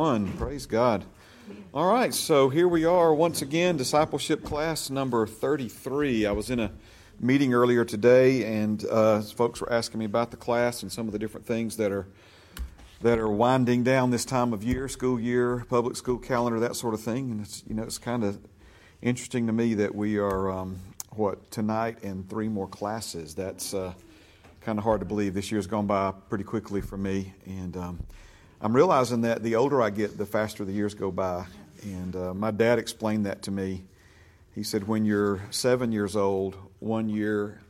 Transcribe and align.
One, 0.00 0.32
praise 0.38 0.64
God. 0.64 1.04
All 1.74 1.92
right, 1.92 2.14
so 2.14 2.48
here 2.48 2.66
we 2.66 2.86
are 2.86 3.12
once 3.12 3.42
again, 3.42 3.76
discipleship 3.76 4.42
class 4.42 4.88
number 4.88 5.26
33. 5.26 6.24
I 6.24 6.32
was 6.32 6.48
in 6.48 6.58
a 6.58 6.72
meeting 7.20 7.52
earlier 7.52 7.84
today, 7.84 8.44
and 8.44 8.82
uh, 8.86 9.20
folks 9.20 9.60
were 9.60 9.70
asking 9.70 9.98
me 9.98 10.06
about 10.06 10.30
the 10.30 10.38
class 10.38 10.82
and 10.82 10.90
some 10.90 11.06
of 11.06 11.12
the 11.12 11.18
different 11.18 11.44
things 11.46 11.76
that 11.76 11.92
are 11.92 12.06
that 13.02 13.18
are 13.18 13.28
winding 13.28 13.84
down 13.84 14.08
this 14.08 14.24
time 14.24 14.54
of 14.54 14.64
year, 14.64 14.88
school 14.88 15.20
year, 15.20 15.66
public 15.68 15.96
school 15.96 16.16
calendar, 16.16 16.60
that 16.60 16.76
sort 16.76 16.94
of 16.94 17.02
thing. 17.02 17.30
And 17.30 17.42
it's 17.42 17.62
you 17.68 17.74
know 17.74 17.82
it's 17.82 17.98
kind 17.98 18.24
of 18.24 18.38
interesting 19.02 19.48
to 19.48 19.52
me 19.52 19.74
that 19.74 19.94
we 19.94 20.16
are 20.16 20.50
um, 20.50 20.78
what 21.10 21.50
tonight 21.50 22.02
and 22.02 22.26
three 22.30 22.48
more 22.48 22.68
classes. 22.68 23.34
That's 23.34 23.74
uh, 23.74 23.92
kind 24.62 24.78
of 24.78 24.84
hard 24.84 25.00
to 25.00 25.06
believe. 25.06 25.34
This 25.34 25.52
year's 25.52 25.66
gone 25.66 25.86
by 25.86 26.14
pretty 26.30 26.44
quickly 26.44 26.80
for 26.80 26.96
me, 26.96 27.34
and 27.44 27.76
um, 27.76 28.00
I'm 28.62 28.76
realizing 28.76 29.22
that 29.22 29.42
the 29.42 29.56
older 29.56 29.80
I 29.80 29.88
get, 29.88 30.18
the 30.18 30.26
faster 30.26 30.66
the 30.66 30.72
years 30.72 30.92
go 30.92 31.10
by. 31.10 31.46
And 31.82 32.14
uh, 32.14 32.34
my 32.34 32.50
dad 32.50 32.78
explained 32.78 33.24
that 33.24 33.40
to 33.42 33.50
me. 33.50 33.84
He 34.54 34.64
said, 34.64 34.86
when 34.86 35.06
you're 35.06 35.40
seven 35.50 35.92
years 35.92 36.14
old, 36.14 36.58
one 36.78 37.08
year, 37.08 37.62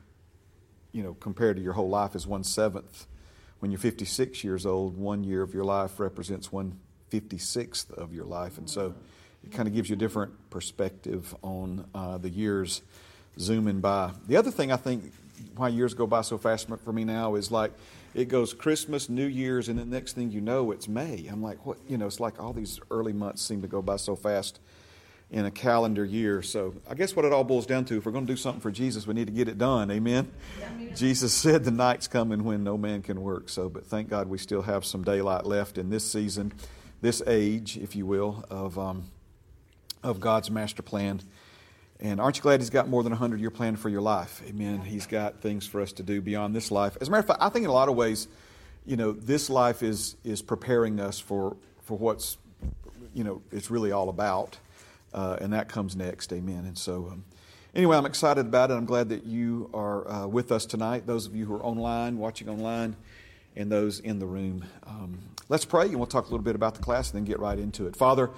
you 0.91 1.05
know, 1.05 1.15
compared 1.15 1.59
to 1.59 1.63
your 1.63 1.75
whole 1.75 1.89
life 1.89 2.17
is 2.17 2.27
one 2.27 2.43
seventh. 2.43 3.07
When 3.61 3.71
you're 3.71 3.79
56 3.79 4.43
years 4.43 4.67
old, 4.67 4.99
one 4.99 5.23
year 5.23 5.43
of 5.43 5.55
your 5.55 5.63
life 5.63 6.01
represents 6.01 6.51
one 6.51 6.81
56th 7.13 7.93
of 7.93 8.13
your 8.13 8.25
life. 8.25 8.59
And 8.59 8.69
so 8.69 8.93
it 9.45 9.53
kind 9.53 9.69
of 9.69 9.75
gives 9.75 9.91
you 9.91 9.95
a 9.95 9.99
different 9.99 10.33
perspective 10.51 11.37
on 11.43 11.85
uh, 11.95 12.19
the 12.19 12.31
years 12.31 12.83
zooming 13.39 13.81
by. 13.81 14.11
The 14.27 14.37
other 14.37 14.51
thing 14.51 14.73
I 14.73 14.77
think 14.77 15.13
why 15.55 15.69
years 15.69 15.95
go 15.95 16.09
by 16.09 16.23
so 16.23 16.37
fast 16.37 16.69
for 16.85 16.93
me 16.93 17.05
now 17.05 17.37
is 17.37 17.53
like 17.53 17.71
it 18.15 18.29
goes 18.29 18.55
Christmas, 18.55 19.09
New 19.09 19.27
Year's, 19.27 19.69
and 19.69 19.79
the 19.79 19.85
next 19.85 20.15
thing 20.15 20.31
you 20.31 20.41
know, 20.41 20.73
it's 20.73 20.89
May. 20.89 21.27
I'm 21.31 21.43
like, 21.43 21.65
what? 21.65 21.79
You 21.89 21.99
know, 21.99 22.07
it's 22.07 22.21
like 22.21 22.41
all 22.43 22.53
these 22.53 22.81
early 22.91 23.13
months 23.13 23.43
seem 23.43 23.63
to 23.63 23.69
go 23.69 23.83
by 23.83 23.97
so 23.97 24.17
fast 24.17 24.61
in 25.31 25.45
a 25.45 25.51
calendar 25.51 26.05
year. 26.05 26.43
So 26.43 26.75
I 26.89 26.95
guess 26.95 27.15
what 27.15 27.25
it 27.25 27.33
all 27.33 27.45
boils 27.45 27.67
down 27.67 27.85
to, 27.87 27.97
if 27.97 28.05
we're 28.05 28.13
going 28.13 28.27
to 28.27 28.33
do 28.33 28.37
something 28.37 28.61
for 28.61 28.73
Jesus, 28.73 29.07
we 29.07 29.15
need 29.15 29.29
to 29.29 29.33
get 29.33 29.49
it 29.49 29.59
done. 29.59 29.91
Amen. 29.91 30.31
Yeah. 30.59 30.95
Jesus 30.95 31.33
said 31.33 31.65
the 31.65 31.71
night's 31.71 32.09
coming 32.09 32.45
when 32.45 32.65
no 32.65 32.77
man 32.77 33.03
can 33.03 33.21
work. 33.23 33.49
So, 33.49 33.69
but 33.69 33.87
thank 33.87 34.09
God 34.09 34.29
we 34.29 34.39
still 34.39 34.63
have 34.63 34.85
some 34.85 35.05
daylight 35.05 35.47
left 35.47 35.79
in 35.79 35.91
this 35.91 36.11
season, 36.11 36.53
this 37.01 37.23
age, 37.27 37.77
if 37.77 37.95
you 37.95 38.07
will, 38.07 38.45
of 38.51 38.79
um, 38.79 39.05
of 40.03 40.19
God's 40.19 40.51
master 40.51 40.83
plan. 40.83 41.21
And 42.01 42.19
aren't 42.19 42.37
you 42.37 42.43
glad 42.43 42.61
He's 42.61 42.71
got 42.71 42.89
more 42.89 43.03
than 43.03 43.13
a 43.13 43.17
100 43.17 43.41
year 43.41 43.51
plan 43.51 43.77
for 43.77 43.91
your 43.91 44.01
life? 44.01 44.43
Amen. 44.49 44.81
He's 44.81 45.07
got 45.07 45.43
things 45.43 45.67
for 45.67 45.81
us 45.81 45.93
to 45.93 46.03
do 46.03 46.23
beyond 46.23 46.57
this 46.57 46.71
life. 46.71 46.97
As 47.01 47.09
a 47.09 47.11
matter 47.11 47.21
of 47.21 47.27
fact, 47.27 47.43
I 47.43 47.51
think 47.51 47.65
in 47.65 47.71
a 47.71 47.75
lot 47.75 47.89
of 47.89 47.95
ways, 47.95 48.27
you 48.87 48.97
know, 48.97 49.13
this 49.13 49.51
life 49.51 49.83
is, 49.83 50.17
is 50.25 50.41
preparing 50.41 50.99
us 50.99 51.21
for, 51.21 51.57
for 51.83 51.99
what's, 51.99 52.39
you 53.15 53.23
know, 53.23 53.43
it's 53.53 53.71
really 53.71 53.93
all 53.93 54.09
about. 54.09 54.57
Uh, 55.13 55.37
and 55.41 55.53
that 55.53 55.69
comes 55.69 55.95
next. 55.95 56.33
Amen. 56.33 56.65
And 56.65 56.79
so, 56.79 57.09
um, 57.13 57.25
anyway, 57.75 57.99
I'm 57.99 58.07
excited 58.07 58.47
about 58.47 58.71
it. 58.71 58.75
I'm 58.75 58.87
glad 58.87 59.11
that 59.11 59.25
you 59.25 59.69
are 59.75 60.09
uh, 60.09 60.27
with 60.27 60.53
us 60.53 60.65
tonight, 60.65 61.07
those 61.07 61.27
of 61.27 61.35
you 61.35 61.45
who 61.45 61.55
are 61.55 61.63
online, 61.63 62.17
watching 62.17 62.49
online, 62.49 62.97
and 63.57 63.71
those 63.71 64.01
in 64.01 64.21
the 64.21 64.27
room. 64.27 64.65
Um, 64.87 65.19
let's 65.51 65.65
pray, 65.67 65.87
and 65.87 65.97
we'll 65.97 66.07
talk 66.07 66.25
a 66.27 66.31
little 66.31 66.45
bit 66.45 66.55
about 66.55 66.77
the 66.77 66.81
class 66.81 67.11
and 67.11 67.19
then 67.19 67.25
get 67.25 67.41
right 67.41 67.59
into 67.59 67.87
it. 67.89 67.97
Father, 67.97 68.31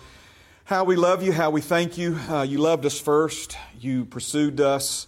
how 0.72 0.84
we 0.84 0.96
love 0.96 1.22
you, 1.22 1.32
how 1.32 1.50
we 1.50 1.60
thank 1.60 1.98
you. 1.98 2.18
Uh, 2.30 2.40
you 2.40 2.56
loved 2.56 2.86
us 2.86 2.98
first, 2.98 3.58
you 3.78 4.06
pursued 4.06 4.58
us, 4.58 5.06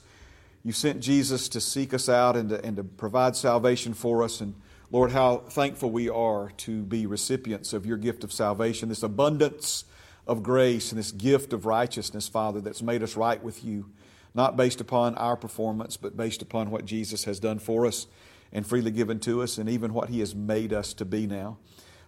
you 0.62 0.72
sent 0.72 1.00
Jesus 1.00 1.48
to 1.48 1.58
seek 1.58 1.94
us 1.94 2.06
out 2.06 2.36
and 2.36 2.50
to, 2.50 2.62
and 2.62 2.76
to 2.76 2.84
provide 2.84 3.34
salvation 3.34 3.94
for 3.94 4.22
us. 4.22 4.42
And 4.42 4.54
Lord, 4.90 5.12
how 5.12 5.38
thankful 5.38 5.90
we 5.90 6.10
are 6.10 6.50
to 6.58 6.82
be 6.82 7.06
recipients 7.06 7.72
of 7.72 7.86
your 7.86 7.96
gift 7.96 8.24
of 8.24 8.30
salvation, 8.30 8.90
this 8.90 9.02
abundance 9.02 9.86
of 10.26 10.42
grace 10.42 10.92
and 10.92 10.98
this 10.98 11.12
gift 11.12 11.54
of 11.54 11.64
righteousness, 11.64 12.28
Father, 12.28 12.60
that's 12.60 12.82
made 12.82 13.02
us 13.02 13.16
right 13.16 13.42
with 13.42 13.64
you, 13.64 13.88
not 14.34 14.58
based 14.58 14.82
upon 14.82 15.14
our 15.14 15.34
performance, 15.34 15.96
but 15.96 16.14
based 16.14 16.42
upon 16.42 16.70
what 16.70 16.84
Jesus 16.84 17.24
has 17.24 17.40
done 17.40 17.58
for 17.58 17.86
us 17.86 18.06
and 18.52 18.66
freely 18.66 18.90
given 18.90 19.18
to 19.20 19.40
us, 19.42 19.56
and 19.56 19.70
even 19.70 19.94
what 19.94 20.10
he 20.10 20.20
has 20.20 20.34
made 20.34 20.74
us 20.74 20.92
to 20.92 21.06
be 21.06 21.26
now. 21.26 21.56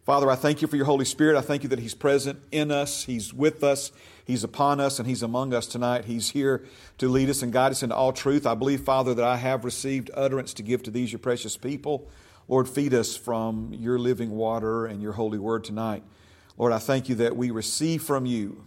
Father, 0.07 0.31
I 0.31 0.37
thank 0.37 0.63
you 0.63 0.69
for 0.69 0.77
your 0.77 0.87
Holy 0.87 1.05
Spirit. 1.05 1.37
I 1.37 1.41
thank 1.41 1.65
you 1.65 1.69
that 1.71 1.81
He's 1.81 1.93
present 1.93 2.41
in 2.53 2.71
us, 2.71 3.03
He's 3.07 3.35
with 3.35 3.65
us, 3.65 3.91
He's 4.25 4.45
upon 4.45 4.79
us, 4.79 5.01
and 5.01 5.09
He's 5.09 5.25
among 5.25 5.53
us 5.53 5.67
tonight. 5.67 6.05
He's 6.05 6.31
here 6.31 6.65
to 6.99 7.09
lead 7.09 7.29
us 7.29 7.43
and 7.43 7.53
guide 7.53 7.73
us 7.73 7.83
into 7.83 7.97
all 7.97 8.13
truth. 8.13 8.47
I 8.47 8.55
believe, 8.55 8.83
Father, 8.83 9.15
that 9.15 9.25
I 9.25 9.37
have 9.39 9.65
received 9.65 10.13
utterance 10.15 10.55
to 10.55 10.63
give 10.63 10.85
to 10.85 10.93
these, 10.93 11.11
your 11.11 11.19
precious 11.19 11.57
people. 11.57 12.07
Lord, 12.47 12.69
feed 12.69 12.95
us 12.95 13.17
from 13.17 13.73
your 13.73 13.99
living 13.99 14.31
water 14.31 14.87
and 14.87 15.03
your 15.03 15.15
holy 15.15 15.41
word 15.41 15.65
tonight. 15.65 16.05
Lord, 16.57 16.73
I 16.73 16.79
thank 16.79 17.09
you 17.09 17.17
that 17.17 17.37
we 17.37 17.51
receive 17.51 18.05
from 18.05 18.27
you. 18.27 18.65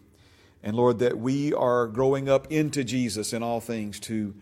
And 0.61 0.75
Lord, 0.75 0.99
that 0.99 1.19
we 1.19 1.53
are 1.53 1.87
growing 1.87 2.27
up 2.27 2.51
into 2.51 2.83
Jesus 2.83 3.31
in 3.31 3.43
all 3.43 3.61
things 3.61 3.97
to 4.01 4.35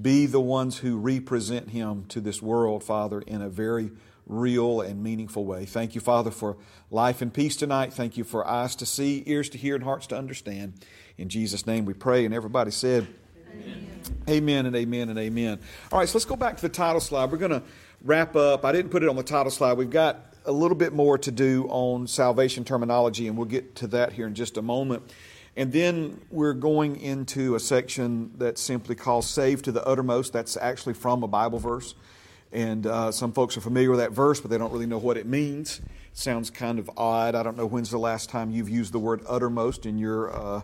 be 0.00 0.26
the 0.26 0.40
ones 0.40 0.78
who 0.78 0.98
represent 0.98 1.70
him 1.70 2.04
to 2.10 2.20
this 2.20 2.40
world, 2.40 2.84
Father, 2.84 3.22
in 3.22 3.42
a 3.42 3.48
very 3.48 3.90
real 4.26 4.80
and 4.80 5.02
meaningful 5.02 5.44
way. 5.44 5.64
Thank 5.64 5.94
you, 5.94 6.00
Father, 6.00 6.30
for 6.30 6.56
life 6.90 7.22
and 7.22 7.32
peace 7.32 7.56
tonight. 7.56 7.92
Thank 7.92 8.16
you 8.16 8.24
for 8.24 8.46
eyes 8.46 8.74
to 8.76 8.86
see, 8.86 9.22
ears 9.26 9.48
to 9.50 9.58
hear, 9.58 9.74
and 9.74 9.84
hearts 9.84 10.06
to 10.08 10.16
understand. 10.16 10.74
In 11.18 11.28
Jesus' 11.28 11.66
name 11.66 11.84
we 11.84 11.94
pray. 11.94 12.24
And 12.24 12.34
everybody 12.34 12.70
said, 12.70 13.06
Amen, 13.52 13.86
amen 14.28 14.66
and 14.66 14.76
amen 14.76 15.08
and 15.10 15.18
amen. 15.18 15.60
All 15.92 15.98
right, 15.98 16.08
so 16.08 16.16
let's 16.18 16.24
go 16.24 16.36
back 16.36 16.56
to 16.56 16.62
the 16.62 16.68
title 16.68 17.00
slide. 17.00 17.30
We're 17.30 17.38
going 17.38 17.52
to 17.52 17.62
wrap 18.02 18.34
up. 18.34 18.64
I 18.64 18.72
didn't 18.72 18.90
put 18.90 19.02
it 19.02 19.08
on 19.08 19.16
the 19.16 19.22
title 19.22 19.50
slide. 19.50 19.74
We've 19.74 19.90
got 19.90 20.34
a 20.44 20.52
little 20.52 20.76
bit 20.76 20.92
more 20.92 21.16
to 21.18 21.30
do 21.30 21.66
on 21.68 22.06
salvation 22.06 22.64
terminology, 22.64 23.28
and 23.28 23.36
we'll 23.36 23.46
get 23.46 23.76
to 23.76 23.86
that 23.88 24.12
here 24.12 24.26
in 24.26 24.34
just 24.34 24.56
a 24.56 24.62
moment. 24.62 25.02
And 25.56 25.72
then 25.72 26.20
we're 26.30 26.54
going 26.54 26.96
into 26.96 27.54
a 27.54 27.60
section 27.60 28.32
that's 28.36 28.60
simply 28.60 28.96
called 28.96 29.24
Save 29.24 29.62
to 29.62 29.72
the 29.72 29.86
Uttermost. 29.86 30.32
That's 30.32 30.56
actually 30.56 30.94
from 30.94 31.22
a 31.22 31.28
Bible 31.28 31.60
verse. 31.60 31.94
And 32.54 32.86
uh, 32.86 33.10
some 33.10 33.32
folks 33.32 33.56
are 33.56 33.60
familiar 33.60 33.90
with 33.90 33.98
that 33.98 34.12
verse, 34.12 34.40
but 34.40 34.48
they 34.48 34.58
don't 34.58 34.72
really 34.72 34.86
know 34.86 34.98
what 34.98 35.16
it 35.16 35.26
means. 35.26 35.80
Sounds 36.12 36.50
kind 36.50 36.78
of 36.78 36.88
odd. 36.96 37.34
I 37.34 37.42
don't 37.42 37.56
know 37.56 37.66
when's 37.66 37.90
the 37.90 37.98
last 37.98 38.30
time 38.30 38.52
you've 38.52 38.68
used 38.68 38.92
the 38.92 39.00
word 39.00 39.22
uttermost 39.28 39.86
in 39.86 39.98
your 39.98 40.32
uh, 40.32 40.60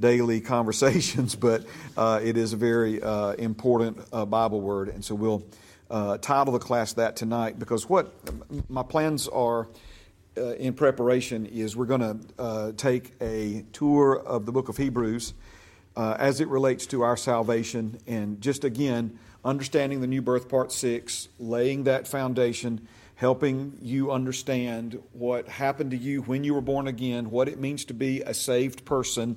daily 0.00 0.40
conversations, 0.40 1.34
but 1.36 1.66
uh, 1.98 2.18
it 2.24 2.38
is 2.38 2.54
a 2.54 2.56
very 2.56 3.02
uh, 3.02 3.32
important 3.32 3.98
uh, 4.10 4.24
Bible 4.24 4.62
word. 4.62 4.88
And 4.88 5.04
so 5.04 5.14
we'll 5.14 5.44
uh, 5.90 6.16
title 6.16 6.54
the 6.54 6.58
class 6.58 6.94
that 6.94 7.14
tonight 7.14 7.58
because 7.58 7.86
what 7.90 8.10
my 8.70 8.82
plans 8.82 9.28
are. 9.28 9.68
in 10.36 10.74
preparation, 10.74 11.46
is 11.46 11.76
we're 11.76 11.84
going 11.84 12.00
to 12.00 12.72
take 12.76 13.12
a 13.20 13.64
tour 13.72 14.18
of 14.18 14.46
the 14.46 14.52
book 14.52 14.68
of 14.70 14.78
Hebrews 14.78 15.34
as 15.94 16.40
it 16.40 16.48
relates 16.48 16.86
to 16.86 17.02
our 17.02 17.16
salvation, 17.16 17.98
and 18.06 18.40
just 18.40 18.64
again 18.64 19.18
understanding 19.44 20.00
the 20.00 20.06
new 20.06 20.22
birth, 20.22 20.48
part 20.48 20.72
six, 20.72 21.28
laying 21.38 21.84
that 21.84 22.08
foundation, 22.08 22.86
helping 23.16 23.78
you 23.80 24.10
understand 24.10 25.00
what 25.12 25.48
happened 25.48 25.90
to 25.90 25.96
you 25.96 26.22
when 26.22 26.44
you 26.44 26.54
were 26.54 26.60
born 26.60 26.88
again, 26.88 27.30
what 27.30 27.48
it 27.48 27.58
means 27.58 27.84
to 27.84 27.94
be 27.94 28.22
a 28.22 28.34
saved 28.34 28.84
person, 28.84 29.36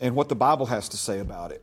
and 0.00 0.14
what 0.14 0.28
the 0.28 0.34
Bible 0.34 0.66
has 0.66 0.88
to 0.88 0.96
say 0.96 1.18
about 1.18 1.52
it. 1.52 1.62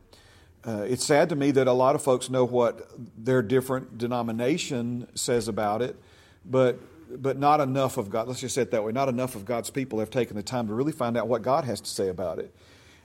Uh, 0.64 0.84
it's 0.88 1.04
sad 1.04 1.28
to 1.28 1.36
me 1.36 1.50
that 1.52 1.66
a 1.66 1.72
lot 1.72 1.94
of 1.94 2.02
folks 2.02 2.28
know 2.28 2.44
what 2.44 2.90
their 3.16 3.42
different 3.42 3.96
denomination 3.96 5.08
says 5.14 5.48
about 5.48 5.82
it, 5.82 5.96
but 6.44 6.78
but 7.10 7.38
not 7.38 7.60
enough 7.60 7.96
of 7.96 8.10
God. 8.10 8.28
Let's 8.28 8.40
just 8.40 8.54
say 8.54 8.62
it 8.62 8.70
that 8.72 8.84
way. 8.84 8.92
Not 8.92 9.08
enough 9.08 9.34
of 9.34 9.46
God's 9.46 9.70
people 9.70 9.98
have 10.00 10.10
taken 10.10 10.36
the 10.36 10.42
time 10.42 10.66
to 10.66 10.74
really 10.74 10.92
find 10.92 11.16
out 11.16 11.26
what 11.26 11.40
God 11.40 11.64
has 11.64 11.80
to 11.80 11.88
say 11.88 12.08
about 12.08 12.38
it. 12.38 12.54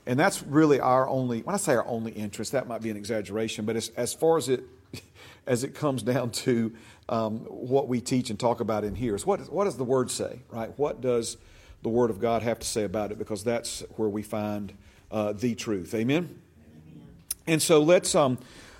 And 0.05 0.19
that's 0.19 0.43
really 0.43 0.79
our 0.79 1.07
only, 1.07 1.41
when 1.41 1.55
I 1.55 1.57
say 1.57 1.73
our 1.75 1.85
only 1.87 2.11
interest, 2.11 2.51
that 2.51 2.67
might 2.67 2.81
be 2.81 2.89
an 2.89 2.97
exaggeration, 2.97 3.65
but 3.65 3.75
as, 3.75 3.89
as 3.95 4.13
far 4.13 4.37
as 4.37 4.49
it, 4.49 4.63
as 5.47 5.63
it 5.63 5.73
comes 5.73 6.03
down 6.03 6.31
to 6.31 6.73
um, 7.09 7.39
what 7.39 7.87
we 7.87 8.01
teach 8.01 8.29
and 8.29 8.39
talk 8.39 8.59
about 8.59 8.83
in 8.83 8.95
here, 8.95 9.15
is 9.15 9.25
what, 9.25 9.39
what 9.51 9.65
does 9.65 9.77
the 9.77 9.83
Word 9.83 10.11
say, 10.11 10.39
right? 10.49 10.77
What 10.77 11.01
does 11.01 11.37
the 11.83 11.89
Word 11.89 12.09
of 12.09 12.19
God 12.19 12.43
have 12.43 12.59
to 12.59 12.67
say 12.67 12.83
about 12.83 13.11
it? 13.11 13.17
Because 13.17 13.43
that's 13.43 13.83
where 13.95 14.09
we 14.09 14.23
find 14.23 14.73
uh, 15.11 15.33
the 15.33 15.55
truth. 15.55 15.93
Amen? 15.93 16.17
Amen? 16.17 16.39
And 17.47 17.61
so 17.61 17.81
let's, 17.81 18.13
um, 18.13 18.37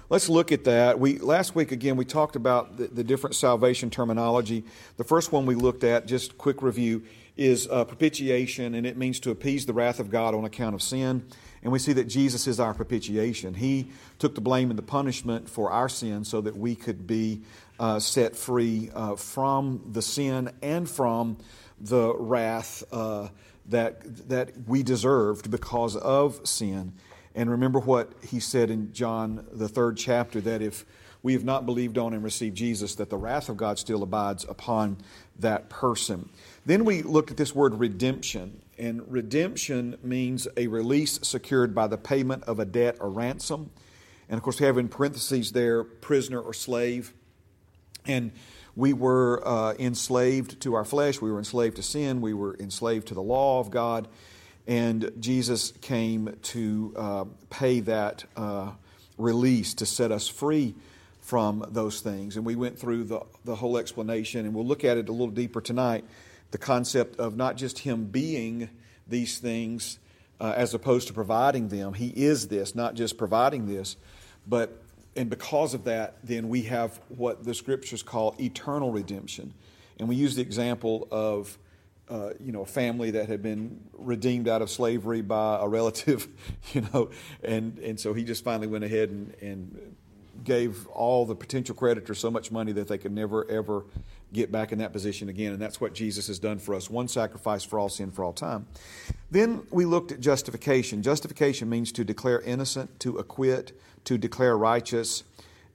let's 0.10 0.28
look 0.28 0.52
at 0.52 0.66
that. 0.66 1.00
We, 1.00 1.20
last 1.20 1.56
week, 1.56 1.72
again, 1.72 1.96
we 1.96 2.06
talked 2.06 2.36
about 2.36 2.78
the, 2.78 2.88
the 2.88 3.04
different 3.04 3.36
salvation 3.36 3.90
terminology. 3.90 4.64
The 4.98 5.04
first 5.06 5.32
one 5.32 5.46
we 5.46 5.56
looked 5.56 5.84
at, 5.86 6.06
just 6.06 6.38
quick 6.38 6.62
review, 6.62 7.04
is 7.36 7.68
uh, 7.70 7.84
propitiation, 7.86 8.76
and 8.76 8.86
it 8.86 8.98
means 8.98 9.20
to 9.22 9.32
appease 9.32 9.66
the 9.66 9.74
wrath 9.74 10.00
of 10.00 10.10
God 10.10 10.36
on 10.36 10.46
account 10.46 10.76
of 10.76 10.82
sin. 10.82 11.26
And 11.64 11.72
we 11.72 11.80
see 11.80 11.94
that 11.94 12.06
Jesus 12.06 12.46
is 12.46 12.60
our 12.60 12.74
propitiation. 12.74 13.54
He 13.54 13.90
took 14.20 14.36
the 14.36 14.42
blame 14.42 14.70
and 14.70 14.78
the 14.78 14.84
punishment 14.84 15.50
for 15.50 15.72
our 15.72 15.90
sin 15.90 16.26
so 16.26 16.42
that 16.42 16.56
we 16.56 16.76
could 16.76 17.08
be 17.08 17.42
uh, 17.80 18.00
set 18.00 18.36
free 18.36 18.92
uh, 18.94 19.16
from 19.16 19.82
the 19.92 20.02
sin 20.02 20.52
and 20.62 20.90
from 20.90 21.38
the 21.80 22.14
wrath 22.16 22.84
uh, 22.92 23.30
that, 23.68 24.30
that 24.30 24.52
we 24.68 24.84
deserved 24.84 25.50
because 25.50 25.96
of 25.96 26.46
sin. 26.48 26.94
And 27.34 27.50
remember 27.50 27.80
what 27.80 28.12
he 28.22 28.40
said 28.40 28.70
in 28.70 28.94
John, 28.94 29.48
the 29.52 29.68
third 29.68 29.98
chapter, 29.98 30.40
that 30.42 30.62
if 30.62 30.86
we 31.24 31.34
have 31.34 31.46
not 31.46 31.66
believed 31.66 31.98
on 31.98 32.14
and 32.14 32.24
received 32.24 32.58
Jesus, 32.58 32.96
that 32.96 33.10
the 33.10 33.18
wrath 33.18 33.48
of 33.48 33.58
God 33.58 33.80
still 33.80 34.04
abides 34.04 34.46
upon 34.48 34.98
that 35.40 35.70
person. 35.70 36.30
Then 36.66 36.86
we 36.86 37.02
looked 37.02 37.32
at 37.32 37.38
this 37.38 37.54
word 37.54 37.76
redemption, 37.76 38.62
and 38.78 39.02
redemption 39.12 39.98
means 40.02 40.48
a 40.56 40.68
release 40.68 41.20
secured 41.22 41.76
by 41.76 41.88
the 41.88 41.98
payment 41.98 42.44
of 42.46 42.60
a 42.60 42.66
debt 42.66 42.98
or 43.02 43.10
ransom. 43.10 43.70
And 44.30 44.38
of 44.38 44.44
course, 44.44 44.60
we 44.60 44.66
have 44.66 44.78
in 44.78 44.88
parentheses 44.88 45.52
there 45.52 45.84
prisoner 45.84 46.40
or 46.40 46.54
slave. 46.54 47.14
And 48.06 48.32
we 48.76 48.94
were 48.94 49.46
uh, 49.46 49.74
enslaved 49.78 50.62
to 50.62 50.74
our 50.74 50.86
flesh, 50.86 51.22
we 51.22 51.32
were 51.32 51.38
enslaved 51.38 51.76
to 51.76 51.84
sin, 51.84 52.22
we 52.22 52.34
were 52.34 52.56
enslaved 52.60 53.10
to 53.10 53.14
the 53.14 53.22
law 53.22 53.60
of 53.60 53.70
God. 53.70 54.08
And 54.66 55.12
Jesus 55.20 55.74
came 55.82 56.38
to 56.44 56.94
uh, 56.96 57.26
pay 57.50 57.82
that 57.82 58.24
uh, 58.38 58.72
release 59.18 59.74
to 59.76 59.86
set 59.86 60.12
us 60.14 60.30
free 60.30 60.76
from 61.20 61.66
those 61.70 62.00
things. 62.00 62.38
And 62.38 62.46
we 62.46 62.56
went 62.56 62.80
through 62.80 63.04
the, 63.04 63.22
the 63.44 63.56
whole 63.56 63.78
explanation, 63.78 64.46
and 64.46 64.54
we'll 64.54 64.66
look 64.66 64.86
at 64.86 64.98
it 64.98 65.10
a 65.10 65.12
little 65.12 65.28
deeper 65.28 65.60
tonight 65.60 66.06
the 66.54 66.60
concept 66.60 67.20
of 67.20 67.36
not 67.36 67.58
just 67.58 67.80
Him 67.80 68.06
being 68.06 68.70
these 69.08 69.40
things 69.40 69.98
uh, 70.40 70.54
as 70.56 70.76
opposed 70.76 71.08
to 71.08 71.14
providing 71.14 71.70
them. 71.70 71.96
He 71.96 72.10
is 72.10 72.48
this, 72.48 72.76
not 72.76 72.94
just 72.94 73.18
providing 73.18 73.66
this, 73.66 73.98
but 74.48 74.80
and 75.16 75.32
because 75.32 75.74
of 75.74 75.86
that, 75.86 76.18
then 76.24 76.50
we 76.50 76.64
have 76.64 77.00
what 77.10 77.44
the 77.44 77.56
scriptures 77.56 78.04
call 78.04 78.36
eternal 78.40 78.92
redemption. 78.92 79.54
And 80.00 80.08
we 80.08 80.16
use 80.16 80.36
the 80.36 80.44
example 80.44 81.08
of 81.10 81.58
uh, 82.08 82.32
you 82.40 82.52
know, 82.52 82.62
a 82.62 82.68
family 82.68 83.12
that 83.12 83.28
had 83.28 83.42
been 83.42 83.80
redeemed 83.94 84.48
out 84.48 84.62
of 84.62 84.70
slavery 84.70 85.22
by 85.22 85.58
a 85.60 85.68
relative, 85.68 86.28
you 86.74 86.82
know, 86.94 87.10
and, 87.44 87.80
and 87.80 88.00
so 88.00 88.14
he 88.14 88.24
just 88.24 88.44
finally 88.44 88.68
went 88.68 88.84
ahead 88.84 89.10
and, 89.10 89.34
and 89.42 89.96
gave 90.44 90.86
all 90.88 91.26
the 91.26 91.36
potential 91.36 91.74
creditors 91.74 92.20
so 92.20 92.30
much 92.30 92.52
money 92.52 92.74
that 92.74 92.88
they 92.88 92.98
could 92.98 93.12
never, 93.12 93.50
ever 93.50 93.86
get 94.34 94.52
back 94.52 94.72
in 94.72 94.80
that 94.80 94.92
position 94.92 95.30
again. 95.30 95.54
And 95.54 95.62
that's 95.62 95.80
what 95.80 95.94
Jesus 95.94 96.28
has 96.28 96.40
done 96.40 96.60
for 96.60 96.76
us 96.76 96.90
one 96.90 97.08
sacrifice 97.08 97.64
for 97.64 97.80
all 97.80 97.90
sin 97.90 98.12
for 98.12 98.24
all 98.24 98.34
time. 98.34 98.68
Then 99.32 99.64
we 99.72 99.86
looked 99.86 100.12
at 100.12 100.20
justification. 100.20 101.02
Justification 101.02 101.70
means 101.70 101.92
to 101.94 102.04
declare 102.04 102.42
innocent, 102.42 103.00
to 103.02 103.18
acquit, 103.18 103.80
to 104.06 104.18
declare 104.18 104.58
righteous. 104.58 105.24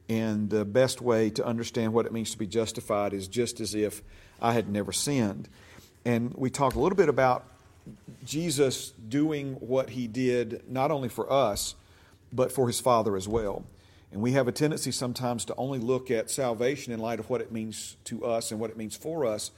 And 0.09 0.51
the 0.51 0.65
best 0.65 1.01
way 1.01 1.31
to 1.31 1.45
understand 1.45 1.93
what 1.93 2.07
it 2.07 2.13
means 2.13 2.31
to 2.33 2.39
be 2.39 2.47
justified 2.47 3.13
is 3.13 3.29
just 3.29 3.61
as 3.61 3.75
if 3.75 4.03
I 4.41 4.53
had 4.53 4.69
never 4.69 4.93
sinned. 4.93 5.49
And 6.05 6.33
we 6.35 6.51
talked 6.51 6.77
a 6.77 6.81
little 6.81 6.97
bit 6.97 7.09
about 7.09 7.45
Jesus 8.25 8.91
doing 9.09 9.55
what 9.55 9.91
he 9.91 10.07
did 10.07 10.63
not 10.71 10.91
only 10.91 11.09
for 11.09 11.31
us, 11.31 11.75
but 12.33 12.53
for 12.53 12.67
his 12.67 12.81
Father 12.81 13.17
as 13.17 13.29
well. 13.29 13.65
And 14.11 14.23
we 14.23 14.33
have 14.33 14.49
a 14.49 14.53
tendency 14.53 14.91
sometimes 14.91 15.45
to 15.47 15.55
only 15.57 15.79
look 15.79 16.11
at 16.11 16.31
salvation 16.31 16.93
in 16.93 17.01
light 17.01 17.21
of 17.21 17.29
what 17.29 17.41
it 17.41 17.53
means 17.53 17.97
to 18.05 18.25
us 18.25 18.51
and 18.51 18.59
what 18.59 18.71
it 18.71 18.77
means 18.77 18.97
for 18.97 19.27
us. 19.27 19.51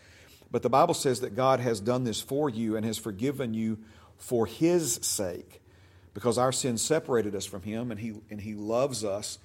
But 0.51 0.63
the 0.63 0.71
Bible 0.71 0.95
says 0.95 1.21
that 1.21 1.37
God 1.37 1.61
has 1.61 1.81
done 1.81 2.05
this 2.05 2.21
for 2.21 2.51
you 2.51 2.77
and 2.77 2.85
has 2.85 2.99
forgiven 2.99 3.55
you 3.55 3.79
for 4.19 4.47
His 4.47 4.95
sake 5.03 5.63
because 6.15 6.39
our 6.39 6.53
sins 6.53 6.83
separated 6.83 7.35
us 7.37 7.47
from 7.47 7.63
Him 7.63 7.91
and 7.91 8.01
He, 8.01 8.15
and 8.31 8.41
he 8.41 8.55
loves 8.55 9.05
us 9.05 9.39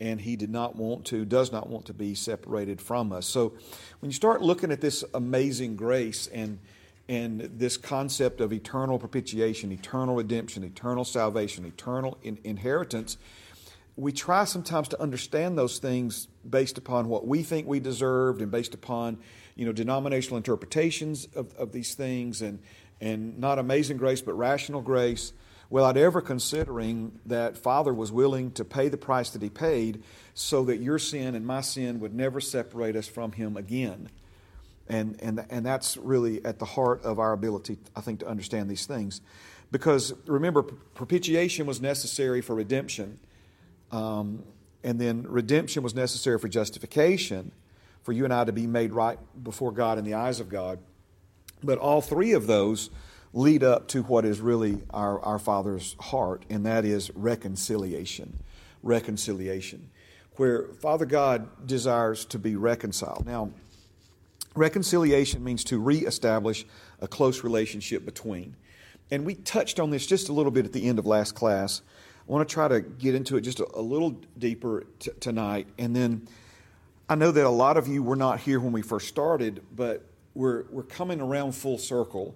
and 0.00 0.20
He 0.20 0.36
did 0.36 0.50
not 0.50 0.76
want 0.76 1.04
to, 1.06 1.24
does 1.24 1.50
not 1.50 1.68
want 1.68 1.86
to 1.86 1.94
be 1.94 2.14
separated 2.14 2.80
from 2.80 3.12
us. 3.12 3.26
So 3.26 3.54
when 3.98 4.10
you 4.10 4.14
start 4.14 4.42
looking 4.42 4.70
at 4.70 4.80
this 4.80 5.04
amazing 5.14 5.76
grace 5.76 6.28
and 6.28 6.58
and 7.08 7.40
this 7.40 7.76
concept 7.76 8.40
of 8.40 8.52
eternal 8.52 8.98
propitiation, 8.98 9.72
eternal 9.72 10.14
redemption, 10.14 10.62
eternal 10.62 11.04
salvation, 11.04 11.64
eternal 11.64 12.16
in- 12.22 12.38
inheritance, 12.44 13.18
we 13.96 14.12
try 14.12 14.44
sometimes 14.44 14.88
to 14.88 15.00
understand 15.00 15.58
those 15.58 15.78
things 15.78 16.26
based 16.48 16.78
upon 16.78 17.08
what 17.08 17.26
we 17.26 17.42
think 17.42 17.66
we 17.66 17.80
deserved 17.80 18.40
and 18.40 18.50
based 18.50 18.74
upon 18.74 19.18
you 19.54 19.66
know 19.66 19.72
denominational 19.72 20.38
interpretations 20.38 21.28
of, 21.34 21.54
of 21.54 21.72
these 21.72 21.94
things 21.94 22.42
and 22.42 22.58
and 23.00 23.38
not 23.38 23.58
amazing 23.58 23.96
grace 23.96 24.22
but 24.22 24.34
rational 24.34 24.80
grace. 24.80 25.32
Without 25.68 25.96
ever 25.96 26.20
considering 26.20 27.18
that 27.24 27.56
father 27.56 27.94
was 27.94 28.12
willing 28.12 28.50
to 28.52 28.64
pay 28.64 28.90
the 28.90 28.98
price 28.98 29.30
that 29.30 29.40
he 29.40 29.48
paid 29.48 30.02
so 30.34 30.64
that 30.64 30.76
your 30.78 30.98
sin 30.98 31.34
and 31.34 31.46
my 31.46 31.62
sin 31.62 31.98
would 32.00 32.14
never 32.14 32.42
separate 32.42 32.94
us 32.94 33.08
from 33.08 33.32
him 33.32 33.56
again. 33.56 34.10
And 34.88 35.16
and 35.22 35.44
and 35.48 35.64
that's 35.64 35.96
really 35.96 36.44
at 36.44 36.58
the 36.58 36.66
heart 36.66 37.02
of 37.04 37.18
our 37.18 37.32
ability 37.32 37.78
i 37.96 38.00
think 38.00 38.20
to 38.20 38.26
understand 38.26 38.70
these 38.70 38.86
things. 38.86 39.20
Because 39.70 40.14
remember 40.26 40.62
propitiation 40.62 41.66
was 41.66 41.80
necessary 41.80 42.40
for 42.40 42.54
redemption 42.54 43.18
um, 43.92 44.42
and 44.82 45.00
then 45.00 45.24
redemption 45.28 45.82
was 45.82 45.94
necessary 45.94 46.38
for 46.38 46.48
justification, 46.48 47.52
for 48.02 48.12
you 48.12 48.24
and 48.24 48.34
I 48.34 48.44
to 48.44 48.52
be 48.52 48.66
made 48.66 48.92
right 48.92 49.18
before 49.44 49.70
God 49.70 49.98
in 49.98 50.04
the 50.04 50.14
eyes 50.14 50.40
of 50.40 50.48
God. 50.48 50.80
But 51.62 51.78
all 51.78 52.00
three 52.00 52.32
of 52.32 52.46
those 52.46 52.90
lead 53.32 53.62
up 53.62 53.88
to 53.88 54.02
what 54.02 54.24
is 54.24 54.40
really 54.40 54.82
our, 54.90 55.20
our 55.20 55.38
Father's 55.38 55.94
heart, 56.00 56.44
and 56.50 56.66
that 56.66 56.84
is 56.84 57.10
reconciliation. 57.14 58.42
Reconciliation. 58.82 59.90
Where 60.36 60.68
Father 60.80 61.06
God 61.06 61.66
desires 61.66 62.24
to 62.26 62.38
be 62.38 62.56
reconciled. 62.56 63.26
Now, 63.26 63.50
reconciliation 64.56 65.44
means 65.44 65.62
to 65.64 65.78
reestablish 65.78 66.66
a 67.00 67.06
close 67.06 67.44
relationship 67.44 68.04
between. 68.04 68.56
And 69.10 69.24
we 69.26 69.34
touched 69.34 69.78
on 69.78 69.90
this 69.90 70.06
just 70.06 70.28
a 70.28 70.32
little 70.32 70.50
bit 70.50 70.64
at 70.64 70.72
the 70.72 70.88
end 70.88 70.98
of 70.98 71.06
last 71.06 71.34
class. 71.34 71.82
I 72.28 72.32
want 72.32 72.48
to 72.48 72.52
try 72.52 72.68
to 72.68 72.80
get 72.80 73.14
into 73.14 73.36
it 73.36 73.40
just 73.40 73.60
a, 73.60 73.66
a 73.74 73.80
little 73.80 74.10
deeper 74.38 74.84
t- 74.98 75.10
tonight. 75.20 75.66
And 75.78 75.94
then 75.94 76.28
I 77.08 77.14
know 77.14 77.30
that 77.30 77.44
a 77.44 77.50
lot 77.50 77.76
of 77.76 77.88
you 77.88 78.02
were 78.02 78.16
not 78.16 78.40
here 78.40 78.60
when 78.60 78.72
we 78.72 78.82
first 78.82 79.08
started, 79.08 79.62
but 79.74 80.04
we're, 80.34 80.64
we're 80.70 80.82
coming 80.84 81.20
around 81.20 81.52
full 81.52 81.78
circle. 81.78 82.34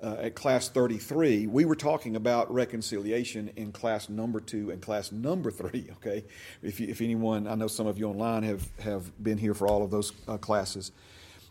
Uh, 0.00 0.16
at 0.20 0.36
class 0.36 0.68
33, 0.68 1.48
we 1.48 1.64
were 1.64 1.74
talking 1.74 2.14
about 2.14 2.52
reconciliation 2.54 3.50
in 3.56 3.72
class 3.72 4.08
number 4.08 4.38
two 4.38 4.70
and 4.70 4.80
class 4.80 5.10
number 5.10 5.50
three. 5.50 5.88
Okay, 5.96 6.24
if, 6.62 6.78
you, 6.78 6.86
if 6.86 7.00
anyone, 7.00 7.48
I 7.48 7.56
know 7.56 7.66
some 7.66 7.88
of 7.88 7.98
you 7.98 8.08
online 8.08 8.44
have 8.44 8.68
have 8.78 9.10
been 9.20 9.38
here 9.38 9.54
for 9.54 9.66
all 9.66 9.82
of 9.82 9.90
those 9.90 10.12
uh, 10.28 10.36
classes, 10.36 10.92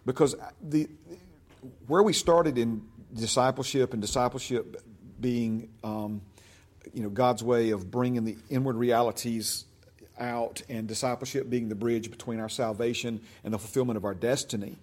because 0.05 0.33
the 0.61 0.87
where 1.87 2.01
we 2.01 2.13
started 2.13 2.57
in 2.57 2.83
discipleship 3.13 3.91
and 3.91 4.01
discipleship 4.01 4.81
being 5.19 5.67
um, 5.83 6.21
you 6.93 7.03
know, 7.03 7.09
God's 7.09 7.43
way 7.43 7.71
of 7.71 7.89
bringing 7.91 8.23
the 8.23 8.37
inward 8.49 8.75
realities 8.75 9.65
out 10.19 10.61
and 10.69 10.87
discipleship 10.87 11.49
being 11.49 11.69
the 11.69 11.75
bridge 11.75 12.09
between 12.09 12.39
our 12.39 12.49
salvation 12.49 13.21
and 13.43 13.53
the 13.53 13.59
fulfillment 13.59 13.97
of 13.97 14.05
our 14.05 14.13
destiny. 14.13 14.75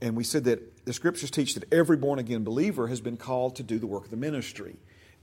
And 0.00 0.16
we 0.16 0.24
said 0.24 0.44
that 0.44 0.84
the 0.84 0.92
scriptures 0.92 1.30
teach 1.30 1.54
that 1.54 1.72
every 1.72 1.96
born 1.96 2.18
again 2.18 2.44
believer 2.44 2.88
has 2.88 3.00
been 3.00 3.16
called 3.16 3.56
to 3.56 3.62
do 3.62 3.78
the 3.78 3.86
work 3.86 4.04
of 4.04 4.10
the 4.10 4.16
ministry. 4.16 4.76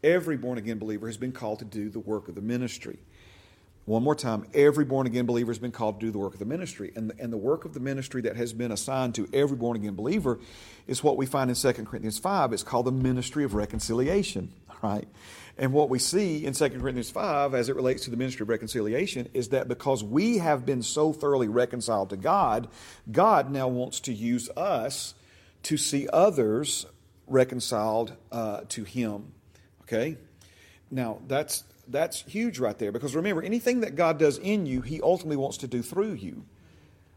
Every 0.04 0.38
born 0.38 0.58
again 0.58 0.80
believer 0.80 1.08
has 1.08 1.18
been 1.18 1.32
called 1.32 1.60
to 1.60 1.66
do 1.66 1.90
the 1.90 2.00
work 2.00 2.28
of 2.28 2.36
the 2.36 2.42
ministry. 2.42 2.98
One 3.86 4.02
more 4.02 4.16
time, 4.16 4.46
every 4.54 4.86
born 4.86 5.08
again 5.08 5.26
believer 5.26 5.52
has 5.52 5.60
been 5.60 5.74
called 5.74 6.00
to 6.00 6.06
do 6.06 6.12
the 6.12 6.18
work 6.18 6.34
of 6.34 6.40
the 6.40 6.46
ministry. 6.46 6.94
And 6.96 7.10
the, 7.10 7.22
and 7.22 7.34
the 7.34 7.38
work 7.38 7.66
of 7.66 7.74
the 7.74 7.82
ministry 7.82 8.22
that 8.22 8.38
has 8.38 8.54
been 8.54 8.72
assigned 8.72 9.16
to 9.16 9.28
every 9.34 9.58
born 9.58 9.76
again 9.76 9.96
believer 9.96 10.40
is 10.88 11.04
what 11.04 11.18
we 11.18 11.26
find 11.26 11.50
in 11.50 11.56
2 11.56 11.74
Corinthians 11.86 12.18
5. 12.18 12.54
It's 12.54 12.64
called 12.64 12.86
the 12.86 12.94
ministry 12.94 13.44
of 13.44 13.54
reconciliation, 13.54 14.54
right? 14.84 15.08
And 15.58 15.72
what 15.72 15.90
we 15.90 15.98
see 15.98 16.46
in 16.46 16.54
2 16.54 16.70
Corinthians 16.72 17.10
5 17.10 17.56
as 17.56 17.70
it 17.70 17.76
relates 17.76 18.04
to 18.04 18.12
the 18.12 18.18
ministry 18.18 18.44
of 18.44 18.50
reconciliation 18.50 19.30
is 19.34 19.50
that 19.50 19.68
because 19.68 20.04
we 20.04 20.40
have 20.40 20.66
been 20.66 20.84
so 20.84 21.14
thoroughly 21.14 21.48
reconciled 21.48 22.10
to 22.10 22.18
God, 22.18 22.68
God 23.12 23.50
now 23.50 23.68
wants 23.68 24.02
to 24.02 24.14
use 24.14 24.50
us 24.58 25.14
to 25.64 25.78
see 25.78 26.08
others 26.12 26.86
reconciled 27.28 28.14
uh, 28.32 28.62
to 28.70 28.84
Him. 28.84 29.32
Okay? 29.84 30.18
Now, 30.92 31.20
that's, 31.28 31.64
that's 31.88 32.22
huge 32.24 32.60
right 32.60 32.78
there 32.78 32.92
because 32.92 33.16
remember, 33.16 33.42
anything 33.42 33.82
that 33.82 33.96
God 33.96 34.20
does 34.20 34.38
in 34.40 34.66
you, 34.66 34.82
He 34.82 35.02
ultimately 35.02 35.38
wants 35.38 35.58
to 35.58 35.68
do 35.68 35.82
through 35.82 36.14
you 36.14 36.44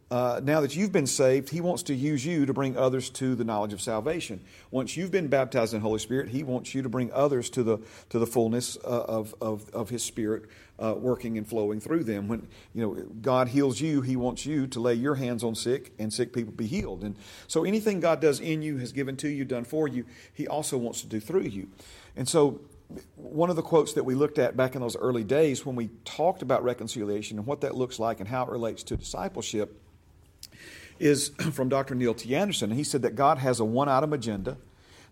uh, 0.09 0.41
now 0.45 0.61
that 0.61 0.77
you've 0.77 0.93
been 0.93 1.07
saved, 1.07 1.51
He 1.51 1.61
wants 1.61 1.83
to 1.85 1.95
use 1.95 2.25
you 2.25 2.47
to 2.47 2.53
bring 2.53 2.77
others 2.77 3.11
to 3.11 3.35
the 3.35 3.43
knowledge 3.43 3.73
of 3.73 3.81
salvation. 3.81 4.41
Once 4.71 4.97
you've 4.97 5.11
been 5.11 5.27
baptized 5.27 5.75
in 5.75 5.81
the 5.81 5.83
Holy 5.83 5.99
Spirit, 5.99 6.29
He 6.29 6.45
wants 6.45 6.75
you 6.75 6.83
to 6.83 6.89
bring 6.89 7.11
others 7.13 7.51
to 7.51 7.65
the 7.65 7.79
to 8.11 8.21
the 8.21 8.27
fullness 8.27 8.77
uh, 8.85 8.89
of, 8.89 9.35
of, 9.41 9.69
of 9.71 9.89
His 9.89 10.05
Spirit 10.05 10.45
uh, 10.79 10.95
working 10.97 11.37
and 11.37 11.49
flowing 11.49 11.81
through 11.81 12.05
them. 12.05 12.29
When 12.29 12.47
you 12.73 12.83
know 12.83 12.95
God 13.21 13.49
heals 13.49 13.81
you, 13.81 14.01
He 14.01 14.15
wants 14.15 14.47
you 14.47 14.69
to 14.69 14.81
lay 14.81 14.95
your 14.95 15.17
hands 15.17 15.43
on 15.43 15.57
sick 15.57 15.93
and 15.99 16.13
sick 16.13 16.33
people 16.33 16.53
be 16.53 16.69
healed. 16.69 17.03
And 17.03 17.17
so 17.49 17.65
anything 17.65 17.99
God 17.99 18.21
does 18.21 18.39
in 18.39 18.63
you, 18.63 18.77
has 18.77 18.93
given 18.93 19.17
to 19.19 19.29
you, 19.29 19.45
done 19.45 19.65
for 19.65 19.89
you, 19.89 20.05
He 20.33 20.47
also 20.47 20.79
wants 20.79 21.01
to 21.01 21.09
do 21.09 21.19
through 21.19 21.43
you. 21.43 21.69
And 22.15 22.29
so 22.29 22.61
one 23.17 23.51
of 23.51 23.57
the 23.57 23.63
quotes 23.63 23.95
that 23.95 24.05
we 24.05 24.15
looked 24.15 24.39
at 24.39 24.57
back 24.57 24.77
in 24.77 24.81
those 24.81 24.97
early 24.97 25.25
days 25.25 25.67
when 25.67 25.75
we 25.75 25.91
talked 26.05 26.43
about 26.43 26.63
reconciliation 26.63 27.39
and 27.39 27.45
what 27.45 27.63
that 27.63 27.75
looks 27.75 27.99
like 27.99 28.21
and 28.21 28.29
how 28.29 28.45
it 28.45 28.49
relates 28.49 28.85
to 28.85 28.97
discipleship 28.97 29.83
is 30.99 31.29
from 31.53 31.69
Dr. 31.69 31.95
Neil 31.95 32.15
T. 32.15 32.35
Anderson. 32.35 32.71
He 32.71 32.85
said 32.85 33.03
that 33.03 33.15
God 33.15 33.39
has 33.39 33.61
a 33.61 33.65
one 33.65 33.89
item 33.89 34.13
agenda 34.13 34.57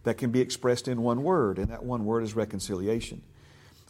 that 0.04 0.18
can 0.18 0.30
be 0.30 0.40
expressed 0.40 0.86
in 0.86 1.02
one 1.02 1.22
word, 1.22 1.58
and 1.58 1.68
that 1.68 1.84
one 1.84 2.04
word 2.04 2.22
is 2.22 2.36
reconciliation. 2.36 3.22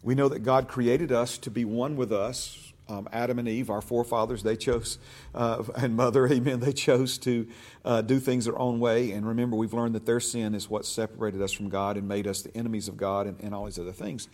We 0.03 0.15
know 0.15 0.29
that 0.29 0.41
God 0.41 0.69
created 0.69 1.11
us 1.11 1.39
to 1.39 1.51
be 1.51 1.65
one 1.65 1.97
with 1.97 2.13
us 2.13 2.73
um, 2.89 3.09
Adam 3.13 3.39
and 3.39 3.49
Eve, 3.49 3.71
our 3.71 3.81
forefathers, 3.81 4.43
they 4.43 4.57
chose, 4.57 4.99
uh, 5.35 5.63
and 5.77 5.97
mother, 5.97 6.27
amen, 6.33 6.61
they 6.61 6.73
chose 6.73 7.19
to 7.19 7.47
uh, 7.85 8.03
do 8.03 8.21
things 8.21 8.45
their 8.45 8.59
own 8.59 8.81
way. 8.81 9.13
And 9.13 9.27
remember, 9.27 9.57
we've 9.57 9.75
learned 9.75 9.95
that 9.95 10.07
their 10.07 10.21
sin 10.21 10.55
is 10.55 10.69
what 10.69 10.85
separated 10.85 11.41
us 11.43 11.53
from 11.53 11.69
God 11.69 11.97
and 11.97 12.07
made 12.07 12.27
us 12.27 12.43
the 12.43 12.57
enemies 12.57 12.89
of 12.89 12.97
God 12.97 13.27
and, 13.27 13.41
and 13.41 13.55
all 13.55 13.65
these 13.65 13.79
other 13.79 13.93
things. 13.93 14.29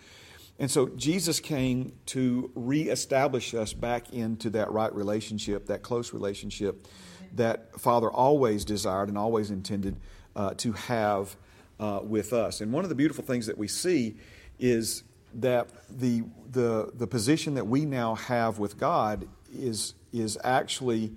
And 0.58 0.70
so 0.70 0.88
Jesus 0.88 1.40
came 1.40 1.92
to 2.06 2.50
reestablish 2.54 3.54
us 3.54 3.72
back 3.72 4.12
into 4.12 4.50
that 4.50 4.70
right 4.70 4.94
relationship, 4.94 5.66
that 5.66 5.82
close 5.82 6.12
relationship 6.12 6.86
that 7.34 7.80
Father 7.80 8.10
always 8.10 8.64
desired 8.64 9.08
and 9.08 9.16
always 9.16 9.50
intended 9.50 9.96
uh, 10.36 10.54
to 10.54 10.72
have 10.72 11.36
uh, 11.78 12.00
with 12.02 12.32
us. 12.32 12.60
And 12.60 12.72
one 12.72 12.84
of 12.84 12.88
the 12.88 12.94
beautiful 12.94 13.24
things 13.24 13.46
that 13.46 13.56
we 13.56 13.68
see 13.68 14.16
is 14.58 15.02
that 15.34 15.68
the, 15.88 16.22
the, 16.50 16.90
the 16.94 17.06
position 17.06 17.54
that 17.54 17.66
we 17.66 17.84
now 17.84 18.14
have 18.16 18.58
with 18.58 18.78
God 18.78 19.28
is, 19.52 19.94
is 20.12 20.36
actually 20.44 21.12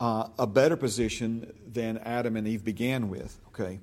uh, 0.00 0.28
a 0.38 0.46
better 0.46 0.76
position 0.76 1.52
than 1.70 1.98
Adam 1.98 2.36
and 2.36 2.48
Eve 2.48 2.64
began 2.64 3.08
with. 3.08 3.38
Okay, 3.48 3.80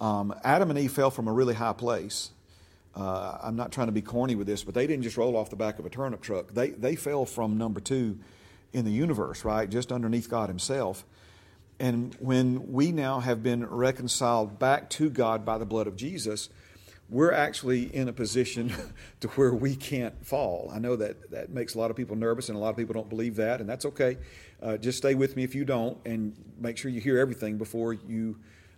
um, 0.00 0.34
Adam 0.42 0.70
and 0.70 0.78
Eve 0.78 0.92
fell 0.92 1.10
from 1.10 1.28
a 1.28 1.32
really 1.32 1.54
high 1.54 1.72
place. 1.72 2.30
Uh, 2.96 3.38
I'm 3.42 3.54
not 3.54 3.70
trying 3.70 3.86
to 3.86 3.92
be 3.92 4.02
corny 4.02 4.34
with 4.34 4.46
this, 4.46 4.64
but 4.64 4.74
they 4.74 4.86
didn't 4.86 5.04
just 5.04 5.16
roll 5.16 5.36
off 5.36 5.50
the 5.50 5.56
back 5.56 5.78
of 5.78 5.86
a 5.86 5.90
turnip 5.90 6.20
truck. 6.20 6.48
They, 6.48 6.70
they 6.70 6.96
fell 6.96 7.26
from 7.26 7.58
number 7.58 7.80
two 7.80 8.18
in 8.72 8.84
the 8.84 8.90
universe, 8.90 9.44
right? 9.44 9.68
Just 9.68 9.92
underneath 9.92 10.28
God 10.28 10.48
Himself. 10.48 11.04
And 11.80 12.14
when 12.18 12.72
we 12.72 12.90
now 12.90 13.20
have 13.20 13.42
been 13.42 13.64
reconciled 13.64 14.58
back 14.58 14.90
to 14.90 15.10
God 15.10 15.44
by 15.44 15.58
the 15.58 15.66
blood 15.66 15.86
of 15.86 15.96
Jesus, 15.96 16.48
we're 17.08 17.32
actually 17.32 17.94
in 17.94 18.08
a 18.08 18.12
position 18.12 18.72
to 19.20 19.28
where 19.28 19.54
we 19.54 19.76
can't 19.76 20.26
fall. 20.26 20.70
I 20.72 20.78
know 20.78 20.96
that 20.96 21.30
that 21.30 21.50
makes 21.50 21.74
a 21.74 21.78
lot 21.78 21.90
of 21.90 21.96
people 21.96 22.16
nervous, 22.16 22.48
and 22.48 22.56
a 22.56 22.60
lot 22.60 22.70
of 22.70 22.76
people 22.76 22.94
don't 22.94 23.08
believe 23.08 23.36
that, 23.36 23.60
and 23.60 23.68
that's 23.68 23.86
okay. 23.86 24.18
Uh, 24.62 24.76
just 24.76 24.98
stay 24.98 25.14
with 25.14 25.36
me 25.36 25.44
if 25.44 25.54
you 25.54 25.64
don't, 25.64 25.96
and 26.04 26.34
make 26.58 26.76
sure 26.76 26.90
you 26.90 27.00
hear 27.00 27.18
everything 27.18 27.56
before 27.56 27.92
you, 27.92 28.36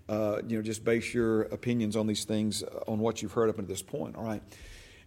uh, 0.09 0.42
you 0.47 0.57
know, 0.57 0.62
just 0.62 0.85
base 0.85 1.12
your 1.14 1.42
opinions 1.42 1.97
on 1.97 2.07
these 2.07 2.25
things 2.25 2.62
uh, 2.62 2.85
on 2.87 2.99
what 2.99 3.23
you've 3.23 3.33
heard 3.33 3.49
up 3.49 3.59
until 3.59 3.73
this 3.73 3.83
point. 3.83 4.16
All 4.16 4.25
right. 4.25 4.42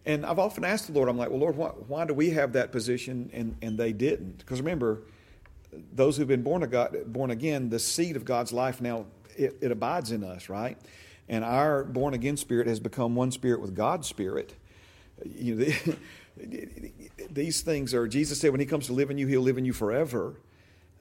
And 0.06 0.26
I've 0.26 0.40
often 0.40 0.66
asked 0.66 0.88
the 0.88 0.94
Lord, 0.94 1.08
I'm 1.08 1.18
like, 1.18 1.30
well, 1.30 1.40
Lord, 1.40 1.56
why, 1.56 1.70
why 1.70 2.06
do 2.06 2.14
we 2.14 2.32
have 2.32 2.54
that 2.54 2.74
position 2.74 3.30
and, 3.32 3.56
and 3.62 3.78
they 3.78 3.94
didn't? 3.94 4.40
Because 4.40 4.60
remember, 4.60 5.04
those 5.94 6.18
who've 6.18 6.28
been 6.28 6.44
born, 6.44 6.64
of 6.64 6.72
God, 6.72 6.96
born 7.08 7.32
again, 7.32 7.70
the 7.70 7.80
seed 7.80 8.16
of 8.16 8.26
God's 8.26 8.52
life 8.52 8.82
now, 8.82 9.06
it, 9.36 9.58
it 9.62 9.72
abides 9.72 10.12
in 10.12 10.24
us, 10.24 10.50
right? 10.50 10.78
and 11.30 11.44
our 11.44 11.84
born 11.84 12.14
again 12.14 12.38
spirit 12.38 12.68
has 12.68 12.80
become 12.80 13.16
one 13.16 13.32
spirit 13.32 13.62
with 13.62 13.76
God's 13.76 14.08
spirit. 14.08 14.54
You 15.26 15.56
know, 15.56 15.66
the, 15.66 15.98
these 17.32 17.62
things 17.62 17.94
are, 17.94 18.08
Jesus 18.08 18.40
said, 18.40 18.52
when 18.52 18.60
He 18.60 18.66
comes 18.66 18.88
to 18.88 18.94
live 18.94 19.10
in 19.10 19.18
you, 19.18 19.28
He'll 19.28 19.42
live 19.42 19.58
in 19.58 19.66
you 19.66 19.74
forever. 19.74 20.36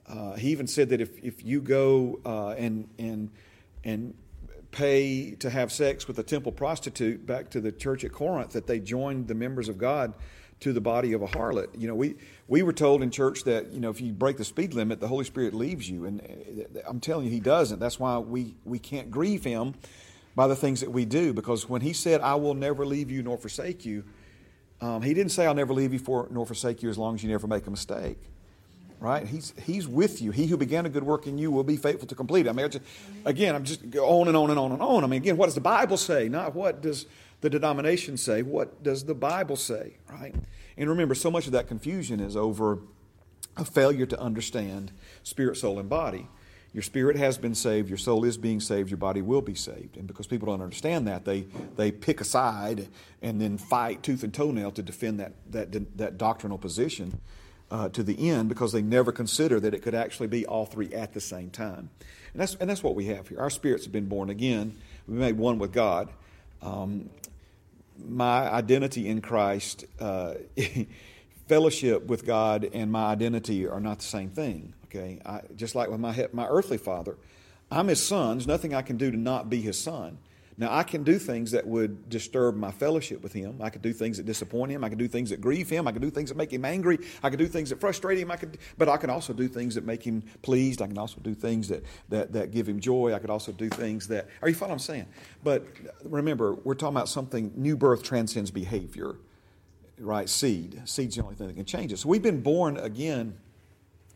Uh, 0.07 0.33
he 0.33 0.49
even 0.49 0.67
said 0.67 0.89
that 0.89 0.99
if, 0.99 1.17
if 1.23 1.45
you 1.45 1.61
go 1.61 2.19
uh, 2.25 2.49
and, 2.49 2.89
and, 2.99 3.31
and 3.85 4.13
pay 4.71 5.31
to 5.35 5.49
have 5.49 5.71
sex 5.71 6.09
with 6.09 6.19
a 6.19 6.23
temple 6.23 6.51
prostitute 6.51 7.25
back 7.25 7.49
to 7.51 7.61
the 7.61 7.71
church 7.71 8.03
at 8.03 8.11
Corinth, 8.11 8.51
that 8.51 8.67
they 8.67 8.79
joined 8.79 9.29
the 9.29 9.33
members 9.33 9.69
of 9.69 9.77
God 9.77 10.13
to 10.63 10.73
the 10.73 10.81
body 10.81 11.13
of 11.13 11.21
a 11.21 11.27
harlot. 11.27 11.67
You 11.77 11.87
know, 11.87 11.95
we, 11.95 12.15
we 12.47 12.63
were 12.63 12.73
told 12.73 13.03
in 13.03 13.11
church 13.11 13.43
that, 13.43 13.71
you 13.73 13.79
know, 13.81 13.89
if 13.89 13.99
you 13.99 14.13
break 14.13 14.37
the 14.37 14.45
speed 14.45 14.73
limit, 14.73 14.99
the 14.99 15.07
Holy 15.07 15.25
Spirit 15.25 15.53
leaves 15.53 15.89
you. 15.89 16.05
And 16.05 16.21
uh, 16.21 16.79
I'm 16.87 16.99
telling 16.99 17.25
you, 17.25 17.31
He 17.31 17.41
doesn't. 17.41 17.79
That's 17.79 17.99
why 17.99 18.17
we, 18.17 18.55
we 18.63 18.79
can't 18.79 19.11
grieve 19.11 19.43
Him 19.43 19.75
by 20.35 20.47
the 20.47 20.55
things 20.55 20.79
that 20.79 20.91
we 20.91 21.05
do. 21.05 21.33
Because 21.33 21.67
when 21.67 21.81
he 21.81 21.93
said, 21.93 22.21
I 22.21 22.35
will 22.35 22.53
never 22.53 22.85
leave 22.85 23.11
you 23.11 23.21
nor 23.23 23.37
forsake 23.37 23.85
you, 23.85 24.03
um, 24.81 25.01
he 25.01 25.13
didn't 25.13 25.31
say, 25.31 25.45
I'll 25.45 25.53
never 25.53 25.73
leave 25.73 25.93
you 25.93 25.99
for, 25.99 26.27
nor 26.31 26.45
forsake 26.45 26.81
you 26.81 26.89
as 26.89 26.97
long 26.97 27.15
as 27.15 27.23
you 27.23 27.29
never 27.29 27.47
make 27.47 27.67
a 27.67 27.71
mistake. 27.71 28.17
Right? 28.99 29.27
He's, 29.27 29.53
he's 29.63 29.85
with 29.85 30.21
you. 30.21 30.31
He 30.31 30.47
who 30.47 30.55
began 30.55 30.85
a 30.85 30.89
good 30.89 31.03
work 31.03 31.27
in 31.27 31.37
you 31.37 31.51
will 31.51 31.65
be 31.65 31.75
faithful 31.75 32.07
to 32.07 32.15
complete 32.15 32.45
it. 32.47 32.49
I 32.49 32.53
mean, 32.53 32.69
just, 32.69 32.85
again, 33.25 33.53
I'm 33.53 33.65
just 33.65 33.81
on 33.97 34.29
and 34.29 34.37
on 34.37 34.49
and 34.49 34.57
on 34.57 34.71
and 34.71 34.81
on. 34.81 35.03
I 35.03 35.07
mean, 35.07 35.21
again, 35.21 35.35
what 35.35 35.47
does 35.47 35.55
the 35.55 35.61
Bible 35.61 35.97
say? 35.97 36.29
Not 36.29 36.55
what 36.55 36.81
does 36.81 37.05
the 37.43 37.49
denomination 37.49 38.15
say. 38.15 38.41
What 38.41 38.81
does 38.81 39.03
the 39.03 39.13
Bible 39.13 39.57
say? 39.57 39.97
Right? 40.09 40.33
And 40.77 40.89
remember, 40.89 41.13
so 41.13 41.29
much 41.29 41.45
of 41.45 41.51
that 41.51 41.67
confusion 41.67 42.21
is 42.21 42.37
over 42.37 42.79
a 43.57 43.65
failure 43.65 44.05
to 44.07 44.19
understand 44.19 44.93
spirit, 45.23 45.57
soul, 45.57 45.77
and 45.77 45.89
body. 45.89 46.29
Your 46.73 46.81
spirit 46.81 47.17
has 47.17 47.37
been 47.37 47.53
saved, 47.53 47.89
your 47.89 47.97
soul 47.99 48.23
is 48.23 48.37
being 48.37 48.61
saved, 48.61 48.89
your 48.89 48.97
body 48.97 49.21
will 49.21 49.41
be 49.41 49.53
saved. 49.55 49.97
And 49.97 50.07
because 50.07 50.25
people 50.25 50.47
don't 50.47 50.61
understand 50.61 51.05
that, 51.07 51.25
they, 51.25 51.41
they 51.75 51.91
pick 51.91 52.21
a 52.21 52.23
side 52.23 52.87
and 53.21 53.39
then 53.39 53.57
fight 53.57 54.01
tooth 54.01 54.23
and 54.23 54.33
toenail 54.33 54.71
to 54.71 54.81
defend 54.81 55.19
that, 55.19 55.33
that, 55.51 55.97
that 55.97 56.17
doctrinal 56.17 56.57
position 56.57 57.19
uh, 57.69 57.89
to 57.89 58.03
the 58.03 58.29
end 58.29 58.49
because 58.49 58.71
they 58.71 58.81
never 58.81 59.11
consider 59.11 59.59
that 59.59 59.73
it 59.73 59.83
could 59.83 59.93
actually 59.93 60.27
be 60.27 60.45
all 60.45 60.65
three 60.65 60.91
at 60.93 61.13
the 61.13 61.21
same 61.21 61.49
time. 61.49 61.89
And 62.31 62.41
that's, 62.41 62.55
and 62.55 62.69
that's 62.69 62.81
what 62.81 62.95
we 62.95 63.05
have 63.07 63.27
here. 63.27 63.39
Our 63.39 63.51
spirits 63.51 63.83
have 63.83 63.91
been 63.91 64.07
born 64.07 64.29
again, 64.29 64.75
we 65.07 65.15
made 65.15 65.37
one 65.37 65.59
with 65.59 65.73
God. 65.73 66.09
Um, 66.61 67.09
my 67.97 68.49
identity 68.51 69.07
in 69.07 69.21
Christ, 69.21 69.85
uh, 69.99 70.35
fellowship 71.47 72.05
with 72.07 72.25
God, 72.25 72.69
and 72.73 72.91
my 72.91 73.05
identity 73.05 73.67
are 73.67 73.79
not 73.79 73.99
the 73.99 74.05
same 74.05 74.29
thing. 74.29 74.73
Okay, 74.85 75.19
I, 75.25 75.41
just 75.55 75.75
like 75.75 75.89
with 75.89 75.99
my 75.99 76.27
my 76.33 76.47
earthly 76.47 76.77
father, 76.77 77.17
I'm 77.71 77.87
his 77.87 78.05
son. 78.05 78.37
There's 78.37 78.47
nothing 78.47 78.73
I 78.73 78.81
can 78.81 78.97
do 78.97 79.11
to 79.11 79.17
not 79.17 79.49
be 79.49 79.61
his 79.61 79.79
son. 79.79 80.17
Now 80.57 80.75
I 80.75 80.83
can 80.83 81.03
do 81.03 81.17
things 81.17 81.51
that 81.51 81.65
would 81.65 82.09
disturb 82.09 82.55
my 82.55 82.71
fellowship 82.71 83.23
with 83.23 83.33
him. 83.33 83.59
I 83.61 83.69
could 83.69 83.81
do 83.81 83.93
things 83.93 84.17
that 84.17 84.25
disappoint 84.25 84.71
him. 84.71 84.83
I 84.83 84.89
could 84.89 84.97
do 84.97 85.07
things 85.07 85.29
that 85.31 85.41
grieve 85.41 85.69
him. 85.69 85.87
I 85.87 85.91
could 85.91 86.01
do 86.01 86.11
things 86.11 86.29
that 86.29 86.37
make 86.37 86.51
him 86.51 86.63
angry. 86.65 86.99
I 87.23 87.29
could 87.29 87.39
do 87.39 87.47
things 87.47 87.69
that 87.69 87.79
frustrate 87.79 88.19
him. 88.19 88.29
I 88.29 88.35
could, 88.35 88.57
but 88.77 88.87
I 88.87 88.97
can 88.97 89.09
also 89.09 89.33
do 89.33 89.47
things 89.47 89.75
that 89.75 89.85
make 89.85 90.03
him 90.03 90.23
pleased. 90.41 90.81
I 90.81 90.87
can 90.87 90.97
also 90.97 91.19
do 91.21 91.33
things 91.33 91.67
that 91.69 91.83
that, 92.09 92.33
that 92.33 92.51
give 92.51 92.67
him 92.69 92.79
joy. 92.79 93.13
I 93.13 93.19
could 93.19 93.29
also 93.29 93.51
do 93.51 93.69
things 93.69 94.07
that. 94.09 94.29
Are 94.41 94.49
you 94.49 94.55
following 94.55 94.71
what 94.71 94.75
I'm 94.75 94.79
saying? 94.79 95.05
But 95.43 95.65
remember, 96.03 96.53
we're 96.53 96.75
talking 96.75 96.95
about 96.95 97.09
something. 97.09 97.51
New 97.55 97.75
birth 97.75 98.03
transcends 98.03 98.51
behavior, 98.51 99.15
right? 99.99 100.29
Seed. 100.29 100.81
Seed's 100.85 101.15
the 101.15 101.23
only 101.23 101.35
thing 101.35 101.47
that 101.47 101.55
can 101.55 101.65
change 101.65 101.91
it. 101.91 101.97
So 101.97 102.09
we've 102.09 102.21
been 102.21 102.41
born 102.41 102.77
again 102.77 103.37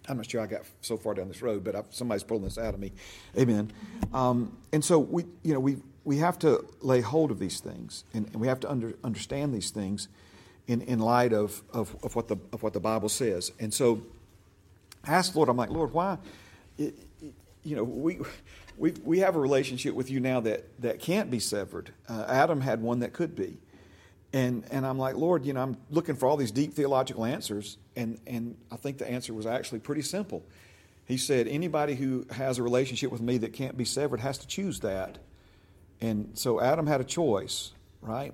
I'm 0.10 0.18
not 0.18 0.30
sure 0.30 0.42
I 0.42 0.48
got 0.48 0.62
so 0.82 0.98
far 0.98 1.14
down 1.14 1.28
this 1.28 1.42
road, 1.42 1.64
but 1.64 1.76
I, 1.76 1.84
somebody's 1.90 2.24
pulling 2.24 2.44
this 2.44 2.58
out 2.58 2.74
of 2.74 2.80
me. 2.80 2.94
Amen. 3.38 3.72
Um, 4.14 4.56
and 4.72 4.84
so 4.84 5.00
we, 5.00 5.26
you 5.44 5.54
know, 5.54 5.60
we 5.60 5.78
we 6.08 6.20
have 6.20 6.40
to 6.40 6.64
lay 6.80 7.02
hold 7.02 7.32
of 7.32 7.38
these 7.38 7.60
things, 7.60 8.06
and, 8.14 8.28
and 8.28 8.38
we 8.38 8.48
have 8.48 8.62
to 8.62 8.72
under, 8.72 8.94
understand 9.04 9.54
these 9.54 9.72
things 9.72 10.08
in, 10.66 10.80
in 10.84 11.00
light 11.00 11.34
of, 11.34 11.62
of, 11.74 11.98
of, 12.02 12.16
what 12.16 12.30
the 12.30 12.38
of 12.54 12.64
what 12.64 12.72
the 12.72 12.80
Bible 12.80 13.10
says. 13.10 13.52
And 13.60 13.74
so, 13.74 14.02
I 15.06 15.12
asked 15.12 15.34
the 15.34 15.40
Lord, 15.40 15.50
I'm 15.50 15.58
like, 15.58 15.70
Lord, 15.70 15.92
why? 15.92 16.18
It, 16.78 16.96
you 17.66 17.76
know, 17.76 17.84
we 17.84 18.20
we 18.78 18.92
we 19.04 19.20
have 19.20 19.36
a 19.36 19.40
relationship 19.40 19.96
with 19.96 20.10
you 20.10 20.22
now 20.22 20.40
that 20.40 20.64
that 20.80 21.02
can't 21.02 21.30
be 21.30 21.40
severed. 21.40 21.92
Uh, 22.08 22.24
Adam 22.30 22.62
had 22.62 22.82
one 22.82 23.02
that 23.02 23.12
could 23.12 23.36
be. 23.36 23.58
And, 24.34 24.66
and 24.72 24.86
I'm 24.86 25.00
like, 25.00 25.16
Lord, 25.16 25.46
you 25.46 25.54
know, 25.54 25.62
I'm 25.62 25.78
looking 25.90 26.16
for 26.16 26.28
all 26.28 26.36
these 26.36 26.52
deep 26.52 26.74
theological 26.74 27.24
answers. 27.24 27.78
And, 27.96 28.20
and 28.28 28.58
I 28.70 28.76
think 28.76 28.98
the 28.98 29.10
answer 29.10 29.34
was 29.34 29.46
actually 29.46 29.80
pretty 29.80 30.02
simple. 30.02 30.44
He 31.06 31.16
said, 31.16 31.48
anybody 31.48 31.96
who 31.96 32.26
has 32.32 32.58
a 32.58 32.64
relationship 32.64 33.10
with 33.10 33.22
me 33.22 33.38
that 33.38 33.54
can't 33.54 33.78
be 33.78 33.86
severed 33.86 34.20
has 34.20 34.38
to 34.40 34.48
choose 34.48 34.82
that. 34.82 35.18
And 36.02 36.32
so 36.36 36.62
Adam 36.62 36.88
had 36.88 37.02
a 37.02 37.04
choice, 37.04 37.72
right? 38.02 38.34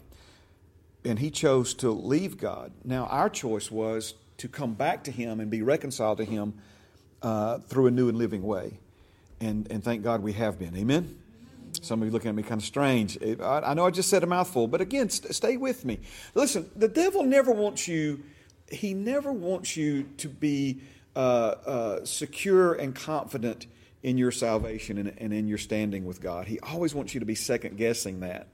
And 1.06 1.20
he 1.20 1.32
chose 1.32 1.74
to 1.76 1.92
leave 1.92 2.38
God. 2.38 2.72
Now, 2.84 3.06
our 3.06 3.30
choice 3.30 3.72
was 3.72 4.16
to 4.38 4.48
come 4.48 4.74
back 4.74 5.04
to 5.06 5.12
him 5.12 5.40
and 5.40 5.50
be 5.50 5.62
reconciled 5.62 6.18
to 6.18 6.26
him 6.26 6.56
uh, 7.22 7.60
through 7.60 7.88
a 7.88 7.92
new 7.92 8.10
and 8.10 8.18
living 8.18 8.44
way. 8.44 8.80
And, 9.40 9.70
and 9.72 9.84
thank 9.84 10.04
God 10.04 10.22
we 10.22 10.34
have 10.34 10.60
been. 10.60 10.76
Amen? 10.76 11.18
Some 11.82 12.02
of 12.02 12.08
you 12.08 12.12
looking 12.12 12.30
at 12.30 12.36
me 12.36 12.44
kind 12.44 12.62
of 12.62 12.66
strange. 12.66 13.18
I 13.22 13.74
know 13.74 13.86
I 13.86 13.90
just 13.90 14.10
said 14.10 14.24
a 14.24 14.28
mouthful, 14.28 14.68
but 14.68 14.80
again, 14.80 15.10
stay 15.10 15.58
with 15.58 15.86
me. 15.86 16.00
Listen, 16.36 16.70
the 16.76 16.88
devil 16.88 17.24
never 17.24 17.52
wants 17.52 17.88
you, 17.88 18.24
he 18.70 18.94
never 18.94 19.32
wants 19.32 19.76
you 19.76 20.04
to 20.18 20.30
be 20.30 20.82
uh, 21.16 21.20
uh, 21.20 22.06
secure 22.06 22.74
and 22.74 22.96
confident 22.96 23.68
in 24.04 24.18
your 24.18 24.32
salvation 24.32 24.98
and, 24.98 25.14
and 25.18 25.34
in 25.34 25.48
your 25.48 25.58
standing 25.58 26.06
with 26.06 26.22
God. 26.22 26.46
He 26.46 26.60
always 26.60 26.94
wants 26.94 27.14
you 27.14 27.22
to 27.22 27.26
be 27.26 27.36
second 27.36 27.78
guessing 27.78 28.20
that. 28.20 28.50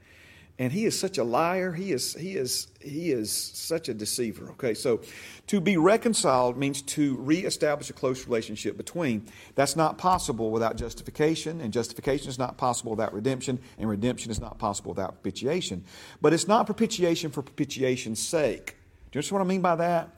And 0.60 0.74
he 0.74 0.84
is 0.84 1.00
such 1.00 1.18
a 1.18 1.24
liar. 1.24 1.72
He 1.72 1.94
is 1.94 2.14
he 2.16 2.36
is 2.36 2.68
he 2.82 3.12
is 3.12 3.32
such 3.32 3.88
a 3.88 3.94
deceiver. 3.94 4.52
Okay 4.52 4.74
so 4.74 5.00
to 5.48 5.62
be 5.62 5.78
reconciled 5.78 6.58
means 6.58 6.82
to 6.82 7.16
reestablish 7.16 7.90
a 7.90 7.94
close 7.94 8.28
relationship 8.28 8.76
between. 8.76 9.26
That's 9.56 9.78
not 9.78 9.98
possible 9.98 10.52
without 10.52 10.76
justification 10.76 11.62
and 11.62 11.72
justification 11.72 12.28
is 12.28 12.38
not 12.38 12.58
possible 12.58 12.92
without 12.92 13.14
redemption 13.14 13.60
and 13.78 13.90
redemption 13.90 14.32
is 14.32 14.42
not 14.42 14.60
possible 14.60 14.92
without 14.92 15.24
propitiation. 15.24 15.86
But 16.22 16.34
it's 16.34 16.48
not 16.48 16.66
propitiation 16.66 17.32
for 17.32 17.42
propitiation's 17.42 18.20
sake. 18.20 18.76
Do 19.12 19.18
you 19.18 19.20
understand 19.20 19.40
what 19.40 19.46
i 19.46 19.48
mean 19.48 19.62
by 19.62 19.78
that 19.78 20.10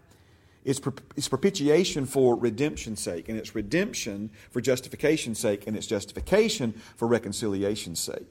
it's, 0.63 0.79
it's 1.15 1.27
propitiation 1.27 2.05
for 2.05 2.35
redemption's 2.35 2.99
sake, 2.99 3.29
and 3.29 3.37
it's 3.37 3.55
redemption 3.55 4.29
for 4.51 4.61
justification's 4.61 5.39
sake, 5.39 5.65
and 5.65 5.75
it's 5.75 5.87
justification 5.87 6.73
for 6.95 7.07
reconciliation's 7.07 7.99
sake. 7.99 8.27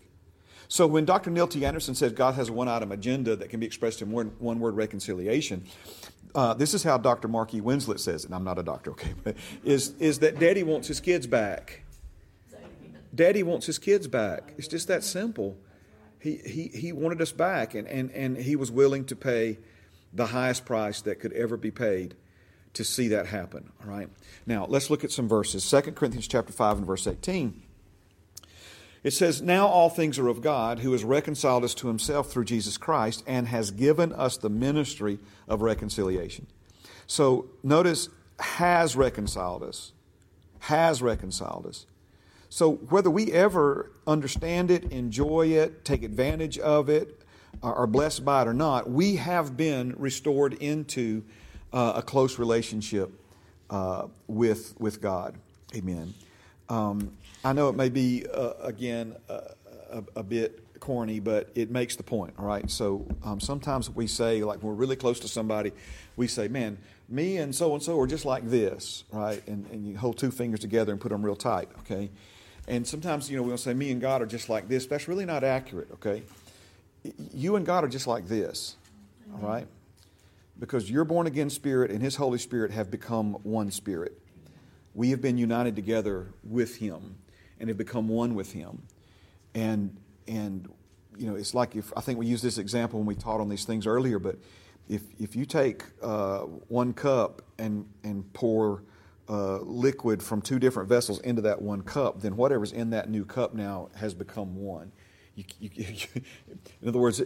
So 0.69 0.87
when 0.87 1.05
Dr. 1.05 1.31
Neil 1.31 1.49
T. 1.49 1.67
Anderson 1.67 1.97
says 1.97 2.13
God 2.13 2.35
has 2.35 2.49
a 2.49 2.53
one 2.53 2.69
item 2.69 2.93
agenda 2.93 3.35
that 3.35 3.51
can 3.51 3.59
be 3.59 3.67
expressed 3.67 4.03
in 4.03 4.13
one, 4.13 4.33
one 4.39 4.61
word 4.61 4.77
reconciliation, 4.77 5.65
uh, 6.33 6.55
this 6.55 6.75
is 6.75 6.85
how 6.85 6.97
Dr. 6.97 7.27
Mark 7.27 7.53
E. 7.55 7.61
Winslet 7.61 7.99
says 7.99 8.23
it, 8.23 8.27
and 8.27 8.35
I'm 8.37 8.45
not 8.45 8.59
a 8.59 8.63
doctor, 8.63 8.93
okay, 8.93 9.15
but 9.25 9.37
is, 9.65 9.95
is 9.99 10.21
that 10.21 10.39
daddy 10.39 10.63
wants 10.63 10.87
his 10.87 11.01
kids 11.01 11.27
back. 11.27 11.83
Daddy 13.13 13.43
wants 13.43 13.67
his 13.67 13.81
kids 13.81 14.07
back. 14.07 14.55
It's 14.57 14.69
just 14.69 14.87
that 14.87 15.03
simple. 15.03 15.59
He, 16.21 16.37
he, 16.37 16.69
he 16.69 16.93
wanted 16.93 17.21
us 17.21 17.33
back, 17.33 17.75
and, 17.75 17.89
and, 17.89 18.13
and 18.13 18.37
he 18.37 18.55
was 18.55 18.71
willing 18.71 19.05
to 19.07 19.17
pay 19.17 19.59
the 20.13 20.27
highest 20.27 20.65
price 20.65 21.01
that 21.03 21.21
could 21.21 21.33
ever 21.33 21.57
be 21.57 21.71
paid 21.71 22.15
to 22.75 22.85
see 22.85 23.09
that 23.09 23.27
happen. 23.27 23.71
All 23.83 23.91
right. 23.91 24.09
Now 24.47 24.67
let's 24.67 24.91
look 24.91 25.05
at 25.05 25.13
some 25.13 25.29
verses. 25.29 25.69
2 25.69 25.93
Corinthians 25.93 26.29
chapter 26.29 26.53
5 26.53 26.79
and 26.79 26.87
verse 26.87 27.07
18. 27.07 27.63
It 29.03 29.13
says, 29.13 29.41
Now 29.41 29.67
all 29.67 29.89
things 29.89 30.19
are 30.19 30.29
of 30.29 30.43
God, 30.43 30.81
who 30.81 30.93
has 30.93 31.05
reconciled 31.05 31.65
us 31.65 31.75
to 31.75 31.89
himself 31.89 32.31
through 32.31 32.45
Jesus 32.45 32.77
Christ 32.77 33.25
and 33.27 33.49
has 33.49 33.71
given 33.71 34.13
us 34.13 34.37
the 34.37 34.51
ministry 34.51 35.19
of 35.49 35.63
reconciliation. 35.63 36.47
So 37.07 37.47
notice, 37.63 38.09
has 38.39 38.97
reconciled 38.97 39.63
us. 39.63 39.93
Has 40.61 41.01
reconciled 41.01 41.67
us. 41.67 41.87
So 42.51 42.73
whether 42.73 43.11
we 43.11 43.33
ever 43.33 43.91
understand 44.07 44.71
it, 44.71 44.85
enjoy 44.93 45.49
it, 45.49 45.85
take 45.85 46.03
advantage 46.03 46.59
of 46.59 46.89
it, 46.89 47.20
are 47.63 47.87
blessed 47.87 48.25
by 48.25 48.43
it 48.43 48.49
or 48.49 48.55
not, 48.55 48.91
we 48.91 49.17
have 49.17 49.57
been 49.57 49.95
restored 49.99 50.55
into 50.55 51.23
uh, 51.73 51.95
a 51.97 52.03
close 52.03 52.39
relationship 52.39 53.13
uh, 53.69 54.07
with, 54.27 54.75
with 54.79 55.01
God. 55.01 55.37
Amen. 55.75 56.15
Um, 56.69 57.13
I 57.45 57.53
know 57.53 57.69
it 57.69 57.77
may 57.77 57.89
be, 57.89 58.27
uh, 58.33 58.53
again, 58.63 59.15
a, 59.29 60.05
a, 60.17 60.23
bit 60.23 60.81
corny, 60.81 61.21
but 61.21 61.51
it 61.55 61.71
makes 61.71 61.97
the 61.97 62.03
point, 62.03 62.35
all 62.39 62.47
right? 62.47 62.71
So 62.71 63.07
um, 63.25 63.41
sometimes 63.41 63.91
we 63.91 64.07
say, 64.07 64.43
like, 64.43 64.63
we're 64.63 64.73
really 64.73 64.97
close 64.97 65.21
to 65.21 65.29
somebody, 65.29 65.73
we 66.17 66.27
say, 66.27 66.49
man, 66.49 66.79
me 67.09 67.39
and 67.39 67.55
so 67.55 67.75
and 67.75 67.83
so 67.83 67.99
are 68.01 68.07
just 68.07 68.25
like 68.25 68.49
this, 68.49 69.05
right? 69.11 69.47
And, 69.47 69.67
and 69.71 69.87
you 69.87 69.97
hold 69.97 70.19
two 70.19 70.31
fingers 70.31 70.61
together 70.61 70.93
and 70.93 71.01
put 71.01 71.11
them 71.11 71.25
real 71.25 71.37
tight, 71.37 71.69
okay? 71.81 72.11
And 72.69 72.87
sometimes, 72.87 73.31
you 73.31 73.37
know, 73.37 73.43
we'll 73.43 73.59
say, 73.59 73.75
me 73.75 73.91
and 73.91 74.01
God 74.01 74.23
are 74.23 74.27
just 74.27 74.49
like 74.49 74.69
this. 74.69 74.87
That's 74.87 75.09
really 75.09 75.25
not 75.25 75.43
accurate, 75.43 75.89
okay? 75.95 76.23
You 77.33 77.57
and 77.57 77.65
God 77.65 77.85
are 77.85 77.89
just 77.89 78.07
like 78.07 78.27
this, 78.27 78.77
all 79.33 79.49
right? 79.49 79.67
Because 80.59 80.91
your 80.91 81.05
born 81.05 81.27
again 81.27 81.49
spirit 81.51 81.91
and 81.91 82.03
His 82.03 82.17
Holy 82.17 82.39
Spirit 82.39 82.71
have 82.71 82.91
become 82.91 83.35
one 83.43 83.71
spirit. 83.71 84.21
We 84.95 85.11
have 85.11 85.23
been 85.23 85.39
united 85.39 85.77
together 85.77 86.29
with 86.45 86.77
Him 86.77 87.17
and 87.59 87.69
have 87.69 87.79
become 87.79 88.09
one 88.09 88.35
with 88.35 88.53
Him. 88.53 88.83
And, 89.55 89.97
and 90.29 90.69
you 91.17 91.27
know, 91.29 91.37
it's 91.37 91.55
like 91.55 91.77
if 91.77 91.93
I 91.97 92.01
think 92.01 92.19
we 92.19 92.27
used 92.27 92.45
this 92.45 92.59
example 92.59 92.99
when 92.99 93.07
we 93.07 93.15
taught 93.15 93.41
on 93.41 93.49
these 93.49 93.65
things 93.65 93.87
earlier, 93.87 94.19
but 94.19 94.37
if, 94.89 95.03
if 95.19 95.37
you 95.37 95.47
take 95.47 95.85
uh, 96.03 96.41
one 96.41 96.93
cup 96.93 97.43
and, 97.59 97.87
and 98.03 98.31
pour 98.33 98.83
uh, 99.29 99.59
liquid 99.59 100.23
from 100.23 100.43
two 100.43 100.59
different 100.59 100.89
vessels 100.89 101.21
into 101.21 101.41
that 101.43 101.63
one 101.63 101.83
cup, 101.83 102.21
then 102.21 102.37
whatever's 102.37 102.73
in 102.73 102.91
that 102.91 103.09
new 103.09 103.25
cup 103.25 103.55
now 103.55 103.89
has 103.95 104.13
become 104.13 104.57
one. 104.57 104.91
You, 105.35 105.45
you, 105.59 105.71
you, 105.77 106.23
in 106.83 106.89
other 106.89 106.99
words, 106.99 107.23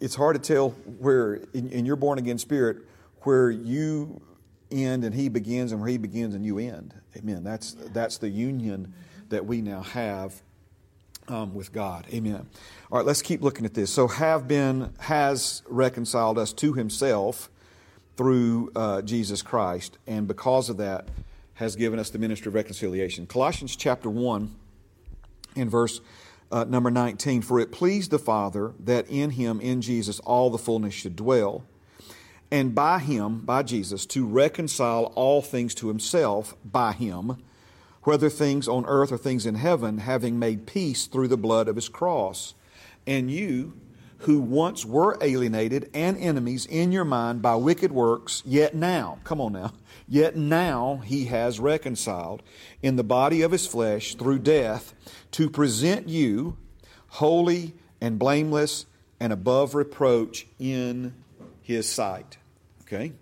it's 0.00 0.14
hard 0.14 0.42
to 0.42 0.54
tell 0.54 0.70
where, 0.98 1.34
in, 1.54 1.70
in 1.70 1.86
your 1.86 1.96
born 1.96 2.18
again 2.18 2.38
spirit, 2.38 2.78
where 3.22 3.50
you 3.50 4.20
end 4.70 5.04
and 5.04 5.14
he 5.14 5.28
begins 5.28 5.72
and 5.72 5.80
where 5.80 5.90
he 5.90 5.98
begins 5.98 6.34
and 6.34 6.44
you 6.44 6.58
end. 6.58 6.94
Amen. 7.16 7.44
That's, 7.44 7.72
that's 7.92 8.18
the 8.18 8.28
union 8.28 8.94
that 9.28 9.44
we 9.44 9.60
now 9.60 9.82
have 9.82 10.40
um, 11.28 11.54
with 11.54 11.72
God. 11.72 12.06
Amen. 12.12 12.46
All 12.90 12.98
right, 12.98 13.06
let's 13.06 13.22
keep 13.22 13.42
looking 13.42 13.64
at 13.64 13.74
this. 13.74 13.92
So, 13.92 14.08
have 14.08 14.48
been, 14.48 14.92
has 14.98 15.62
reconciled 15.68 16.38
us 16.38 16.52
to 16.54 16.72
himself 16.72 17.50
through 18.16 18.72
uh, 18.74 19.02
Jesus 19.02 19.40
Christ, 19.40 19.98
and 20.06 20.26
because 20.26 20.68
of 20.68 20.78
that, 20.78 21.08
has 21.54 21.76
given 21.76 21.98
us 21.98 22.10
the 22.10 22.18
ministry 22.18 22.48
of 22.48 22.54
reconciliation. 22.54 23.26
Colossians 23.26 23.76
chapter 23.76 24.08
1 24.08 24.54
in 25.56 25.68
verse 25.68 26.00
uh, 26.50 26.64
number 26.64 26.90
19 26.90 27.42
For 27.42 27.60
it 27.60 27.72
pleased 27.72 28.10
the 28.10 28.18
Father 28.18 28.72
that 28.80 29.08
in 29.08 29.30
him, 29.30 29.60
in 29.60 29.80
Jesus, 29.80 30.20
all 30.20 30.50
the 30.50 30.58
fullness 30.58 30.94
should 30.94 31.16
dwell, 31.16 31.64
and 32.50 32.74
by 32.74 32.98
him, 32.98 33.40
by 33.40 33.62
Jesus, 33.62 34.06
to 34.06 34.26
reconcile 34.26 35.12
all 35.14 35.42
things 35.42 35.74
to 35.76 35.88
himself 35.88 36.56
by 36.64 36.92
him 36.92 37.36
whether 38.02 38.30
things 38.30 38.66
on 38.66 38.86
earth 38.86 39.12
or 39.12 39.18
things 39.18 39.46
in 39.46 39.54
heaven, 39.54 39.98
having 39.98 40.38
made 40.38 40.66
peace 40.66 41.06
through 41.06 41.28
the 41.28 41.36
blood 41.36 41.68
of 41.68 41.76
his 41.76 41.88
cross. 41.88 42.54
And 43.06 43.30
you, 43.30 43.74
who 44.20 44.38
once 44.40 44.84
were 44.84 45.16
alienated 45.20 45.90
and 45.94 46.16
enemies 46.18 46.66
in 46.66 46.92
your 46.92 47.04
mind 47.04 47.40
by 47.40 47.54
wicked 47.54 47.90
works, 47.90 48.42
yet 48.44 48.74
now, 48.74 49.18
come 49.24 49.40
on 49.40 49.52
now, 49.52 49.72
yet 50.06 50.36
now 50.36 51.00
he 51.04 51.26
has 51.26 51.58
reconciled 51.58 52.42
in 52.82 52.96
the 52.96 53.04
body 53.04 53.42
of 53.42 53.52
his 53.52 53.66
flesh 53.66 54.14
through 54.14 54.38
death 54.38 54.94
to 55.30 55.48
present 55.48 56.08
you 56.08 56.56
holy 57.08 57.74
and 58.00 58.18
blameless 58.18 58.86
and 59.18 59.32
above 59.32 59.74
reproach 59.74 60.46
in 60.58 61.14
his 61.62 61.88
sight. 61.88 62.36
Okay? 62.82 63.12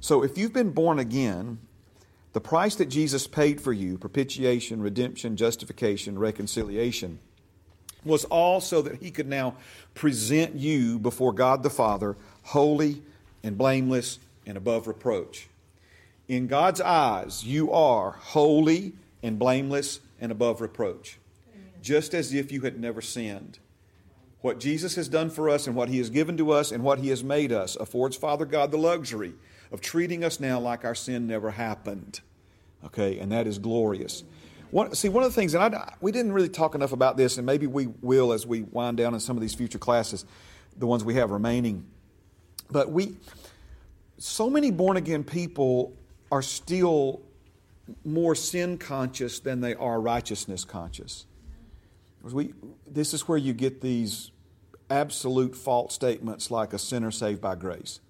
So 0.00 0.22
if 0.24 0.36
you've 0.36 0.52
been 0.52 0.70
born 0.70 0.98
again, 0.98 1.58
the 2.32 2.40
price 2.40 2.76
that 2.76 2.86
Jesus 2.86 3.26
paid 3.26 3.60
for 3.60 3.72
you, 3.72 3.98
propitiation, 3.98 4.80
redemption, 4.80 5.36
justification, 5.36 6.18
reconciliation, 6.18 7.18
was 8.04 8.24
all 8.26 8.60
so 8.60 8.82
that 8.82 9.02
he 9.02 9.10
could 9.10 9.28
now 9.28 9.54
present 9.94 10.54
you 10.54 10.98
before 10.98 11.32
God 11.32 11.62
the 11.62 11.70
Father 11.70 12.16
holy 12.42 13.02
and 13.42 13.56
blameless 13.56 14.18
and 14.46 14.56
above 14.56 14.86
reproach. 14.86 15.48
In 16.28 16.46
God's 16.46 16.80
eyes, 16.80 17.44
you 17.44 17.72
are 17.72 18.12
holy 18.12 18.92
and 19.22 19.38
blameless 19.38 20.00
and 20.20 20.30
above 20.30 20.60
reproach, 20.60 21.18
just 21.82 22.14
as 22.14 22.32
if 22.32 22.52
you 22.52 22.60
had 22.62 22.78
never 22.78 23.00
sinned. 23.00 23.58
What 24.40 24.60
Jesus 24.60 24.94
has 24.94 25.08
done 25.08 25.28
for 25.28 25.50
us 25.50 25.66
and 25.66 25.76
what 25.76 25.88
he 25.88 25.98
has 25.98 26.08
given 26.08 26.36
to 26.38 26.52
us 26.52 26.72
and 26.72 26.82
what 26.82 27.00
he 27.00 27.08
has 27.08 27.22
made 27.22 27.52
us 27.52 27.76
affords 27.76 28.16
Father 28.16 28.46
God 28.46 28.70
the 28.70 28.78
luxury 28.78 29.34
of 29.70 29.80
treating 29.80 30.24
us 30.24 30.40
now 30.40 30.58
like 30.58 30.84
our 30.84 30.94
sin 30.94 31.26
never 31.26 31.50
happened. 31.50 32.20
Okay, 32.84 33.18
and 33.18 33.30
that 33.32 33.46
is 33.46 33.58
glorious. 33.58 34.24
One, 34.70 34.94
see, 34.94 35.08
one 35.08 35.24
of 35.24 35.30
the 35.30 35.34
things, 35.34 35.54
and 35.54 35.74
I, 35.74 35.94
we 36.00 36.12
didn't 36.12 36.32
really 36.32 36.48
talk 36.48 36.74
enough 36.74 36.92
about 36.92 37.16
this, 37.16 37.36
and 37.38 37.46
maybe 37.46 37.66
we 37.66 37.88
will 37.88 38.32
as 38.32 38.46
we 38.46 38.62
wind 38.62 38.98
down 38.98 39.14
in 39.14 39.20
some 39.20 39.36
of 39.36 39.40
these 39.40 39.54
future 39.54 39.78
classes, 39.78 40.24
the 40.76 40.86
ones 40.86 41.02
we 41.02 41.14
have 41.14 41.30
remaining. 41.30 41.86
But 42.70 42.90
we, 42.90 43.16
so 44.18 44.48
many 44.48 44.70
born 44.70 44.96
again 44.96 45.24
people 45.24 45.96
are 46.30 46.42
still 46.42 47.20
more 48.04 48.36
sin 48.36 48.78
conscious 48.78 49.40
than 49.40 49.60
they 49.60 49.74
are 49.74 50.00
righteousness 50.00 50.64
conscious. 50.64 51.26
We, 52.22 52.54
this 52.86 53.12
is 53.12 53.26
where 53.26 53.38
you 53.38 53.52
get 53.52 53.80
these 53.80 54.30
absolute 54.88 55.56
false 55.56 55.94
statements 55.94 56.50
like 56.50 56.72
a 56.72 56.78
sinner 56.78 57.10
saved 57.10 57.40
by 57.40 57.56
grace. 57.56 58.00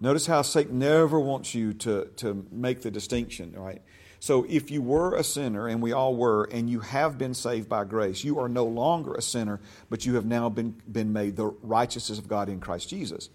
Notice 0.00 0.26
how 0.26 0.42
Satan 0.42 0.78
never 0.78 1.20
wants 1.20 1.54
you 1.54 1.74
to, 1.74 2.06
to 2.16 2.46
make 2.50 2.80
the 2.80 2.90
distinction, 2.90 3.52
right? 3.52 3.82
So 4.20 4.44
if 4.48 4.70
you 4.70 4.82
were 4.82 5.14
a 5.14 5.24
sinner, 5.24 5.66
and 5.66 5.80
we 5.80 5.92
all 5.92 6.14
were, 6.14 6.44
and 6.44 6.68
you 6.68 6.80
have 6.80 7.16
been 7.16 7.32
saved 7.32 7.70
by 7.70 7.84
grace, 7.84 8.22
you 8.22 8.38
are 8.38 8.50
no 8.50 8.66
longer 8.66 9.14
a 9.14 9.22
sinner, 9.22 9.60
but 9.88 10.04
you 10.04 10.14
have 10.16 10.26
now 10.26 10.50
been, 10.50 10.76
been 10.90 11.12
made 11.12 11.36
the 11.36 11.46
righteousness 11.62 12.18
of 12.18 12.28
God 12.28 12.50
in 12.50 12.60
Christ 12.60 12.90
Jesus. 12.90 13.30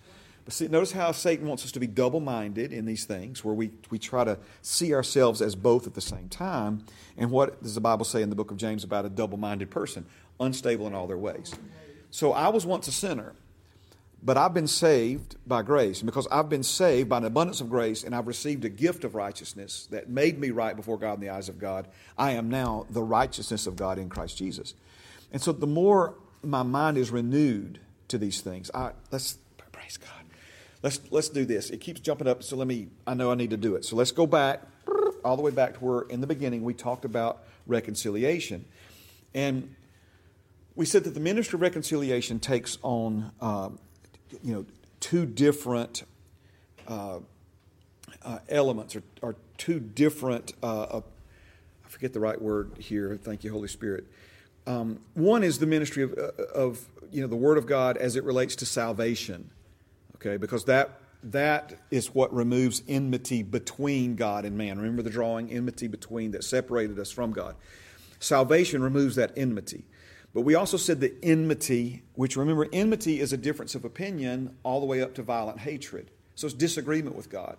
But 0.45 0.53
see, 0.53 0.67
notice 0.67 0.91
how 0.91 1.11
Satan 1.11 1.47
wants 1.47 1.65
us 1.65 1.71
to 1.71 1.79
be 1.79 1.87
double 1.87 2.19
minded 2.19 2.71
in 2.71 2.85
these 2.85 3.05
things, 3.05 3.43
where 3.43 3.55
we, 3.55 3.71
we 3.89 3.97
try 3.97 4.23
to 4.23 4.37
see 4.61 4.93
ourselves 4.93 5.41
as 5.41 5.55
both 5.55 5.87
at 5.87 5.95
the 5.95 6.01
same 6.01 6.29
time. 6.29 6.85
And 7.17 7.31
what 7.31 7.63
does 7.63 7.73
the 7.73 7.81
Bible 7.81 8.05
say 8.05 8.21
in 8.21 8.29
the 8.29 8.35
book 8.35 8.51
of 8.51 8.57
James 8.57 8.83
about 8.83 9.05
a 9.05 9.09
double 9.09 9.39
minded 9.39 9.71
person? 9.71 10.05
Unstable 10.39 10.85
in 10.85 10.93
all 10.93 11.07
their 11.07 11.17
ways. 11.17 11.55
So 12.11 12.31
I 12.31 12.49
was 12.49 12.63
once 12.63 12.87
a 12.87 12.91
sinner. 12.91 13.33
But 14.25 14.37
I've 14.37 14.55
been 14.55 14.67
saved 14.67 15.35
by 15.45 15.61
grace. 15.61 15.99
And 15.99 16.07
because 16.07 16.27
I've 16.31 16.49
been 16.49 16.63
saved 16.63 17.07
by 17.07 17.19
an 17.19 17.25
abundance 17.25 17.61
of 17.61 17.69
grace 17.69 18.03
and 18.03 18.15
I've 18.15 18.25
received 18.25 18.65
a 18.65 18.69
gift 18.69 19.03
of 19.03 19.13
righteousness 19.13 19.87
that 19.91 20.09
made 20.09 20.39
me 20.39 20.49
right 20.49 20.75
before 20.75 20.97
God 20.97 21.13
in 21.13 21.19
the 21.19 21.29
eyes 21.29 21.47
of 21.47 21.59
God, 21.59 21.87
I 22.17 22.31
am 22.31 22.49
now 22.49 22.87
the 22.89 23.03
righteousness 23.03 23.67
of 23.67 23.75
God 23.75 23.99
in 23.99 24.09
Christ 24.09 24.35
Jesus. 24.35 24.73
And 25.31 25.39
so 25.39 25.51
the 25.51 25.67
more 25.67 26.15
my 26.41 26.63
mind 26.63 26.97
is 26.97 27.11
renewed 27.11 27.79
to 28.07 28.17
these 28.17 28.41
things, 28.41 28.71
I, 28.73 28.93
let's 29.11 29.37
praise 29.71 29.97
God. 29.97 30.09
Let's, 30.81 30.99
let's 31.11 31.29
do 31.29 31.45
this. 31.45 31.69
It 31.69 31.77
keeps 31.79 31.99
jumping 31.99 32.27
up, 32.27 32.41
so 32.41 32.55
let 32.55 32.67
me, 32.67 32.87
I 33.05 33.13
know 33.13 33.31
I 33.31 33.35
need 33.35 33.51
to 33.51 33.57
do 33.57 33.75
it. 33.75 33.85
So 33.85 33.95
let's 33.95 34.11
go 34.11 34.25
back, 34.25 34.63
all 35.23 35.35
the 35.35 35.43
way 35.43 35.51
back 35.51 35.75
to 35.75 35.79
where 35.85 36.01
in 36.01 36.21
the 36.21 36.27
beginning 36.27 36.63
we 36.63 36.73
talked 36.73 37.05
about 37.05 37.43
reconciliation. 37.67 38.65
And 39.35 39.75
we 40.75 40.85
said 40.85 41.03
that 41.03 41.13
the 41.13 41.19
ministry 41.19 41.57
of 41.57 41.61
reconciliation 41.61 42.39
takes 42.39 42.77
on 42.81 43.31
um, 43.39 43.79
you 44.43 44.53
know, 44.53 44.65
two 44.99 45.25
different 45.25 46.03
uh, 46.87 47.19
uh, 48.23 48.39
elements 48.49 48.95
or, 48.95 49.03
or, 49.21 49.35
two 49.57 49.79
different, 49.79 50.53
uh, 50.61 50.99
I 51.85 51.87
forget 51.87 52.11
the 52.11 52.19
right 52.19 52.41
word 52.41 52.73
here, 52.77 53.17
thank 53.21 53.43
you, 53.45 53.51
Holy 53.51 53.69
Spirit. 53.69 54.05
um, 54.67 54.99
one 55.13 55.43
is 55.43 55.59
the 55.59 55.65
ministry 55.65 56.03
of, 56.03 56.13
uh, 56.17 56.43
of 56.53 56.85
you 57.11 57.21
know 57.21 57.27
the 57.27 57.35
Word 57.35 57.57
of 57.57 57.65
God 57.65 57.95
as 57.97 58.15
it 58.15 58.23
relates 58.23 58.55
to 58.57 58.65
salvation, 58.65 59.49
okay, 60.15 60.35
because 60.37 60.65
that 60.65 60.99
that 61.23 61.79
is 61.89 62.13
what 62.13 62.33
removes 62.33 62.83
enmity 62.87 63.41
between 63.41 64.15
God 64.15 64.45
and 64.45 64.57
man. 64.57 64.77
Remember 64.77 65.01
the 65.01 65.09
drawing 65.09 65.49
enmity 65.51 65.87
between 65.87 66.31
that 66.31 66.43
separated 66.43 66.99
us 66.99 67.11
from 67.11 67.31
God. 67.31 67.55
Salvation 68.19 68.81
removes 68.83 69.15
that 69.15 69.31
enmity. 69.35 69.85
But 70.35 70.41
we 70.41 70.53
also 70.53 70.75
said 70.75 70.99
that 70.99 71.17
enmity, 71.23 72.03
which 72.15 72.35
remember, 72.35 72.67
enmity 72.73 73.21
is 73.21 73.31
a 73.31 73.37
difference 73.37 73.73
of 73.73 73.85
opinion 73.85 74.57
all 74.63 74.81
the 74.81 74.85
way 74.85 75.01
up 75.01 75.15
to 75.15 75.23
violent 75.23 75.59
hatred. 75.59 76.11
So 76.35 76.45
it's 76.45 76.53
disagreement 76.53 77.15
with 77.15 77.29
God. 77.29 77.55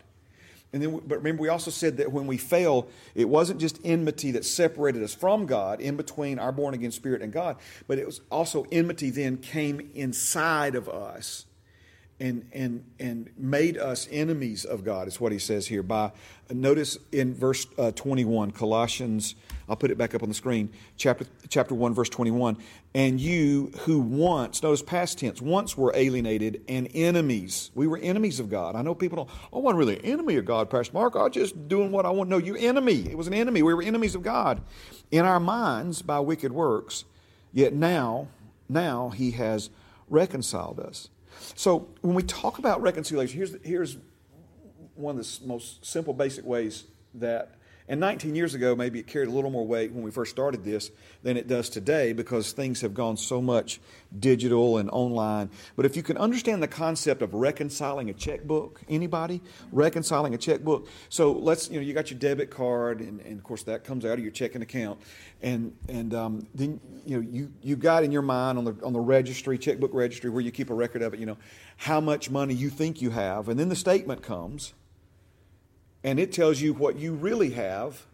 And 0.74 0.82
then, 0.82 1.00
but 1.06 1.16
remember, 1.16 1.40
we 1.40 1.48
also 1.48 1.70
said 1.70 1.96
that 1.96 2.12
when 2.12 2.26
we 2.26 2.36
fail, 2.36 2.88
it 3.14 3.30
wasn't 3.30 3.60
just 3.60 3.80
enmity 3.82 4.32
that 4.32 4.44
separated 4.44 5.02
us 5.02 5.14
from 5.14 5.46
God, 5.46 5.80
in 5.80 5.96
between 5.96 6.38
our 6.38 6.52
born 6.52 6.74
again 6.74 6.90
spirit 6.90 7.22
and 7.22 7.32
God, 7.32 7.56
but 7.88 7.98
it 7.98 8.04
was 8.04 8.20
also 8.30 8.66
enmity 8.70 9.08
then 9.08 9.38
came 9.38 9.90
inside 9.94 10.74
of 10.74 10.86
us 10.86 11.46
and, 12.20 12.46
and, 12.52 12.84
and 12.98 13.30
made 13.38 13.78
us 13.78 14.06
enemies 14.10 14.66
of 14.66 14.84
God, 14.84 15.08
is 15.08 15.18
what 15.18 15.32
he 15.32 15.38
says 15.38 15.66
here. 15.66 15.82
By 15.82 16.12
Notice 16.50 16.98
in 17.10 17.32
verse 17.32 17.66
uh, 17.78 17.92
21, 17.92 18.50
Colossians, 18.50 19.34
I'll 19.68 19.76
put 19.76 19.90
it 19.90 19.98
back 19.98 20.14
up 20.14 20.22
on 20.22 20.28
the 20.28 20.34
screen, 20.34 20.70
chapter, 20.96 21.26
chapter 21.48 21.74
1, 21.74 21.94
verse 21.94 22.08
21. 22.08 22.56
And 22.94 23.20
you 23.20 23.72
who 23.80 23.98
once, 24.00 24.62
notice 24.62 24.82
past 24.82 25.18
tense, 25.18 25.40
once 25.42 25.76
were 25.76 25.92
alienated 25.94 26.62
and 26.68 26.88
enemies. 26.94 27.70
We 27.74 27.86
were 27.86 27.98
enemies 27.98 28.40
of 28.40 28.48
God. 28.48 28.76
I 28.76 28.82
know 28.82 28.94
people 28.94 29.16
don't, 29.16 29.30
oh, 29.52 29.68
I'm 29.68 29.76
really 29.76 29.98
an 29.98 30.04
enemy 30.04 30.36
of 30.36 30.44
God, 30.44 30.70
Pastor 30.70 30.94
Mark. 30.94 31.14
I'm 31.16 31.30
just 31.30 31.68
doing 31.68 31.90
what 31.90 32.06
I 32.06 32.10
want. 32.10 32.30
No, 32.30 32.38
you 32.38 32.56
enemy. 32.56 33.08
It 33.10 33.18
was 33.18 33.26
an 33.26 33.34
enemy. 33.34 33.62
We 33.62 33.74
were 33.74 33.82
enemies 33.82 34.14
of 34.14 34.22
God 34.22 34.62
in 35.10 35.24
our 35.24 35.40
minds 35.40 36.02
by 36.02 36.20
wicked 36.20 36.52
works. 36.52 37.04
Yet 37.52 37.72
now, 37.72 38.28
now 38.68 39.10
he 39.10 39.32
has 39.32 39.70
reconciled 40.08 40.78
us 40.78 41.08
so 41.54 41.88
when 42.00 42.14
we 42.14 42.22
talk 42.22 42.58
about 42.58 42.82
reconciliation, 42.82 43.36
here's, 43.36 43.56
here's 43.62 43.96
one 44.94 45.18
of 45.18 45.24
the 45.24 45.46
most 45.46 45.84
simple, 45.84 46.14
basic 46.14 46.44
ways 46.44 46.84
that 47.14 47.55
and 47.88 48.00
19 48.00 48.34
years 48.34 48.54
ago, 48.54 48.74
maybe 48.74 48.98
it 48.98 49.06
carried 49.06 49.28
a 49.28 49.30
little 49.30 49.50
more 49.50 49.66
weight 49.66 49.92
when 49.92 50.02
we 50.02 50.10
first 50.10 50.32
started 50.32 50.64
this 50.64 50.90
than 51.22 51.36
it 51.36 51.46
does 51.46 51.68
today 51.68 52.12
because 52.12 52.52
things 52.52 52.80
have 52.80 52.94
gone 52.94 53.16
so 53.16 53.40
much 53.40 53.80
digital 54.18 54.78
and 54.78 54.90
online. 54.90 55.50
But 55.76 55.86
if 55.86 55.96
you 55.96 56.02
can 56.02 56.16
understand 56.16 56.62
the 56.62 56.68
concept 56.68 57.22
of 57.22 57.32
reconciling 57.32 58.10
a 58.10 58.12
checkbook, 58.12 58.80
anybody 58.88 59.40
reconciling 59.70 60.34
a 60.34 60.38
checkbook? 60.38 60.88
So 61.08 61.32
let's, 61.32 61.70
you 61.70 61.76
know, 61.76 61.86
you 61.86 61.94
got 61.94 62.10
your 62.10 62.18
debit 62.18 62.50
card, 62.50 63.00
and, 63.00 63.20
and 63.20 63.38
of 63.38 63.44
course 63.44 63.62
that 63.64 63.84
comes 63.84 64.04
out 64.04 64.14
of 64.14 64.20
your 64.20 64.32
checking 64.32 64.62
account, 64.62 65.00
and 65.42 65.72
and 65.88 66.14
um, 66.14 66.46
then 66.54 66.80
you 67.04 67.16
know 67.16 67.28
you 67.30 67.52
you 67.62 67.76
got 67.76 68.02
in 68.02 68.10
your 68.10 68.22
mind 68.22 68.58
on 68.58 68.64
the 68.64 68.76
on 68.82 68.92
the 68.92 69.00
registry, 69.00 69.58
checkbook 69.58 69.94
registry, 69.94 70.30
where 70.30 70.42
you 70.42 70.50
keep 70.50 70.70
a 70.70 70.74
record 70.74 71.02
of 71.02 71.14
it, 71.14 71.20
you 71.20 71.26
know, 71.26 71.38
how 71.76 72.00
much 72.00 72.30
money 72.30 72.54
you 72.54 72.70
think 72.70 73.00
you 73.00 73.10
have, 73.10 73.48
and 73.48 73.58
then 73.60 73.68
the 73.68 73.76
statement 73.76 74.22
comes 74.22 74.72
and 76.06 76.20
it 76.20 76.32
tells 76.32 76.60
you 76.60 76.72
what 76.72 76.96
you 76.96 77.12
really 77.12 77.50
have. 77.50 78.06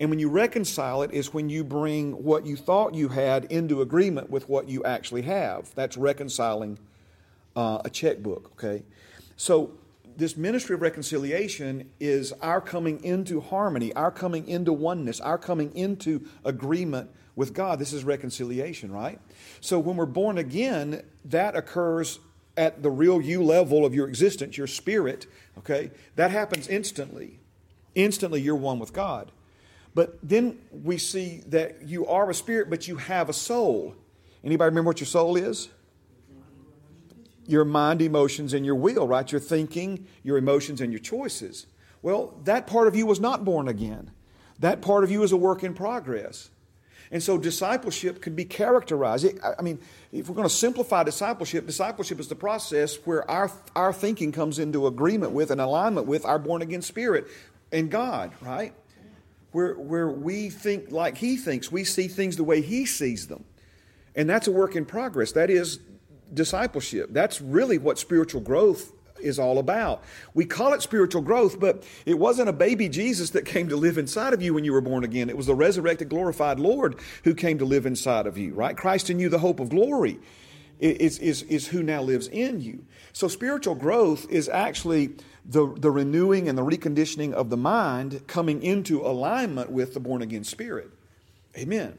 And 0.00 0.10
when 0.10 0.18
you 0.18 0.28
reconcile 0.28 1.02
it, 1.02 1.12
is 1.12 1.32
when 1.32 1.48
you 1.48 1.62
bring 1.62 2.24
what 2.24 2.44
you 2.44 2.56
thought 2.56 2.94
you 2.94 3.08
had 3.08 3.44
into 3.44 3.82
agreement 3.82 4.30
with 4.30 4.48
what 4.48 4.68
you 4.68 4.82
actually 4.82 5.22
have. 5.22 5.72
That's 5.76 5.96
reconciling 5.96 6.78
uh, 7.54 7.82
a 7.84 7.90
checkbook, 7.90 8.50
okay? 8.52 8.82
So, 9.36 9.72
this 10.16 10.36
ministry 10.36 10.74
of 10.74 10.82
reconciliation 10.82 11.88
is 12.00 12.32
our 12.42 12.60
coming 12.60 13.02
into 13.04 13.40
harmony, 13.40 13.92
our 13.94 14.10
coming 14.10 14.48
into 14.48 14.72
oneness, 14.72 15.20
our 15.20 15.38
coming 15.38 15.74
into 15.76 16.26
agreement 16.44 17.10
with 17.36 17.54
God. 17.54 17.78
This 17.78 17.92
is 17.92 18.02
reconciliation, 18.02 18.90
right? 18.90 19.20
So, 19.60 19.78
when 19.78 19.96
we're 19.96 20.06
born 20.06 20.36
again, 20.36 21.04
that 21.26 21.54
occurs 21.54 22.18
at 22.56 22.82
the 22.82 22.90
real 22.90 23.20
you 23.20 23.42
level 23.42 23.84
of 23.84 23.94
your 23.94 24.08
existence, 24.08 24.56
your 24.56 24.66
spirit, 24.66 25.26
okay, 25.58 25.90
that 26.16 26.30
happens 26.30 26.68
instantly. 26.68 27.40
Instantly, 27.94 28.40
you're 28.40 28.56
one 28.56 28.78
with 28.78 28.92
God. 28.92 29.32
But 29.94 30.18
then 30.22 30.58
we 30.70 30.98
see 30.98 31.42
that 31.48 31.82
you 31.82 32.06
are 32.06 32.30
a 32.30 32.34
spirit, 32.34 32.70
but 32.70 32.86
you 32.86 32.96
have 32.96 33.28
a 33.28 33.32
soul. 33.32 33.94
Anybody 34.44 34.68
remember 34.68 34.88
what 34.88 35.00
your 35.00 35.06
soul 35.06 35.36
is? 35.36 35.68
Your 37.46 37.64
mind, 37.64 38.00
emotions, 38.00 38.52
and 38.52 38.64
your 38.64 38.76
will, 38.76 39.08
right? 39.08 39.30
Your 39.30 39.40
thinking, 39.40 40.06
your 40.22 40.38
emotions, 40.38 40.80
and 40.80 40.92
your 40.92 41.00
choices. 41.00 41.66
Well, 42.02 42.40
that 42.44 42.66
part 42.66 42.86
of 42.86 42.94
you 42.94 43.06
was 43.06 43.18
not 43.18 43.44
born 43.44 43.66
again. 43.66 44.12
That 44.60 44.80
part 44.82 45.02
of 45.04 45.10
you 45.10 45.22
is 45.22 45.32
a 45.32 45.36
work 45.36 45.64
in 45.64 45.74
progress. 45.74 46.50
And 47.12 47.22
so 47.22 47.38
discipleship 47.38 48.22
could 48.22 48.36
be 48.36 48.44
characterized. 48.44 49.26
I 49.58 49.62
mean, 49.62 49.80
if 50.12 50.28
we're 50.28 50.36
going 50.36 50.48
to 50.48 50.54
simplify 50.54 51.02
discipleship, 51.02 51.66
discipleship 51.66 52.20
is 52.20 52.28
the 52.28 52.36
process 52.36 52.96
where 53.04 53.28
our, 53.28 53.50
our 53.74 53.92
thinking 53.92 54.30
comes 54.30 54.60
into 54.60 54.86
agreement 54.86 55.32
with 55.32 55.50
and 55.50 55.60
alignment 55.60 56.06
with 56.06 56.24
our 56.24 56.38
born 56.38 56.62
again 56.62 56.82
spirit 56.82 57.26
and 57.72 57.90
God, 57.90 58.30
right? 58.40 58.72
Where, 59.50 59.74
where 59.74 60.08
we 60.08 60.50
think 60.50 60.92
like 60.92 61.16
He 61.16 61.36
thinks, 61.36 61.72
we 61.72 61.82
see 61.82 62.06
things 62.06 62.36
the 62.36 62.44
way 62.44 62.60
He 62.60 62.86
sees 62.86 63.26
them. 63.26 63.44
And 64.14 64.30
that's 64.30 64.46
a 64.46 64.52
work 64.52 64.76
in 64.76 64.84
progress. 64.84 65.32
That 65.32 65.50
is 65.50 65.80
discipleship. 66.32 67.08
That's 67.10 67.40
really 67.40 67.78
what 67.78 67.98
spiritual 67.98 68.40
growth 68.40 68.92
is 69.20 69.38
all 69.38 69.58
about. 69.58 70.02
We 70.34 70.44
call 70.44 70.72
it 70.72 70.82
spiritual 70.82 71.22
growth, 71.22 71.60
but 71.60 71.84
it 72.06 72.18
wasn't 72.18 72.48
a 72.48 72.52
baby 72.52 72.88
Jesus 72.88 73.30
that 73.30 73.44
came 73.44 73.68
to 73.68 73.76
live 73.76 73.98
inside 73.98 74.32
of 74.32 74.42
you 74.42 74.54
when 74.54 74.64
you 74.64 74.72
were 74.72 74.80
born 74.80 75.04
again. 75.04 75.28
It 75.28 75.36
was 75.36 75.46
the 75.46 75.54
resurrected, 75.54 76.08
glorified 76.08 76.60
Lord 76.60 76.98
who 77.24 77.34
came 77.34 77.58
to 77.58 77.64
live 77.64 77.86
inside 77.86 78.26
of 78.26 78.38
you, 78.38 78.54
right? 78.54 78.76
Christ 78.76 79.10
in 79.10 79.18
you, 79.18 79.28
the 79.28 79.38
hope 79.38 79.60
of 79.60 79.70
glory, 79.70 80.18
is, 80.78 81.18
is, 81.18 81.42
is 81.42 81.68
who 81.68 81.82
now 81.82 82.02
lives 82.02 82.28
in 82.28 82.60
you. 82.60 82.84
So 83.12 83.28
spiritual 83.28 83.74
growth 83.74 84.26
is 84.30 84.48
actually 84.48 85.10
the, 85.44 85.72
the 85.76 85.90
renewing 85.90 86.48
and 86.48 86.56
the 86.56 86.64
reconditioning 86.64 87.32
of 87.32 87.50
the 87.50 87.56
mind 87.56 88.26
coming 88.26 88.62
into 88.62 89.00
alignment 89.00 89.70
with 89.70 89.94
the 89.94 90.00
born 90.00 90.22
again 90.22 90.44
spirit. 90.44 90.90
Amen. 91.56 91.98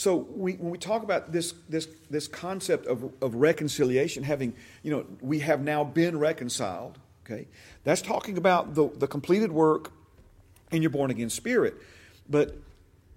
So 0.00 0.16
we, 0.16 0.54
when 0.54 0.70
we 0.70 0.78
talk 0.78 1.02
about 1.02 1.30
this, 1.30 1.52
this, 1.68 1.86
this 2.08 2.26
concept 2.26 2.86
of, 2.86 3.12
of 3.20 3.34
reconciliation, 3.34 4.22
having, 4.22 4.54
you 4.82 4.90
know, 4.90 5.04
we 5.20 5.40
have 5.40 5.60
now 5.60 5.84
been 5.84 6.18
reconciled, 6.18 6.98
okay, 7.26 7.48
that's 7.84 8.00
talking 8.00 8.38
about 8.38 8.74
the, 8.74 8.88
the 8.96 9.06
completed 9.06 9.52
work 9.52 9.92
in 10.72 10.80
your 10.80 10.90
born 10.90 11.10
again 11.10 11.28
spirit. 11.28 11.74
But 12.30 12.56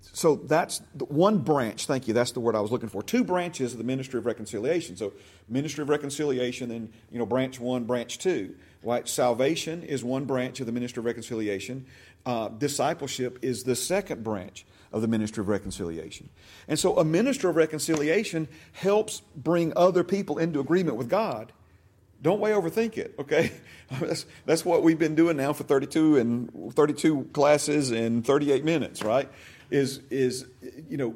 so 0.02 0.36
that's 0.36 0.82
one 0.98 1.38
branch. 1.38 1.86
Thank 1.86 2.10
you. 2.10 2.14
That's 2.14 2.34
the 2.34 2.42
word 2.42 2.54
I 2.54 2.60
was 2.60 2.70
looking 2.70 2.90
for. 2.90 3.02
Two 3.02 3.24
branches 3.24 3.72
of 3.72 3.78
the 3.78 3.86
ministry 3.86 4.20
of 4.20 4.26
reconciliation. 4.26 4.98
So 4.98 5.14
ministry 5.48 5.84
of 5.84 5.90
reconciliation, 5.90 6.70
and 6.70 6.92
you 7.10 7.18
know, 7.18 7.26
branch 7.26 7.62
one, 7.62 7.86
branch 7.86 8.18
two. 8.18 8.56
Right. 8.84 9.08
Salvation 9.08 9.84
is 9.84 10.04
one 10.04 10.26
branch 10.26 10.60
of 10.60 10.66
the 10.66 10.74
ministry 10.74 11.00
of 11.00 11.06
reconciliation. 11.06 11.86
Uh, 12.26 12.50
discipleship 12.50 13.40
is 13.42 13.64
the 13.64 13.78
second 13.78 14.26
branch 14.26 14.66
of 14.94 15.02
the 15.02 15.08
ministry 15.08 15.42
of 15.42 15.50
reconciliation. 15.50 16.30
And 16.68 16.78
so 16.80 16.98
a 16.98 17.04
minister 17.04 17.50
of 17.50 17.56
reconciliation 17.56 18.48
helps 18.74 19.22
bring 19.36 19.74
other 19.76 20.04
people 20.04 20.38
into 20.38 20.60
agreement 20.60 20.96
with 20.98 21.10
God. 21.10 21.52
Don't 22.22 22.40
way 22.40 22.52
overthink 22.52 22.98
it, 22.98 23.16
okay? 23.20 23.52
that's, 24.00 24.26
that's 24.46 24.64
what 24.64 24.84
we've 24.84 25.00
been 25.00 25.16
doing 25.16 25.36
now 25.36 25.52
for 25.52 25.64
32 25.64 26.18
and 26.18 26.74
32 26.74 27.30
classes 27.34 27.92
in 27.92 28.22
38 28.22 28.64
minutes, 28.64 29.04
right? 29.04 29.30
Is, 29.70 30.00
is 30.10 30.46
you 30.90 30.96
know, 30.96 31.16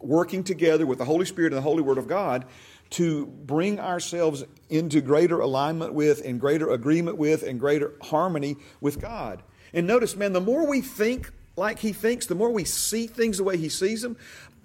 working 0.00 0.44
together 0.44 0.86
with 0.86 0.98
the 0.98 1.04
Holy 1.04 1.26
Spirit 1.26 1.52
and 1.52 1.58
the 1.58 1.62
Holy 1.62 1.82
Word 1.82 1.98
of 1.98 2.06
God 2.06 2.46
to 2.90 3.26
bring 3.26 3.80
ourselves 3.80 4.44
into 4.70 5.00
greater 5.00 5.40
alignment 5.40 5.92
with 5.92 6.24
and 6.24 6.40
greater 6.40 6.70
agreement 6.70 7.18
with 7.18 7.42
and 7.42 7.58
greater 7.58 7.92
harmony 8.00 8.56
with 8.80 9.00
God. 9.00 9.42
And 9.74 9.86
notice, 9.86 10.16
man, 10.16 10.32
the 10.32 10.40
more 10.40 10.66
we 10.66 10.80
think 10.80 11.32
like 11.56 11.78
he 11.78 11.92
thinks, 11.92 12.26
the 12.26 12.34
more 12.34 12.50
we 12.50 12.64
see 12.64 13.06
things 13.06 13.38
the 13.38 13.44
way 13.44 13.56
he 13.56 13.68
sees 13.68 14.02
them, 14.02 14.16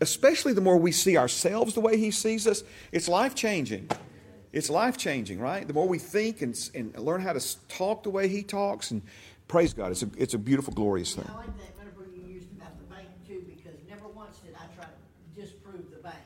especially 0.02 0.54
the 0.54 0.62
more 0.62 0.78
we 0.78 0.92
see 0.92 1.18
ourselves 1.18 1.74
the 1.74 1.80
way 1.80 1.98
he 1.98 2.12
sees 2.12 2.46
us, 2.46 2.64
it's 2.92 3.08
life 3.08 3.34
changing. 3.34 3.90
It's 4.52 4.70
life 4.70 4.98
changing, 4.98 5.40
right? 5.40 5.66
The 5.66 5.74
more 5.74 5.88
we 5.88 5.98
think 5.98 6.42
and, 6.42 6.70
and 6.76 6.98
learn 7.00 7.22
how 7.22 7.32
to 7.34 7.68
talk 7.70 8.04
the 8.04 8.10
way 8.10 8.28
he 8.28 8.44
talks, 8.44 8.92
and 8.92 9.02
praise 9.48 9.74
God, 9.74 9.92
it's 9.92 10.04
a, 10.04 10.10
it's 10.18 10.34
a 10.34 10.38
beautiful, 10.38 10.74
glorious 10.74 11.16
thing. 11.16 11.26
I 11.30 11.38
like 11.38 11.58
that 11.58 11.78
metaphor 11.78 12.06
you 12.14 12.34
used 12.34 12.52
about 12.58 12.78
the 12.78 12.94
bank, 12.94 13.08
too, 13.26 13.42
because 13.48 13.80
never 13.88 14.08
once 14.10 14.40
did 14.40 14.54
I 14.56 14.68
try 14.76 14.84
to 14.84 15.42
disprove 15.42 15.90
the 15.90 16.04
bank. 16.04 16.20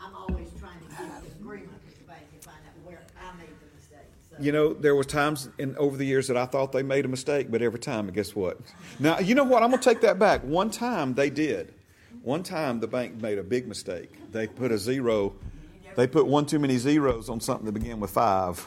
I'm 0.00 0.14
always 0.14 0.48
trying 0.58 0.80
to 0.80 0.88
get 0.88 1.22
agreement 1.38 1.76
with 1.84 1.98
the 1.98 2.04
bank 2.08 2.24
and 2.32 2.42
find 2.42 2.56
out 2.64 2.76
where 2.88 3.02
I 3.20 3.36
made 3.36 3.52
the 3.60 3.66
you 4.38 4.52
know, 4.52 4.72
there 4.72 4.94
was 4.94 5.06
times 5.06 5.48
in 5.58 5.76
over 5.76 5.96
the 5.96 6.04
years 6.04 6.28
that 6.28 6.36
I 6.36 6.46
thought 6.46 6.72
they 6.72 6.82
made 6.82 7.04
a 7.04 7.08
mistake, 7.08 7.50
but 7.50 7.62
every 7.62 7.78
time, 7.78 8.08
guess 8.08 8.34
what? 8.34 8.58
Now, 8.98 9.18
you 9.18 9.34
know 9.34 9.44
what? 9.44 9.62
I'm 9.62 9.70
going 9.70 9.82
to 9.82 9.88
take 9.88 10.00
that 10.02 10.18
back. 10.18 10.42
One 10.42 10.70
time 10.70 11.14
they 11.14 11.30
did. 11.30 11.74
One 12.22 12.42
time 12.42 12.80
the 12.80 12.86
bank 12.88 13.20
made 13.22 13.38
a 13.38 13.42
big 13.42 13.68
mistake. 13.68 14.10
They 14.32 14.46
put 14.46 14.72
a 14.72 14.78
zero. 14.78 15.34
They 15.94 16.06
put 16.06 16.26
one 16.26 16.44
too 16.44 16.58
many 16.58 16.76
zeros 16.76 17.28
on 17.28 17.40
something 17.40 17.66
that 17.66 17.72
began 17.72 18.00
with 18.00 18.10
five, 18.10 18.66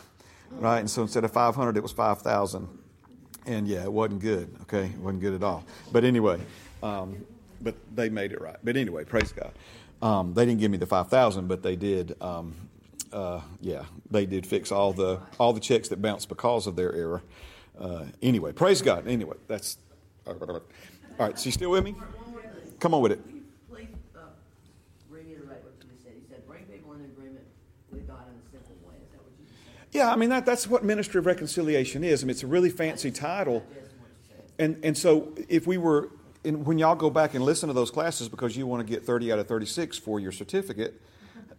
right? 0.52 0.80
And 0.80 0.90
so 0.90 1.02
instead 1.04 1.24
of 1.24 1.32
500, 1.32 1.78
it 1.78 1.84
was 1.84 1.92
5,000. 1.92 2.68
And 3.46 3.68
yeah, 3.68 3.84
it 3.84 3.92
wasn't 3.92 4.22
good. 4.22 4.56
Okay, 4.64 4.86
it 4.86 4.98
wasn't 4.98 5.22
good 5.22 5.34
at 5.34 5.44
all. 5.44 5.64
But 5.92 6.04
anyway, 6.04 6.40
um, 6.82 7.26
but 7.62 7.76
they 7.96 8.10
made 8.10 8.32
it 8.32 8.42
right. 8.42 8.58
But 8.64 8.78
anyway, 8.78 9.04
praise 9.04 9.32
God. 9.32 9.52
Um, 10.02 10.34
they 10.34 10.46
didn't 10.46 10.60
give 10.60 10.72
me 10.72 10.78
the 10.78 10.86
five 10.86 11.10
thousand, 11.10 11.48
but 11.48 11.62
they 11.62 11.76
did. 11.76 12.16
Um, 12.22 12.56
uh, 13.12 13.42
yeah, 13.62 13.84
they 14.12 14.26
did 14.26 14.46
fix 14.46 14.72
all 14.72 14.94
the 14.94 15.20
all 15.40 15.54
the 15.54 15.60
checks 15.60 15.90
that 15.90 16.02
bounced 16.02 16.30
because 16.30 16.68
of 16.68 16.76
their 16.76 16.94
error. 16.94 17.22
Uh, 17.80 18.06
anyway, 18.22 18.52
praise 18.52 18.82
God. 18.82 19.08
Anyway, 19.08 19.36
that's 19.48 19.78
all 20.28 20.62
right. 21.18 21.38
So 21.40 21.46
you 21.46 21.52
still 21.52 21.72
with 21.72 21.84
me? 21.84 21.96
Come 22.80 22.94
on 22.94 23.02
with 23.02 23.12
it. 23.14 23.22
Please 23.70 23.88
uh, 24.16 24.20
reiterate 25.10 25.64
what 25.64 25.74
you 25.82 25.90
said. 26.04 26.14
He 26.16 26.22
said, 26.30 26.46
bring 26.48 26.64
people 26.66 26.94
in 26.94 27.02
agreement 27.02 27.46
with 27.92 28.08
God 28.08 28.20
in 28.28 28.36
a 28.36 28.52
simple 28.52 28.76
way. 28.88 28.96
Is 29.04 29.12
that 29.12 29.20
what 29.22 29.32
you 29.40 29.46
just 29.46 29.64
said? 29.66 29.88
Yeah, 29.92 30.12
I 30.12 30.16
mean 30.16 30.30
that, 30.30 30.46
that's 30.46 30.68
what 30.68 30.84
ministry 30.84 31.20
of 31.20 31.26
reconciliation 31.26 32.04
is. 32.04 32.24
I 32.24 32.26
mean 32.26 32.32
it's 32.32 32.44
a 32.44 32.48
really 32.48 32.70
fancy 32.70 33.12
title, 33.12 33.66
Yes, 33.74 33.84
what 33.98 34.10
you 34.10 34.36
said. 34.36 34.46
and 34.60 34.86
and 34.86 34.98
so 34.98 35.34
if 35.50 35.68
we 35.68 35.78
were, 35.78 36.10
and 36.46 36.66
when 36.66 36.78
y'all 36.78 36.96
go 36.96 37.10
back 37.10 37.34
and 37.34 37.44
listen 37.44 37.68
to 37.68 37.74
those 37.74 37.92
classes 37.92 38.30
because 38.30 38.56
you 38.56 38.66
want 38.68 38.86
to 38.86 38.90
get 38.94 39.06
thirty 39.06 39.32
out 39.32 39.40
of 39.40 39.48
thirty 39.48 39.66
six 39.66 39.98
for 39.98 40.20
your 40.20 40.32
certificate, 40.32 41.02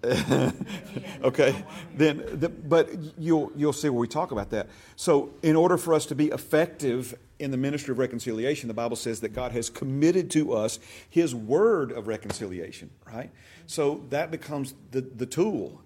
okay, 1.23 1.55
then 1.95 2.25
the, 2.41 2.49
but 2.49 2.89
you'll 3.19 3.53
you'll 3.55 3.73
see 3.73 3.91
where 3.91 4.01
we 4.01 4.09
talk 4.09 4.31
about 4.31 4.51
that. 4.51 4.69
So 4.97 5.35
in 5.43 5.57
order 5.57 5.77
for 5.77 5.93
us 5.93 6.07
to 6.07 6.15
be 6.15 6.29
effective 6.29 7.15
in 7.39 7.51
the 7.51 7.59
ministry 7.59 7.93
of 7.93 7.99
reconciliation, 7.99 8.69
the 8.69 8.75
Bible 8.75 8.97
says 8.97 9.21
that 9.21 9.31
God 9.31 9.53
has 9.53 9.69
committed 9.69 10.31
to 10.33 10.55
us 10.55 10.79
His 11.11 11.35
word 11.35 11.93
of 11.93 12.09
reconciliation, 12.09 12.91
right? 13.13 13.31
So 13.67 14.03
that 14.09 14.31
becomes 14.31 14.75
the 14.91 15.03
the 15.03 15.27
tool. 15.27 15.83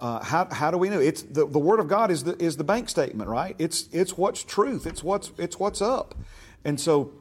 Uh, 0.00 0.22
how, 0.22 0.46
how 0.52 0.70
do 0.70 0.78
we 0.78 0.88
know? 0.88 1.00
It's 1.00 1.22
the, 1.22 1.44
the 1.44 1.58
word 1.58 1.80
of 1.80 1.88
God 1.88 2.10
is 2.10 2.24
the 2.24 2.42
is 2.42 2.56
the 2.56 2.64
bank 2.64 2.88
statement, 2.88 3.28
right? 3.28 3.54
It's 3.58 3.88
it's 3.92 4.16
what's 4.16 4.44
truth. 4.44 4.86
It's 4.86 5.02
what's 5.02 5.32
it's 5.36 5.58
what's 5.58 5.82
up, 5.82 6.14
and 6.64 6.80
so 6.80 7.12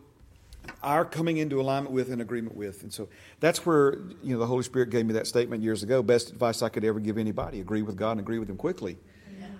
our 0.84 1.06
coming 1.06 1.38
into 1.38 1.60
alignment 1.60 1.94
with 1.94 2.12
and 2.12 2.22
agreement 2.22 2.56
with. 2.56 2.84
And 2.84 2.94
so 2.94 3.10
that's 3.40 3.66
where, 3.66 4.00
you 4.24 4.34
know, 4.34 4.40
the 4.40 4.48
Holy 4.48 4.64
Spirit 4.64 4.90
gave 4.90 5.06
me 5.06 5.14
that 5.14 5.28
statement 5.28 5.64
years 5.64 5.84
ago. 5.84 6.02
Best 6.02 6.30
advice 6.30 6.62
I 6.62 6.70
could 6.70 6.84
ever 6.84 7.00
give 7.00 7.18
anybody 7.18 7.60
agree 7.60 7.82
with 7.82 7.96
God 7.96 8.12
and 8.12 8.20
agree 8.22 8.40
with 8.40 8.50
Him 8.50 8.58
quickly. 8.58 8.98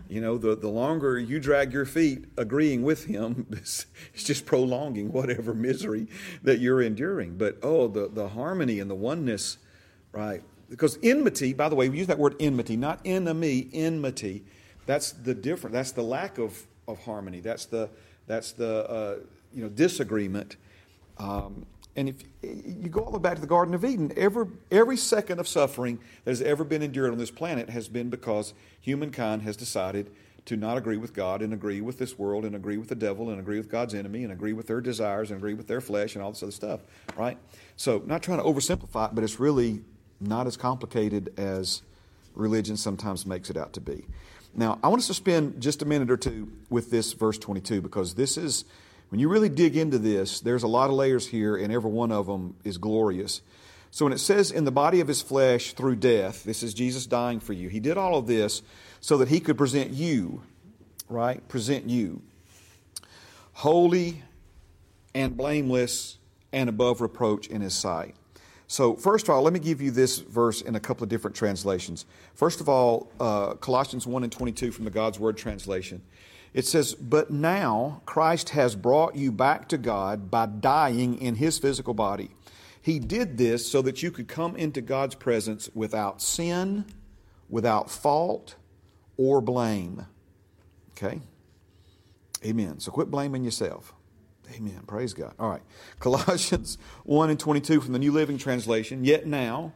You 0.10 0.22
know, 0.22 0.38
the, 0.38 0.56
the 0.56 0.70
longer 0.70 1.20
you 1.20 1.40
drag 1.40 1.74
your 1.74 1.86
feet 1.86 2.26
agreeing 2.38 2.84
with 2.84 3.06
Him, 3.06 3.46
it's, 3.52 3.88
it's 4.14 4.24
just 4.24 4.46
prolonging 4.46 5.12
whatever 5.12 5.54
misery 5.54 6.08
that 6.44 6.60
you're 6.60 6.82
enduring. 6.82 7.38
But 7.38 7.58
oh, 7.62 7.88
the, 7.88 8.08
the 8.08 8.30
harmony 8.30 8.80
and 8.80 8.90
the 8.90 8.96
oneness, 8.96 9.58
right? 10.12 10.44
Because 10.70 10.98
enmity, 11.04 11.54
by 11.54 11.70
the 11.70 11.76
way, 11.76 11.90
we 11.90 11.98
use 11.98 12.08
that 12.08 12.20
word 12.20 12.36
enmity, 12.40 12.78
not 12.78 13.00
enemy, 13.06 13.70
enmity. 13.74 14.44
That's 14.86 15.12
the 15.12 15.34
different. 15.34 15.74
That's 15.74 15.92
the 15.92 16.04
lack 16.04 16.38
of, 16.38 16.66
of 16.88 17.04
harmony. 17.04 17.42
That's 17.42 17.66
the 17.66 17.90
that's 18.28 18.52
the 18.54 18.90
uh, 18.90 19.16
you 19.54 19.64
know 19.64 19.70
disagreement. 19.70 20.58
Um, 21.20 21.66
and 21.96 22.08
if 22.08 22.24
you 22.44 22.90
go 22.90 23.02
all 23.02 23.12
the 23.12 23.18
way 23.18 23.24
back 23.24 23.36
to 23.36 23.42
the 23.42 23.48
Garden 23.48 23.74
of 23.74 23.84
Eden, 23.84 24.14
every, 24.16 24.46
every 24.70 24.98
second 24.98 25.40
of 25.40 25.48
suffering 25.48 26.00
that 26.24 26.32
has 26.32 26.44
ever 26.44 26.64
been 26.64 26.84
endured 26.84 27.12
on 27.12 27.18
this 27.18 27.32
planet 27.32 27.72
has 27.72 27.88
been 27.88 28.12
because 28.12 28.54
humankind 28.80 29.42
has 29.42 29.58
decided 29.58 30.12
to 30.46 30.56
not 30.56 30.78
agree 30.78 30.96
with 30.96 31.14
God 31.14 31.42
and 31.42 31.54
agree 31.54 31.82
with 31.82 31.98
this 31.98 32.18
world 32.18 32.46
and 32.46 32.56
agree 32.56 32.78
with 32.78 32.88
the 32.88 32.96
devil 32.96 33.32
and 33.32 33.40
agree 33.40 33.58
with 33.58 33.68
God's 33.68 33.94
enemy 33.94 34.24
and 34.24 34.32
agree 34.32 34.54
with 34.54 34.68
their 34.68 34.80
desires 34.80 35.32
and 35.32 35.40
agree 35.40 35.56
with 35.56 35.68
their 35.68 35.82
flesh 35.82 36.16
and 36.16 36.24
all 36.24 36.32
this 36.32 36.42
other 36.42 36.52
stuff, 36.52 36.82
right? 37.18 37.38
So, 37.76 38.02
not 38.06 38.22
trying 38.24 38.38
to 38.38 38.46
oversimplify 38.46 39.10
it, 39.10 39.16
but 39.16 39.24
it's 39.24 39.40
really 39.40 39.82
not 40.22 40.48
as 40.48 40.56
complicated 40.56 41.34
as 41.36 41.82
religion 42.34 42.78
sometimes 42.78 43.26
makes 43.26 43.50
it 43.50 43.58
out 43.58 43.74
to 43.74 43.82
be. 43.82 44.06
Now, 44.56 44.80
I 44.84 44.88
want 44.88 45.02
us 45.02 45.08
to 45.08 45.14
spend 45.14 45.62
just 45.62 45.82
a 45.82 45.86
minute 45.86 46.10
or 46.10 46.18
two 46.18 46.52
with 46.70 46.92
this 46.92 47.12
verse 47.14 47.38
22 47.38 47.82
because 47.82 48.16
this 48.16 48.38
is 48.38 48.64
when 49.10 49.20
you 49.20 49.30
really 49.30 49.50
dig 49.50 49.78
into 49.78 49.98
this, 49.98 50.42
there's 50.42 50.64
a 50.64 50.68
lot 50.68 50.90
of 50.90 50.96
layers 50.96 51.28
here, 51.28 51.56
and 51.56 51.72
every 51.72 51.92
one 51.92 52.12
of 52.12 52.26
them 52.26 52.56
is 52.64 52.78
glorious. 52.78 53.42
So 53.90 54.06
when 54.06 54.14
it 54.14 54.20
says, 54.20 54.52
in 54.52 54.66
the 54.66 54.72
body 54.72 55.00
of 55.00 55.08
his 55.08 55.22
flesh 55.22 55.74
through 55.74 55.96
death, 55.98 56.44
this 56.44 56.62
is 56.62 56.74
Jesus 56.74 57.06
dying 57.06 57.40
for 57.40 57.54
you. 57.54 57.70
He 57.70 57.80
did 57.80 57.98
all 57.98 58.18
of 58.18 58.28
this 58.28 58.62
so 59.00 59.18
that 59.18 59.30
he 59.30 59.40
could 59.40 59.58
present 59.58 59.92
you, 59.92 60.42
right? 61.10 61.48
Present 61.48 61.90
you 61.90 62.22
holy 63.58 64.22
and 65.16 65.36
blameless 65.36 66.18
and 66.54 66.70
above 66.70 67.02
reproach 67.02 67.48
in 67.48 67.60
his 67.60 67.74
sight. 67.74 68.14
So, 68.68 68.96
first 68.96 69.26
of 69.28 69.32
all, 69.32 69.42
let 69.42 69.52
me 69.52 69.60
give 69.60 69.82
you 69.82 69.90
this 69.90 70.20
verse 70.20 70.62
in 70.62 70.76
a 70.76 70.80
couple 70.80 71.04
of 71.04 71.10
different 71.10 71.36
translations. 71.36 72.06
First 72.36 72.62
of 72.62 72.70
all, 72.70 73.12
uh, 73.20 73.56
Colossians 73.56 74.06
1 74.06 74.24
and 74.24 74.32
22 74.32 74.72
from 74.72 74.86
the 74.86 74.92
God's 74.92 75.20
Word 75.20 75.38
translation. 75.38 76.04
It 76.54 76.66
says, 76.66 76.94
But 76.96 77.32
now 77.32 78.02
Christ 78.06 78.50
has 78.50 78.76
brought 78.76 79.16
you 79.16 79.32
back 79.32 79.68
to 79.70 79.78
God 79.78 80.32
by 80.32 80.46
dying 80.46 81.20
in 81.22 81.36
his 81.36 81.60
physical 81.60 81.94
body. 81.94 82.32
He 82.82 83.00
did 83.00 83.38
this 83.38 83.70
so 83.70 83.82
that 83.82 84.02
you 84.02 84.12
could 84.12 84.28
come 84.28 84.56
into 84.56 84.82
God's 84.82 85.16
presence 85.16 85.70
without 85.74 86.22
sin, 86.22 86.86
without 87.50 87.92
fault, 87.92 88.56
or 89.18 89.42
blame. 89.42 90.06
Okay? 90.92 91.22
Amen. 92.46 92.80
So 92.80 92.92
quit 92.92 93.12
blaming 93.12 93.44
yourself. 93.44 93.94
Amen. 94.56 94.82
Praise 94.88 95.14
God. 95.14 95.34
All 95.38 95.50
right. 95.50 95.64
Colossians 96.00 96.78
1 97.04 97.30
and 97.30 97.40
22 97.40 97.82
from 97.82 97.94
the 97.94 98.00
New 98.00 98.12
Living 98.12 98.38
Translation. 98.38 99.04
Yet 99.04 99.28
now, 99.28 99.74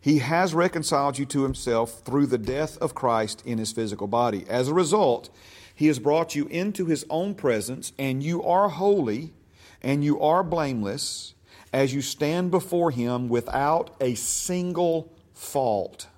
he 0.00 0.18
has 0.18 0.54
reconciled 0.54 1.18
you 1.18 1.26
to 1.26 1.42
himself 1.42 2.02
through 2.04 2.26
the 2.26 2.38
death 2.38 2.78
of 2.78 2.94
Christ 2.94 3.42
in 3.44 3.58
his 3.58 3.72
physical 3.72 4.06
body. 4.06 4.44
As 4.48 4.68
a 4.68 4.74
result, 4.74 5.30
he 5.76 5.86
has 5.88 5.98
brought 5.98 6.34
you 6.34 6.46
into 6.46 6.86
his 6.86 7.04
own 7.10 7.34
presence, 7.34 7.92
and 7.98 8.22
you 8.22 8.42
are 8.42 8.70
holy 8.70 9.34
and 9.82 10.02
you 10.02 10.20
are 10.20 10.42
blameless 10.42 11.34
as 11.72 11.92
you 11.92 12.00
stand 12.00 12.50
before 12.50 12.90
him 12.90 13.28
without 13.28 13.94
a 14.00 14.14
single 14.14 15.12
fault. 15.34 16.08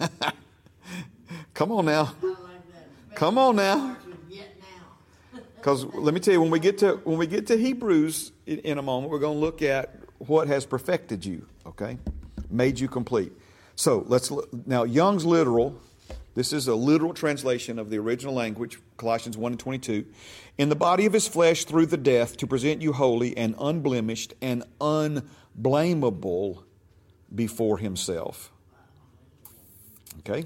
Come 1.54 1.72
on 1.72 1.86
now. 1.86 2.14
I 2.22 2.26
like 2.26 2.36
that. 2.72 3.16
Come 3.16 3.36
on 3.36 3.56
now. 3.56 3.76
Starts 3.76 4.06
with 4.06 4.16
Yet 4.30 4.56
now. 4.60 5.40
Because 5.56 5.84
let 5.86 6.14
me 6.14 6.20
tell 6.20 6.34
you, 6.34 6.40
when 6.40 6.50
we 6.50 6.60
get 6.60 6.78
to 6.78 7.00
when 7.04 7.18
we 7.18 7.26
get 7.26 7.48
to 7.48 7.56
Hebrews 7.56 8.30
in, 8.46 8.58
in 8.60 8.78
a 8.78 8.82
moment, 8.82 9.10
we're 9.10 9.18
going 9.18 9.34
to 9.34 9.40
look 9.40 9.60
at 9.60 9.96
what 10.18 10.46
has 10.46 10.64
perfected 10.64 11.26
you. 11.26 11.46
Okay, 11.66 11.98
made 12.48 12.78
you 12.78 12.86
complete. 12.86 13.32
So 13.74 14.04
let's 14.06 14.30
look, 14.30 14.48
now 14.66 14.84
Young's 14.84 15.24
literal. 15.24 15.80
This 16.34 16.52
is 16.52 16.66
a 16.66 16.74
literal 16.74 17.14
translation 17.14 17.78
of 17.78 17.90
the 17.90 17.98
original 17.98 18.34
language, 18.34 18.78
Colossians 18.96 19.36
1 19.36 19.52
and 19.52 19.60
22. 19.60 20.04
In 20.58 20.68
the 20.68 20.76
body 20.76 21.06
of 21.06 21.12
his 21.12 21.28
flesh 21.28 21.64
through 21.64 21.86
the 21.86 21.96
death 21.96 22.36
to 22.38 22.46
present 22.46 22.82
you 22.82 22.92
holy 22.92 23.36
and 23.36 23.54
unblemished 23.58 24.34
and 24.42 24.64
unblameable 24.80 26.64
before 27.32 27.78
himself. 27.78 28.52
Okay? 30.20 30.44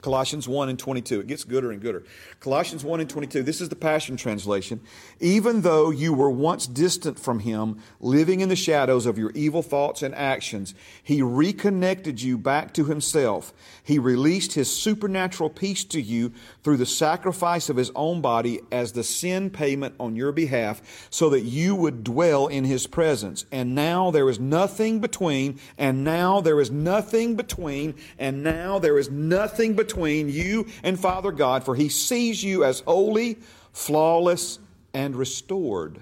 Colossians 0.00 0.48
1 0.48 0.68
and 0.68 0.78
22. 0.78 1.20
It 1.20 1.26
gets 1.26 1.44
gooder 1.44 1.70
and 1.70 1.80
gooder. 1.80 2.02
Colossians 2.40 2.84
1 2.84 3.00
and 3.00 3.10
22. 3.10 3.42
This 3.42 3.60
is 3.60 3.68
the 3.68 3.76
Passion 3.76 4.16
Translation. 4.16 4.80
Even 5.20 5.60
though 5.60 5.90
you 5.90 6.14
were 6.14 6.30
once 6.30 6.66
distant 6.66 7.18
from 7.18 7.40
him, 7.40 7.80
living 8.00 8.40
in 8.40 8.48
the 8.48 8.56
shadows 8.56 9.04
of 9.04 9.18
your 9.18 9.30
evil 9.32 9.62
thoughts 9.62 10.02
and 10.02 10.14
actions, 10.14 10.74
he 11.02 11.20
reconnected 11.20 12.22
you 12.22 12.38
back 12.38 12.72
to 12.74 12.84
himself. 12.84 13.52
He 13.84 13.98
released 13.98 14.54
his 14.54 14.74
supernatural 14.74 15.50
peace 15.50 15.84
to 15.84 16.00
you 16.00 16.32
through 16.62 16.78
the 16.78 16.86
sacrifice 16.86 17.68
of 17.68 17.76
his 17.76 17.90
own 17.94 18.20
body 18.20 18.60
as 18.72 18.92
the 18.92 19.04
sin 19.04 19.50
payment 19.50 19.94
on 20.00 20.16
your 20.16 20.32
behalf, 20.32 21.08
so 21.10 21.28
that 21.30 21.42
you 21.42 21.74
would 21.74 22.02
dwell 22.04 22.46
in 22.46 22.64
his 22.64 22.86
presence. 22.86 23.44
And 23.52 23.74
now 23.74 24.10
there 24.10 24.28
is 24.28 24.40
nothing 24.40 25.00
between, 25.00 25.60
and 25.76 26.04
now 26.04 26.40
there 26.40 26.60
is 26.60 26.70
nothing 26.70 27.36
between, 27.36 27.94
and 28.18 28.42
now 28.42 28.78
there 28.78 28.98
is 28.98 29.10
nothing 29.10 29.74
between 29.74 29.89
you 29.96 30.66
and 30.82 30.98
Father 30.98 31.32
God, 31.32 31.64
for 31.64 31.74
he 31.74 31.88
sees 31.88 32.42
you 32.42 32.64
as 32.64 32.80
holy, 32.80 33.38
flawless, 33.72 34.58
and 34.92 35.14
restored. 35.16 36.00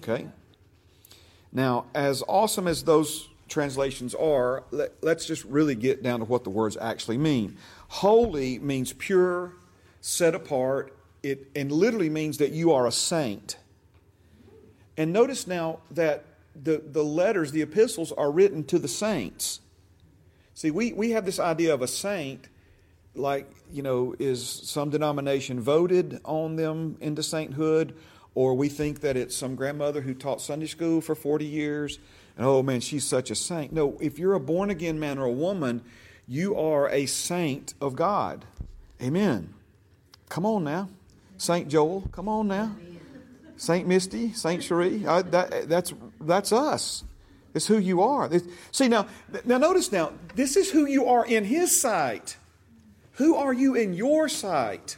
Okay? 0.00 0.26
Now, 1.52 1.86
as 1.94 2.22
awesome 2.28 2.66
as 2.66 2.84
those 2.84 3.28
translations 3.48 4.14
are, 4.14 4.64
let, 4.70 4.92
us 5.02 5.26
just 5.26 5.44
really 5.44 5.74
get 5.74 6.02
down 6.02 6.20
to 6.20 6.24
what 6.26 6.44
the 6.44 6.50
words 6.50 6.76
actually 6.80 7.18
mean. 7.18 7.56
Holy 7.88 8.58
means 8.58 8.92
pure, 8.92 9.52
set 10.00 10.34
apart, 10.34 10.94
it, 11.22 11.48
and 11.56 11.72
literally 11.72 12.10
means 12.10 12.38
that 12.38 12.52
you 12.52 12.72
are 12.72 12.86
a 12.86 12.92
saint. 12.92 13.56
And 14.96 15.12
notice 15.12 15.46
now 15.46 15.80
that 15.92 16.24
the, 16.54 16.82
the 16.84 17.04
letters, 17.04 17.52
the 17.52 17.62
epistles, 17.62 18.12
are 18.12 18.30
written 18.30 18.64
to 18.64 18.78
the 18.78 18.88
saints. 18.88 19.60
See, 20.58 20.72
we, 20.72 20.92
we 20.92 21.12
have 21.12 21.24
this 21.24 21.38
idea 21.38 21.72
of 21.72 21.82
a 21.82 21.86
saint, 21.86 22.48
like, 23.14 23.48
you 23.72 23.80
know, 23.80 24.16
is 24.18 24.44
some 24.44 24.90
denomination 24.90 25.60
voted 25.60 26.20
on 26.24 26.56
them 26.56 26.96
into 27.00 27.22
sainthood, 27.22 27.94
or 28.34 28.56
we 28.56 28.68
think 28.68 29.02
that 29.02 29.16
it's 29.16 29.36
some 29.36 29.54
grandmother 29.54 30.00
who 30.00 30.14
taught 30.14 30.40
Sunday 30.40 30.66
school 30.66 31.00
for 31.00 31.14
40 31.14 31.44
years, 31.44 32.00
and 32.36 32.44
oh 32.44 32.64
man, 32.64 32.80
she's 32.80 33.04
such 33.04 33.30
a 33.30 33.36
saint. 33.36 33.72
No, 33.72 33.98
if 34.00 34.18
you're 34.18 34.34
a 34.34 34.40
born 34.40 34.68
again 34.68 34.98
man 34.98 35.20
or 35.20 35.26
a 35.26 35.30
woman, 35.30 35.80
you 36.26 36.56
are 36.56 36.88
a 36.88 37.06
saint 37.06 37.74
of 37.80 37.94
God. 37.94 38.44
Amen. 39.00 39.54
Come 40.28 40.44
on 40.44 40.64
now. 40.64 40.88
Saint 41.36 41.68
Joel, 41.68 42.08
come 42.10 42.28
on 42.28 42.48
now. 42.48 42.74
Saint 43.56 43.86
Misty, 43.86 44.32
Saint 44.32 44.64
Cherie. 44.64 45.06
I, 45.06 45.22
that, 45.22 45.68
that's 45.68 45.94
that's 46.20 46.50
us. 46.50 47.04
It's 47.54 47.66
who 47.66 47.78
you 47.78 48.02
are. 48.02 48.30
See 48.72 48.88
now, 48.88 49.06
now 49.44 49.58
notice 49.58 49.90
now. 49.90 50.12
This 50.34 50.56
is 50.56 50.70
who 50.70 50.86
you 50.86 51.06
are 51.06 51.24
in 51.24 51.44
His 51.44 51.78
sight. 51.78 52.36
Who 53.12 53.34
are 53.34 53.52
you 53.52 53.74
in 53.74 53.94
your 53.94 54.28
sight? 54.28 54.96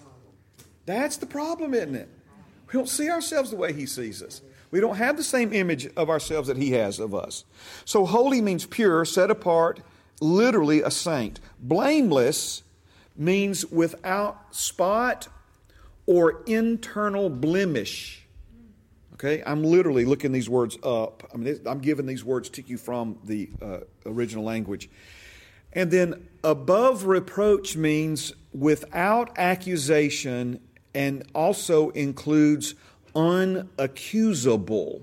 That's 0.87 1.17
the 1.17 1.27
problem, 1.27 1.75
isn't 1.75 1.95
it? 1.95 2.09
We 2.67 2.73
don't 2.73 2.89
see 2.89 3.09
ourselves 3.09 3.51
the 3.51 3.57
way 3.57 3.73
He 3.73 3.87
sees 3.87 4.23
us. 4.23 4.43
We 4.71 4.81
don't 4.81 4.97
have 4.97 5.17
the 5.17 5.25
same 5.25 5.53
image 5.53 5.89
of 5.97 6.11
ourselves 6.11 6.49
that 6.49 6.57
He 6.57 6.73
has 6.73 7.01
of 7.01 7.15
us. 7.15 7.45
So 7.85 8.07
holy 8.07 8.41
means 8.41 8.67
pure, 8.67 9.05
set 9.05 9.31
apart, 9.31 9.81
literally 10.21 10.83
a 10.83 10.91
saint. 10.91 11.41
Blameless 11.61 12.63
means 13.17 13.67
without 13.67 14.55
spot 14.55 15.29
or 16.07 16.43
internal 16.47 17.31
blemish. 17.31 18.20
Okay, 19.23 19.43
I'm 19.45 19.63
literally 19.63 20.07
looking 20.07 20.33
these 20.33 20.49
words 20.49 20.79
up. 20.83 21.29
I 21.35 21.37
mean, 21.37 21.61
I'm 21.67 21.81
giving 21.81 22.07
these 22.07 22.25
words 22.25 22.49
to 22.51 22.67
you 22.67 22.79
from 22.79 23.19
the 23.23 23.51
uh, 23.61 23.81
original 24.07 24.45
language. 24.45 24.89
And 25.75 25.91
then 25.91 26.27
above 26.43 27.05
reproach 27.05 27.77
means 27.77 28.33
without 28.55 29.39
accusation 29.39 30.61
and 30.95 31.23
also 31.35 31.91
includes 31.91 32.75
unaccusable. 33.15 35.03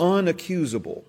Unaccusable. 0.00 1.04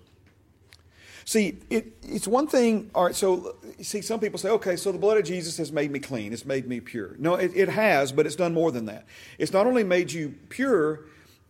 See, 1.24 1.58
it, 1.68 1.92
it's 2.04 2.28
one 2.28 2.46
thing, 2.46 2.88
all 2.94 3.06
right, 3.06 3.16
so 3.16 3.56
see, 3.82 4.00
some 4.00 4.20
people 4.20 4.38
say, 4.38 4.50
okay, 4.50 4.76
so 4.76 4.92
the 4.92 4.98
blood 4.98 5.18
of 5.18 5.24
Jesus 5.24 5.56
has 5.56 5.72
made 5.72 5.90
me 5.90 5.98
clean, 5.98 6.32
it's 6.32 6.44
made 6.44 6.68
me 6.68 6.78
pure. 6.78 7.16
No, 7.18 7.34
it, 7.34 7.50
it 7.52 7.68
has, 7.68 8.12
but 8.12 8.26
it's 8.26 8.36
done 8.36 8.54
more 8.54 8.70
than 8.70 8.86
that. 8.86 9.06
It's 9.38 9.52
not 9.52 9.66
only 9.66 9.82
made 9.82 10.12
you 10.12 10.36
pure, 10.50 11.06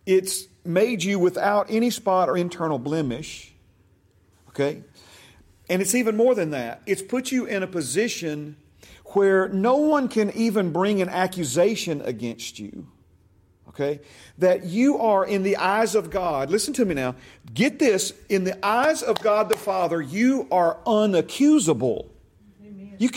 it's 0.07 0.47
made 0.65 1.03
you 1.03 1.19
without 1.19 1.67
any 1.69 1.91
spot 1.91 2.29
or 2.29 2.35
internal 2.35 2.79
blemish, 2.79 3.53
okay? 4.49 4.81
And 5.69 5.83
it's 5.83 5.93
even 5.93 6.17
more 6.17 6.33
than 6.33 6.49
that. 6.51 6.81
It's 6.87 7.03
put 7.03 7.31
you 7.31 7.45
in 7.45 7.61
a 7.61 7.67
position 7.67 8.57
where 9.13 9.47
no 9.49 9.75
one 9.75 10.07
can 10.07 10.31
even 10.31 10.71
bring 10.71 11.01
an 11.01 11.09
accusation 11.09 12.01
against 12.01 12.57
you 12.57 12.87
okay? 13.77 13.99
That 14.39 14.65
you 14.65 14.97
are 14.97 15.25
in 15.25 15.43
the 15.43 15.57
eyes 15.57 15.93
of 15.95 16.09
God. 16.09 16.49
Listen 16.49 16.73
to 16.73 16.85
me 16.85 16.95
now. 16.95 17.15
Get 17.53 17.79
this 17.79 18.13
in 18.29 18.43
the 18.43 18.65
eyes 18.65 19.03
of 19.03 19.21
God 19.21 19.49
the 19.49 19.57
Father, 19.57 20.01
you 20.01 20.47
are 20.51 20.79
unaccusable. 20.85 22.07
Amen. 22.65 22.95
You, 22.97 23.09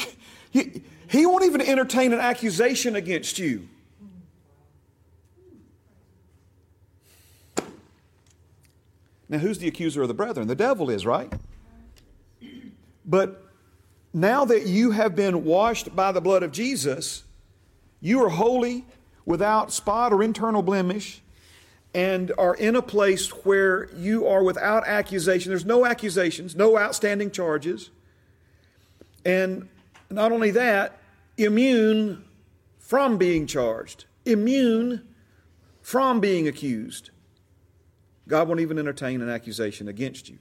you, 0.53 0.83
he 1.09 1.25
won't 1.27 1.45
even 1.45 1.63
entertain 1.63 2.13
an 2.13 2.21
accusation 2.21 2.95
against 2.95 3.39
you. 3.39 3.69
Now, 9.31 9.39
who's 9.39 9.59
the 9.59 9.69
accuser 9.69 10.03
of 10.03 10.09
the 10.09 10.15
brethren? 10.15 10.49
The 10.49 10.55
devil 10.55 10.91
is, 10.91 11.07
right? 11.07 11.33
But 13.07 13.47
now 14.13 14.45
that 14.45 14.67
you 14.67 14.91
have 14.91 15.17
been 15.17 15.45
washed 15.45 15.95
by 15.97 16.13
the 16.13 16.21
blood 16.21 16.43
of 16.43 16.53
Jesus, 16.53 17.23
you 18.01 18.23
are 18.25 18.29
holy, 18.29 18.85
without 19.25 19.73
spot 19.73 20.13
or 20.13 20.23
internal 20.23 20.63
blemish 20.63 21.23
and 21.95 22.33
are 22.37 22.55
in 22.55 22.75
a 22.75 22.83
place 22.83 23.29
where 23.45 23.89
you 23.95 24.27
are 24.27 24.43
without 24.43 24.87
accusation. 24.87 25.51
There's 25.51 25.65
no 25.65 25.87
accusations, 25.87 26.57
no 26.57 26.77
outstanding 26.77 27.31
charges. 27.31 27.91
And 29.25 29.69
not 30.11 30.33
only 30.33 30.51
that, 30.53 30.99
immune 31.37 32.25
from 32.79 33.19
being 33.19 33.47
charged, 33.47 34.07
immune 34.25 35.07
from 35.81 36.19
being 36.19 36.49
accused. 36.49 37.11
God 38.31 38.49
won't 38.49 38.61
even 38.61 38.79
entertain 38.79 39.21
an 39.21 39.29
accusation 39.29 39.89
against 39.89 40.29
you. 40.29 40.39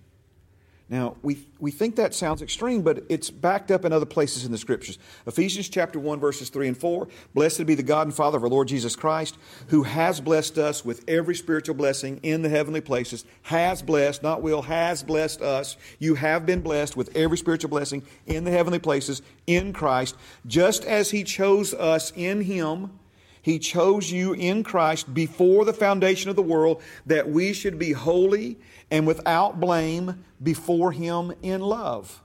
Now, 0.90 1.18
we, 1.22 1.46
we 1.60 1.70
think 1.70 1.98
that 1.98 2.16
sounds 2.16 2.42
extreme, 2.42 2.82
but 2.82 3.04
it's 3.10 3.30
backed 3.30 3.70
up 3.70 3.86
in 3.86 3.94
other 3.94 4.08
places 4.08 4.44
in 4.44 4.52
the 4.52 4.58
Scriptures. 4.58 4.98
Ephesians 5.28 5.70
chapter 5.70 6.00
1, 6.00 6.20
verses 6.20 6.50
3 6.50 6.70
and 6.70 6.78
4. 6.78 7.08
Blessed 7.36 7.68
be 7.68 7.76
the 7.76 7.84
God 7.84 8.08
and 8.08 8.16
Father 8.16 8.38
of 8.38 8.44
our 8.44 8.50
Lord 8.50 8.68
Jesus 8.68 8.96
Christ, 8.96 9.38
who 9.68 9.84
has 9.84 10.20
blessed 10.20 10.58
us 10.58 10.84
with 10.84 11.04
every 11.08 11.36
spiritual 11.36 11.76
blessing 11.76 12.20
in 12.24 12.42
the 12.42 12.50
heavenly 12.50 12.82
places. 12.82 13.24
Has 13.44 13.84
blessed, 13.84 14.24
not 14.24 14.42
will, 14.42 14.64
has 14.64 15.04
blessed 15.04 15.42
us. 15.44 15.78
You 16.00 16.16
have 16.16 16.48
been 16.48 16.62
blessed 16.62 16.98
with 16.98 17.16
every 17.16 17.38
spiritual 17.38 17.70
blessing 17.70 18.02
in 18.26 18.44
the 18.44 18.52
heavenly 18.52 18.80
places 18.80 19.22
in 19.46 19.74
Christ, 19.74 20.16
just 20.48 20.86
as 20.86 21.12
He 21.12 21.24
chose 21.24 21.74
us 21.76 22.12
in 22.16 22.42
Him. 22.42 23.00
He 23.42 23.60
chose 23.60 24.12
you 24.12 24.34
in 24.34 24.64
Christ 24.64 25.14
before 25.14 25.66
the 25.66 25.74
foundation 25.74 26.30
of 26.30 26.36
the 26.36 26.42
world 26.42 26.82
that 27.06 27.30
we 27.30 27.54
should 27.54 27.80
be 27.80 27.94
holy 27.94 28.58
and 28.92 29.08
without 29.08 29.60
blame 29.60 30.24
before 30.42 30.92
Him 30.92 31.34
in 31.42 31.62
love. 31.62 32.22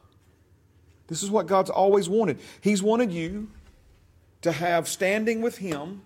This 1.07 1.23
is 1.23 1.31
what 1.31 1.47
God's 1.47 1.71
always 1.71 2.09
wanted. 2.09 2.41
He's 2.61 2.83
wanted 2.83 3.13
you 3.13 3.51
to 4.43 4.53
have 4.53 4.89
standing 4.89 5.41
with 5.41 5.59
Him, 5.59 6.03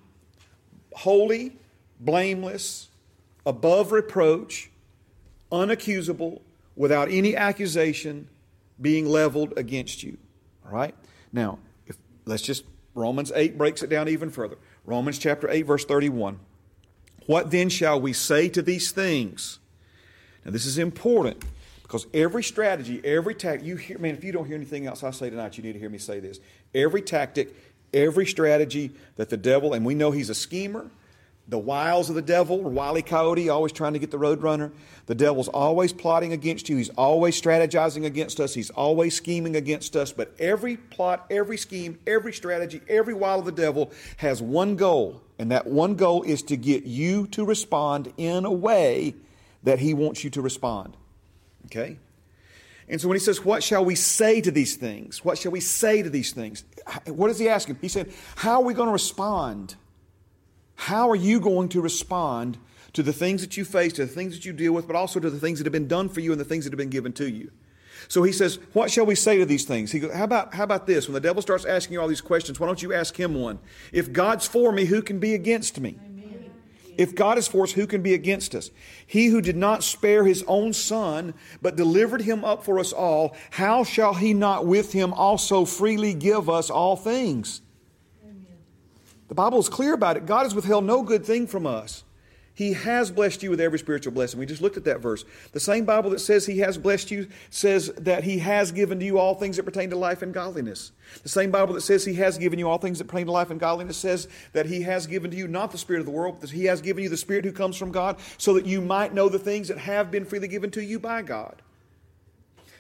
holy, 0.92 1.56
blameless, 2.00 2.88
above 3.46 3.92
reproach, 3.92 4.70
unaccusable, 5.50 6.40
without 6.76 7.10
any 7.10 7.34
accusation 7.34 8.28
being 8.80 9.06
leveled 9.06 9.54
against 9.56 10.02
you. 10.02 10.16
All 10.64 10.72
right? 10.72 10.94
Now, 11.32 11.58
if, 11.86 11.96
let's 12.24 12.42
just, 12.42 12.64
Romans 12.94 13.32
8 13.34 13.58
breaks 13.58 13.82
it 13.82 13.90
down 13.90 14.08
even 14.08 14.30
further. 14.30 14.56
Romans 14.88 15.18
chapter 15.18 15.50
8, 15.50 15.62
verse 15.62 15.84
31. 15.84 16.40
What 17.26 17.50
then 17.50 17.68
shall 17.68 18.00
we 18.00 18.14
say 18.14 18.48
to 18.48 18.62
these 18.62 18.90
things? 18.90 19.58
Now, 20.46 20.50
this 20.50 20.64
is 20.64 20.78
important 20.78 21.44
because 21.82 22.06
every 22.14 22.42
strategy, 22.42 23.02
every 23.04 23.34
tactic, 23.34 23.66
you 23.66 23.76
hear, 23.76 23.98
man, 23.98 24.14
if 24.14 24.24
you 24.24 24.32
don't 24.32 24.46
hear 24.46 24.56
anything 24.56 24.86
else 24.86 25.04
I 25.04 25.10
say 25.10 25.28
tonight, 25.28 25.58
you 25.58 25.62
need 25.62 25.74
to 25.74 25.78
hear 25.78 25.90
me 25.90 25.98
say 25.98 26.20
this. 26.20 26.40
Every 26.74 27.02
tactic, 27.02 27.54
every 27.92 28.24
strategy 28.24 28.90
that 29.16 29.28
the 29.28 29.36
devil, 29.36 29.74
and 29.74 29.84
we 29.84 29.94
know 29.94 30.10
he's 30.10 30.30
a 30.30 30.34
schemer, 30.34 30.90
the 31.48 31.58
wiles 31.58 32.10
of 32.10 32.14
the 32.14 32.22
devil, 32.22 32.60
wily 32.60 33.00
coyote, 33.00 33.48
always 33.48 33.72
trying 33.72 33.94
to 33.94 33.98
get 33.98 34.10
the 34.10 34.18
roadrunner. 34.18 34.70
The 35.06 35.14
devil's 35.14 35.48
always 35.48 35.94
plotting 35.94 36.34
against 36.34 36.68
you. 36.68 36.76
He's 36.76 36.90
always 36.90 37.40
strategizing 37.40 38.04
against 38.04 38.38
us. 38.38 38.52
He's 38.52 38.68
always 38.68 39.14
scheming 39.14 39.56
against 39.56 39.96
us. 39.96 40.12
But 40.12 40.34
every 40.38 40.76
plot, 40.76 41.24
every 41.30 41.56
scheme, 41.56 41.98
every 42.06 42.34
strategy, 42.34 42.82
every 42.86 43.14
wile 43.14 43.38
of 43.38 43.46
the 43.46 43.52
devil 43.52 43.90
has 44.18 44.42
one 44.42 44.76
goal. 44.76 45.22
And 45.38 45.50
that 45.50 45.66
one 45.66 45.94
goal 45.94 46.22
is 46.22 46.42
to 46.44 46.56
get 46.56 46.84
you 46.84 47.26
to 47.28 47.46
respond 47.46 48.12
in 48.18 48.44
a 48.44 48.52
way 48.52 49.14
that 49.62 49.78
he 49.78 49.94
wants 49.94 50.24
you 50.24 50.30
to 50.30 50.42
respond. 50.42 50.98
Okay? 51.66 51.98
And 52.90 53.00
so 53.00 53.08
when 53.08 53.16
he 53.16 53.20
says, 53.20 53.42
What 53.42 53.62
shall 53.62 53.84
we 53.84 53.94
say 53.94 54.42
to 54.42 54.50
these 54.50 54.76
things? 54.76 55.24
What 55.24 55.38
shall 55.38 55.52
we 55.52 55.60
say 55.60 56.02
to 56.02 56.10
these 56.10 56.32
things? 56.32 56.64
What 57.06 57.30
is 57.30 57.38
he 57.38 57.48
asking? 57.48 57.78
He 57.80 57.88
said, 57.88 58.12
How 58.36 58.60
are 58.60 58.64
we 58.64 58.74
going 58.74 58.88
to 58.88 58.92
respond? 58.92 59.76
How 60.78 61.10
are 61.10 61.16
you 61.16 61.40
going 61.40 61.68
to 61.70 61.80
respond 61.80 62.56
to 62.92 63.02
the 63.02 63.12
things 63.12 63.40
that 63.40 63.56
you 63.56 63.64
face, 63.64 63.92
to 63.94 64.06
the 64.06 64.12
things 64.12 64.34
that 64.34 64.44
you 64.44 64.52
deal 64.52 64.72
with, 64.72 64.86
but 64.86 64.94
also 64.94 65.18
to 65.18 65.28
the 65.28 65.40
things 65.40 65.58
that 65.58 65.66
have 65.66 65.72
been 65.72 65.88
done 65.88 66.08
for 66.08 66.20
you 66.20 66.30
and 66.30 66.40
the 66.40 66.44
things 66.44 66.64
that 66.64 66.72
have 66.72 66.78
been 66.78 66.88
given 66.88 67.12
to 67.14 67.28
you? 67.28 67.50
So 68.06 68.22
he 68.22 68.30
says, 68.30 68.60
What 68.74 68.88
shall 68.88 69.04
we 69.04 69.16
say 69.16 69.38
to 69.38 69.44
these 69.44 69.64
things? 69.64 69.90
He 69.90 69.98
goes, 69.98 70.14
how 70.14 70.22
about, 70.22 70.54
how 70.54 70.62
about 70.62 70.86
this? 70.86 71.08
When 71.08 71.14
the 71.14 71.20
devil 71.20 71.42
starts 71.42 71.64
asking 71.64 71.94
you 71.94 72.00
all 72.00 72.06
these 72.06 72.20
questions, 72.20 72.60
why 72.60 72.68
don't 72.68 72.80
you 72.80 72.94
ask 72.94 73.18
him 73.18 73.34
one? 73.34 73.58
If 73.92 74.12
God's 74.12 74.46
for 74.46 74.70
me, 74.70 74.84
who 74.84 75.02
can 75.02 75.18
be 75.18 75.34
against 75.34 75.80
me? 75.80 75.98
If 76.96 77.14
God 77.16 77.38
is 77.38 77.48
for 77.48 77.64
us, 77.64 77.72
who 77.72 77.86
can 77.88 78.02
be 78.02 78.14
against 78.14 78.54
us? 78.54 78.70
He 79.04 79.26
who 79.26 79.40
did 79.40 79.56
not 79.56 79.82
spare 79.82 80.24
his 80.24 80.44
own 80.46 80.72
son, 80.72 81.34
but 81.60 81.74
delivered 81.74 82.22
him 82.22 82.44
up 82.44 82.64
for 82.64 82.78
us 82.78 82.92
all, 82.92 83.36
how 83.50 83.82
shall 83.82 84.14
he 84.14 84.32
not 84.32 84.64
with 84.64 84.92
him 84.92 85.12
also 85.12 85.64
freely 85.64 86.14
give 86.14 86.48
us 86.48 86.70
all 86.70 86.94
things? 86.96 87.62
The 89.28 89.34
Bible 89.34 89.58
is 89.58 89.68
clear 89.68 89.94
about 89.94 90.16
it. 90.16 90.26
God 90.26 90.44
has 90.44 90.54
withheld 90.54 90.84
no 90.84 91.02
good 91.02 91.24
thing 91.24 91.46
from 91.46 91.66
us. 91.66 92.04
He 92.58 92.72
has 92.72 93.12
blessed 93.12 93.44
you 93.44 93.50
with 93.50 93.60
every 93.60 93.78
spiritual 93.78 94.12
blessing. 94.12 94.40
We 94.40 94.44
just 94.44 94.60
looked 94.60 94.76
at 94.76 94.82
that 94.82 94.98
verse. 94.98 95.24
The 95.52 95.60
same 95.60 95.84
Bible 95.84 96.10
that 96.10 96.18
says 96.18 96.44
He 96.44 96.58
has 96.58 96.76
blessed 96.76 97.12
you 97.12 97.28
says 97.50 97.86
that 97.98 98.24
He 98.24 98.38
has 98.38 98.72
given 98.72 98.98
to 98.98 99.04
you 99.04 99.16
all 99.16 99.36
things 99.36 99.58
that 99.58 99.62
pertain 99.62 99.90
to 99.90 99.96
life 99.96 100.22
and 100.22 100.34
godliness. 100.34 100.90
The 101.22 101.28
same 101.28 101.52
Bible 101.52 101.74
that 101.74 101.82
says 101.82 102.04
He 102.04 102.14
has 102.14 102.36
given 102.36 102.58
you 102.58 102.68
all 102.68 102.78
things 102.78 102.98
that 102.98 103.04
pertain 103.04 103.26
to 103.26 103.32
life 103.32 103.50
and 103.50 103.60
godliness 103.60 103.96
says 103.96 104.26
that 104.54 104.66
He 104.66 104.82
has 104.82 105.06
given 105.06 105.30
to 105.30 105.36
you 105.36 105.46
not 105.46 105.70
the 105.70 105.78
Spirit 105.78 106.00
of 106.00 106.06
the 106.06 106.10
world, 106.10 106.38
but 106.40 106.50
He 106.50 106.64
has 106.64 106.80
given 106.80 107.04
you 107.04 107.08
the 107.08 107.16
Spirit 107.16 107.44
who 107.44 107.52
comes 107.52 107.76
from 107.76 107.92
God 107.92 108.16
so 108.38 108.54
that 108.54 108.66
you 108.66 108.80
might 108.80 109.14
know 109.14 109.28
the 109.28 109.38
things 109.38 109.68
that 109.68 109.78
have 109.78 110.10
been 110.10 110.24
freely 110.24 110.48
given 110.48 110.72
to 110.72 110.82
you 110.82 110.98
by 110.98 111.22
God. 111.22 111.62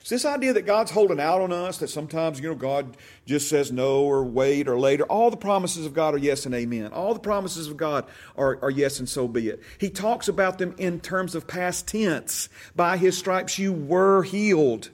So 0.08 0.14
this 0.14 0.24
idea 0.24 0.54
that 0.54 0.64
God's 0.64 0.90
holding 0.90 1.20
out 1.20 1.42
on 1.42 1.52
us, 1.52 1.76
that 1.80 1.88
sometimes, 1.88 2.40
you 2.40 2.48
know, 2.48 2.54
God 2.54 2.96
just 3.26 3.46
says 3.46 3.70
no 3.70 4.04
or 4.04 4.24
wait 4.24 4.66
or 4.66 4.80
later, 4.80 5.04
all 5.04 5.30
the 5.30 5.36
promises 5.36 5.84
of 5.84 5.92
God 5.92 6.14
are 6.14 6.18
yes 6.18 6.46
and 6.46 6.54
amen. 6.54 6.94
All 6.94 7.12
the 7.12 7.20
promises 7.20 7.68
of 7.68 7.76
God 7.76 8.06
are, 8.34 8.58
are 8.62 8.70
yes 8.70 9.00
and 9.00 9.06
so 9.06 9.28
be 9.28 9.50
it. 9.50 9.62
He 9.76 9.90
talks 9.90 10.26
about 10.26 10.56
them 10.56 10.74
in 10.78 11.00
terms 11.00 11.34
of 11.34 11.46
past 11.46 11.88
tense. 11.88 12.48
By 12.74 12.96
his 12.96 13.18
stripes 13.18 13.58
you 13.58 13.70
were 13.70 14.22
healed. 14.22 14.88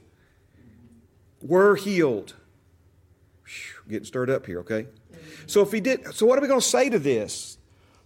Were 1.41 1.77
healed. 1.77 2.35
Whew, 3.45 3.89
getting 3.89 4.07
stirred 4.07 4.31
up 4.31 4.47
here, 4.47 4.59
okay? 4.63 4.89
So 5.47 5.63
if 5.63 5.71
he 5.71 5.79
did, 5.79 6.13
so 6.13 6.27
what 6.27 6.41
are 6.41 6.43
we 6.43 6.49
going 6.49 6.59
to 6.59 6.67
say 6.67 6.91
to 6.91 6.99
this? 6.99 7.57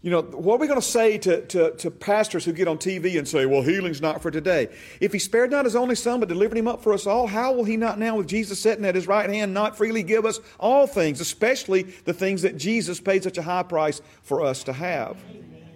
You 0.01 0.13
know, 0.13 0.23
what 0.23 0.55
are 0.55 0.59
we 0.59 0.69
going 0.69 0.81
to 0.81 0.87
say 0.87 1.19
to, 1.19 1.45
to, 1.47 1.73
to 1.73 1.91
pastors 1.91 2.45
who 2.45 2.53
get 2.53 2.69
on 2.69 2.79
TV 2.79 3.19
and 3.19 3.27
say, 3.27 3.47
well, 3.47 3.63
healing's 3.63 4.01
not 4.01 4.23
for 4.23 4.31
today? 4.31 4.69
If 5.01 5.13
he 5.13 5.19
spared 5.19 5.51
not 5.51 5.65
his 5.65 5.75
only 5.75 5.97
son, 5.97 6.21
but 6.21 6.29
delivered 6.29 6.57
him 6.57 6.69
up 6.69 6.83
for 6.83 6.93
us 6.93 7.05
all, 7.05 7.27
how 7.27 7.53
will 7.53 7.65
he 7.65 7.77
not 7.77 7.99
now, 7.99 8.17
with 8.17 8.29
Jesus 8.29 8.61
sitting 8.61 8.85
at 8.85 8.95
his 8.95 9.09
right 9.09 9.29
hand, 9.29 9.53
not 9.53 9.77
freely 9.77 10.05
give 10.05 10.25
us 10.25 10.39
all 10.61 10.87
things, 10.87 11.21
especially 11.21 11.83
the 11.83 12.13
things 12.13 12.43
that 12.43 12.57
Jesus 12.57 13.01
paid 13.01 13.25
such 13.25 13.39
a 13.39 13.43
high 13.43 13.65
price 13.65 14.01
for 14.23 14.41
us 14.41 14.63
to 14.65 14.73
have? 14.73 15.17
Amen. 15.31 15.67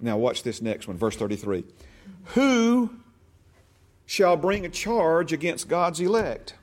Now, 0.00 0.18
watch 0.18 0.42
this 0.42 0.60
next 0.60 0.88
one, 0.88 0.96
verse 0.96 1.14
33. 1.14 1.64
Who 2.34 2.90
shall 4.04 4.36
bring 4.36 4.66
a 4.66 4.68
charge 4.68 5.32
against 5.32 5.68
God's 5.68 6.00
elect? 6.00 6.56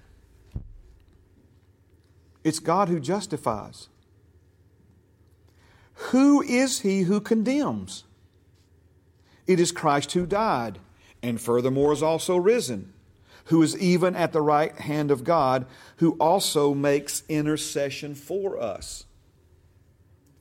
It's 2.44 2.60
God 2.60 2.90
who 2.90 3.00
justifies. 3.00 3.88
Who 6.10 6.42
is 6.42 6.80
he 6.80 7.04
who 7.04 7.22
condemns? 7.22 8.04
It 9.46 9.60
is 9.60 9.72
Christ 9.72 10.14
who 10.14 10.26
died, 10.26 10.80
and 11.22 11.40
furthermore 11.40 11.94
is 11.94 12.02
also 12.02 12.38
risen, 12.38 12.94
who 13.46 13.62
is 13.62 13.78
even 13.78 14.16
at 14.16 14.34
the 14.34 14.42
right 14.42 14.76
hand 14.76 15.12
of 15.12 15.24
God, 15.24 15.66
who 15.98 16.14
also 16.14 16.74
makes 16.74 17.24
intercession 17.30 18.16
for 18.16 18.60
us. 18.60 19.06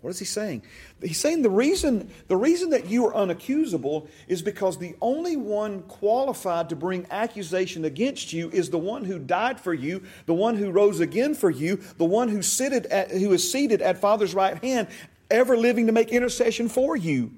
What 0.00 0.10
is 0.10 0.18
he 0.18 0.24
saying? 0.24 0.62
He's 1.02 1.18
saying 1.18 1.42
the 1.42 1.50
reason, 1.50 2.10
the 2.28 2.36
reason 2.36 2.70
that 2.70 2.86
you 2.86 3.06
are 3.06 3.12
unaccusable 3.12 4.08
is 4.28 4.40
because 4.40 4.78
the 4.78 4.96
only 5.02 5.36
one 5.36 5.82
qualified 5.82 6.70
to 6.70 6.76
bring 6.76 7.06
accusation 7.10 7.84
against 7.84 8.32
you 8.32 8.48
is 8.50 8.70
the 8.70 8.78
one 8.78 9.04
who 9.04 9.18
died 9.18 9.60
for 9.60 9.74
you, 9.74 10.02
the 10.24 10.32
one 10.32 10.56
who 10.56 10.70
rose 10.70 11.00
again 11.00 11.34
for 11.34 11.50
you, 11.50 11.76
the 11.98 12.06
one 12.06 12.28
who, 12.28 12.40
at, 12.62 13.10
who 13.10 13.32
is 13.32 13.52
seated 13.52 13.82
at 13.82 14.00
Father's 14.00 14.34
right 14.34 14.62
hand, 14.64 14.88
ever 15.30 15.56
living 15.56 15.86
to 15.86 15.92
make 15.92 16.10
intercession 16.10 16.68
for 16.68 16.96
you. 16.96 17.32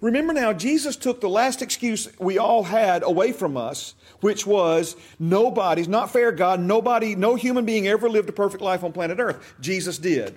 Remember 0.00 0.32
now, 0.32 0.52
Jesus 0.52 0.96
took 0.96 1.20
the 1.20 1.28
last 1.28 1.62
excuse 1.62 2.08
we 2.18 2.36
all 2.36 2.64
had 2.64 3.02
away 3.02 3.32
from 3.32 3.56
us, 3.56 3.94
which 4.20 4.46
was 4.46 4.96
nobody's 5.18 5.88
not 5.88 6.10
fair, 6.12 6.30
God, 6.32 6.60
nobody, 6.60 7.14
no 7.14 7.36
human 7.36 7.64
being 7.64 7.86
ever 7.86 8.08
lived 8.08 8.28
a 8.28 8.32
perfect 8.32 8.62
life 8.62 8.84
on 8.84 8.92
planet 8.92 9.18
Earth. 9.18 9.54
Jesus 9.60 9.98
did. 9.98 10.34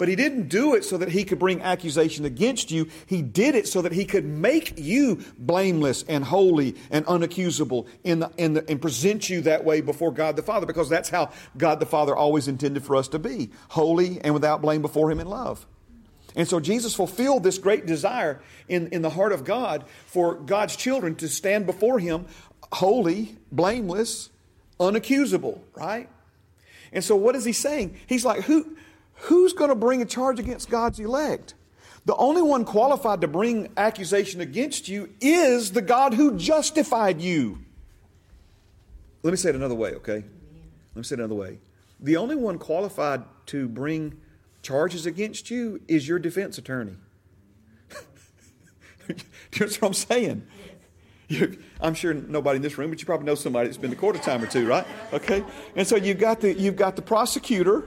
But 0.00 0.08
he 0.08 0.16
didn't 0.16 0.48
do 0.48 0.74
it 0.76 0.86
so 0.86 0.96
that 0.96 1.10
he 1.10 1.24
could 1.24 1.38
bring 1.38 1.60
accusation 1.60 2.24
against 2.24 2.70
you. 2.70 2.88
He 3.04 3.20
did 3.20 3.54
it 3.54 3.68
so 3.68 3.82
that 3.82 3.92
he 3.92 4.06
could 4.06 4.24
make 4.24 4.78
you 4.78 5.22
blameless 5.36 6.06
and 6.08 6.24
holy 6.24 6.74
and 6.90 7.04
unaccusable 7.04 7.86
in 8.02 8.20
the, 8.20 8.32
in 8.38 8.54
the, 8.54 8.70
and 8.70 8.80
present 8.80 9.28
you 9.28 9.42
that 9.42 9.62
way 9.62 9.82
before 9.82 10.10
God 10.10 10.36
the 10.36 10.42
Father, 10.42 10.64
because 10.64 10.88
that's 10.88 11.10
how 11.10 11.32
God 11.58 11.80
the 11.80 11.86
Father 11.86 12.16
always 12.16 12.48
intended 12.48 12.82
for 12.82 12.96
us 12.96 13.08
to 13.08 13.18
be 13.18 13.50
holy 13.68 14.18
and 14.22 14.32
without 14.32 14.62
blame 14.62 14.80
before 14.80 15.10
him 15.10 15.20
in 15.20 15.26
love. 15.26 15.66
And 16.34 16.48
so 16.48 16.60
Jesus 16.60 16.94
fulfilled 16.94 17.42
this 17.42 17.58
great 17.58 17.84
desire 17.84 18.40
in, 18.70 18.88
in 18.92 19.02
the 19.02 19.10
heart 19.10 19.32
of 19.32 19.44
God 19.44 19.84
for 20.06 20.34
God's 20.34 20.76
children 20.76 21.14
to 21.16 21.28
stand 21.28 21.66
before 21.66 21.98
him 21.98 22.24
holy, 22.72 23.36
blameless, 23.52 24.30
unaccusable, 24.80 25.60
right? 25.74 26.08
And 26.90 27.04
so 27.04 27.16
what 27.16 27.36
is 27.36 27.44
he 27.44 27.52
saying? 27.52 27.98
He's 28.06 28.24
like, 28.24 28.44
who 28.44 28.78
Who's 29.24 29.52
going 29.52 29.68
to 29.68 29.74
bring 29.74 30.00
a 30.02 30.06
charge 30.06 30.38
against 30.38 30.70
God's 30.70 30.98
elect? 30.98 31.54
The 32.06 32.16
only 32.16 32.42
one 32.42 32.64
qualified 32.64 33.20
to 33.20 33.28
bring 33.28 33.70
accusation 33.76 34.40
against 34.40 34.88
you 34.88 35.10
is 35.20 35.72
the 35.72 35.82
God 35.82 36.14
who 36.14 36.36
justified 36.36 37.20
you. 37.20 37.58
Let 39.22 39.32
me 39.32 39.36
say 39.36 39.50
it 39.50 39.54
another 39.54 39.74
way, 39.74 39.92
okay? 39.96 40.24
Let 40.94 40.96
me 40.96 41.02
say 41.02 41.14
it 41.14 41.18
another 41.18 41.34
way. 41.34 41.58
The 42.00 42.16
only 42.16 42.36
one 42.36 42.58
qualified 42.58 43.22
to 43.46 43.68
bring 43.68 44.18
charges 44.62 45.04
against 45.04 45.50
you 45.50 45.82
is 45.86 46.08
your 46.08 46.18
defense 46.18 46.56
attorney. 46.56 46.96
Do 49.06 49.14
you 49.52 49.66
know 49.66 49.72
what 49.80 49.82
I'm 49.82 49.94
saying? 49.94 50.46
I'm 51.80 51.94
sure 51.94 52.14
nobody 52.14 52.56
in 52.56 52.62
this 52.62 52.78
room, 52.78 52.90
but 52.90 53.00
you 53.00 53.06
probably 53.06 53.26
know 53.26 53.34
somebody 53.34 53.68
that's 53.68 53.76
been 53.76 53.90
to 53.90 53.96
court 53.96 54.16
a 54.16 54.18
time 54.18 54.42
or 54.42 54.46
two, 54.46 54.66
right? 54.66 54.86
Okay? 55.12 55.44
And 55.76 55.86
so 55.86 55.96
you've 55.96 56.18
got 56.18 56.40
the, 56.40 56.54
you've 56.54 56.76
got 56.76 56.96
the 56.96 57.02
prosecutor 57.02 57.84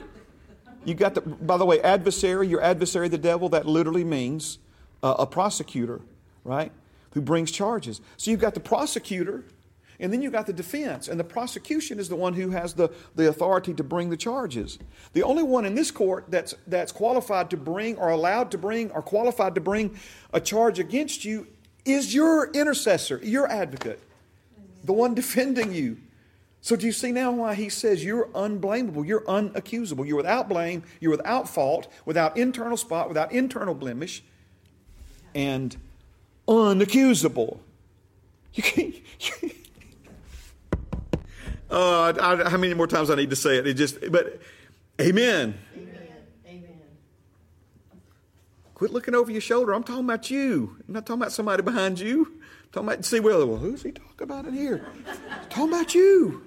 you 0.85 0.93
got 0.93 1.15
the, 1.15 1.21
by 1.21 1.57
the 1.57 1.65
way, 1.65 1.81
adversary, 1.81 2.47
your 2.47 2.61
adversary, 2.61 3.07
the 3.09 3.17
devil, 3.17 3.49
that 3.49 3.65
literally 3.65 4.03
means 4.03 4.59
uh, 5.01 5.15
a 5.19 5.25
prosecutor, 5.25 6.01
right? 6.43 6.71
Who 7.11 7.21
brings 7.21 7.51
charges. 7.51 8.01
So 8.17 8.31
you've 8.31 8.39
got 8.39 8.53
the 8.53 8.59
prosecutor, 8.59 9.43
and 9.99 10.11
then 10.11 10.21
you've 10.21 10.33
got 10.33 10.47
the 10.47 10.53
defense. 10.53 11.07
And 11.07 11.19
the 11.19 11.23
prosecution 11.23 11.99
is 11.99 12.09
the 12.09 12.15
one 12.15 12.33
who 12.33 12.49
has 12.49 12.73
the, 12.73 12.89
the 13.15 13.29
authority 13.29 13.73
to 13.75 13.83
bring 13.83 14.09
the 14.09 14.17
charges. 14.17 14.79
The 15.13 15.23
only 15.23 15.43
one 15.43 15.65
in 15.65 15.75
this 15.75 15.91
court 15.91 16.25
that's, 16.29 16.55
that's 16.67 16.91
qualified 16.91 17.49
to 17.51 17.57
bring, 17.57 17.97
or 17.97 18.09
allowed 18.09 18.51
to 18.51 18.57
bring, 18.57 18.91
or 18.91 19.01
qualified 19.01 19.55
to 19.55 19.61
bring 19.61 19.97
a 20.33 20.41
charge 20.41 20.79
against 20.79 21.23
you 21.23 21.47
is 21.85 22.13
your 22.13 22.49
intercessor, 22.51 23.19
your 23.23 23.47
advocate, 23.49 23.99
the 24.83 24.93
one 24.93 25.13
defending 25.13 25.73
you. 25.73 25.97
So, 26.63 26.77
do 26.77 26.85
you 26.85 26.93
see 26.93 27.11
now 27.11 27.29
why 27.29 27.55
he 27.55 27.67
says 27.67 28.05
you're 28.05 28.29
unblameable, 28.33 29.05
you're 29.05 29.25
unaccusable, 29.25 30.07
you're 30.07 30.15
without 30.15 30.47
blame, 30.47 30.83
you're 31.01 31.11
without 31.11 31.49
fault, 31.49 31.89
without 32.05 32.37
internal 32.37 32.77
spot, 32.77 33.09
without 33.09 33.33
internal 33.33 33.75
blemish, 33.75 34.23
and 35.35 35.75
unaccusable? 36.47 37.59
You 38.53 38.63
can't. 38.63 38.95
uh, 41.69 42.13
I, 42.17 42.49
how 42.49 42.57
many 42.57 42.73
more 42.73 42.87
times 42.87 43.09
I 43.09 43.15
need 43.15 43.31
to 43.31 43.35
say 43.35 43.57
it? 43.57 43.67
It 43.67 43.73
just, 43.73 43.99
but, 44.09 44.39
amen. 45.01 45.55
Amen. 45.75 45.97
Amen. 46.47 46.79
Quit 48.73 48.93
looking 48.93 49.15
over 49.15 49.29
your 49.29 49.41
shoulder. 49.41 49.73
I'm 49.73 49.83
talking 49.83 50.05
about 50.05 50.31
you. 50.31 50.77
I'm 50.87 50.93
not 50.93 51.05
talking 51.05 51.23
about 51.23 51.33
somebody 51.33 51.61
behind 51.61 51.99
you. 51.99 52.39
Talking 52.73 52.89
about, 52.89 53.05
see, 53.05 53.19
well, 53.19 53.45
well, 53.45 53.57
who's 53.57 53.83
he 53.83 53.91
talking 53.91 54.23
about 54.23 54.45
in 54.45 54.53
here? 54.55 54.83
Talking 55.49 55.69
about 55.69 55.93
you. 55.93 56.43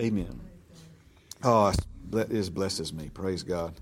Amen. 0.00 0.40
Oh, 1.44 1.74
that 2.10 2.30
is 2.30 2.48
blesses 2.48 2.90
me. 2.90 3.10
Praise 3.12 3.42
God. 3.42 3.74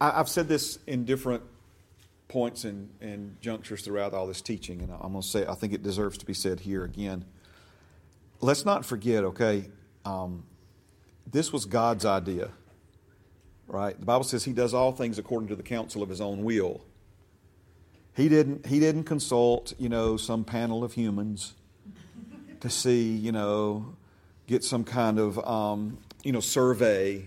I, 0.00 0.10
have 0.12 0.28
said 0.28 0.46
this 0.46 0.78
in 0.86 1.04
different 1.04 1.42
points 2.28 2.62
and, 2.62 2.90
and 3.00 3.40
junctures 3.40 3.82
throughout 3.82 4.14
all 4.14 4.28
this 4.28 4.40
teaching, 4.40 4.82
and 4.82 4.92
I'm 4.92 5.12
going 5.12 5.22
to 5.22 5.26
say 5.26 5.44
I 5.44 5.54
think 5.54 5.72
it 5.72 5.82
deserves 5.82 6.16
to 6.18 6.26
be 6.26 6.34
said 6.34 6.60
here 6.60 6.84
again. 6.84 7.24
Let's 8.40 8.64
not 8.64 8.84
forget, 8.84 9.24
okay, 9.24 9.68
um, 10.04 10.44
this 11.28 11.52
was 11.52 11.64
God's 11.64 12.04
idea, 12.04 12.50
right? 13.66 13.98
The 13.98 14.06
Bible 14.06 14.24
says 14.24 14.44
He 14.44 14.52
does 14.52 14.74
all 14.74 14.92
things 14.92 15.18
according 15.18 15.48
to 15.48 15.56
the 15.56 15.62
counsel 15.64 16.04
of 16.04 16.08
His 16.08 16.20
own 16.20 16.44
will. 16.44 16.84
He 18.14 18.28
didn't, 18.28 18.66
he 18.66 18.78
didn't 18.78 19.04
consult, 19.04 19.72
you 19.78 19.88
know, 19.88 20.16
some 20.16 20.44
panel 20.44 20.84
of 20.84 20.92
humans 20.92 21.54
to 22.60 22.68
see, 22.68 23.10
you 23.10 23.32
know, 23.32 23.96
get 24.46 24.64
some 24.64 24.84
kind 24.84 25.18
of, 25.18 25.38
um, 25.46 25.98
you 26.22 26.32
know, 26.32 26.40
survey. 26.40 27.26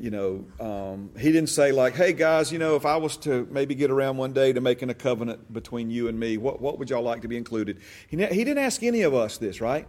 You 0.00 0.10
know, 0.10 0.44
um, 0.58 1.10
he 1.16 1.30
didn't 1.30 1.50
say 1.50 1.70
like, 1.70 1.94
"Hey 1.94 2.12
guys, 2.12 2.50
you 2.50 2.58
know, 2.58 2.74
if 2.74 2.84
I 2.84 2.96
was 2.96 3.16
to 3.18 3.46
maybe 3.52 3.76
get 3.76 3.88
around 3.88 4.16
one 4.16 4.32
day 4.32 4.52
to 4.52 4.60
making 4.60 4.90
a 4.90 4.94
covenant 4.94 5.52
between 5.52 5.92
you 5.92 6.08
and 6.08 6.18
me, 6.18 6.38
what 6.38 6.60
what 6.60 6.80
would 6.80 6.90
y'all 6.90 7.02
like 7.02 7.22
to 7.22 7.28
be 7.28 7.36
included?" 7.36 7.78
He 8.08 8.16
he 8.16 8.42
didn't 8.42 8.58
ask 8.58 8.82
any 8.82 9.02
of 9.02 9.14
us 9.14 9.38
this, 9.38 9.60
right? 9.60 9.86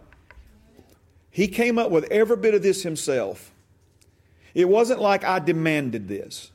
He 1.30 1.48
came 1.48 1.80
up 1.80 1.90
with 1.90 2.04
every 2.12 2.36
bit 2.36 2.54
of 2.54 2.62
this 2.62 2.84
himself. 2.84 3.50
It 4.54 4.68
wasn't 4.68 5.00
like 5.00 5.24
I 5.24 5.40
demanded 5.40 6.06
this. 6.06 6.52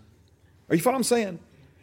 Are 0.70 0.76
you 0.76 0.82
following 0.82 0.94
what 0.94 1.00
I'm 1.00 1.04
saying? 1.04 1.40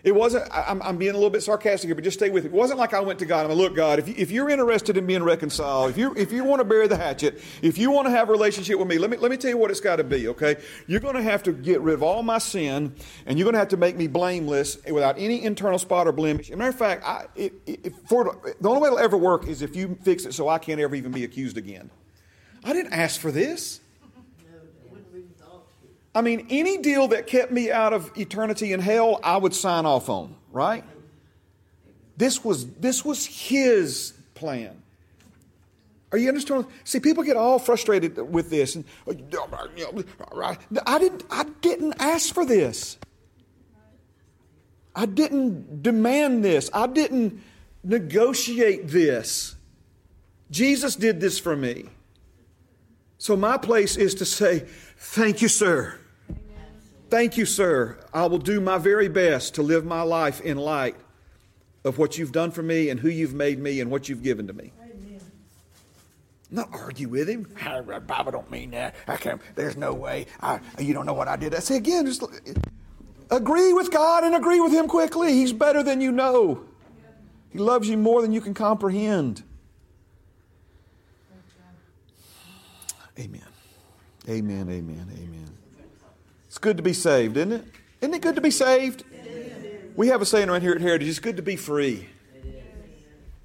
It 0.06 0.14
wasn't, 0.14 0.48
I'm, 0.52 0.80
I'm, 0.82 0.98
being 0.98 1.10
a 1.10 1.14
little 1.14 1.30
bit 1.30 1.42
sarcastic 1.42 1.88
here, 1.88 1.96
but 1.96 2.04
just 2.04 2.16
stay 2.16 2.30
with 2.30 2.44
it. 2.44 2.48
It 2.48 2.52
wasn't 2.52 2.78
like 2.78 2.94
I 2.94 3.00
went 3.00 3.18
to 3.18 3.26
God 3.26 3.44
and 3.44 3.52
I 3.52 3.56
look, 3.56 3.74
God, 3.74 3.98
if, 3.98 4.06
you, 4.06 4.14
if 4.16 4.30
you're 4.30 4.48
interested 4.48 4.96
in 4.96 5.04
being 5.04 5.24
reconciled, 5.24 5.90
if 5.90 5.98
you, 5.98 6.14
if 6.16 6.30
you 6.30 6.44
want 6.44 6.60
to 6.60 6.64
bury 6.64 6.86
the 6.86 6.96
hatchet, 6.96 7.42
if 7.60 7.76
you 7.76 7.90
want 7.90 8.06
to 8.06 8.12
have 8.12 8.28
a 8.28 8.32
relationship 8.32 8.78
with 8.78 8.86
me, 8.86 8.98
let 8.98 9.10
me, 9.10 9.16
let 9.16 9.32
me 9.32 9.36
tell 9.36 9.50
you 9.50 9.58
what 9.58 9.68
it's 9.68 9.80
got 9.80 9.96
to 9.96 10.04
be, 10.04 10.28
okay? 10.28 10.58
You're 10.86 11.00
going 11.00 11.16
to 11.16 11.24
have 11.24 11.42
to 11.42 11.52
get 11.52 11.80
rid 11.80 11.92
of 11.92 12.04
all 12.04 12.22
my 12.22 12.38
sin 12.38 12.94
and 13.26 13.36
you're 13.36 13.46
going 13.46 13.54
to 13.54 13.58
have 13.58 13.70
to 13.70 13.76
make 13.76 13.96
me 13.96 14.06
blameless 14.06 14.78
without 14.88 15.18
any 15.18 15.42
internal 15.42 15.76
spot 15.76 16.06
or 16.06 16.12
blemish. 16.12 16.50
As 16.50 16.54
a 16.54 16.56
matter 16.56 16.70
of 16.70 16.78
fact, 16.78 17.04
I, 17.04 17.26
it, 17.34 17.54
it, 17.66 17.92
for, 18.08 18.40
the 18.60 18.68
only 18.68 18.82
way 18.82 18.86
it'll 18.86 19.00
ever 19.00 19.16
work 19.16 19.48
is 19.48 19.60
if 19.60 19.74
you 19.74 19.98
fix 20.04 20.24
it 20.24 20.34
so 20.34 20.48
I 20.48 20.58
can't 20.58 20.80
ever 20.80 20.94
even 20.94 21.10
be 21.10 21.24
accused 21.24 21.56
again. 21.56 21.90
I 22.62 22.72
didn't 22.72 22.92
ask 22.92 23.20
for 23.20 23.32
this. 23.32 23.80
I 26.16 26.22
mean, 26.22 26.46
any 26.48 26.78
deal 26.78 27.08
that 27.08 27.26
kept 27.26 27.52
me 27.52 27.70
out 27.70 27.92
of 27.92 28.10
eternity 28.16 28.72
in 28.72 28.80
hell, 28.80 29.20
I 29.22 29.36
would 29.36 29.54
sign 29.54 29.84
off 29.84 30.08
on, 30.08 30.34
right? 30.50 30.82
This 32.16 32.42
was, 32.42 32.66
this 32.76 33.04
was 33.04 33.26
his 33.26 34.14
plan. 34.34 34.80
Are 36.10 36.16
you 36.16 36.28
understanding? 36.28 36.72
See, 36.84 37.00
people 37.00 37.22
get 37.22 37.36
all 37.36 37.58
frustrated 37.58 38.16
with 38.32 38.48
this. 38.48 38.76
And, 38.76 38.86
I 39.06 40.98
didn't, 40.98 41.24
I 41.30 41.44
didn't 41.60 42.00
ask 42.00 42.32
for 42.32 42.46
this. 42.46 42.96
I 44.94 45.04
didn't 45.04 45.82
demand 45.82 46.42
this. 46.42 46.70
I 46.72 46.86
didn't 46.86 47.42
negotiate 47.84 48.88
this. 48.88 49.54
Jesus 50.50 50.96
did 50.96 51.20
this 51.20 51.38
for 51.38 51.54
me. 51.54 51.90
So 53.18 53.36
my 53.36 53.58
place 53.58 53.98
is 53.98 54.14
to 54.14 54.24
say, 54.24 54.60
Thank 54.96 55.42
you, 55.42 55.48
sir. 55.48 56.00
Thank 57.08 57.36
you, 57.36 57.46
sir. 57.46 57.98
I 58.12 58.26
will 58.26 58.38
do 58.38 58.60
my 58.60 58.78
very 58.78 59.08
best 59.08 59.54
to 59.56 59.62
live 59.62 59.84
my 59.84 60.02
life 60.02 60.40
in 60.40 60.58
light 60.58 60.96
of 61.84 61.98
what 61.98 62.18
you've 62.18 62.32
done 62.32 62.50
for 62.50 62.62
me 62.62 62.88
and 62.90 62.98
who 62.98 63.08
you've 63.08 63.34
made 63.34 63.58
me 63.60 63.80
and 63.80 63.90
what 63.90 64.08
you've 64.08 64.22
given 64.22 64.48
to 64.48 64.52
me. 64.52 64.72
Amen. 64.82 65.20
Not 66.50 66.68
argue 66.72 67.08
with 67.08 67.28
him. 67.28 67.46
The 67.62 68.02
Bible 68.04 68.32
don't 68.32 68.50
mean 68.50 68.72
that. 68.72 68.96
I 69.06 69.16
can't. 69.16 69.40
There's 69.54 69.76
no 69.76 69.94
way. 69.94 70.26
I, 70.40 70.58
you 70.80 70.94
don't 70.94 71.06
know 71.06 71.14
what 71.14 71.28
I 71.28 71.36
did. 71.36 71.54
I 71.54 71.60
say 71.60 71.76
again, 71.76 72.06
just 72.06 72.24
agree 73.30 73.72
with 73.72 73.90
God 73.90 74.24
and 74.24 74.34
agree 74.34 74.60
with 74.60 74.72
Him 74.72 74.88
quickly. 74.88 75.32
He's 75.32 75.52
better 75.52 75.82
than 75.82 76.00
you 76.00 76.12
know. 76.12 76.64
He 77.50 77.58
loves 77.58 77.88
you 77.88 77.96
more 77.96 78.22
than 78.22 78.32
you 78.32 78.40
can 78.40 78.54
comprehend. 78.54 79.42
Amen. 83.18 83.42
Amen. 84.28 84.68
Amen. 84.68 85.08
Amen. 85.10 85.45
It's 86.56 86.62
good 86.62 86.78
to 86.78 86.82
be 86.82 86.94
saved, 86.94 87.36
isn't 87.36 87.52
it? 87.52 87.64
Isn't 88.00 88.14
it 88.14 88.22
good 88.22 88.36
to 88.36 88.40
be 88.40 88.50
saved? 88.50 89.04
We 89.94 90.08
have 90.08 90.22
a 90.22 90.24
saying 90.24 90.48
around 90.48 90.62
here 90.62 90.72
at 90.72 90.80
Heritage 90.80 91.06
it's 91.06 91.18
good 91.18 91.36
to 91.36 91.42
be 91.42 91.54
free. 91.54 92.08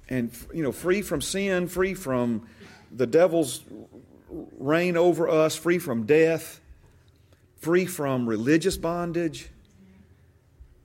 And, 0.08 0.34
you 0.54 0.62
know, 0.62 0.72
free 0.72 1.02
from 1.02 1.20
sin, 1.20 1.68
free 1.68 1.92
from 1.92 2.48
the 2.90 3.06
devil's 3.06 3.64
reign 4.30 4.96
over 4.96 5.28
us, 5.28 5.54
free 5.54 5.78
from 5.78 6.06
death, 6.06 6.62
free 7.58 7.84
from 7.84 8.26
religious 8.26 8.78
bondage. 8.78 9.50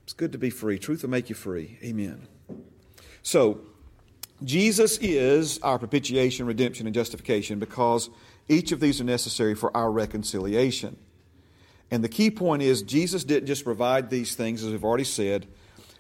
It's 0.04 0.12
good 0.12 0.34
to 0.34 0.38
be 0.38 0.50
free. 0.50 0.78
Truth 0.78 1.04
will 1.04 1.10
make 1.10 1.30
you 1.30 1.36
free. 1.36 1.80
Amen. 1.82 2.28
So, 3.24 3.62
Jesus 4.44 4.98
is 4.98 5.60
our 5.60 5.80
propitiation, 5.80 6.46
redemption, 6.46 6.88
and 6.88 6.94
justification 6.94 7.58
because 7.58 8.10
each 8.50 8.74
of 8.74 8.82
these 8.82 9.00
are 9.00 9.06
necessary 9.06 9.56
for 9.56 9.76
our 9.78 9.90
reconciliation. 9.90 10.98
And 11.90 12.04
the 12.04 12.10
key 12.10 12.30
point 12.32 12.62
is 12.62 12.82
Jesus 12.82 13.24
didn't 13.24 13.48
just 13.48 13.64
provide 13.64 14.10
these 14.10 14.36
things, 14.36 14.64
as 14.64 14.72
we've 14.72 14.84
already 14.84 15.04
said, 15.04 15.48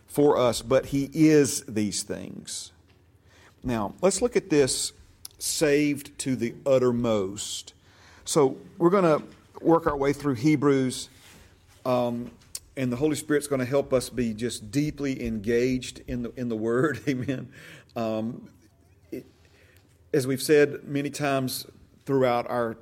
for 0.08 0.38
us, 0.38 0.62
but 0.62 0.88
He 0.88 1.10
is 1.14 1.64
these 1.64 2.04
things. 2.04 2.72
Now, 3.64 3.94
let's 4.02 4.22
look 4.22 4.36
at 4.36 4.50
this 4.50 4.94
saved 5.40 6.18
to 6.20 6.36
the 6.36 6.56
uttermost. 6.66 7.74
So, 8.26 8.58
we're 8.78 8.90
going 8.90 9.04
to 9.04 9.24
work 9.62 9.88
our 9.88 9.96
way 9.96 10.14
through 10.14 10.36
Hebrews, 10.36 11.10
um, 11.86 12.32
and 12.76 12.92
the 12.92 12.98
Holy 12.98 13.16
Spirit's 13.16 13.48
going 13.48 13.60
to 13.60 13.66
help 13.66 13.94
us 13.94 14.10
be 14.10 14.34
just 14.34 14.72
deeply 14.72 15.26
engaged 15.26 16.02
in 16.08 16.24
the, 16.24 16.34
in 16.36 16.50
the 16.50 16.56
Word. 16.56 17.00
Amen. 17.08 17.50
Um, 17.96 18.50
it, 19.12 19.26
as 20.14 20.28
we've 20.28 20.42
said 20.42 20.84
many 20.84 21.10
times 21.10 21.66
throughout 22.06 22.50
our 22.50 22.78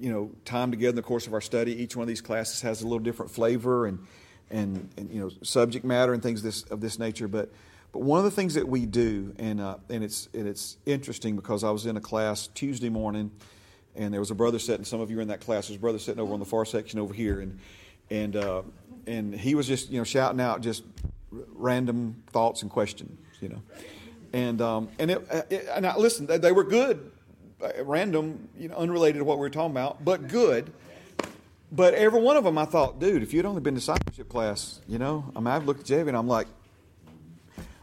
you 0.00 0.12
know 0.12 0.30
time 0.44 0.70
together 0.70 0.90
in 0.90 0.96
the 0.96 1.02
course 1.02 1.26
of 1.26 1.34
our 1.34 1.40
study. 1.40 1.80
Each 1.82 1.96
one 1.96 2.02
of 2.02 2.08
these 2.08 2.20
classes 2.20 2.62
has 2.62 2.82
a 2.82 2.84
little 2.84 2.98
different 2.98 3.30
flavor 3.30 3.86
and 3.86 3.98
and, 4.50 4.88
and 4.96 5.10
you 5.10 5.20
know 5.20 5.30
subject 5.42 5.84
matter 5.84 6.12
and 6.12 6.22
things 6.22 6.40
of 6.40 6.44
this 6.44 6.62
of 6.64 6.80
this 6.80 6.98
nature. 6.98 7.28
But 7.28 7.50
but 7.92 8.02
one 8.02 8.18
of 8.18 8.24
the 8.24 8.30
things 8.30 8.54
that 8.54 8.68
we 8.68 8.86
do, 8.86 9.34
and 9.38 9.60
uh, 9.60 9.76
and 9.88 10.04
it's 10.04 10.28
and 10.34 10.46
it's 10.46 10.76
interesting 10.86 11.36
because 11.36 11.64
I 11.64 11.70
was 11.70 11.86
in 11.86 11.96
a 11.96 12.00
class 12.00 12.48
Tuesday 12.48 12.88
morning, 12.88 13.30
and 13.96 14.12
there 14.12 14.20
was 14.20 14.30
a 14.30 14.34
brother 14.34 14.58
sitting. 14.58 14.84
Some 14.84 15.00
of 15.00 15.10
you 15.10 15.16
were 15.16 15.22
in 15.22 15.28
that 15.28 15.40
class. 15.40 15.68
There's 15.68 15.78
a 15.78 15.80
brother 15.80 15.98
sitting 15.98 16.20
over 16.20 16.32
on 16.32 16.40
the 16.40 16.46
far 16.46 16.64
section 16.64 16.98
over 16.98 17.14
here, 17.14 17.40
and 17.40 17.58
and 18.10 18.36
uh, 18.36 18.62
and 19.06 19.34
he 19.34 19.54
was 19.54 19.66
just 19.66 19.90
you 19.90 19.98
know 19.98 20.04
shouting 20.04 20.40
out 20.40 20.60
just 20.60 20.84
random 21.54 22.22
thoughts 22.30 22.62
and 22.62 22.70
questions, 22.70 23.18
you 23.40 23.48
know, 23.48 23.62
and 24.32 24.60
um, 24.60 24.88
and 24.98 25.10
it, 25.10 25.26
it 25.50 25.68
and 25.74 25.86
I, 25.86 25.96
listen, 25.96 26.26
they 26.26 26.52
were 26.52 26.64
good 26.64 26.98
uh, 26.98 27.17
random, 27.82 28.48
you 28.58 28.68
know, 28.68 28.76
unrelated 28.76 29.20
to 29.20 29.24
what 29.24 29.38
we 29.38 29.46
are 29.46 29.50
talking 29.50 29.72
about, 29.72 30.04
but 30.04 30.28
good. 30.28 30.72
But 31.70 31.94
every 31.94 32.20
one 32.20 32.36
of 32.36 32.44
them, 32.44 32.56
I 32.56 32.64
thought, 32.64 32.98
dude, 32.98 33.22
if 33.22 33.34
you'd 33.34 33.44
only 33.44 33.60
been 33.60 33.74
discipleship 33.74 34.28
class, 34.28 34.80
you 34.88 34.98
know, 34.98 35.30
I 35.36 35.40
mean, 35.40 35.48
I've 35.48 35.66
looked 35.66 35.80
at 35.80 35.86
Javi 35.86 36.08
and 36.08 36.16
I'm 36.16 36.28
like, 36.28 36.46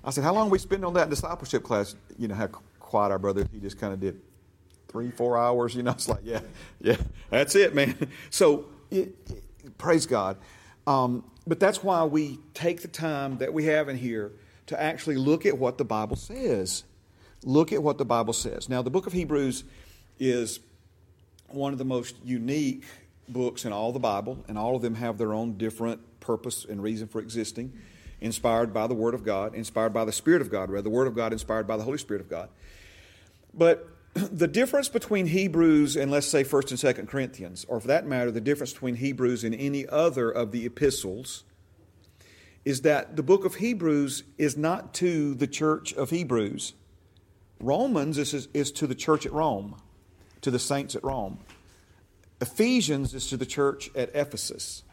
I 0.04 0.10
said, 0.10 0.24
how 0.24 0.34
long 0.34 0.50
we 0.50 0.60
spend 0.60 0.86
on 0.86 0.94
that 0.94 1.10
discipleship 1.10 1.64
class? 1.64 1.96
You 2.18 2.28
know, 2.28 2.36
how 2.36 2.48
quiet 2.80 3.12
our 3.12 3.20
brother, 3.20 3.48
he 3.52 3.60
just 3.60 3.80
kind 3.80 3.94
of 3.94 4.00
did 4.00 4.22
three, 4.88 5.12
four 5.12 5.38
hours, 5.38 5.76
you 5.76 5.84
know, 5.84 5.92
it's 5.92 6.08
like, 6.08 6.22
yeah, 6.24 6.42
yeah, 6.80 6.98
that's 7.30 7.56
it, 7.56 7.76
man. 7.76 7.96
So, 8.30 8.66
it, 8.90 9.16
it, 9.64 9.78
praise 9.78 10.06
God. 10.06 10.38
Um, 10.88 11.24
but 11.48 11.60
that's 11.60 11.84
why 11.84 12.04
we 12.06 12.40
take 12.54 12.82
the 12.82 12.88
time 12.88 13.38
that 13.40 13.54
we 13.54 13.66
have 13.66 13.90
in 13.90 13.98
here 13.98 14.32
to 14.68 14.82
actually 14.82 15.18
look 15.18 15.46
at 15.46 15.58
what 15.58 15.78
the 15.78 15.86
Bible 15.86 16.16
says 16.16 16.84
look 17.46 17.72
at 17.72 17.82
what 17.82 17.98
the 17.98 18.06
Bible 18.06 18.34
says. 18.34 18.68
Now, 18.68 18.82
the 18.82 18.90
book 18.90 19.08
of 19.08 19.14
Hebrews 19.14 19.64
is 20.20 20.60
one 21.48 21.72
of 21.72 21.78
the 21.78 21.86
most 21.86 22.16
unique 22.26 22.84
books 23.30 23.64
in 23.66 23.72
all 23.72 23.94
the 23.94 24.00
Bible, 24.00 24.44
and 24.48 24.58
all 24.58 24.76
of 24.76 24.82
them 24.82 24.96
have 24.96 25.18
their 25.18 25.34
own 25.34 25.58
different 25.58 26.02
purpose 26.20 26.66
and 26.66 26.82
reason 26.82 27.08
for 27.08 27.22
existing, 27.22 27.72
inspired 28.20 28.74
by 28.74 28.88
the 28.88 28.96
Word 28.96 29.14
of 29.14 29.24
God, 29.24 29.54
inspired 29.56 29.94
by 29.94 30.04
the 30.04 30.12
Spirit 30.12 30.42
of 30.42 30.50
God, 30.50 30.70
rather, 30.70 30.82
the 30.82 30.90
Word 30.90 31.08
of 31.08 31.16
God 31.16 31.32
inspired 31.32 31.68
by 31.68 31.78
the 31.78 31.84
Holy 31.84 32.00
Spirit 32.00 32.22
of 32.22 32.30
God. 32.30 32.50
But 33.54 33.88
the 34.14 34.48
difference 34.48 34.90
between 34.90 35.28
Hebrews 35.28 35.96
and, 35.96 36.10
let's 36.10 36.28
say, 36.28 36.44
1st 36.44 36.72
and 36.72 36.98
2nd 36.98 37.08
Corinthians, 37.08 37.66
or 37.70 37.80
for 37.80 37.88
that 37.88 38.08
matter, 38.08 38.32
the 38.32 38.42
difference 38.42 38.74
between 38.74 38.96
Hebrews 38.96 39.44
and 39.44 39.54
any 39.54 39.88
other 39.88 40.32
of 40.32 40.52
the 40.52 40.66
epistles, 40.66 41.44
is 42.64 42.82
that 42.82 43.16
the 43.16 43.24
book 43.24 43.46
of 43.46 43.56
Hebrews 43.56 44.24
is 44.40 44.58
not 44.58 44.96
to 44.96 45.36
the 45.36 45.46
church 45.46 45.94
of 45.94 46.10
Hebrews 46.10 46.74
Romans 47.60 48.18
is, 48.18 48.48
is 48.54 48.72
to 48.74 48.88
the 48.88 48.96
church 48.96 49.26
at 49.26 49.34
Rome, 49.34 49.76
to 50.42 50.52
the 50.52 50.60
saints 50.60 50.96
at 50.96 51.04
Rome. 51.04 51.40
Ephesians 52.42 53.14
is 53.14 53.28
to 53.30 53.38
the 53.38 53.46
church 53.46 53.90
at 53.96 54.14
Ephesus. 54.14 54.84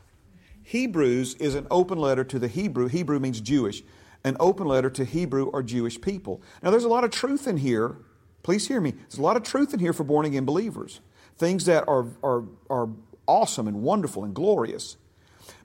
Hebrews 0.62 1.34
is 1.34 1.54
an 1.54 1.66
open 1.70 1.98
letter 1.98 2.24
to 2.24 2.38
the 2.38 2.48
Hebrew. 2.48 2.88
Hebrew 2.88 3.18
means 3.18 3.40
Jewish. 3.40 3.82
An 4.24 4.36
open 4.38 4.66
letter 4.68 4.88
to 4.90 5.04
Hebrew 5.04 5.46
or 5.46 5.62
Jewish 5.62 6.00
people. 6.00 6.40
Now, 6.62 6.70
there's 6.70 6.84
a 6.84 6.88
lot 6.88 7.02
of 7.02 7.10
truth 7.10 7.48
in 7.48 7.56
here. 7.56 7.96
Please 8.44 8.68
hear 8.68 8.80
me. 8.80 8.92
There's 8.92 9.18
a 9.18 9.22
lot 9.22 9.36
of 9.36 9.42
truth 9.42 9.74
in 9.74 9.80
here 9.80 9.92
for 9.92 10.04
born 10.04 10.26
again 10.26 10.44
believers. 10.44 11.00
Things 11.36 11.64
that 11.66 11.88
are, 11.88 12.06
are, 12.22 12.44
are 12.70 12.88
awesome 13.26 13.66
and 13.66 13.82
wonderful 13.82 14.24
and 14.24 14.32
glorious. 14.32 14.96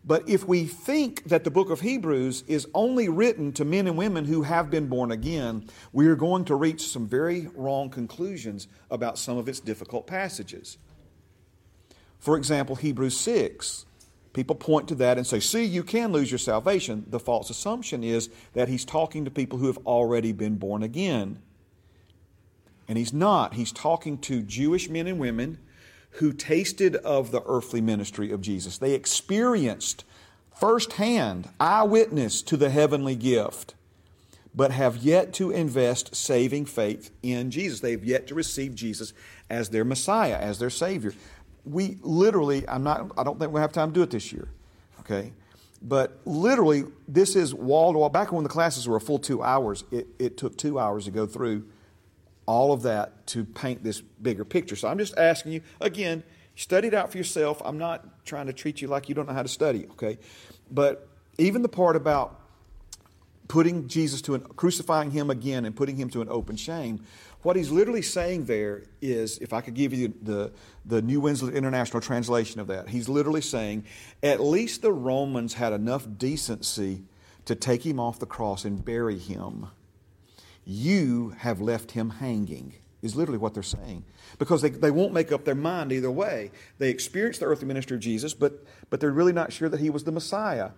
But 0.08 0.30
if 0.30 0.48
we 0.48 0.64
think 0.64 1.26
that 1.26 1.44
the 1.44 1.52
book 1.52 1.70
of 1.70 1.82
Hebrews 1.82 2.46
is 2.48 2.66
only 2.74 3.10
written 3.10 3.52
to 3.54 3.66
men 3.66 3.88
and 3.88 3.98
women 3.98 4.24
who 4.24 4.44
have 4.44 4.72
been 4.72 4.88
born 4.88 5.12
again, 5.12 5.68
we 5.92 6.08
are 6.08 6.16
going 6.16 6.46
to 6.46 6.56
reach 6.56 6.88
some 6.88 7.06
very 7.06 7.50
wrong 7.54 7.90
conclusions 7.90 8.70
about 8.90 9.18
some 9.18 9.38
of 9.38 9.50
its 9.50 9.60
difficult 9.60 10.08
passages. 10.08 10.78
For 12.20 12.38
example, 12.38 12.78
Hebrews 12.78 13.18
6. 13.18 13.86
People 14.32 14.56
point 14.56 14.88
to 14.88 14.96
that 14.96 15.18
and 15.18 15.28
say, 15.28 15.42
see, 15.42 15.66
you 15.66 15.84
can 15.84 16.14
lose 16.14 16.32
your 16.32 16.38
salvation. 16.38 17.06
The 17.10 17.20
false 17.20 17.50
assumption 17.50 18.02
is 18.02 18.30
that 18.54 18.70
he's 18.70 18.86
talking 18.86 19.26
to 19.26 19.32
people 19.32 19.60
who 19.60 19.68
have 19.68 19.80
already 19.80 20.32
been 20.32 20.56
born 20.56 20.84
again. 20.84 21.40
And 22.88 22.98
he's 22.98 23.12
not. 23.12 23.56
He's 23.56 23.74
talking 23.74 24.20
to 24.20 24.42
Jewish 24.42 24.90
men 24.90 25.08
and 25.08 25.20
women 25.20 25.58
who 26.12 26.34
tasted 26.34 26.96
of 26.98 27.32
the 27.32 27.44
earthly 27.46 27.82
ministry 27.82 28.32
of 28.32 28.42
Jesus. 28.42 28.78
They 28.78 28.94
experienced 28.94 30.04
firsthand, 30.56 31.50
eyewitness 31.60 32.42
to 32.44 32.58
the 32.58 32.70
heavenly 32.70 33.16
gift, 33.16 33.76
but 34.56 34.72
have 34.72 34.98
yet 34.98 35.34
to 35.34 35.52
invest 35.52 36.16
saving 36.16 36.66
faith 36.66 37.12
in 37.22 37.52
Jesus. 37.52 37.80
They 37.80 37.92
have 37.92 38.04
yet 38.04 38.28
to 38.28 38.36
receive 38.36 38.74
Jesus 38.74 39.14
as 39.50 39.70
their 39.70 39.86
Messiah, 39.86 40.38
as 40.38 40.58
their 40.58 40.72
Savior. 40.72 41.14
We 41.64 42.00
literally, 42.02 42.68
I'm 42.68 42.84
not, 42.84 43.12
I 43.18 43.24
don't 43.24 43.38
think 43.38 43.52
we'll 43.52 43.62
have 43.62 43.72
time 43.72 43.90
to 43.90 43.94
do 43.94 44.02
it 44.02 44.10
this 44.10 44.32
year, 44.34 44.48
okay? 45.02 45.32
But 45.82 46.20
literally, 46.26 46.86
this 47.08 47.36
is 47.36 47.54
wall 47.54 47.94
to 47.94 48.00
wall. 48.00 48.10
Back 48.10 48.32
when 48.32 48.44
the 48.44 48.50
classes 48.50 48.88
were 48.88 48.96
a 48.96 49.02
full 49.02 49.20
two 49.20 49.44
hours, 49.44 49.84
it, 49.92 50.08
it 50.18 50.38
took 50.38 50.58
two 50.58 50.80
hours 50.80 51.06
to 51.06 51.12
go 51.12 51.28
through 51.28 51.68
all 52.48 52.72
of 52.72 52.82
that 52.84 53.28
to 53.28 53.46
paint 53.46 53.84
this 53.84 54.02
bigger 54.02 54.44
picture. 54.44 54.76
So 54.76 54.88
I'm 54.88 54.98
just 54.98 55.18
asking 55.18 55.52
you, 55.52 55.62
again, 55.80 56.24
study 56.56 56.88
it 56.88 56.94
out 56.94 57.12
for 57.12 57.18
yourself. 57.18 57.62
I'm 57.64 57.78
not 57.78 58.26
trying 58.26 58.48
to 58.48 58.54
treat 58.54 58.82
you 58.82 58.88
like 58.88 59.10
you 59.10 59.16
don't 59.16 59.28
know 59.28 59.34
how 59.34 59.44
to 59.44 59.50
study, 59.50 59.86
okay? 59.92 60.18
But 60.72 61.08
even 61.38 61.62
the 61.62 61.70
part 61.70 61.96
about 61.96 62.42
putting 63.48 63.88
Jesus 63.88 64.22
to 64.24 64.36
an, 64.36 64.42
crucifying 64.42 65.12
him 65.12 65.30
again 65.30 65.66
and 65.66 65.76
putting 65.76 65.98
him 65.98 66.10
to 66.10 66.22
an 66.22 66.30
open 66.30 66.56
shame, 66.56 67.06
what 67.44 67.56
he's 67.56 67.70
literally 67.70 68.02
saying 68.02 68.46
there 68.46 68.84
is, 69.02 69.38
if 69.40 69.54
I 69.54 69.62
could 69.62 69.74
give 69.74 69.94
you 69.94 70.14
the, 70.22 70.52
the 70.86 71.02
New 71.02 71.20
Winslow 71.20 71.50
International 71.50 72.02
translation 72.02 72.60
of 72.60 72.68
that, 72.68 72.90
he's 72.90 73.08
literally 73.08 73.42
saying, 73.42 73.86
at 74.24 74.40
least 74.40 74.82
the 74.82 74.92
Romans 74.92 75.54
had 75.54 75.74
enough 75.74 76.08
decency 76.18 77.04
to 77.46 77.56
take 77.56 77.86
him 77.86 78.00
off 78.00 78.20
the 78.20 78.26
cross 78.26 78.66
and 78.66 78.84
bury 78.84 79.18
him 79.18 79.68
you 80.70 81.30
have 81.38 81.62
left 81.62 81.92
him 81.92 82.10
hanging, 82.10 82.74
is 83.02 83.16
literally 83.16 83.38
what 83.38 83.54
they're 83.54 83.64
saying. 83.64 84.04
Because 84.38 84.62
they, 84.62 84.70
they 84.70 84.92
won't 84.92 85.14
make 85.14 85.32
up 85.32 85.46
their 85.46 85.56
mind 85.56 85.94
either 85.94 86.12
way. 86.12 86.52
They 86.78 86.90
experience 86.90 87.38
the 87.38 87.46
earthly 87.46 87.68
ministry 87.68 87.96
of 87.96 88.02
Jesus, 88.02 88.34
but, 88.34 88.66
but 88.90 89.00
they're 89.00 89.12
really 89.12 89.32
not 89.32 89.54
sure 89.54 89.70
that 89.70 89.80
he 89.80 89.90
was 89.90 90.04
the 90.04 90.12
Messiah. 90.12 90.72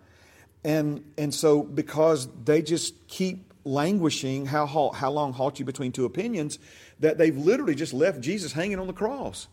And, 0.64 1.04
and 1.18 1.34
so, 1.34 1.64
because 1.64 2.28
they 2.44 2.62
just 2.62 3.08
keep 3.08 3.52
languishing, 3.66 4.46
how, 4.46 4.68
halt, 4.68 4.96
how 4.96 5.10
long 5.10 5.34
halt 5.34 5.58
you 5.58 5.66
between 5.66 5.92
two 5.92 6.06
opinions, 6.06 6.60
that 7.00 7.18
they've 7.18 7.36
literally 7.36 7.74
just 7.76 7.94
left 7.94 8.22
Jesus 8.22 8.54
hanging 8.54 8.78
on 8.78 8.86
the 8.86 8.94
cross. 8.94 9.48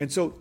And 0.00 0.10
so, 0.10 0.34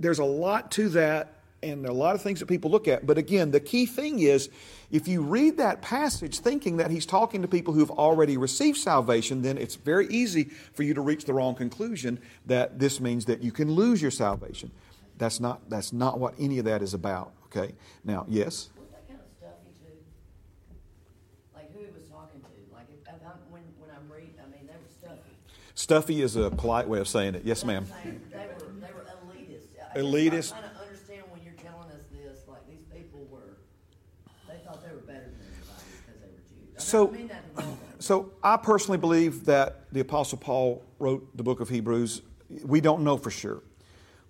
there's 0.00 0.18
a 0.18 0.24
lot 0.24 0.72
to 0.72 0.88
that 0.90 1.34
and 1.64 1.82
there 1.82 1.90
are 1.90 1.94
a 1.94 1.96
lot 1.96 2.14
of 2.14 2.22
things 2.22 2.40
that 2.40 2.46
people 2.46 2.70
look 2.70 2.86
at. 2.86 3.06
But 3.06 3.18
again, 3.18 3.50
the 3.50 3.60
key 3.60 3.86
thing 3.86 4.20
is 4.20 4.50
if 4.90 5.08
you 5.08 5.22
read 5.22 5.56
that 5.56 5.82
passage 5.82 6.38
thinking 6.38 6.76
that 6.76 6.90
he's 6.90 7.06
talking 7.06 7.42
to 7.42 7.48
people 7.48 7.74
who've 7.74 7.90
already 7.90 8.36
received 8.36 8.78
salvation, 8.78 9.42
then 9.42 9.58
it's 9.58 9.74
very 9.74 10.06
easy 10.08 10.44
for 10.44 10.82
you 10.82 10.94
to 10.94 11.00
reach 11.00 11.24
the 11.24 11.32
wrong 11.32 11.54
conclusion 11.54 12.20
that 12.46 12.78
this 12.78 13.00
means 13.00 13.24
that 13.24 13.42
you 13.42 13.50
can 13.50 13.72
lose 13.72 14.00
your 14.00 14.10
salvation. 14.10 14.70
That's 15.16 15.40
not, 15.40 15.68
that's 15.70 15.92
not 15.92 16.18
what 16.18 16.34
any 16.38 16.58
of 16.58 16.64
that 16.66 16.82
is 16.82 16.94
about. 16.94 17.32
Okay? 17.46 17.74
Now, 18.04 18.26
yes? 18.28 18.70
Was 18.76 18.90
that 18.90 19.06
kind 19.06 19.20
of 19.20 19.26
stuffy 19.38 19.70
too? 19.78 19.96
Like 21.54 21.72
who 21.72 21.80
he 21.80 21.92
was 21.92 22.02
talking 22.10 22.40
to? 22.40 22.74
Like 22.74 22.86
if, 22.90 23.06
if 23.06 23.20
I'm, 23.24 23.38
when, 23.50 23.62
when 23.78 23.90
I'm 23.90 24.10
reading, 24.12 24.34
I 24.42 24.46
mean, 24.50 24.66
they 24.66 24.72
were 24.72 24.90
stuffy. 25.00 25.36
Stuffy 25.74 26.20
is 26.20 26.36
a 26.36 26.50
polite 26.50 26.88
way 26.88 26.98
of 26.98 27.06
saying 27.06 27.36
it. 27.36 27.42
Yes, 27.44 27.64
ma'am. 27.64 27.86
They 28.02 28.10
were, 28.10 28.72
they 28.80 28.92
were 28.92 29.06
elitist. 29.06 29.70
Elitist. 29.96 30.52
I'm 30.52 30.58
trying 30.58 30.74
to 30.74 30.80
understand 30.82 31.22
when 31.30 31.42
you're 31.44 31.54
telling 31.62 31.90
us 31.94 32.02
this, 32.10 32.42
like 32.48 32.66
these 32.66 32.82
people 32.92 33.24
were, 33.30 33.54
they 34.48 34.58
thought 34.66 34.82
they 34.82 34.90
were 34.90 35.06
better 35.06 35.30
than 35.30 35.38
everybody 35.46 35.86
because 36.02 36.18
they 36.18 36.30
were 36.34 36.42
Jews. 36.50 36.74
I 36.74 36.82
So-. 36.94 37.12
So 37.98 38.32
I 38.42 38.58
personally 38.58 38.98
believe 38.98 39.46
that 39.46 39.90
the 39.90 40.00
Apostle 40.00 40.36
Paul 40.36 40.82
wrote 40.98 41.34
the 41.34 41.42
book 41.42 41.60
of 41.60 41.70
Hebrews. 41.70 42.20
We 42.62 42.82
don't 42.82 43.02
know 43.02 43.16
for 43.16 43.30
sure, 43.30 43.62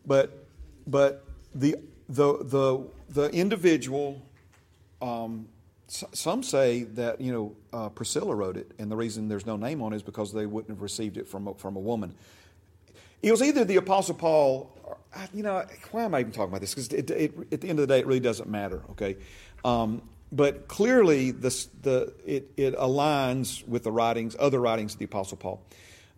but 0.07 0.47
but 0.87 1.25
the 1.55 1.77
the 2.09 2.39
the 2.45 2.87
the 3.09 3.31
individual. 3.31 4.23
Um, 5.03 5.49
some 5.89 6.43
say 6.43 6.85
that 6.85 7.21
you 7.21 7.33
know 7.33 7.57
uh, 7.73 7.89
Priscilla 7.89 8.35
wrote 8.35 8.57
it, 8.57 8.71
and 8.79 8.91
the 8.91 8.97
reason 8.97 9.29
there's 9.29 9.45
no 9.45 9.57
name 9.57 9.83
on 9.83 9.93
it 9.93 9.97
is 9.97 10.03
because 10.03 10.33
they 10.33 10.47
wouldn't 10.47 10.71
have 10.71 10.81
received 10.81 11.17
it 11.17 11.29
from 11.29 11.49
a, 11.49 11.55
from 11.55 11.75
a 11.75 11.81
woman. 11.81 12.15
It 13.23 13.31
was 13.33 13.43
either 13.43 13.65
the 13.65 13.77
Apostle 13.77 14.15
Paul, 14.15 14.71
or, 14.85 14.99
you 15.33 15.43
know, 15.43 15.65
why 15.91 16.05
am 16.05 16.15
I 16.15 16.21
even 16.21 16.31
talking 16.31 16.51
about 16.51 16.61
this? 16.61 16.75
Because 16.75 16.93
at 16.93 17.07
the 17.09 17.69
end 17.69 17.79
of 17.81 17.89
the 17.89 17.93
day, 17.95 17.99
it 17.99 18.07
really 18.07 18.21
doesn't 18.21 18.49
matter, 18.49 18.83
okay? 18.91 19.17
Um, 19.65 20.03
but 20.35 20.69
clearly, 20.69 21.31
this, 21.31 21.67
the, 21.83 22.13
it, 22.27 22.51
it 22.57 22.77
aligns 22.77 23.67
with 23.69 23.85
the 23.85 23.93
writings, 23.93 24.35
other 24.39 24.61
writings 24.61 24.95
of 24.95 24.99
the 24.99 25.05
Apostle 25.05 25.37
Paul. 25.37 25.63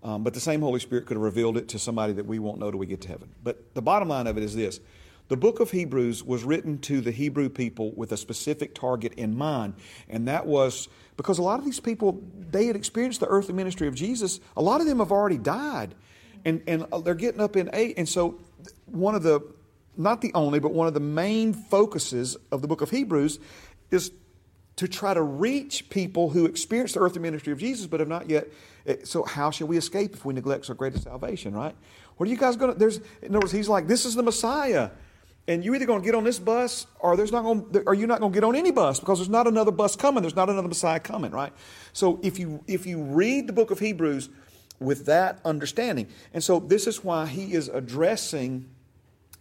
Um, 0.02 0.22
but 0.22 0.34
the 0.34 0.40
same 0.40 0.60
Holy 0.60 0.80
Spirit 0.80 1.06
could 1.06 1.16
have 1.16 1.22
revealed 1.22 1.56
it 1.56 1.68
to 1.68 1.78
somebody 1.78 2.12
that 2.14 2.26
we 2.26 2.38
won't 2.38 2.58
know 2.58 2.70
till 2.70 2.78
we 2.78 2.86
get 2.86 3.00
to 3.02 3.08
heaven. 3.08 3.28
But 3.42 3.74
the 3.74 3.82
bottom 3.82 4.08
line 4.08 4.26
of 4.26 4.36
it 4.36 4.42
is 4.42 4.54
this 4.54 4.80
the 5.28 5.36
book 5.36 5.58
of 5.60 5.72
Hebrews 5.72 6.22
was 6.22 6.44
written 6.44 6.78
to 6.80 7.00
the 7.00 7.10
Hebrew 7.10 7.48
people 7.48 7.92
with 7.92 8.12
a 8.12 8.16
specific 8.16 8.74
target 8.74 9.12
in 9.14 9.36
mind, 9.36 9.74
and 10.08 10.28
that 10.28 10.46
was 10.46 10.88
because 11.16 11.38
a 11.38 11.42
lot 11.42 11.58
of 11.58 11.64
these 11.64 11.80
people, 11.80 12.22
they 12.50 12.66
had 12.66 12.76
experienced 12.76 13.20
the 13.20 13.26
earthly 13.26 13.54
ministry 13.54 13.88
of 13.88 13.94
Jesus. 13.94 14.38
A 14.56 14.62
lot 14.62 14.80
of 14.80 14.86
them 14.86 14.98
have 15.00 15.10
already 15.10 15.38
died 15.38 15.94
and 16.46 16.62
and 16.66 16.86
they're 17.04 17.14
getting 17.14 17.40
up 17.40 17.56
in 17.56 17.68
age. 17.74 17.94
And 17.98 18.08
so, 18.08 18.38
one 18.86 19.14
of 19.14 19.22
the 19.22 19.40
not 19.98 20.20
the 20.20 20.32
only, 20.34 20.60
but 20.60 20.72
one 20.72 20.86
of 20.86 20.94
the 20.94 21.00
main 21.00 21.52
focuses 21.52 22.36
of 22.52 22.62
the 22.62 22.68
book 22.68 22.80
of 22.80 22.90
Hebrews 22.90 23.38
is 23.90 24.12
to 24.76 24.86
try 24.86 25.14
to 25.14 25.22
reach 25.22 25.88
people 25.88 26.30
who 26.30 26.44
experience 26.44 26.92
the 26.92 27.00
earthly 27.00 27.22
ministry 27.22 27.52
of 27.52 27.58
Jesus 27.58 27.86
but 27.86 28.00
have 28.00 28.08
not 28.08 28.28
yet. 28.28 28.48
eh, 28.86 28.96
So, 29.04 29.24
how 29.24 29.50
shall 29.50 29.66
we 29.66 29.76
escape 29.78 30.14
if 30.14 30.24
we 30.24 30.34
neglect 30.34 30.66
so 30.66 30.74
great 30.74 30.94
a 30.94 30.98
salvation? 30.98 31.54
Right? 31.54 31.74
What 32.16 32.28
are 32.28 32.30
you 32.30 32.36
guys 32.36 32.56
going 32.56 32.72
to? 32.72 32.78
There's 32.78 32.98
in 33.22 33.30
other 33.30 33.40
words, 33.40 33.52
he's 33.52 33.68
like, 33.68 33.86
this 33.86 34.04
is 34.04 34.14
the 34.14 34.22
Messiah. 34.22 34.90
And 35.48 35.64
you're 35.64 35.76
either 35.76 35.86
going 35.86 36.02
to 36.02 36.04
get 36.04 36.16
on 36.16 36.24
this 36.24 36.40
bus, 36.40 36.88
or 36.98 37.16
there's 37.16 37.30
not 37.30 37.44
going, 37.44 37.70
to, 37.72 37.82
or 37.86 37.94
you're 37.94 38.08
not 38.08 38.18
going 38.18 38.32
to 38.32 38.36
get 38.36 38.42
on 38.42 38.56
any 38.56 38.72
bus 38.72 38.98
because 38.98 39.20
there's 39.20 39.28
not 39.28 39.46
another 39.46 39.70
bus 39.70 39.94
coming. 39.94 40.22
There's 40.22 40.34
not 40.34 40.50
another 40.50 40.66
Messiah 40.66 40.98
coming, 40.98 41.30
right? 41.30 41.52
So 41.92 42.18
if 42.24 42.40
you 42.40 42.64
if 42.66 42.84
you 42.84 43.00
read 43.00 43.46
the 43.46 43.52
book 43.52 43.70
of 43.70 43.78
Hebrews 43.78 44.28
with 44.80 45.06
that 45.06 45.40
understanding. 45.44 46.08
And 46.34 46.42
so 46.42 46.58
this 46.60 46.86
is 46.86 47.02
why 47.02 47.26
he 47.26 47.54
is 47.54 47.68
addressing 47.68 48.68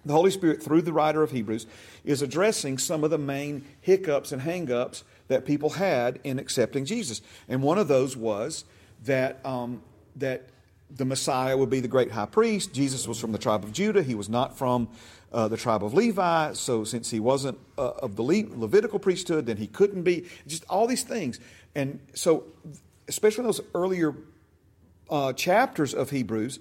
the 0.06 0.14
Holy 0.14 0.32
Spirit 0.32 0.62
through 0.62 0.84
the 0.84 0.94
writer 0.94 1.24
of 1.24 1.32
Hebrews 1.32 1.66
is 2.04 2.22
addressing 2.22 2.78
some 2.78 3.04
of 3.04 3.10
the 3.10 3.18
main 3.18 3.66
hiccups 3.82 4.32
and 4.32 4.42
hangups 4.42 5.04
that 5.28 5.46
people 5.46 5.72
had 5.72 6.20
in 6.24 6.38
accepting 6.40 6.86
Jesus. 6.86 7.22
And 7.50 7.64
one 7.64 7.78
of 7.78 7.88
those 7.88 8.16
was 8.16 8.66
that 9.04 9.44
um, 9.46 9.82
that 10.16 10.50
the 10.90 11.06
Messiah 11.06 11.58
would 11.58 11.70
be 11.70 11.80
the 11.80 11.88
great 11.88 12.12
high 12.12 12.26
priest. 12.26 12.74
Jesus 12.74 13.08
was 13.08 13.20
from 13.20 13.32
the 13.32 13.38
tribe 13.38 13.64
of 13.64 13.74
Judah. 13.74 14.04
He 14.04 14.16
was 14.16 14.30
not 14.30 14.58
from 14.58 14.88
uh, 15.34 15.48
the 15.48 15.58
tribe 15.58 15.84
of 15.84 15.94
Levi. 15.94 16.54
So 16.54 16.84
since 16.84 17.10
he 17.10 17.20
wasn't 17.20 17.58
uh, 17.78 17.92
of 18.00 18.16
the 18.16 18.22
Le- 18.22 18.56
Levitical 18.56 19.00
priesthood, 19.00 19.48
then 19.48 19.58
he 19.58 19.68
couldn't 19.68 20.04
be. 20.04 20.26
Just 20.48 20.64
all 20.70 20.88
these 20.88 21.04
things. 21.04 21.40
And 21.74 22.00
so, 22.14 22.46
especially 23.08 23.42
in 23.42 23.46
those 23.48 23.62
earlier 23.74 24.16
uh, 25.10 25.34
chapters 25.34 25.94
of 25.94 26.12
Hebrews, 26.12 26.60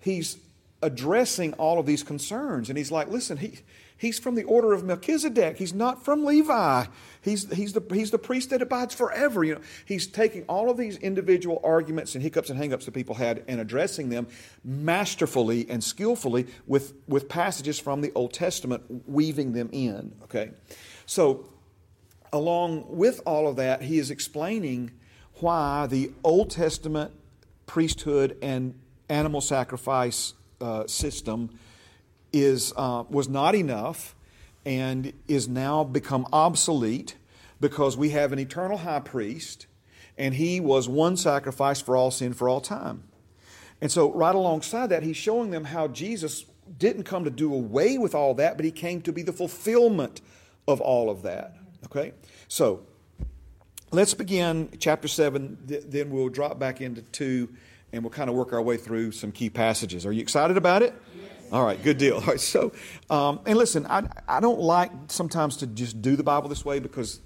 he's 0.00 0.36
addressing 0.82 1.52
all 1.54 1.78
of 1.78 1.86
these 1.86 2.02
concerns. 2.02 2.68
And 2.68 2.76
he's 2.76 2.90
like, 2.90 3.08
listen, 3.08 3.36
he, 3.36 3.60
he's 3.96 4.18
from 4.18 4.34
the 4.34 4.42
order 4.44 4.72
of 4.72 4.82
Melchizedek. 4.84 5.56
He's 5.56 5.72
not 5.72 6.04
from 6.04 6.24
Levi. 6.24 6.86
He's, 7.22 7.50
he's, 7.52 7.72
the, 7.72 7.94
he's 7.94 8.10
the 8.10 8.18
priest 8.18 8.50
that 8.50 8.60
abides 8.60 8.94
forever. 8.94 9.44
You 9.44 9.54
know, 9.54 9.60
he's 9.84 10.06
taking 10.08 10.42
all 10.44 10.68
of 10.68 10.76
these 10.76 10.96
individual 10.96 11.60
arguments 11.62 12.14
and 12.14 12.22
hiccups 12.22 12.50
and 12.50 12.60
hangups 12.60 12.84
that 12.84 12.92
people 12.92 13.14
had 13.14 13.44
and 13.46 13.60
addressing 13.60 14.08
them 14.08 14.26
masterfully 14.64 15.70
and 15.70 15.82
skillfully 15.82 16.48
with, 16.66 16.94
with 17.06 17.28
passages 17.28 17.78
from 17.78 18.00
the 18.00 18.12
Old 18.14 18.32
Testament, 18.32 18.82
weaving 19.06 19.52
them 19.52 19.70
in. 19.72 20.12
Okay? 20.24 20.50
So, 21.06 21.48
along 22.32 22.86
with 22.88 23.20
all 23.24 23.46
of 23.46 23.56
that, 23.56 23.82
he 23.82 23.98
is 23.98 24.10
explaining 24.10 24.90
why 25.34 25.86
the 25.86 26.10
Old 26.24 26.50
Testament 26.50 27.12
priesthood 27.66 28.36
and 28.42 28.74
animal 29.08 29.40
sacrifice 29.40 30.34
uh, 30.62 30.86
system 30.86 31.50
is, 32.32 32.72
uh, 32.76 33.04
was 33.10 33.28
not 33.28 33.54
enough 33.54 34.14
and 34.64 35.12
is 35.28 35.48
now 35.48 35.84
become 35.84 36.26
obsolete 36.32 37.16
because 37.60 37.96
we 37.96 38.10
have 38.10 38.32
an 38.32 38.38
eternal 38.38 38.78
high 38.78 39.00
priest 39.00 39.66
and 40.16 40.34
he 40.34 40.60
was 40.60 40.88
one 40.88 41.16
sacrifice 41.16 41.80
for 41.80 41.96
all 41.96 42.10
sin 42.10 42.32
for 42.32 42.48
all 42.48 42.60
time. 42.60 43.04
And 43.80 43.90
so, 43.90 44.12
right 44.12 44.34
alongside 44.34 44.88
that, 44.88 45.02
he's 45.02 45.16
showing 45.16 45.50
them 45.50 45.64
how 45.64 45.88
Jesus 45.88 46.44
didn't 46.78 47.02
come 47.02 47.24
to 47.24 47.30
do 47.30 47.52
away 47.52 47.98
with 47.98 48.14
all 48.14 48.34
that, 48.34 48.56
but 48.56 48.64
he 48.64 48.70
came 48.70 49.02
to 49.02 49.12
be 49.12 49.22
the 49.22 49.32
fulfillment 49.32 50.20
of 50.68 50.80
all 50.80 51.10
of 51.10 51.22
that. 51.22 51.56
Okay? 51.86 52.12
So, 52.46 52.86
let's 53.90 54.14
begin 54.14 54.68
chapter 54.78 55.08
7, 55.08 55.58
th- 55.66 55.84
then 55.88 56.10
we'll 56.10 56.28
drop 56.28 56.58
back 56.58 56.80
into 56.80 57.02
2, 57.02 57.48
and 57.92 58.02
we'll 58.02 58.10
kind 58.10 58.30
of 58.30 58.36
work 58.36 58.52
our 58.52 58.62
way 58.62 58.76
through 58.76 59.12
some 59.12 59.32
key 59.32 59.50
passages. 59.50 60.06
Are 60.06 60.12
you 60.12 60.22
excited 60.22 60.56
about 60.56 60.82
it? 60.82 60.94
All 61.52 61.64
right, 61.64 61.82
good 61.82 61.98
deal. 61.98 62.14
All 62.20 62.22
right, 62.22 62.40
so, 62.40 62.72
um, 63.10 63.40
and 63.44 63.58
listen, 63.58 63.86
I, 63.86 64.08
I 64.26 64.40
don't 64.40 64.60
like 64.60 64.90
sometimes 65.08 65.58
to 65.58 65.66
just 65.66 66.00
do 66.00 66.16
the 66.16 66.22
Bible 66.22 66.48
this 66.48 66.64
way 66.64 66.78
because 66.78 67.20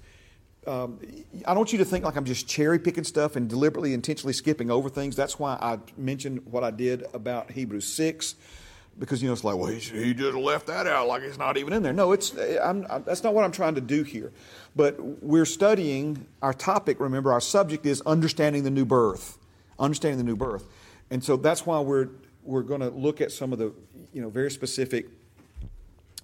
um, 0.65 0.99
I 1.45 1.51
don't 1.51 1.57
want 1.57 1.71
you 1.71 1.77
to 1.79 1.85
think 1.85 2.03
like 2.03 2.17
I'm 2.17 2.25
just 2.25 2.47
cherry 2.47 2.77
picking 2.77 3.05
stuff 3.05 3.37
and 3.37 3.49
deliberately, 3.49 3.93
intentionally 3.93 4.33
skipping 4.33 4.69
over 4.69 4.89
things. 4.89 5.15
That's 5.15 5.39
why 5.39 5.57
I 5.61 5.79
mentioned 5.97 6.45
what 6.45 6.63
I 6.63 6.71
did 6.71 7.05
about 7.13 7.51
Hebrews 7.51 7.87
6 7.93 8.35
because 8.99 9.21
you 9.21 9.27
know 9.27 9.33
it's 9.33 9.43
like, 9.43 9.55
well, 9.55 9.67
he, 9.67 9.79
he 9.79 10.13
just 10.13 10.35
left 10.35 10.67
that 10.67 10.87
out 10.87 11.07
like 11.07 11.21
it's 11.21 11.37
not 11.37 11.57
even 11.57 11.73
in 11.73 11.83
there. 11.83 11.93
No, 11.93 12.11
it's 12.11 12.35
I'm, 12.61 12.85
I, 12.89 12.99
that's 12.99 13.23
not 13.23 13.33
what 13.33 13.43
I'm 13.43 13.51
trying 13.51 13.75
to 13.75 13.81
do 13.81 14.03
here. 14.03 14.31
But 14.75 14.99
we're 15.23 15.45
studying 15.45 16.25
our 16.41 16.53
topic. 16.53 16.99
Remember, 16.99 17.31
our 17.31 17.41
subject 17.41 17.85
is 17.85 18.01
understanding 18.01 18.63
the 18.63 18.71
new 18.71 18.85
birth, 18.85 19.36
understanding 19.79 20.17
the 20.17 20.23
new 20.23 20.35
birth, 20.35 20.65
and 21.09 21.23
so 21.23 21.37
that's 21.37 21.65
why 21.65 21.79
we're 21.79 22.09
we're 22.43 22.63
going 22.63 22.81
to 22.81 22.89
look 22.89 23.21
at 23.21 23.31
some 23.31 23.51
of 23.53 23.59
the 23.59 23.73
you 24.13 24.21
know 24.21 24.29
very 24.29 24.51
specific 24.51 25.07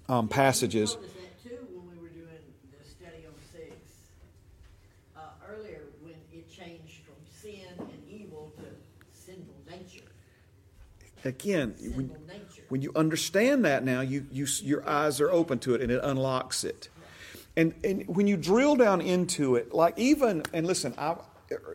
um, 0.08 0.28
passages. 0.28 0.92
You 0.92 0.96
noticed 0.96 1.14
that 1.14 1.42
too 1.42 1.66
when 1.72 1.96
we 1.96 2.02
were 2.02 2.08
doing 2.08 2.26
the 2.78 2.88
study 2.88 3.26
on 3.26 3.34
six. 3.52 3.74
Uh, 5.16 5.20
earlier, 5.48 5.82
when 6.02 6.14
it 6.32 6.50
changed 6.50 7.04
from 7.04 7.14
sin 7.30 7.68
and 7.78 8.02
evil 8.10 8.52
to 8.56 8.64
sinful. 9.12 9.54
Again, 11.24 11.74
when, 11.94 12.10
when 12.68 12.82
you 12.82 12.92
understand 12.94 13.64
that 13.64 13.82
now, 13.82 14.02
you, 14.02 14.26
you, 14.30 14.46
your 14.62 14.86
eyes 14.86 15.20
are 15.20 15.30
open 15.30 15.58
to 15.60 15.74
it 15.74 15.80
and 15.80 15.90
it 15.90 16.00
unlocks 16.02 16.64
it. 16.64 16.88
And, 17.56 17.72
and 17.82 18.06
when 18.08 18.26
you 18.26 18.36
drill 18.36 18.76
down 18.76 19.00
into 19.00 19.56
it, 19.56 19.72
like 19.72 19.98
even, 19.98 20.42
and 20.52 20.66
listen, 20.66 20.92
I, 20.98 21.16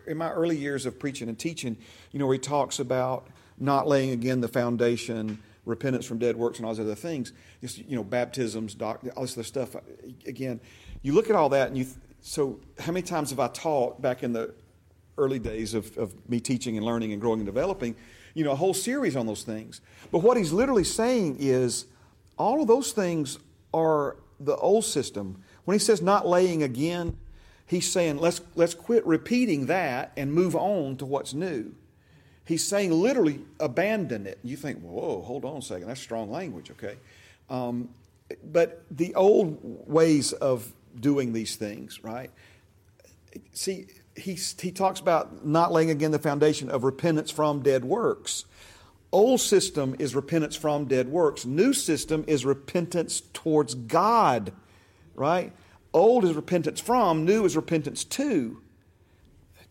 in 0.08 0.18
my 0.18 0.32
early 0.32 0.58
years 0.58 0.86
of 0.86 1.00
preaching 1.00 1.30
and 1.30 1.38
teaching, 1.38 1.78
you 2.12 2.20
know, 2.20 2.30
he 2.32 2.40
talks 2.40 2.80
about 2.80 3.28
not 3.58 3.88
laying 3.88 4.12
again 4.12 4.42
the 4.42 4.48
foundation, 4.48 5.40
repentance 5.66 6.06
from 6.06 6.18
dead 6.18 6.36
works, 6.36 6.58
and 6.58 6.66
all 6.66 6.74
those 6.74 6.86
other 6.86 6.96
things, 6.96 7.34
just, 7.62 7.78
you 7.78 7.96
know, 7.96 8.04
baptisms, 8.04 8.74
doc, 8.74 9.02
all 9.16 9.24
this 9.24 9.34
other 9.34 9.44
stuff. 9.44 9.76
Again, 10.26 10.60
you 11.02 11.14
look 11.14 11.30
at 11.30 11.36
all 11.36 11.50
that 11.50 11.68
and 11.68 11.78
you, 11.78 11.86
so 12.22 12.60
how 12.80 12.92
many 12.92 13.06
times 13.06 13.30
have 13.30 13.40
I 13.40 13.48
taught 13.48 14.02
back 14.02 14.24
in 14.24 14.34
the 14.34 14.54
early 15.18 15.40
days 15.40 15.74
of, 15.74 15.98
of 15.98 16.14
me 16.30 16.40
teaching 16.40 16.78
and 16.78 16.86
learning 16.86 17.12
and 17.12 17.22
growing 17.22 17.40
and 17.40 17.46
developing, 17.46 17.96
you 18.34 18.44
know, 18.44 18.52
a 18.52 18.56
whole 18.56 18.74
series 18.74 19.16
on 19.16 19.26
those 19.26 19.44
things. 19.44 19.82
But 20.12 20.20
what 20.20 20.38
he's 20.38 20.54
literally 20.54 20.84
saying 20.84 21.38
is 21.40 21.86
all 22.38 22.62
of 22.62 22.68
those 22.68 22.94
things 22.94 23.38
are 23.74 24.16
the 24.40 24.56
old 24.56 24.86
system. 24.86 25.44
When 25.66 25.76
he 25.76 25.80
says 25.80 26.02
not 26.02 26.26
laying 26.26 26.64
again, 26.64 27.18
he's 27.70 27.90
saying 27.90 28.18
let's, 28.18 28.42
let's 28.56 28.74
quit 28.74 29.06
repeating 29.06 29.68
that 29.68 30.12
and 30.18 30.34
move 30.34 30.56
on 30.56 30.98
to 30.98 31.06
what's 31.06 31.34
new. 31.34 31.74
He's 32.44 32.66
saying 32.66 32.92
literally 32.92 33.42
abandon 33.60 34.26
it. 34.26 34.40
You 34.44 34.58
think, 34.58 34.82
whoa, 34.82 35.22
hold 35.22 35.46
on 35.46 35.58
a 35.58 35.62
second, 35.62 35.88
that's 35.88 36.02
strong 36.02 36.32
language, 36.32 36.72
okay? 36.72 36.98
Um, 37.48 37.90
but 38.44 38.84
the 38.90 39.14
old 39.14 39.60
ways 39.88 40.34
of 40.34 40.74
doing 41.00 41.32
these 41.32 41.56
things, 41.56 42.04
right? 42.04 42.32
See, 43.54 43.86
he, 44.16 44.34
he 44.34 44.72
talks 44.72 45.00
about 45.00 45.46
not 45.46 45.72
laying 45.72 45.92
again 45.92 46.10
the 46.10 46.20
foundation 46.20 46.72
of 46.72 46.84
repentance 46.84 47.30
from 47.30 47.62
dead 47.62 47.86
works. 47.86 48.46
Old 49.12 49.42
system 49.42 49.96
is 50.00 50.16
repentance 50.16 50.56
from 50.56 50.86
dead 50.86 51.08
works. 51.08 51.46
New 51.46 51.74
system 51.74 52.24
is 52.28 52.46
repentance 52.46 53.22
towards 53.34 53.76
God, 53.76 54.54
right? 55.14 55.54
Old 55.94 56.24
is 56.24 56.34
repentance 56.34 56.80
from, 56.80 57.26
new 57.26 57.46
is 57.46 57.56
repentance 57.56 58.04
to. 58.04 58.62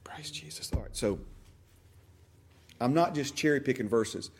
Praise 0.05 0.31
Jesus. 0.31 0.73
All 0.73 0.83
right, 0.83 0.97
so 0.97 1.21
I'm 2.81 2.93
not 2.93 3.15
just 3.15 3.37
cherry 3.37 3.61
picking 3.61 3.89
verses, 3.89 4.31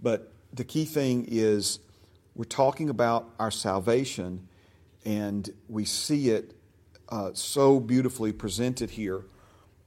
but 0.00 0.32
the 0.52 0.64
key 0.64 0.84
thing 0.84 1.26
is 1.28 1.78
we're 2.34 2.44
talking 2.44 2.88
about 2.88 3.30
our 3.38 3.50
salvation, 3.50 4.48
and 5.04 5.48
we 5.68 5.84
see 5.84 6.30
it 6.30 6.54
uh, 7.08 7.30
so 7.34 7.78
beautifully 7.78 8.32
presented 8.32 8.90
here. 8.90 9.24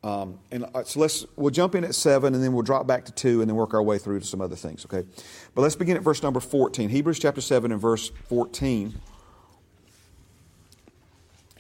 Um, 0.03 0.39
and 0.51 0.65
uh, 0.73 0.83
so 0.83 0.99
let's 0.99 1.25
we'll 1.35 1.51
jump 1.51 1.75
in 1.75 1.83
at 1.83 1.95
seven, 1.95 2.33
and 2.33 2.43
then 2.43 2.53
we'll 2.53 2.63
drop 2.63 2.87
back 2.87 3.05
to 3.05 3.11
two, 3.11 3.41
and 3.41 3.49
then 3.49 3.55
work 3.55 3.73
our 3.73 3.83
way 3.83 3.97
through 3.97 4.19
to 4.19 4.25
some 4.25 4.41
other 4.41 4.55
things. 4.55 4.85
Okay, 4.85 5.07
but 5.53 5.61
let's 5.61 5.75
begin 5.75 5.97
at 5.97 6.03
verse 6.03 6.23
number 6.23 6.39
fourteen. 6.39 6.89
Hebrews 6.89 7.19
chapter 7.19 7.41
seven 7.41 7.71
and 7.71 7.81
verse 7.81 8.11
fourteen. 8.27 8.95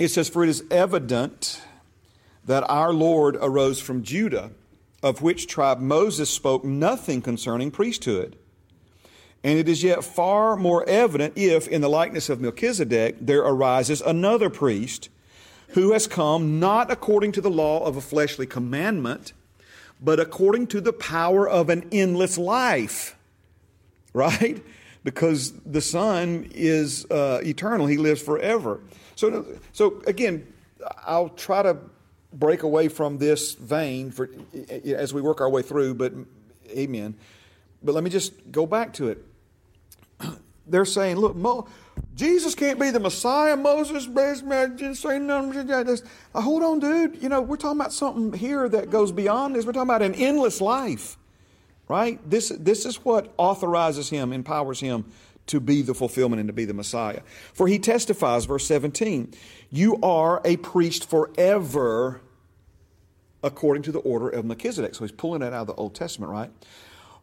It 0.01 0.09
says, 0.09 0.29
"For 0.29 0.43
it 0.43 0.49
is 0.49 0.63
evident 0.71 1.61
that 2.43 2.67
our 2.67 2.91
Lord 2.91 3.37
arose 3.39 3.79
from 3.79 4.01
Judah, 4.01 4.49
of 5.03 5.21
which 5.21 5.45
tribe 5.45 5.79
Moses 5.79 6.27
spoke 6.27 6.65
nothing 6.65 7.21
concerning 7.21 7.69
priesthood." 7.69 8.35
And 9.43 9.59
it 9.59 9.69
is 9.69 9.83
yet 9.83 10.03
far 10.03 10.55
more 10.55 10.83
evident 10.89 11.33
if, 11.35 11.67
in 11.67 11.81
the 11.81 11.89
likeness 11.89 12.29
of 12.29 12.41
Melchizedek, 12.41 13.17
there 13.21 13.41
arises 13.41 14.01
another 14.01 14.49
priest 14.49 15.09
who 15.69 15.91
has 15.91 16.07
come 16.07 16.59
not 16.59 16.89
according 16.89 17.31
to 17.33 17.41
the 17.41 17.51
law 17.51 17.85
of 17.85 17.95
a 17.95 18.01
fleshly 18.01 18.47
commandment, 18.47 19.33
but 20.01 20.19
according 20.19 20.65
to 20.67 20.81
the 20.81 20.93
power 20.93 21.47
of 21.47 21.69
an 21.69 21.87
endless 21.91 22.39
life. 22.39 23.15
Right? 24.13 24.61
Because 25.05 25.53
the 25.65 25.79
Son 25.79 26.49
is 26.53 27.05
uh, 27.09 27.39
eternal, 27.45 27.85
He 27.85 27.97
lives 27.97 28.21
forever. 28.21 28.81
So, 29.21 29.45
so 29.71 30.01
again, 30.07 30.51
I'll 31.05 31.29
try 31.29 31.61
to 31.61 31.77
break 32.33 32.63
away 32.63 32.87
from 32.87 33.19
this 33.19 33.53
vein 33.53 34.09
for, 34.09 34.31
as 34.83 35.13
we 35.13 35.21
work 35.21 35.41
our 35.41 35.49
way 35.49 35.61
through, 35.61 35.93
but 35.93 36.11
amen. 36.69 37.13
But 37.83 37.93
let 37.93 38.03
me 38.03 38.09
just 38.09 38.51
go 38.51 38.65
back 38.65 38.93
to 38.93 39.09
it. 39.09 39.23
They're 40.65 40.85
saying, 40.85 41.17
look, 41.17 41.35
Mo, 41.35 41.67
Jesus 42.15 42.55
can't 42.55 42.79
be 42.79 42.89
the 42.89 42.99
Messiah. 42.99 43.55
Moses, 43.55 44.07
didn't 44.07 44.95
say. 44.95 45.17
Uh, 46.33 46.41
hold 46.41 46.63
on, 46.63 46.79
dude. 46.79 47.21
You 47.21 47.29
know, 47.29 47.41
we're 47.41 47.57
talking 47.57 47.79
about 47.79 47.93
something 47.93 48.33
here 48.33 48.67
that 48.69 48.89
goes 48.89 49.11
beyond 49.11 49.55
this. 49.55 49.67
We're 49.67 49.73
talking 49.73 49.87
about 49.87 50.01
an 50.01 50.15
endless 50.15 50.61
life, 50.61 51.19
right? 51.87 52.19
This, 52.27 52.49
this 52.49 52.87
is 52.87 52.95
what 53.05 53.31
authorizes 53.37 54.09
him, 54.09 54.33
empowers 54.33 54.79
him 54.79 55.05
to 55.47 55.59
be 55.59 55.81
the 55.81 55.93
fulfillment 55.93 56.39
and 56.39 56.47
to 56.47 56.53
be 56.53 56.65
the 56.65 56.73
Messiah. 56.73 57.21
For 57.53 57.67
he 57.67 57.79
testifies, 57.79 58.45
verse 58.45 58.65
17, 58.65 59.33
you 59.69 59.97
are 60.01 60.41
a 60.45 60.57
priest 60.57 61.09
forever 61.09 62.21
according 63.43 63.83
to 63.83 63.91
the 63.91 63.99
order 63.99 64.29
of 64.29 64.45
Melchizedek. 64.45 64.95
So 64.95 65.03
he's 65.03 65.11
pulling 65.11 65.41
that 65.41 65.53
out 65.53 65.61
of 65.61 65.67
the 65.67 65.73
Old 65.73 65.95
Testament, 65.95 66.31
right? 66.31 66.51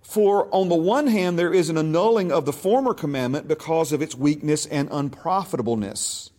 For 0.02 0.52
on 0.54 0.68
the 0.68 0.74
one 0.74 1.06
hand, 1.06 1.38
there 1.38 1.52
is 1.52 1.68
an 1.68 1.78
annulling 1.78 2.32
of 2.32 2.44
the 2.44 2.52
former 2.52 2.94
commandment 2.94 3.46
because 3.46 3.92
of 3.92 4.02
its 4.02 4.14
weakness 4.14 4.66
and 4.66 4.88
unprofitableness. 4.90 6.30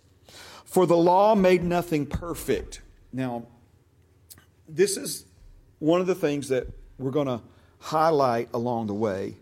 For 0.65 0.85
the 0.85 0.97
law 0.97 1.35
made 1.35 1.63
nothing 1.63 2.05
perfect. 2.05 2.81
Now, 3.11 3.45
this 4.67 4.97
is 4.97 5.25
one 5.79 6.01
of 6.01 6.07
the 6.07 6.15
things 6.15 6.49
that 6.49 6.67
we're 6.97 7.11
going 7.11 7.27
to 7.27 7.41
highlight 7.79 8.49
along 8.53 8.87
the 8.87 8.93
way. 8.93 9.35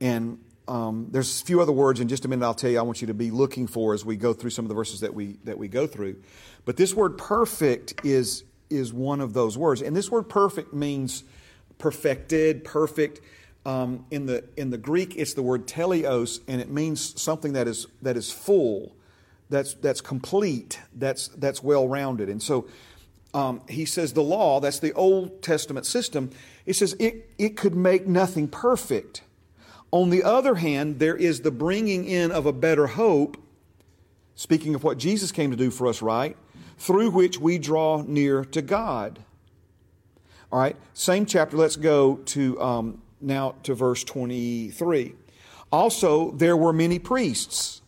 And 0.00 0.38
um, 0.68 1.08
there's 1.10 1.42
a 1.42 1.44
few 1.44 1.60
other 1.60 1.72
words 1.72 2.00
in 2.00 2.08
just 2.08 2.24
a 2.24 2.28
minute 2.28 2.44
I'll 2.44 2.54
tell 2.54 2.70
you 2.70 2.78
I 2.78 2.82
want 2.82 3.00
you 3.00 3.08
to 3.08 3.14
be 3.14 3.30
looking 3.30 3.66
for 3.66 3.94
as 3.94 4.04
we 4.04 4.16
go 4.16 4.32
through 4.32 4.50
some 4.50 4.64
of 4.64 4.68
the 4.68 4.74
verses 4.74 5.00
that 5.00 5.14
we, 5.14 5.38
that 5.44 5.58
we 5.58 5.68
go 5.68 5.86
through. 5.86 6.22
But 6.64 6.76
this 6.76 6.94
word 6.94 7.18
perfect 7.18 8.04
is, 8.04 8.44
is 8.68 8.92
one 8.92 9.20
of 9.20 9.32
those 9.32 9.58
words. 9.58 9.82
And 9.82 9.96
this 9.96 10.10
word 10.10 10.28
perfect 10.28 10.72
means 10.72 11.24
perfected, 11.78 12.64
perfect. 12.64 13.20
Um, 13.66 14.06
in 14.10 14.24
the 14.24 14.44
in 14.56 14.70
the 14.70 14.78
Greek, 14.78 15.16
it's 15.16 15.34
the 15.34 15.42
word 15.42 15.66
teleos, 15.66 16.40
and 16.48 16.62
it 16.62 16.70
means 16.70 17.20
something 17.20 17.52
that 17.52 17.68
is 17.68 17.86
that 18.00 18.16
is 18.16 18.32
full, 18.32 18.96
that's 19.50 19.74
that's 19.74 20.00
complete, 20.00 20.80
that's 20.94 21.28
that's 21.28 21.62
well 21.62 21.86
rounded. 21.86 22.30
And 22.30 22.42
so 22.42 22.68
um, 23.34 23.60
he 23.68 23.84
says 23.84 24.14
the 24.14 24.22
law, 24.22 24.60
that's 24.60 24.78
the 24.78 24.94
Old 24.94 25.42
Testament 25.42 25.84
system. 25.84 26.30
It 26.64 26.74
says 26.74 26.94
it 26.98 27.30
it 27.36 27.56
could 27.58 27.74
make 27.74 28.06
nothing 28.06 28.48
perfect. 28.48 29.22
On 29.92 30.10
the 30.10 30.22
other 30.22 30.56
hand, 30.56 30.98
there 30.98 31.16
is 31.16 31.40
the 31.40 31.50
bringing 31.50 32.04
in 32.04 32.30
of 32.30 32.46
a 32.46 32.52
better 32.52 32.86
hope. 32.86 33.36
Speaking 34.34 34.74
of 34.74 34.84
what 34.84 34.98
Jesus 34.98 35.32
came 35.32 35.50
to 35.50 35.56
do 35.56 35.70
for 35.70 35.86
us, 35.86 36.00
right? 36.00 36.36
Through 36.78 37.10
which 37.10 37.38
we 37.38 37.58
draw 37.58 38.02
near 38.06 38.44
to 38.46 38.62
God. 38.62 39.18
All 40.52 40.58
right, 40.58 40.76
same 40.94 41.26
chapter. 41.26 41.56
Let's 41.56 41.76
go 41.76 42.16
to 42.16 42.60
um, 42.60 43.02
now 43.20 43.54
to 43.64 43.74
verse 43.74 44.02
23. 44.04 45.14
Also, 45.70 46.32
there 46.32 46.56
were 46.56 46.72
many 46.72 46.98
priests 46.98 47.82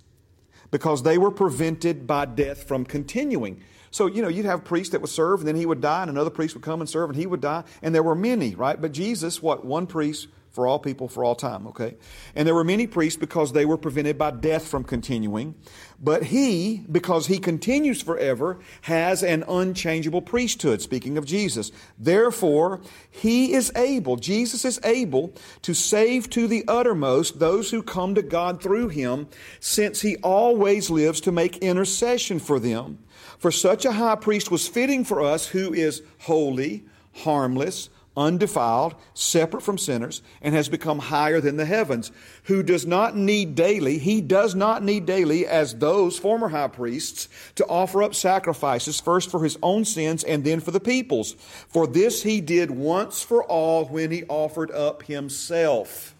because 0.70 1.02
they 1.02 1.18
were 1.18 1.30
prevented 1.30 2.06
by 2.06 2.24
death 2.24 2.64
from 2.64 2.84
continuing. 2.84 3.62
So, 3.90 4.06
you 4.06 4.22
know, 4.22 4.28
you'd 4.28 4.46
have 4.46 4.60
a 4.60 4.62
priest 4.62 4.92
that 4.92 5.00
would 5.00 5.10
serve 5.10 5.40
and 5.40 5.48
then 5.48 5.56
he 5.56 5.66
would 5.66 5.80
die, 5.80 6.02
and 6.02 6.10
another 6.10 6.30
priest 6.30 6.54
would 6.54 6.62
come 6.62 6.80
and 6.80 6.88
serve 6.88 7.10
and 7.10 7.18
he 7.18 7.26
would 7.26 7.40
die. 7.40 7.64
And 7.82 7.94
there 7.94 8.02
were 8.02 8.14
many, 8.14 8.54
right? 8.54 8.80
But 8.80 8.92
Jesus, 8.92 9.42
what? 9.42 9.64
One 9.64 9.86
priest 9.86 10.28
for 10.52 10.66
all 10.66 10.78
people 10.78 11.08
for 11.08 11.24
all 11.24 11.34
time, 11.34 11.66
okay? 11.66 11.96
And 12.34 12.46
there 12.46 12.54
were 12.54 12.64
many 12.64 12.86
priests 12.86 13.18
because 13.18 13.52
they 13.52 13.64
were 13.64 13.78
prevented 13.78 14.18
by 14.18 14.32
death 14.32 14.68
from 14.68 14.84
continuing. 14.84 15.54
But 15.98 16.24
he, 16.24 16.84
because 16.90 17.26
he 17.26 17.38
continues 17.38 18.02
forever, 18.02 18.60
has 18.82 19.22
an 19.22 19.44
unchangeable 19.48 20.20
priesthood, 20.20 20.82
speaking 20.82 21.16
of 21.16 21.24
Jesus. 21.24 21.72
Therefore, 21.98 22.80
he 23.10 23.54
is 23.54 23.72
able, 23.76 24.16
Jesus 24.16 24.64
is 24.64 24.78
able 24.84 25.32
to 25.62 25.72
save 25.72 26.28
to 26.30 26.46
the 26.46 26.64
uttermost 26.68 27.38
those 27.38 27.70
who 27.70 27.82
come 27.82 28.14
to 28.14 28.22
God 28.22 28.62
through 28.62 28.88
him, 28.88 29.28
since 29.58 30.02
he 30.02 30.16
always 30.16 30.90
lives 30.90 31.20
to 31.22 31.32
make 31.32 31.58
intercession 31.58 32.38
for 32.38 32.60
them. 32.60 32.98
For 33.38 33.50
such 33.50 33.84
a 33.84 33.92
high 33.92 34.16
priest 34.16 34.50
was 34.50 34.68
fitting 34.68 35.04
for 35.04 35.22
us 35.22 35.48
who 35.48 35.72
is 35.72 36.02
holy, 36.20 36.84
harmless, 37.14 37.88
undefiled, 38.16 38.94
separate 39.14 39.62
from 39.62 39.78
sinners, 39.78 40.22
and 40.40 40.54
has 40.54 40.68
become 40.68 40.98
higher 40.98 41.40
than 41.40 41.56
the 41.56 41.64
heavens, 41.64 42.12
who 42.44 42.62
does 42.62 42.86
not 42.86 43.16
need 43.16 43.54
daily, 43.54 43.98
he 43.98 44.20
does 44.20 44.54
not 44.54 44.82
need 44.82 45.06
daily, 45.06 45.46
as 45.46 45.74
those 45.74 46.18
former 46.18 46.48
high 46.48 46.68
priests, 46.68 47.28
to 47.54 47.66
offer 47.66 48.02
up 48.02 48.14
sacrifices, 48.14 49.00
first 49.00 49.30
for 49.30 49.42
his 49.42 49.58
own 49.62 49.84
sins 49.84 50.24
and 50.24 50.44
then 50.44 50.60
for 50.60 50.70
the 50.70 50.80
people's. 50.80 51.32
For 51.68 51.86
this 51.86 52.22
he 52.22 52.40
did 52.40 52.70
once 52.70 53.22
for 53.22 53.44
all 53.44 53.86
when 53.86 54.10
he 54.10 54.24
offered 54.24 54.70
up 54.70 55.02
himself. 55.04 56.11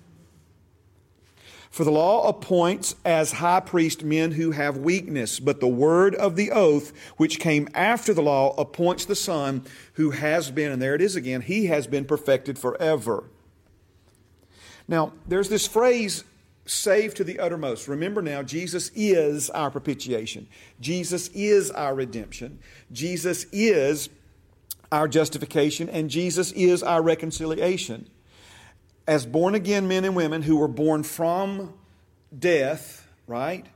For 1.73 1.85
the 1.85 1.91
law 1.91 2.29
appoints 2.29 2.97
as 3.03 3.33
high 3.33 3.61
priest 3.61 4.05
men 4.05 4.33
who 4.33 4.51
have 4.51 4.77
weakness, 4.77 5.41
but 5.41 5.61
the 5.61 5.67
word 5.67 6.15
of 6.15 6.37
the 6.37 6.51
oath, 6.51 6.93
which 7.17 7.41
came 7.41 7.67
after 7.73 8.13
the 8.13 8.21
law, 8.21 8.55
appoints 8.59 9.07
the 9.07 9.17
Son 9.17 9.65
who 9.95 10.11
has 10.11 10.51
been, 10.51 10.71
and 10.71 10.83
there 10.83 10.95
it 10.95 11.01
is 11.01 11.17
again, 11.17 11.41
he 11.41 11.67
has 11.67 11.87
been 11.87 12.05
perfected 12.05 12.59
forever. 12.59 13.25
Now, 14.87 15.15
there's 15.27 15.49
this 15.49 15.67
phrase, 15.67 16.25
saved 16.67 17.17
to 17.17 17.25
the 17.25 17.39
uttermost. 17.39 17.89
Remember 17.89 18.21
now, 18.21 18.43
Jesus 18.43 18.91
is 18.95 19.49
our 19.49 19.71
propitiation, 19.71 20.49
Jesus 20.79 21.29
is 21.29 21.71
our 21.71 21.95
redemption, 21.95 22.59
Jesus 22.93 23.47
is 23.51 24.11
our 24.93 25.09
justification, 25.09 25.89
and 25.89 26.11
Jesus 26.11 26.53
is 26.53 26.83
our 26.83 27.01
reconciliation 27.01 28.11
as 29.07 29.27
born 29.27 29.55
again 29.55 29.89
men 29.89 30.05
and 30.05 30.15
women 30.15 30.43
who 30.43 30.57
were 30.57 30.69
born 30.69 31.03
from 31.03 31.75
death, 32.37 33.07
right? 33.27 33.67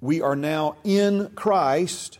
We 0.00 0.20
are 0.20 0.36
now 0.36 0.76
in 0.84 1.30
Christ. 1.34 2.18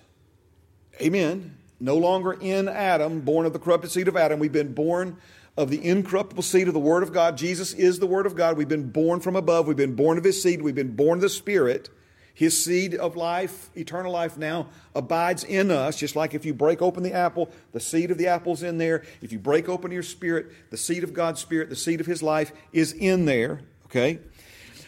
Amen. 1.01 1.57
No 1.79 1.97
longer 1.97 2.33
in 2.33 2.69
Adam, 2.69 3.21
born 3.21 3.47
of 3.47 3.53
the 3.53 3.59
corrupted 3.59 3.91
seed 3.91 4.09
of 4.09 4.17
Adam. 4.17 4.39
We've 4.39 4.53
been 4.53 4.73
born 4.73 5.19
of 5.57 5.71
the 5.71 5.85
incorruptible 5.85 6.43
seed 6.43 6.69
of 6.69 6.75
the 6.75 6.81
Word 6.81 7.03
of 7.03 7.13
God. 7.13 7.37
Jesus 7.37 7.73
is 7.73 7.99
the 7.99 8.07
Word 8.07 8.27
of 8.27 8.35
God. 8.35 8.57
We've 8.57 8.69
been 8.69 8.91
born 8.91 9.21
from 9.21 9.37
above. 9.37 9.67
We've 9.67 9.77
been 9.77 9.95
born 9.95 10.19
of 10.19 10.25
His 10.25 10.43
seed. 10.43 10.63
We've 10.63 10.75
been 10.75 10.97
born 10.97 11.19
of 11.19 11.23
the 11.23 11.29
Spirit. 11.29 11.89
His 12.37 12.63
seed 12.63 12.95
of 12.95 13.17
life, 13.17 13.71
eternal 13.75 14.13
life, 14.13 14.37
now 14.37 14.69
abides 14.95 15.43
in 15.43 15.71
us, 15.71 15.97
just 15.97 16.15
like 16.15 16.35
if 16.35 16.45
you 16.45 16.53
break 16.53 16.83
open 16.83 17.03
the 17.03 17.15
apple, 17.15 17.51
the 17.73 17.81
seed 17.81 18.11
of 18.11 18.19
the 18.19 18.27
apple's 18.27 18.63
in 18.63 18.77
there. 18.77 19.05
If 19.23 19.33
you 19.33 19.39
break 19.39 19.71
open 19.71 19.91
your 19.91 20.03
spirit, 20.03 20.53
the 20.69 20.77
seed 20.77 21.03
of 21.03 21.15
God's 21.15 21.41
Spirit, 21.41 21.71
the 21.71 21.77
seed 21.77 21.99
of 21.99 22.05
His 22.05 22.23
life 22.23 22.53
is 22.75 22.93
in 22.93 23.25
there. 23.25 23.63
Okay? 23.87 24.19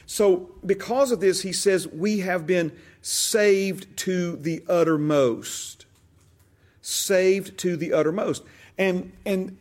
So, 0.05 0.51
because 0.65 1.11
of 1.11 1.21
this, 1.21 1.41
he 1.41 1.55
says, 1.55 1.89
we 1.89 2.19
have 2.19 2.47
been 2.47 2.71
saved 3.01 3.97
to 3.99 4.37
the 4.37 4.63
uttermost. 4.69 5.87
Saved 6.83 7.57
to 7.61 7.79
the 7.79 7.95
uttermost. 7.95 8.43
And, 8.77 9.13
and 9.25 9.57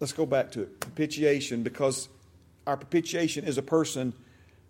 let's 0.00 0.12
go 0.12 0.26
back 0.26 0.50
to 0.52 0.62
it 0.62 0.80
propitiation, 0.80 1.62
because 1.62 2.08
our 2.66 2.76
propitiation 2.76 3.44
is 3.44 3.56
a 3.56 3.62
person, 3.62 4.14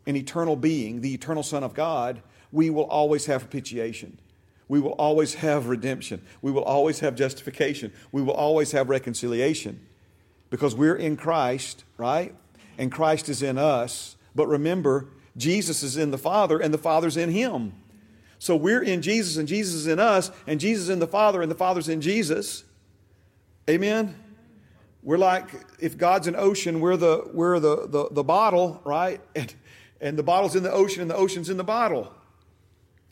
an 0.07 0.17
eternal 0.17 0.57
being, 0.57 1.01
the 1.01 1.15
eternal 1.15 1.43
Son 1.43 1.63
of 1.63 1.75
God. 1.75 2.23
We 2.51 2.71
will 2.71 2.85
always 2.85 3.27
have 3.27 3.43
propitiation. 3.43 4.19
We 4.69 4.81
will 4.81 4.93
always 4.93 5.35
have 5.35 5.67
redemption. 5.67 6.23
We 6.41 6.51
will 6.51 6.65
always 6.65 7.01
have 7.01 7.15
justification. 7.15 7.93
We 8.11 8.23
will 8.23 8.33
always 8.33 8.73
have 8.73 8.89
reconciliation 8.89 9.81
because 10.51 10.75
we're 10.75 10.97
in 10.97 11.17
Christ, 11.17 11.85
right? 11.97 12.35
And 12.79 12.91
Christ 12.91 13.29
is 13.29 13.43
in 13.43 13.59
us. 13.59 14.17
But 14.35 14.49
remember, 14.49 15.09
Jesus 15.37 15.83
is 15.83 15.97
in 15.97 16.11
the 16.11 16.19
Father 16.19 16.59
and 16.59 16.73
the 16.73 16.79
Father's 16.79 17.17
in 17.17 17.31
Him. 17.31 17.75
So 18.39 18.57
we're 18.57 18.83
in 18.83 19.03
Jesus 19.03 19.37
and 19.37 19.47
Jesus 19.47 19.75
is 19.75 19.87
in 19.87 20.01
us, 20.01 20.31
and 20.47 20.59
Jesus 20.59 20.85
is 20.85 20.91
in 20.91 20.99
the 20.99 21.07
Father 21.07 21.43
and 21.43 21.51
the 21.51 21.57
Father's 21.57 21.89
in 21.89 22.01
Jesus. 22.01 22.65
Amen? 23.69 24.17
We're 25.03 25.19
like 25.19 25.49
if 25.81 25.97
God's 25.97 26.27
an 26.27 26.37
ocean, 26.37 26.81
we're 26.81 26.97
the, 26.97 27.29
we're 27.33 27.59
the, 27.59 27.87
the, 27.89 28.09
the 28.11 28.25
bottle, 28.25 28.81
right? 28.85 29.21
And, 29.35 29.55
and 30.03 30.19
the 30.19 30.23
bottle's 30.23 30.55
in 30.55 30.63
the 30.63 30.73
ocean 30.73 31.01
and 31.01 31.11
the 31.11 31.17
ocean's 31.17 31.49
in 31.49 31.57
the 31.57 31.65
bottle. 31.65 32.13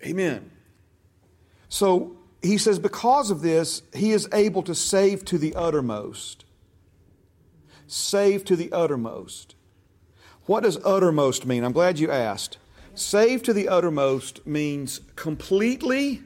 Amen. 0.04 0.50
So 1.70 2.16
he 2.42 2.58
says, 2.58 2.78
because 2.78 3.30
of 3.30 3.40
this, 3.42 3.82
he 3.94 4.10
is 4.10 4.28
able 4.32 4.62
to 4.64 4.74
save 4.74 5.24
to 5.26 5.38
the 5.38 5.54
uttermost. 5.54 6.44
Save 7.86 8.44
to 8.46 8.56
the 8.56 8.70
uttermost. 8.72 9.54
What 10.46 10.64
does 10.64 10.78
uttermost 10.84 11.46
mean? 11.46 11.64
I'm 11.64 11.72
glad 11.72 11.98
you 11.98 12.10
asked. 12.10 12.58
Save 12.94 13.42
to 13.44 13.52
the 13.52 13.68
uttermost 13.68 14.46
means 14.46 15.00
completely 15.16 16.22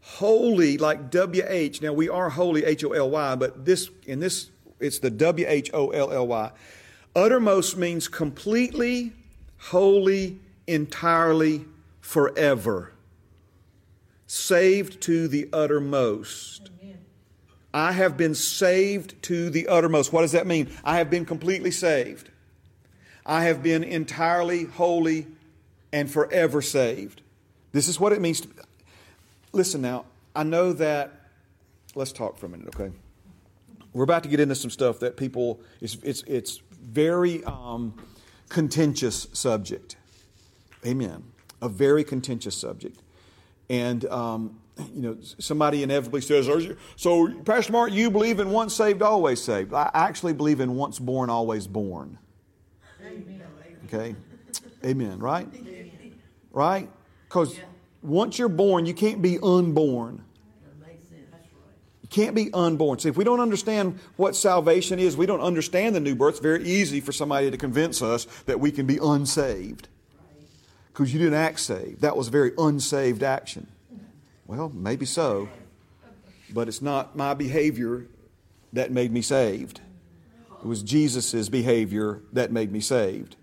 holy, 0.00 0.76
like 0.76 1.10
W 1.10 1.42
H. 1.46 1.80
Now 1.80 1.94
we 1.94 2.10
are 2.10 2.28
holy, 2.28 2.64
H 2.64 2.84
O 2.84 2.92
L 2.92 3.10
Y, 3.10 3.34
but 3.36 3.64
this 3.64 3.88
in 4.06 4.20
this 4.20 4.50
it's 4.78 4.98
the 4.98 5.10
W 5.10 5.46
H 5.48 5.70
O 5.72 5.88
L 5.90 6.10
L 6.10 6.26
Y. 6.26 6.50
Uttermost 7.16 7.76
means 7.76 8.08
completely, 8.08 9.12
wholly, 9.58 10.40
entirely, 10.66 11.64
forever. 12.00 12.92
Saved 14.26 15.00
to 15.02 15.28
the 15.28 15.48
uttermost. 15.52 16.70
I 17.72 17.90
have 17.90 18.16
been 18.16 18.36
saved 18.36 19.20
to 19.24 19.50
the 19.50 19.66
uttermost. 19.66 20.12
What 20.12 20.22
does 20.22 20.32
that 20.32 20.46
mean? 20.46 20.70
I 20.84 20.98
have 20.98 21.10
been 21.10 21.24
completely 21.24 21.72
saved. 21.72 22.30
I 23.26 23.44
have 23.44 23.62
been 23.62 23.82
entirely, 23.82 24.64
wholly, 24.64 25.26
and 25.92 26.10
forever 26.10 26.62
saved. 26.62 27.22
This 27.72 27.88
is 27.88 27.98
what 27.98 28.12
it 28.12 28.20
means 28.20 28.42
to. 28.42 28.48
Listen 29.52 29.80
now, 29.80 30.04
I 30.36 30.44
know 30.44 30.72
that. 30.74 31.12
Let's 31.96 32.12
talk 32.12 32.38
for 32.38 32.46
a 32.46 32.48
minute, 32.48 32.68
okay? 32.74 32.92
We're 33.92 34.04
about 34.04 34.24
to 34.24 34.28
get 34.28 34.40
into 34.40 34.56
some 34.56 34.70
stuff 34.70 35.00
that 35.00 35.16
people. 35.16 35.60
It's 35.80 35.96
it's 36.02 36.22
it's 36.26 36.60
very 36.84 37.42
um, 37.44 37.94
contentious 38.48 39.26
subject. 39.32 39.96
Amen. 40.86 41.24
A 41.62 41.68
very 41.68 42.04
contentious 42.04 42.56
subject, 42.56 43.00
and 43.70 44.04
um, 44.06 44.58
you 44.94 45.02
know 45.02 45.16
somebody 45.38 45.82
inevitably 45.82 46.20
says, 46.20 46.48
"So, 46.96 47.32
Pastor 47.44 47.72
Mark, 47.72 47.92
you 47.92 48.10
believe 48.10 48.38
in 48.38 48.50
once 48.50 48.74
saved, 48.74 49.00
always 49.00 49.42
saved." 49.42 49.72
I 49.72 49.90
actually 49.94 50.34
believe 50.34 50.60
in 50.60 50.74
once 50.74 50.98
born, 50.98 51.30
always 51.30 51.66
born. 51.66 52.18
Okay, 53.86 54.14
Amen. 54.84 55.18
Right? 55.18 55.48
Right? 56.52 56.90
Because 57.26 57.58
once 58.02 58.38
you're 58.38 58.48
born, 58.48 58.86
you 58.86 58.94
can't 58.94 59.22
be 59.22 59.38
unborn. 59.42 60.22
You 62.04 62.08
can't 62.08 62.34
be 62.34 62.50
unborn. 62.52 62.98
See, 62.98 63.08
if 63.08 63.16
we 63.16 63.24
don't 63.24 63.40
understand 63.40 63.98
what 64.16 64.36
salvation 64.36 64.98
is, 64.98 65.16
we 65.16 65.24
don't 65.24 65.40
understand 65.40 65.94
the 65.94 66.00
new 66.00 66.14
birth, 66.14 66.34
it's 66.34 66.40
very 66.40 66.62
easy 66.62 67.00
for 67.00 67.12
somebody 67.12 67.50
to 67.50 67.56
convince 67.56 68.02
us 68.02 68.26
that 68.44 68.60
we 68.60 68.70
can 68.70 68.84
be 68.84 68.98
unsaved. 69.02 69.88
Because 70.88 71.14
you 71.14 71.18
didn't 71.18 71.32
act 71.32 71.60
saved. 71.60 72.02
That 72.02 72.14
was 72.14 72.28
a 72.28 72.30
very 72.30 72.52
unsaved 72.58 73.22
action. 73.22 73.68
Well, 74.46 74.70
maybe 74.74 75.06
so. 75.06 75.48
But 76.52 76.68
it's 76.68 76.82
not 76.82 77.16
my 77.16 77.32
behavior 77.32 78.04
that 78.74 78.92
made 78.92 79.10
me 79.10 79.22
saved. 79.22 79.80
It 80.62 80.66
was 80.66 80.82
Jesus' 80.82 81.48
behavior 81.48 82.20
that 82.34 82.52
made 82.52 82.70
me 82.70 82.80
saved. 82.80 83.36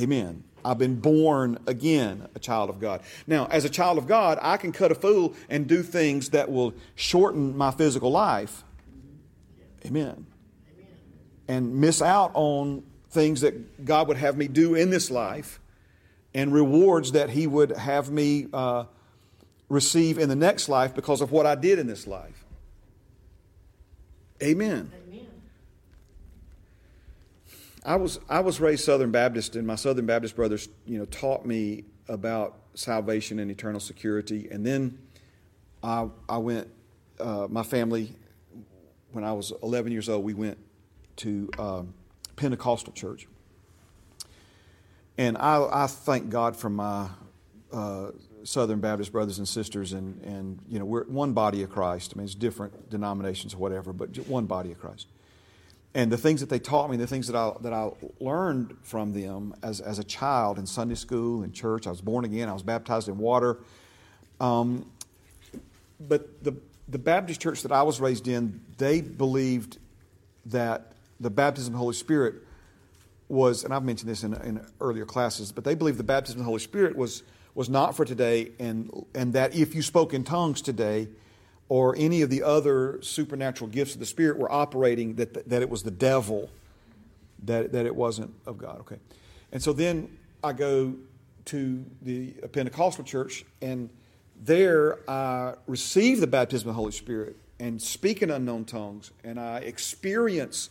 Amen. 0.00 0.44
I've 0.64 0.78
been 0.78 0.96
born 0.96 1.58
again 1.66 2.28
a 2.34 2.38
child 2.38 2.70
of 2.70 2.80
God. 2.80 3.02
Now, 3.26 3.46
as 3.46 3.64
a 3.64 3.70
child 3.70 3.98
of 3.98 4.06
God, 4.06 4.38
I 4.40 4.56
can 4.56 4.72
cut 4.72 4.92
a 4.92 4.94
fool 4.94 5.34
and 5.48 5.66
do 5.66 5.82
things 5.82 6.30
that 6.30 6.50
will 6.50 6.74
shorten 6.94 7.56
my 7.56 7.70
physical 7.70 8.10
life. 8.10 8.64
Amen. 9.84 10.26
And 11.48 11.80
miss 11.80 12.00
out 12.00 12.30
on 12.34 12.84
things 13.10 13.40
that 13.42 13.84
God 13.84 14.08
would 14.08 14.16
have 14.16 14.36
me 14.36 14.48
do 14.48 14.74
in 14.74 14.90
this 14.90 15.10
life 15.10 15.60
and 16.34 16.52
rewards 16.52 17.12
that 17.12 17.30
He 17.30 17.46
would 17.46 17.70
have 17.70 18.10
me 18.10 18.46
uh, 18.52 18.84
receive 19.68 20.18
in 20.18 20.28
the 20.28 20.36
next 20.36 20.68
life 20.68 20.94
because 20.94 21.20
of 21.20 21.32
what 21.32 21.46
I 21.46 21.54
did 21.54 21.78
in 21.78 21.86
this 21.86 22.06
life. 22.06 22.44
Amen. 24.42 24.90
Amen. 25.08 25.26
I 27.84 27.96
was 27.96 28.20
I 28.28 28.40
was 28.40 28.60
raised 28.60 28.84
Southern 28.84 29.10
Baptist, 29.10 29.56
and 29.56 29.66
my 29.66 29.74
Southern 29.74 30.06
Baptist 30.06 30.36
brothers, 30.36 30.68
you 30.86 30.98
know, 30.98 31.04
taught 31.06 31.44
me 31.44 31.84
about 32.08 32.58
salvation 32.74 33.38
and 33.38 33.50
eternal 33.50 33.80
security. 33.80 34.48
And 34.50 34.64
then 34.64 34.98
I 35.82 36.08
I 36.28 36.38
went. 36.38 36.68
Uh, 37.20 37.46
my 37.48 37.62
family, 37.62 38.10
when 39.12 39.22
I 39.22 39.32
was 39.32 39.52
11 39.62 39.92
years 39.92 40.08
old, 40.08 40.24
we 40.24 40.34
went 40.34 40.58
to 41.16 41.48
um, 41.56 41.94
Pentecostal 42.34 42.92
church, 42.92 43.28
and 45.18 45.36
I, 45.38 45.84
I 45.84 45.86
thank 45.86 46.30
God 46.30 46.56
for 46.56 46.68
my 46.68 47.08
uh, 47.72 48.10
Southern 48.42 48.80
Baptist 48.80 49.12
brothers 49.12 49.38
and 49.38 49.46
sisters, 49.46 49.92
and 49.92 50.20
and 50.22 50.58
you 50.68 50.78
know 50.78 50.84
we're 50.84 51.04
one 51.04 51.32
body 51.32 51.62
of 51.62 51.70
Christ. 51.70 52.12
I 52.14 52.18
mean, 52.18 52.24
it's 52.24 52.34
different 52.34 52.90
denominations 52.90 53.54
or 53.54 53.58
whatever, 53.58 53.92
but 53.92 54.16
one 54.28 54.46
body 54.46 54.72
of 54.72 54.80
Christ 54.80 55.06
and 55.94 56.10
the 56.10 56.16
things 56.16 56.40
that 56.40 56.48
they 56.48 56.58
taught 56.58 56.90
me, 56.90 56.96
the 56.96 57.06
things 57.06 57.26
that 57.26 57.36
I, 57.36 57.52
that 57.60 57.72
I 57.72 57.90
learned 58.18 58.76
from 58.82 59.12
them 59.12 59.54
as, 59.62 59.80
as 59.80 59.98
a 59.98 60.04
child 60.04 60.58
in 60.58 60.66
Sunday 60.66 60.94
school 60.94 61.42
and 61.42 61.52
church, 61.52 61.86
I 61.86 61.90
was 61.90 62.00
born 62.00 62.24
again, 62.24 62.48
I 62.48 62.52
was 62.52 62.62
baptized 62.62 63.08
in 63.08 63.18
water. 63.18 63.58
Um, 64.40 64.90
but 66.00 66.42
the, 66.42 66.54
the 66.88 66.98
Baptist 66.98 67.40
church 67.40 67.62
that 67.62 67.72
I 67.72 67.82
was 67.82 68.00
raised 68.00 68.26
in, 68.26 68.60
they 68.78 69.02
believed 69.02 69.78
that 70.46 70.92
the 71.20 71.30
baptism 71.30 71.74
of 71.74 71.74
the 71.74 71.78
Holy 71.78 71.94
Spirit 71.94 72.36
was, 73.28 73.64
and 73.64 73.72
I've 73.72 73.84
mentioned 73.84 74.10
this 74.10 74.24
in, 74.24 74.34
in 74.34 74.66
earlier 74.80 75.04
classes, 75.04 75.52
but 75.52 75.64
they 75.64 75.74
believed 75.74 75.98
the 75.98 76.04
baptism 76.04 76.40
of 76.40 76.44
the 76.44 76.48
Holy 76.48 76.60
Spirit 76.60 76.96
was, 76.96 77.22
was 77.54 77.68
not 77.68 77.94
for 77.96 78.04
today, 78.04 78.50
and, 78.58 79.04
and 79.14 79.34
that 79.34 79.54
if 79.54 79.74
you 79.74 79.82
spoke 79.82 80.14
in 80.14 80.24
tongues 80.24 80.62
today, 80.62 81.08
or 81.72 81.96
any 81.96 82.20
of 82.20 82.28
the 82.28 82.42
other 82.42 83.00
supernatural 83.00 83.70
gifts 83.70 83.94
of 83.94 83.98
the 83.98 84.04
Spirit 84.04 84.36
were 84.36 84.52
operating, 84.52 85.14
that, 85.14 85.48
that 85.48 85.62
it 85.62 85.70
was 85.70 85.82
the 85.82 85.90
devil, 85.90 86.50
that, 87.44 87.72
that 87.72 87.86
it 87.86 87.96
wasn't 87.96 88.30
of 88.44 88.58
God. 88.58 88.80
Okay. 88.80 88.98
And 89.52 89.62
so 89.62 89.72
then 89.72 90.18
I 90.44 90.52
go 90.52 90.94
to 91.46 91.82
the 92.02 92.32
Pentecostal 92.52 93.04
church, 93.04 93.46
and 93.62 93.88
there 94.44 94.98
I 95.08 95.54
receive 95.66 96.20
the 96.20 96.26
baptism 96.26 96.68
of 96.68 96.74
the 96.74 96.78
Holy 96.78 96.92
Spirit 96.92 97.36
and 97.58 97.80
speak 97.80 98.20
in 98.20 98.30
unknown 98.30 98.66
tongues, 98.66 99.10
and 99.24 99.40
I 99.40 99.60
experience 99.60 100.68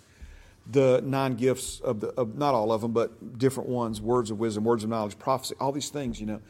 the 0.70 1.02
nine 1.04 1.34
gifts 1.34 1.80
of 1.80 2.00
the 2.00 2.10
of 2.10 2.38
not 2.38 2.54
all 2.54 2.72
of 2.72 2.82
them, 2.82 2.92
but 2.92 3.40
different 3.40 3.70
ones: 3.70 4.00
words 4.00 4.30
of 4.30 4.38
wisdom, 4.38 4.66
words 4.66 4.84
of 4.84 4.92
knowledge, 4.92 5.18
prophecy, 5.18 5.56
all 5.60 5.72
these 5.72 5.90
things. 5.90 6.20
You 6.20 6.28
know, 6.28 6.42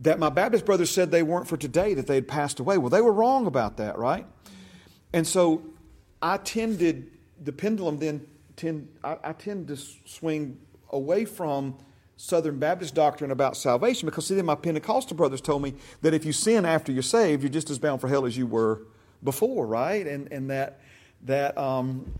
that 0.00 0.18
my 0.18 0.30
Baptist 0.30 0.64
brothers 0.64 0.90
said 0.90 1.10
they 1.10 1.22
weren't 1.22 1.46
for 1.46 1.56
today, 1.56 1.94
that 1.94 2.06
they 2.06 2.14
had 2.16 2.28
passed 2.28 2.58
away. 2.58 2.78
Well, 2.78 2.90
they 2.90 3.02
were 3.02 3.12
wrong 3.12 3.46
about 3.46 3.76
that, 3.76 3.98
right? 3.98 4.26
And 5.12 5.26
so 5.26 5.62
I 6.22 6.38
tended, 6.38 7.10
the 7.42 7.52
pendulum 7.52 7.98
then, 7.98 8.26
tend, 8.56 8.88
I, 9.04 9.18
I 9.22 9.32
tend 9.32 9.68
to 9.68 9.76
swing 9.76 10.58
away 10.90 11.24
from 11.24 11.76
Southern 12.16 12.58
Baptist 12.58 12.94
doctrine 12.94 13.30
about 13.30 13.56
salvation 13.56 14.06
because, 14.06 14.26
see, 14.26 14.34
then 14.34 14.46
my 14.46 14.54
Pentecostal 14.54 15.16
brothers 15.16 15.40
told 15.40 15.62
me 15.62 15.74
that 16.02 16.14
if 16.14 16.24
you 16.24 16.32
sin 16.32 16.64
after 16.64 16.92
you're 16.92 17.02
saved, 17.02 17.42
you're 17.42 17.50
just 17.50 17.70
as 17.70 17.78
bound 17.78 18.00
for 18.00 18.08
hell 18.08 18.26
as 18.26 18.36
you 18.36 18.46
were 18.46 18.82
before, 19.22 19.66
right? 19.66 20.06
And, 20.06 20.30
and 20.32 20.50
that, 20.50 20.80
that 21.22 21.56
um, 21.56 22.10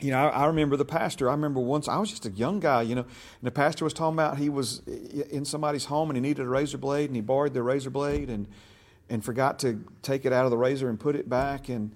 you 0.00 0.10
know, 0.10 0.18
I, 0.18 0.28
I, 0.28 0.46
remember 0.46 0.76
the 0.76 0.84
pastor. 0.84 1.28
I 1.28 1.32
remember 1.32 1.60
once 1.60 1.88
I 1.88 1.98
was 1.98 2.10
just 2.10 2.26
a 2.26 2.30
young 2.30 2.60
guy, 2.60 2.82
you 2.82 2.94
know, 2.94 3.02
and 3.02 3.42
the 3.42 3.50
pastor 3.50 3.84
was 3.84 3.92
talking 3.92 4.14
about 4.14 4.38
he 4.38 4.48
was 4.48 4.80
in 4.86 5.44
somebody's 5.44 5.86
home 5.86 6.10
and 6.10 6.16
he 6.16 6.20
needed 6.20 6.44
a 6.44 6.48
razor 6.48 6.78
blade 6.78 7.08
and 7.08 7.16
he 7.16 7.22
borrowed 7.22 7.54
the 7.54 7.62
razor 7.62 7.90
blade 7.90 8.28
and 8.30 8.46
and 9.08 9.24
forgot 9.24 9.60
to 9.60 9.84
take 10.02 10.24
it 10.24 10.32
out 10.32 10.44
of 10.44 10.50
the 10.50 10.58
razor 10.58 10.88
and 10.88 10.98
put 10.98 11.14
it 11.14 11.28
back 11.28 11.68
and 11.68 11.92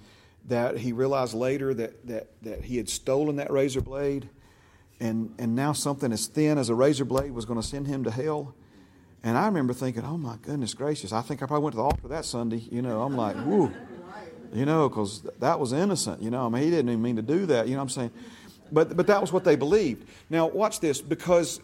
that 0.46 0.78
he 0.78 0.92
realized 0.92 1.34
later 1.34 1.74
that 1.74 2.06
that 2.06 2.28
that 2.42 2.64
he 2.64 2.76
had 2.76 2.88
stolen 2.88 3.36
that 3.36 3.50
razor 3.50 3.80
blade 3.80 4.28
and, 5.00 5.34
and 5.38 5.56
now 5.56 5.72
something 5.72 6.12
as 6.12 6.26
thin 6.26 6.58
as 6.58 6.68
a 6.68 6.74
razor 6.74 7.06
blade 7.06 7.32
was 7.32 7.46
going 7.46 7.60
to 7.60 7.66
send 7.66 7.86
him 7.86 8.04
to 8.04 8.10
hell. 8.10 8.54
And 9.22 9.36
I 9.36 9.46
remember 9.46 9.72
thinking, 9.72 10.04
oh 10.04 10.18
my 10.18 10.36
goodness 10.42 10.74
gracious, 10.74 11.12
I 11.12 11.22
think 11.22 11.42
I 11.42 11.46
probably 11.46 11.64
went 11.64 11.72
to 11.72 11.78
the 11.78 11.82
altar 11.82 12.08
that 12.08 12.24
Sunday. 12.24 12.58
You 12.70 12.82
know, 12.82 13.02
I'm 13.02 13.16
like, 13.16 13.36
whoo, 13.46 13.72
you 14.52 14.64
know, 14.64 14.88
because 14.88 15.22
that 15.38 15.58
was 15.58 15.72
innocent. 15.72 16.22
You 16.22 16.30
know, 16.30 16.46
I 16.46 16.48
mean, 16.48 16.62
he 16.62 16.70
didn't 16.70 16.88
even 16.90 17.02
mean 17.02 17.16
to 17.16 17.22
do 17.22 17.46
that. 17.46 17.66
You 17.66 17.74
know 17.74 17.78
what 17.78 17.84
I'm 17.84 17.88
saying? 17.90 18.10
But, 18.72 18.96
but 18.96 19.06
that 19.08 19.20
was 19.20 19.32
what 19.32 19.44
they 19.44 19.56
believed. 19.56 20.06
Now, 20.28 20.46
watch 20.46 20.80
this 20.80 21.00
because, 21.00 21.60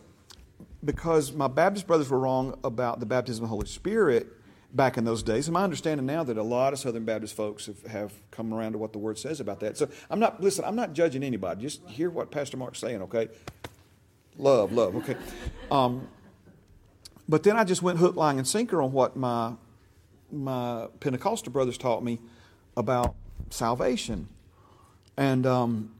because 0.85 1.33
my 1.33 1.49
Baptist 1.49 1.87
brothers 1.87 2.11
were 2.11 2.19
wrong 2.19 2.59
about 2.65 3.01
the 3.01 3.07
baptism 3.07 3.45
of 3.45 3.51
the 3.51 3.55
Holy 3.55 3.67
Spirit 3.67 4.29
back 4.73 4.97
in 4.99 5.05
those 5.05 5.23
days. 5.23 5.47
And 5.47 5.55
my 5.55 5.63
understanding 5.63 6.07
now 6.07 6.25
that 6.25 6.37
a 6.37 6.43
lot 6.43 6.73
of 6.73 6.79
Southern 6.79 7.05
Baptist 7.05 7.35
folks 7.35 7.67
have, 7.67 7.83
have 7.87 8.13
come 8.31 8.53
around 8.53 8.73
to 8.73 8.79
what 8.79 8.93
the 8.93 8.99
Word 8.99 9.19
says 9.19 9.41
about 9.41 9.61
that. 9.61 9.77
So 9.77 9.89
I'm 10.11 10.19
not, 10.19 10.41
listen, 10.43 10.65
I'm 10.65 10.77
not 10.77 10.93
judging 10.93 11.23
anybody. 11.23 11.63
Just 11.63 11.87
hear 11.89 12.11
what 12.11 12.31
Pastor 12.31 12.57
Mark's 12.57 12.79
saying, 12.79 13.03
okay? 13.03 13.29
Love, 14.37 14.73
love, 14.73 14.97
okay? 14.97 15.17
Um, 15.71 16.09
but 17.29 17.43
then 17.43 17.57
I 17.57 17.65
just 17.65 17.83
went 17.83 17.99
hook, 17.99 18.17
line, 18.17 18.39
and 18.39 18.47
sinker 18.47 18.83
on 18.83 18.93
what 18.93 19.17
my, 19.17 19.55
my 20.31 20.89
Pentecostal 21.01 21.53
brothers 21.53 21.79
taught 21.79 22.05
me 22.05 22.21
about 22.77 23.15
salvation. 23.51 24.29
And 25.17 25.47
um, 25.47 25.91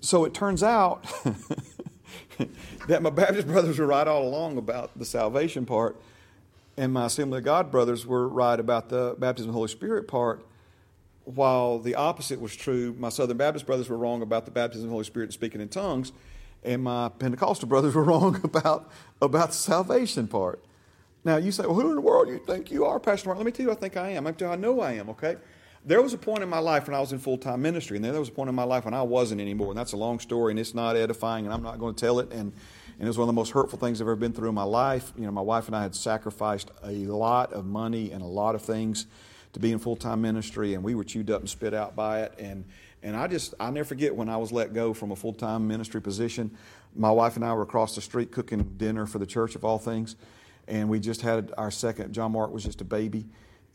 so 0.00 0.24
it 0.24 0.34
turns 0.34 0.62
out 0.62 1.04
that 2.88 3.02
my 3.02 3.10
Baptist 3.10 3.46
brothers 3.46 3.78
were 3.78 3.86
right 3.86 4.06
all 4.06 4.22
along 4.26 4.58
about 4.58 4.96
the 4.96 5.04
salvation 5.04 5.66
part, 5.66 5.96
and 6.76 6.92
my 6.92 7.06
Assembly 7.06 7.38
of 7.38 7.44
God 7.44 7.70
brothers 7.70 8.06
were 8.06 8.28
right 8.28 8.60
about 8.60 8.88
the 8.88 9.16
baptism 9.18 9.48
of 9.48 9.54
the 9.54 9.58
Holy 9.58 9.68
Spirit 9.68 10.06
part. 10.06 10.44
While 11.24 11.78
the 11.78 11.94
opposite 11.94 12.40
was 12.40 12.56
true, 12.56 12.94
my 12.98 13.10
Southern 13.10 13.36
Baptist 13.36 13.66
brothers 13.66 13.88
were 13.88 13.98
wrong 13.98 14.22
about 14.22 14.44
the 14.44 14.50
baptism 14.50 14.84
of 14.84 14.90
the 14.90 14.94
Holy 14.94 15.04
Spirit 15.04 15.26
and 15.26 15.34
speaking 15.34 15.60
in 15.60 15.68
tongues, 15.68 16.12
and 16.62 16.82
my 16.82 17.08
Pentecostal 17.08 17.68
brothers 17.68 17.94
were 17.94 18.04
wrong 18.04 18.40
about, 18.44 18.90
about 19.20 19.48
the 19.48 19.54
salvation 19.54 20.28
part. 20.28 20.62
Now, 21.24 21.36
you 21.36 21.50
say, 21.50 21.64
well, 21.64 21.74
who 21.74 21.90
in 21.90 21.96
the 21.96 22.00
world 22.00 22.28
do 22.28 22.32
you 22.32 22.38
think 22.38 22.70
you 22.70 22.86
are, 22.86 23.00
Pastor 23.00 23.28
Mark? 23.28 23.38
Let 23.38 23.44
me 23.44 23.52
tell 23.52 23.66
you, 23.66 23.72
I 23.72 23.74
think 23.74 23.96
I 23.96 24.10
am. 24.10 24.26
I 24.26 24.34
I 24.44 24.56
know 24.56 24.80
I 24.80 24.92
am, 24.92 25.10
okay? 25.10 25.36
There 25.88 26.02
was 26.02 26.12
a 26.12 26.18
point 26.18 26.42
in 26.42 26.50
my 26.50 26.58
life 26.58 26.86
when 26.86 26.94
I 26.94 27.00
was 27.00 27.12
in 27.12 27.18
full 27.18 27.38
time 27.38 27.62
ministry, 27.62 27.96
and 27.96 28.04
then 28.04 28.12
there 28.12 28.20
was 28.20 28.28
a 28.28 28.32
point 28.32 28.50
in 28.50 28.54
my 28.54 28.64
life 28.64 28.84
when 28.84 28.92
I 28.92 29.00
wasn't 29.00 29.40
anymore. 29.40 29.70
And 29.70 29.78
that's 29.78 29.94
a 29.94 29.96
long 29.96 30.18
story, 30.18 30.52
and 30.52 30.60
it's 30.60 30.74
not 30.74 30.96
edifying, 30.96 31.46
and 31.46 31.54
I'm 31.54 31.62
not 31.62 31.78
going 31.78 31.94
to 31.94 31.98
tell 31.98 32.18
it. 32.18 32.30
And, 32.30 32.52
and 32.98 33.00
it 33.00 33.06
was 33.06 33.16
one 33.16 33.24
of 33.24 33.34
the 33.34 33.40
most 33.40 33.52
hurtful 33.52 33.78
things 33.78 33.98
I've 33.98 34.06
ever 34.06 34.14
been 34.14 34.34
through 34.34 34.50
in 34.50 34.54
my 34.54 34.64
life. 34.64 35.14
You 35.16 35.24
know, 35.24 35.30
my 35.30 35.40
wife 35.40 35.66
and 35.66 35.74
I 35.74 35.80
had 35.80 35.94
sacrificed 35.94 36.70
a 36.84 36.92
lot 37.06 37.54
of 37.54 37.64
money 37.64 38.12
and 38.12 38.20
a 38.20 38.26
lot 38.26 38.54
of 38.54 38.60
things 38.60 39.06
to 39.54 39.60
be 39.60 39.72
in 39.72 39.78
full 39.78 39.96
time 39.96 40.20
ministry, 40.20 40.74
and 40.74 40.84
we 40.84 40.94
were 40.94 41.04
chewed 41.04 41.30
up 41.30 41.40
and 41.40 41.48
spit 41.48 41.72
out 41.72 41.96
by 41.96 42.20
it. 42.20 42.34
And 42.38 42.66
and 43.02 43.16
I 43.16 43.26
just 43.26 43.54
I 43.58 43.70
never 43.70 43.86
forget 43.86 44.14
when 44.14 44.28
I 44.28 44.36
was 44.36 44.52
let 44.52 44.74
go 44.74 44.92
from 44.92 45.10
a 45.10 45.16
full 45.16 45.32
time 45.32 45.66
ministry 45.66 46.02
position. 46.02 46.50
My 46.96 47.10
wife 47.10 47.36
and 47.36 47.44
I 47.46 47.54
were 47.54 47.62
across 47.62 47.94
the 47.94 48.02
street 48.02 48.30
cooking 48.30 48.74
dinner 48.76 49.06
for 49.06 49.18
the 49.18 49.26
church 49.26 49.54
of 49.54 49.64
all 49.64 49.78
things, 49.78 50.16
and 50.66 50.90
we 50.90 51.00
just 51.00 51.22
had 51.22 51.50
our 51.56 51.70
second. 51.70 52.12
John 52.12 52.32
Mark 52.32 52.52
was 52.52 52.64
just 52.64 52.82
a 52.82 52.84
baby 52.84 53.24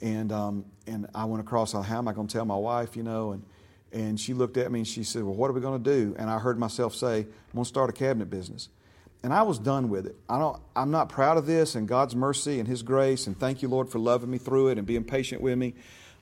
and, 0.04 0.34
um, 0.34 0.66
and 0.86 1.08
I 1.16 1.24
went 1.24 1.42
across, 1.42 1.72
how 1.72 1.98
am 1.98 2.10
I 2.10 2.14
going 2.14 2.28
to 2.28 2.34
tell 2.34 2.44
my 2.44 2.58
wife, 2.58 2.98
you 2.98 3.04
know? 3.04 3.32
And, 3.32 3.44
and 3.94 4.20
she 4.20 4.34
looked 4.34 4.58
at 4.58 4.70
me 4.70 4.80
and 4.80 4.88
she 4.88 5.04
said, 5.04 5.24
Well, 5.24 5.34
what 5.34 5.50
are 5.50 5.54
we 5.54 5.62
going 5.62 5.82
to 5.82 5.92
do? 5.92 6.14
And 6.20 6.30
I 6.30 6.40
heard 6.40 6.60
myself 6.60 6.94
say, 6.94 7.20
I'm 7.20 7.54
going 7.54 7.64
to 7.64 7.70
start 7.70 7.90
a 7.90 7.94
cabinet 7.94 8.30
business. 8.30 8.68
And 9.24 9.34
I 9.34 9.44
was 9.44 9.58
done 9.58 9.88
with 9.88 10.06
it. 10.06 10.18
I 10.28 10.38
don't, 10.38 10.62
I'm 10.76 10.92
not 10.92 11.08
proud 11.08 11.38
of 11.38 11.46
this 11.46 11.76
and 11.76 11.88
God's 11.88 12.18
mercy 12.18 12.60
and 12.60 12.68
His 12.68 12.84
grace. 12.84 13.28
And 13.28 13.40
thank 13.40 13.62
you, 13.62 13.70
Lord, 13.70 13.88
for 13.88 13.98
loving 13.98 14.30
me 14.30 14.38
through 14.38 14.70
it 14.70 14.78
and 14.78 14.86
being 14.86 15.06
patient 15.06 15.42
with 15.42 15.58
me. 15.58 15.74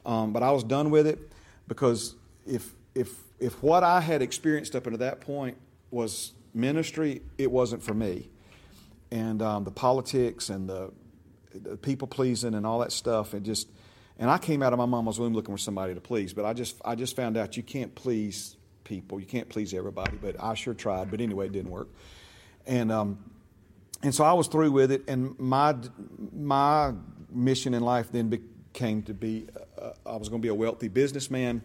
Um, 0.05 0.31
but 0.31 0.43
I 0.43 0.51
was 0.51 0.63
done 0.63 0.91
with 0.91 1.07
it 1.07 1.31
because 1.67 2.13
if, 2.45 2.75
if, 2.93 3.15
if 3.39 3.63
what 3.63 3.83
I 3.83 3.99
had 3.99 4.21
experienced 4.21 4.75
up 4.75 4.85
until 4.85 4.99
that 4.99 5.21
point 5.21 5.57
was 5.89 6.33
ministry, 6.53 7.23
it 7.39 7.49
wasn't 7.49 7.81
for 7.81 7.95
me. 7.95 8.29
And 9.09 9.41
um, 9.41 9.63
the 9.63 9.71
politics 9.71 10.51
and 10.51 10.69
the 10.69 10.91
people 11.81 12.07
pleasing 12.07 12.53
and 12.53 12.65
all 12.65 12.79
that 12.79 12.91
stuff. 12.91 13.33
And 13.33 13.45
just, 13.45 13.69
and 14.17 14.29
I 14.29 14.37
came 14.37 14.61
out 14.61 14.73
of 14.73 14.79
my 14.79 14.85
mama's 14.85 15.19
womb 15.19 15.33
looking 15.33 15.53
for 15.53 15.59
somebody 15.59 15.93
to 15.93 16.01
please, 16.01 16.33
but 16.33 16.45
I 16.45 16.53
just, 16.53 16.81
I 16.85 16.95
just 16.95 17.15
found 17.15 17.37
out 17.37 17.57
you 17.57 17.63
can't 17.63 17.93
please 17.95 18.55
people. 18.83 19.19
You 19.19 19.25
can't 19.25 19.49
please 19.49 19.73
everybody, 19.73 20.17
but 20.21 20.35
I 20.41 20.53
sure 20.53 20.73
tried. 20.73 21.11
But 21.11 21.21
anyway, 21.21 21.47
it 21.47 21.51
didn't 21.51 21.71
work. 21.71 21.89
And, 22.67 22.91
um, 22.91 23.23
and 24.03 24.13
so 24.13 24.23
I 24.23 24.33
was 24.33 24.47
through 24.47 24.71
with 24.71 24.91
it. 24.91 25.03
And 25.07 25.37
my, 25.39 25.75
my 26.33 26.93
mission 27.29 27.73
in 27.73 27.83
life 27.83 28.11
then 28.11 28.29
became 28.29 29.03
to 29.03 29.13
be, 29.13 29.47
uh, 29.81 29.91
I 30.05 30.15
was 30.15 30.29
going 30.29 30.41
to 30.41 30.45
be 30.45 30.49
a 30.49 30.55
wealthy 30.55 30.87
businessman 30.87 31.61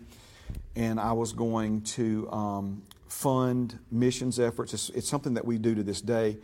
and 0.74 1.01
I 1.01 1.12
was 1.12 1.32
going 1.32 1.82
to 1.82 2.30
um, 2.30 2.82
fund 3.09 3.78
missions 3.91 4.39
efforts. 4.39 4.74
It's, 4.74 4.91
it's, 4.91 5.09
something 5.09 5.34
that 5.34 5.45
we 5.45 5.59
do 5.59 5.74
to 5.74 5.82
this 5.82 6.01
day. 6.01 6.39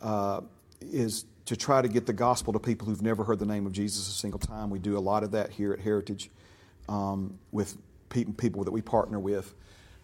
Uh, 0.00 0.40
is 0.80 1.24
to 1.46 1.56
try 1.56 1.80
to 1.80 1.88
get 1.88 2.06
the 2.06 2.12
gospel 2.12 2.52
to 2.52 2.58
people 2.58 2.86
who've 2.86 3.02
never 3.02 3.24
heard 3.24 3.38
the 3.38 3.46
name 3.46 3.66
of 3.66 3.72
Jesus 3.72 4.08
a 4.08 4.12
single 4.12 4.40
time. 4.40 4.68
We 4.68 4.80
do 4.80 4.98
a 4.98 5.00
lot 5.00 5.22
of 5.22 5.30
that 5.30 5.50
here 5.50 5.72
at 5.72 5.80
Heritage 5.80 6.30
um, 6.88 7.38
with 7.52 7.76
pe- 8.08 8.24
people 8.24 8.64
that 8.64 8.72
we 8.72 8.82
partner 8.82 9.18
with. 9.18 9.54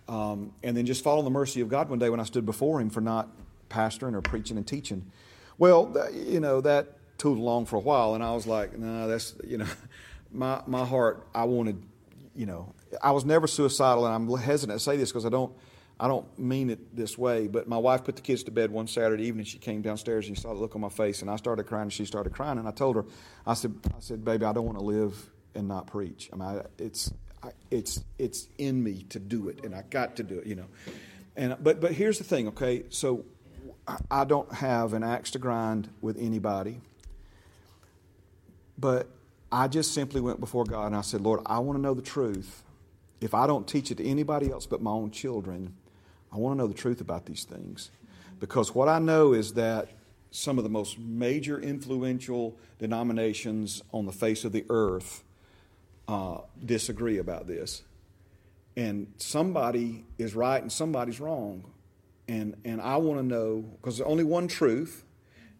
Um, 0.08 0.52
and 0.62 0.76
then 0.76 0.86
just 0.86 1.02
follow 1.02 1.22
the 1.22 1.30
mercy 1.30 1.60
of 1.60 1.68
God 1.68 1.88
one 1.88 1.98
day 1.98 2.10
when 2.10 2.20
I 2.20 2.24
stood 2.24 2.46
before 2.46 2.80
Him 2.80 2.90
for 2.90 3.00
not 3.00 3.28
pastoring 3.70 4.14
or 4.14 4.20
preaching 4.20 4.56
and 4.56 4.66
teaching. 4.66 5.10
Well, 5.58 5.86
that, 5.86 6.12
you 6.12 6.40
know, 6.40 6.60
that 6.60 6.96
tooled 7.18 7.38
along 7.38 7.66
for 7.66 7.76
a 7.76 7.80
while, 7.80 8.14
and 8.14 8.22
I 8.22 8.32
was 8.32 8.46
like, 8.46 8.78
no, 8.78 8.86
nah, 8.86 9.06
that's, 9.08 9.34
you 9.44 9.58
know, 9.58 9.66
my, 10.32 10.62
my 10.66 10.84
heart, 10.84 11.26
I 11.34 11.44
wanted, 11.44 11.82
you 12.36 12.46
know, 12.46 12.72
I 13.02 13.10
was 13.10 13.24
never 13.24 13.48
suicidal, 13.48 14.06
and 14.06 14.14
I'm 14.14 14.38
hesitant 14.38 14.78
to 14.78 14.82
say 14.82 14.96
this 14.96 15.10
because 15.10 15.26
I 15.26 15.28
don't 15.28 15.52
I 16.02 16.08
don't 16.08 16.36
mean 16.36 16.68
it 16.68 16.96
this 16.96 17.16
way, 17.16 17.46
but 17.46 17.68
my 17.68 17.78
wife 17.78 18.02
put 18.02 18.16
the 18.16 18.22
kids 18.22 18.42
to 18.42 18.50
bed 18.50 18.72
one 18.72 18.88
Saturday 18.88 19.22
evening. 19.22 19.44
She 19.44 19.58
came 19.58 19.82
downstairs 19.82 20.26
and 20.26 20.36
she 20.36 20.42
saw 20.42 20.52
the 20.52 20.58
look 20.58 20.74
on 20.74 20.80
my 20.80 20.88
face, 20.88 21.22
and 21.22 21.30
I 21.30 21.36
started 21.36 21.62
crying, 21.68 21.84
and 21.84 21.92
she 21.92 22.06
started 22.06 22.32
crying. 22.32 22.58
And 22.58 22.66
I 22.66 22.72
told 22.72 22.96
her, 22.96 23.04
I 23.46 23.54
said, 23.54 23.72
I 23.86 24.00
said, 24.00 24.24
baby, 24.24 24.44
I 24.44 24.52
don't 24.52 24.66
want 24.66 24.80
to 24.80 24.84
live 24.84 25.30
and 25.54 25.68
not 25.68 25.86
preach. 25.86 26.28
I 26.32 26.36
mean, 26.36 26.48
I, 26.48 26.62
it's, 26.76 27.12
I, 27.40 27.50
it's, 27.70 28.02
it's 28.18 28.48
in 28.58 28.82
me 28.82 29.04
to 29.10 29.20
do 29.20 29.48
it, 29.48 29.64
and 29.64 29.76
I 29.76 29.82
got 29.90 30.16
to 30.16 30.24
do 30.24 30.40
it, 30.40 30.46
you 30.48 30.56
know. 30.56 30.66
And 31.36 31.56
but, 31.62 31.80
but 31.80 31.92
here's 31.92 32.18
the 32.18 32.24
thing, 32.24 32.48
okay? 32.48 32.82
So 32.88 33.24
I 34.10 34.24
don't 34.24 34.52
have 34.52 34.94
an 34.94 35.04
axe 35.04 35.30
to 35.32 35.38
grind 35.38 35.88
with 36.00 36.18
anybody, 36.18 36.80
but 38.76 39.08
I 39.52 39.68
just 39.68 39.94
simply 39.94 40.20
went 40.20 40.40
before 40.40 40.64
God 40.64 40.86
and 40.86 40.96
I 40.96 41.02
said, 41.02 41.20
Lord, 41.20 41.42
I 41.46 41.60
want 41.60 41.78
to 41.78 41.80
know 41.80 41.94
the 41.94 42.02
truth. 42.02 42.64
If 43.20 43.34
I 43.34 43.46
don't 43.46 43.68
teach 43.68 43.92
it 43.92 43.98
to 43.98 44.04
anybody 44.04 44.50
else 44.50 44.66
but 44.66 44.82
my 44.82 44.90
own 44.90 45.12
children, 45.12 45.76
I 46.32 46.38
want 46.38 46.56
to 46.56 46.58
know 46.58 46.66
the 46.66 46.74
truth 46.74 47.00
about 47.00 47.26
these 47.26 47.44
things. 47.44 47.90
Because 48.40 48.74
what 48.74 48.88
I 48.88 48.98
know 48.98 49.34
is 49.34 49.54
that 49.54 49.90
some 50.30 50.58
of 50.58 50.64
the 50.64 50.70
most 50.70 50.98
major 50.98 51.60
influential 51.60 52.56
denominations 52.78 53.82
on 53.92 54.06
the 54.06 54.12
face 54.12 54.44
of 54.44 54.52
the 54.52 54.64
earth 54.70 55.22
uh, 56.08 56.38
disagree 56.64 57.18
about 57.18 57.46
this. 57.46 57.82
And 58.76 59.12
somebody 59.18 60.04
is 60.18 60.34
right 60.34 60.60
and 60.60 60.72
somebody's 60.72 61.20
wrong. 61.20 61.64
And, 62.26 62.56
and 62.64 62.80
I 62.80 62.96
want 62.96 63.20
to 63.20 63.26
know, 63.26 63.60
because 63.60 63.98
there's 63.98 64.08
only 64.08 64.24
one 64.24 64.48
truth, 64.48 65.04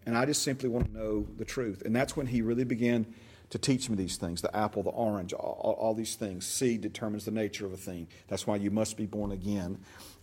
and 0.07 0.17
I 0.17 0.25
just 0.25 0.43
simply 0.43 0.69
want 0.69 0.87
to 0.87 0.93
know 0.93 1.27
the 1.37 1.45
truth. 1.45 1.83
And 1.85 1.95
that's 1.95 2.17
when 2.17 2.27
he 2.27 2.41
really 2.41 2.65
began 2.65 3.07
to 3.51 3.59
teach 3.59 3.91
me 3.91 3.97
these 3.97 4.17
things 4.17 4.41
the 4.41 4.57
apple, 4.57 4.83
the 4.83 4.91
orange, 4.91 5.35
all, 5.35 5.77
all, 5.79 5.95
these 5.95 6.15
things. 6.15 6.47
Seed 6.47 6.81
determines 6.81 7.27
the 7.27 7.31
nature 7.31 7.67
of 7.67 7.75
a 7.75 7.77
thing. 7.77 8.09
That's 8.29 8.47
why 8.47 8.57
you 8.57 8.71
must 8.71 8.97
be 8.97 9.05
born 9.05 9.31
again 9.31 9.79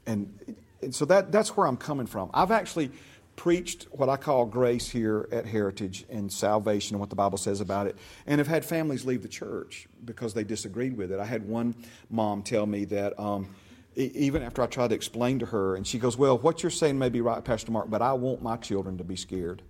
and, 0.06 0.56
and 0.82 0.94
so 0.94 1.06
that, 1.06 1.32
that's 1.32 1.56
where 1.56 1.68
I'm 1.68 1.78
coming 1.78 2.08
from. 2.08 2.30
I've 2.34 2.52
actually 2.52 2.92
preached 3.36 3.88
what 3.92 4.10
I 4.10 4.18
call 4.18 4.46
grace 4.46 4.90
here 4.90 5.30
at 5.32 5.46
Heritage 5.46 6.06
and 6.10 6.30
salvation 6.30 6.96
and 6.96 7.00
what 7.00 7.10
the 7.10 7.16
Bible 7.16 7.38
says 7.38 7.62
about 7.62 7.88
it, 7.88 7.96
and 8.28 8.40
have 8.40 8.48
had 8.48 8.66
families 8.66 9.06
leave 9.06 9.22
the 9.22 9.30
church 9.30 9.88
because 10.04 10.34
they 10.34 10.44
disagreed 10.44 10.98
with 10.98 11.12
it. 11.12 11.20
I 11.22 11.26
had 11.26 11.48
one 11.48 11.74
mom 12.10 12.44
tell 12.44 12.66
me 12.66 12.84
that 12.86 13.18
um, 13.18 13.48
even 13.96 14.44
after 14.44 14.62
I 14.62 14.68
tried 14.68 14.90
to 14.90 14.96
explain 14.96 15.40
to 15.40 15.46
her, 15.48 15.76
and 15.76 15.88
she 15.88 16.00
goes, 16.00 16.18
Well, 16.18 16.38
what 16.38 16.64
you're 16.64 16.70
saying 16.70 17.00
may 17.00 17.08
be 17.08 17.22
right, 17.22 17.44
Pastor 17.44 17.72
Mark, 17.72 17.90
but 17.90 18.02
I 18.02 18.12
want 18.14 18.42
my 18.42 18.58
children 18.58 18.98
to 18.98 19.06
be 19.06 19.16
scared 19.16 19.62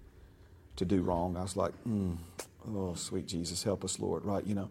to 0.77 0.85
do 0.85 1.01
wrong. 1.01 1.37
I 1.37 1.43
was 1.43 1.55
like, 1.55 1.73
mm, 1.87 2.17
Oh, 2.67 2.95
sweet 2.95 3.27
Jesus, 3.27 3.63
help 3.63 3.83
us, 3.83 3.99
Lord, 3.99 4.25
right? 4.25 4.45
You 4.45 4.55
know. 4.55 4.69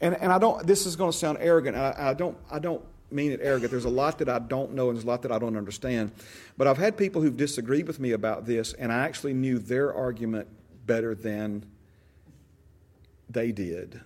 And, 0.00 0.16
and 0.20 0.32
I 0.32 0.38
don't, 0.38 0.66
this 0.66 0.86
is 0.86 0.94
going 0.94 1.10
to 1.10 1.16
sound 1.16 1.38
arrogant. 1.40 1.76
I, 1.76 1.94
I 1.96 2.14
don't, 2.14 2.36
I 2.50 2.58
don't 2.58 2.84
mean 3.10 3.32
it 3.32 3.40
arrogant. 3.42 3.70
There's 3.70 3.84
a 3.84 3.90
lot 3.90 4.18
that 4.18 4.28
I 4.28 4.38
don't 4.38 4.72
know 4.72 4.88
and 4.88 4.96
there's 4.96 5.04
a 5.04 5.08
lot 5.08 5.22
that 5.22 5.32
I 5.32 5.38
don't 5.38 5.56
understand. 5.56 6.12
But 6.56 6.66
I've 6.66 6.78
had 6.78 6.96
people 6.96 7.22
who've 7.22 7.36
disagreed 7.36 7.86
with 7.86 8.00
me 8.00 8.12
about 8.12 8.46
this, 8.46 8.72
and 8.72 8.92
I 8.92 9.04
actually 9.04 9.34
knew 9.34 9.58
their 9.58 9.94
argument 9.94 10.48
better 10.86 11.14
than 11.14 11.66
they 13.28 13.52
did. 13.52 14.00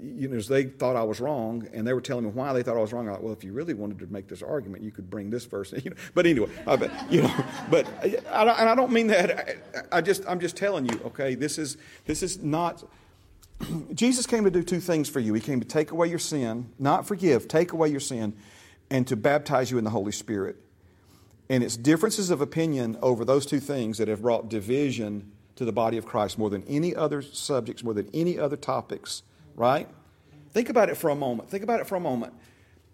You 0.00 0.28
know, 0.28 0.40
they 0.40 0.64
thought 0.64 0.94
I 0.94 1.02
was 1.02 1.20
wrong, 1.20 1.66
and 1.72 1.84
they 1.84 1.92
were 1.92 2.00
telling 2.00 2.24
me 2.24 2.30
why 2.30 2.52
they 2.52 2.62
thought 2.62 2.76
I 2.76 2.80
was 2.80 2.92
wrong. 2.92 3.08
I 3.08 3.12
thought, 3.12 3.24
well, 3.24 3.32
if 3.32 3.42
you 3.42 3.52
really 3.52 3.74
wanted 3.74 3.98
to 3.98 4.06
make 4.06 4.28
this 4.28 4.40
argument, 4.40 4.84
you 4.84 4.92
could 4.92 5.10
bring 5.10 5.30
this 5.30 5.46
verse. 5.46 5.72
You 5.84 5.90
know, 5.90 5.96
but 6.14 6.26
anyway, 6.26 6.48
I, 6.64 7.06
you 7.10 7.22
know, 7.22 7.44
but 7.70 7.86
I, 8.02 8.42
and 8.42 8.68
I 8.68 8.74
don't 8.76 8.92
mean 8.92 9.08
that. 9.08 9.56
I 9.90 10.00
just, 10.00 10.22
I'm 10.28 10.38
just 10.38 10.56
telling 10.56 10.86
you, 10.86 11.00
okay, 11.06 11.34
this 11.34 11.58
is 11.58 11.76
this 12.06 12.22
is 12.22 12.40
not 12.40 12.84
Jesus 13.94 14.26
came 14.26 14.44
to 14.44 14.50
do 14.50 14.62
two 14.62 14.80
things 14.80 15.08
for 15.08 15.20
you. 15.20 15.34
He 15.34 15.40
came 15.40 15.60
to 15.60 15.66
take 15.66 15.90
away 15.90 16.08
your 16.08 16.18
sin, 16.18 16.70
not 16.78 17.06
forgive, 17.06 17.48
take 17.48 17.72
away 17.72 17.88
your 17.88 18.00
sin, 18.00 18.34
and 18.90 19.06
to 19.06 19.16
baptize 19.16 19.70
you 19.70 19.78
in 19.78 19.84
the 19.84 19.90
Holy 19.90 20.12
Spirit. 20.12 20.56
And 21.48 21.62
it's 21.62 21.76
differences 21.76 22.30
of 22.30 22.40
opinion 22.40 22.96
over 23.02 23.24
those 23.24 23.44
two 23.46 23.60
things 23.60 23.98
that 23.98 24.08
have 24.08 24.22
brought 24.22 24.48
division 24.48 25.30
to 25.56 25.64
the 25.64 25.72
body 25.72 25.96
of 25.96 26.06
Christ 26.06 26.38
more 26.38 26.50
than 26.50 26.64
any 26.64 26.94
other 26.94 27.22
subjects, 27.22 27.84
more 27.84 27.94
than 27.94 28.08
any 28.14 28.38
other 28.38 28.56
topics, 28.56 29.22
right? 29.54 29.88
Think 30.52 30.68
about 30.68 30.88
it 30.88 30.96
for 30.96 31.10
a 31.10 31.14
moment. 31.14 31.50
Think 31.50 31.62
about 31.62 31.80
it 31.80 31.86
for 31.86 31.96
a 31.96 32.00
moment. 32.00 32.32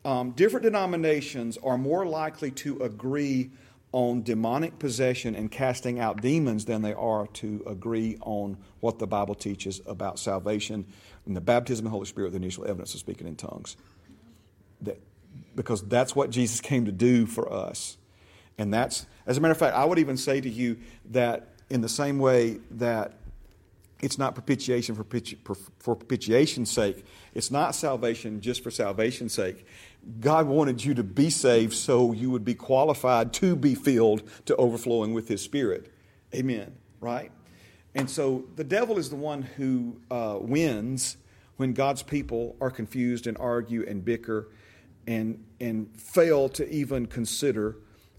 Um, 0.04 0.30
different 0.32 0.64
denominations 0.64 1.58
are 1.62 1.76
more 1.76 2.06
likely 2.06 2.50
to 2.52 2.82
agree 2.82 3.50
on 3.92 4.22
demonic 4.22 4.78
possession 4.78 5.34
and 5.34 5.50
casting 5.50 5.98
out 5.98 6.22
demons 6.22 6.64
than 6.64 6.82
they 6.82 6.94
are 6.94 7.26
to 7.28 7.62
agree 7.66 8.16
on 8.20 8.56
what 8.80 8.98
the 8.98 9.06
Bible 9.06 9.34
teaches 9.34 9.80
about 9.86 10.18
salvation 10.18 10.86
and 11.26 11.36
the 11.36 11.40
baptism 11.40 11.86
of 11.86 11.90
the 11.90 11.94
Holy 11.94 12.06
Spirit, 12.06 12.30
the 12.30 12.36
initial 12.36 12.64
evidence 12.64 12.94
of 12.94 13.00
speaking 13.00 13.26
in 13.26 13.36
tongues. 13.36 13.76
That, 14.82 15.00
because 15.56 15.86
that's 15.86 16.14
what 16.14 16.30
Jesus 16.30 16.60
came 16.60 16.86
to 16.86 16.92
do 16.92 17.26
for 17.26 17.52
us. 17.52 17.96
And 18.58 18.72
that's, 18.72 19.06
as 19.26 19.36
a 19.36 19.40
matter 19.40 19.52
of 19.52 19.58
fact, 19.58 19.76
I 19.76 19.84
would 19.84 19.98
even 19.98 20.16
say 20.16 20.40
to 20.40 20.48
you 20.48 20.78
that 21.10 21.48
in 21.68 21.80
the 21.80 21.88
same 21.88 22.18
way 22.18 22.58
that 22.72 23.14
it's 24.00 24.18
not 24.18 24.34
propitiation 24.34 24.94
for 24.94 25.04
propitiation's 25.94 26.70
sake, 26.70 27.04
it's 27.34 27.50
not 27.50 27.74
salvation 27.74 28.40
just 28.40 28.62
for 28.62 28.70
salvation's 28.70 29.34
sake. 29.34 29.66
God 30.20 30.46
wanted 30.46 30.84
you 30.84 30.94
to 30.94 31.02
be 31.02 31.30
saved 31.30 31.74
so 31.74 32.12
you 32.12 32.30
would 32.30 32.44
be 32.44 32.54
qualified 32.54 33.32
to 33.34 33.54
be 33.54 33.74
filled 33.74 34.22
to 34.46 34.56
overflowing 34.56 35.14
with 35.14 35.28
His 35.28 35.42
Spirit. 35.42 35.92
Amen. 36.34 36.74
Right? 37.00 37.30
And 37.94 38.08
so 38.08 38.44
the 38.56 38.64
devil 38.64 38.98
is 38.98 39.10
the 39.10 39.16
one 39.16 39.42
who 39.42 40.00
uh, 40.10 40.38
wins 40.40 41.16
when 41.56 41.72
God's 41.72 42.02
people 42.02 42.56
are 42.60 42.70
confused 42.70 43.26
and 43.26 43.36
argue 43.38 43.84
and 43.86 44.04
bicker 44.04 44.48
and, 45.06 45.44
and 45.60 45.88
fail 45.94 46.48
to 46.50 46.68
even 46.70 47.06
consider 47.06 47.76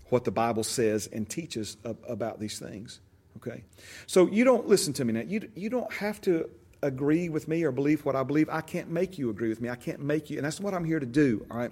what 0.09 0.25
the 0.25 0.31
Bible 0.31 0.63
says 0.63 1.07
and 1.07 1.27
teaches 1.27 1.77
about 1.83 2.39
these 2.39 2.59
things. 2.59 2.99
Okay? 3.37 3.63
So 4.07 4.27
you 4.27 4.43
don't 4.43 4.67
listen 4.67 4.93
to 4.93 5.05
me 5.05 5.13
now. 5.13 5.21
You, 5.21 5.49
you 5.55 5.69
don't 5.69 5.91
have 5.93 6.19
to 6.21 6.49
agree 6.83 7.29
with 7.29 7.47
me 7.47 7.63
or 7.63 7.71
believe 7.71 8.05
what 8.05 8.15
I 8.15 8.23
believe. 8.23 8.49
I 8.49 8.61
can't 8.61 8.89
make 8.89 9.17
you 9.17 9.29
agree 9.29 9.49
with 9.49 9.61
me. 9.61 9.69
I 9.69 9.75
can't 9.75 9.99
make 9.99 10.29
you, 10.29 10.37
and 10.37 10.45
that's 10.45 10.59
what 10.59 10.73
I'm 10.73 10.85
here 10.85 10.99
to 10.99 11.05
do. 11.05 11.45
All 11.51 11.57
right. 11.57 11.71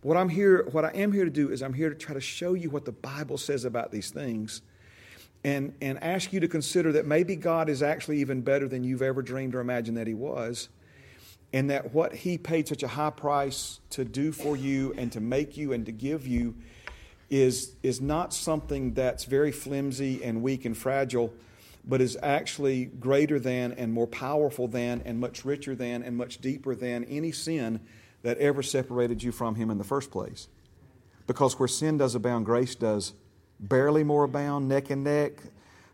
But 0.00 0.08
what 0.08 0.16
I'm 0.16 0.28
here, 0.28 0.68
what 0.72 0.84
I 0.84 0.90
am 0.90 1.12
here 1.12 1.24
to 1.24 1.30
do 1.30 1.50
is 1.50 1.62
I'm 1.62 1.72
here 1.72 1.88
to 1.88 1.94
try 1.94 2.14
to 2.14 2.20
show 2.20 2.54
you 2.54 2.70
what 2.70 2.84
the 2.84 2.92
Bible 2.92 3.38
says 3.38 3.64
about 3.64 3.90
these 3.90 4.10
things, 4.10 4.62
and 5.44 5.74
and 5.80 6.02
ask 6.02 6.32
you 6.32 6.40
to 6.40 6.48
consider 6.48 6.92
that 6.92 7.06
maybe 7.06 7.36
God 7.36 7.68
is 7.68 7.82
actually 7.82 8.18
even 8.18 8.42
better 8.42 8.68
than 8.68 8.84
you've 8.84 9.02
ever 9.02 9.22
dreamed 9.22 9.54
or 9.54 9.60
imagined 9.60 9.96
that 9.96 10.06
He 10.06 10.14
was, 10.14 10.68
and 11.52 11.70
that 11.70 11.94
what 11.94 12.14
He 12.14 12.36
paid 12.36 12.68
such 12.68 12.82
a 12.82 12.88
high 12.88 13.10
price 13.10 13.80
to 13.90 14.04
do 14.04 14.32
for 14.32 14.56
you 14.56 14.92
and 14.98 15.10
to 15.12 15.20
make 15.20 15.56
you 15.56 15.72
and 15.72 15.86
to 15.86 15.92
give 15.92 16.26
you 16.26 16.54
is 17.30 17.76
is 17.82 18.00
not 18.00 18.34
something 18.34 18.92
that's 18.92 19.24
very 19.24 19.52
flimsy 19.52 20.22
and 20.22 20.42
weak 20.42 20.64
and 20.64 20.76
fragile 20.76 21.32
but 21.84 22.00
is 22.00 22.16
actually 22.22 22.84
greater 22.84 23.38
than 23.38 23.72
and 23.72 23.92
more 23.92 24.06
powerful 24.06 24.68
than 24.68 25.02
and 25.04 25.18
much 25.18 25.44
richer 25.44 25.74
than 25.74 26.02
and 26.02 26.16
much 26.16 26.40
deeper 26.40 26.74
than 26.74 27.04
any 27.04 27.32
sin 27.32 27.80
that 28.22 28.38
ever 28.38 28.62
separated 28.62 29.22
you 29.22 29.32
from 29.32 29.54
Him 29.54 29.70
in 29.70 29.78
the 29.78 29.84
first 29.84 30.10
place. 30.10 30.48
Because 31.26 31.58
where 31.58 31.68
sin 31.68 31.98
does 31.98 32.14
abound, 32.14 32.44
grace 32.44 32.74
does 32.74 33.14
barely 33.58 34.04
more 34.04 34.24
abound, 34.24 34.68
neck 34.68 34.90
and 34.90 35.04
neck, 35.04 35.32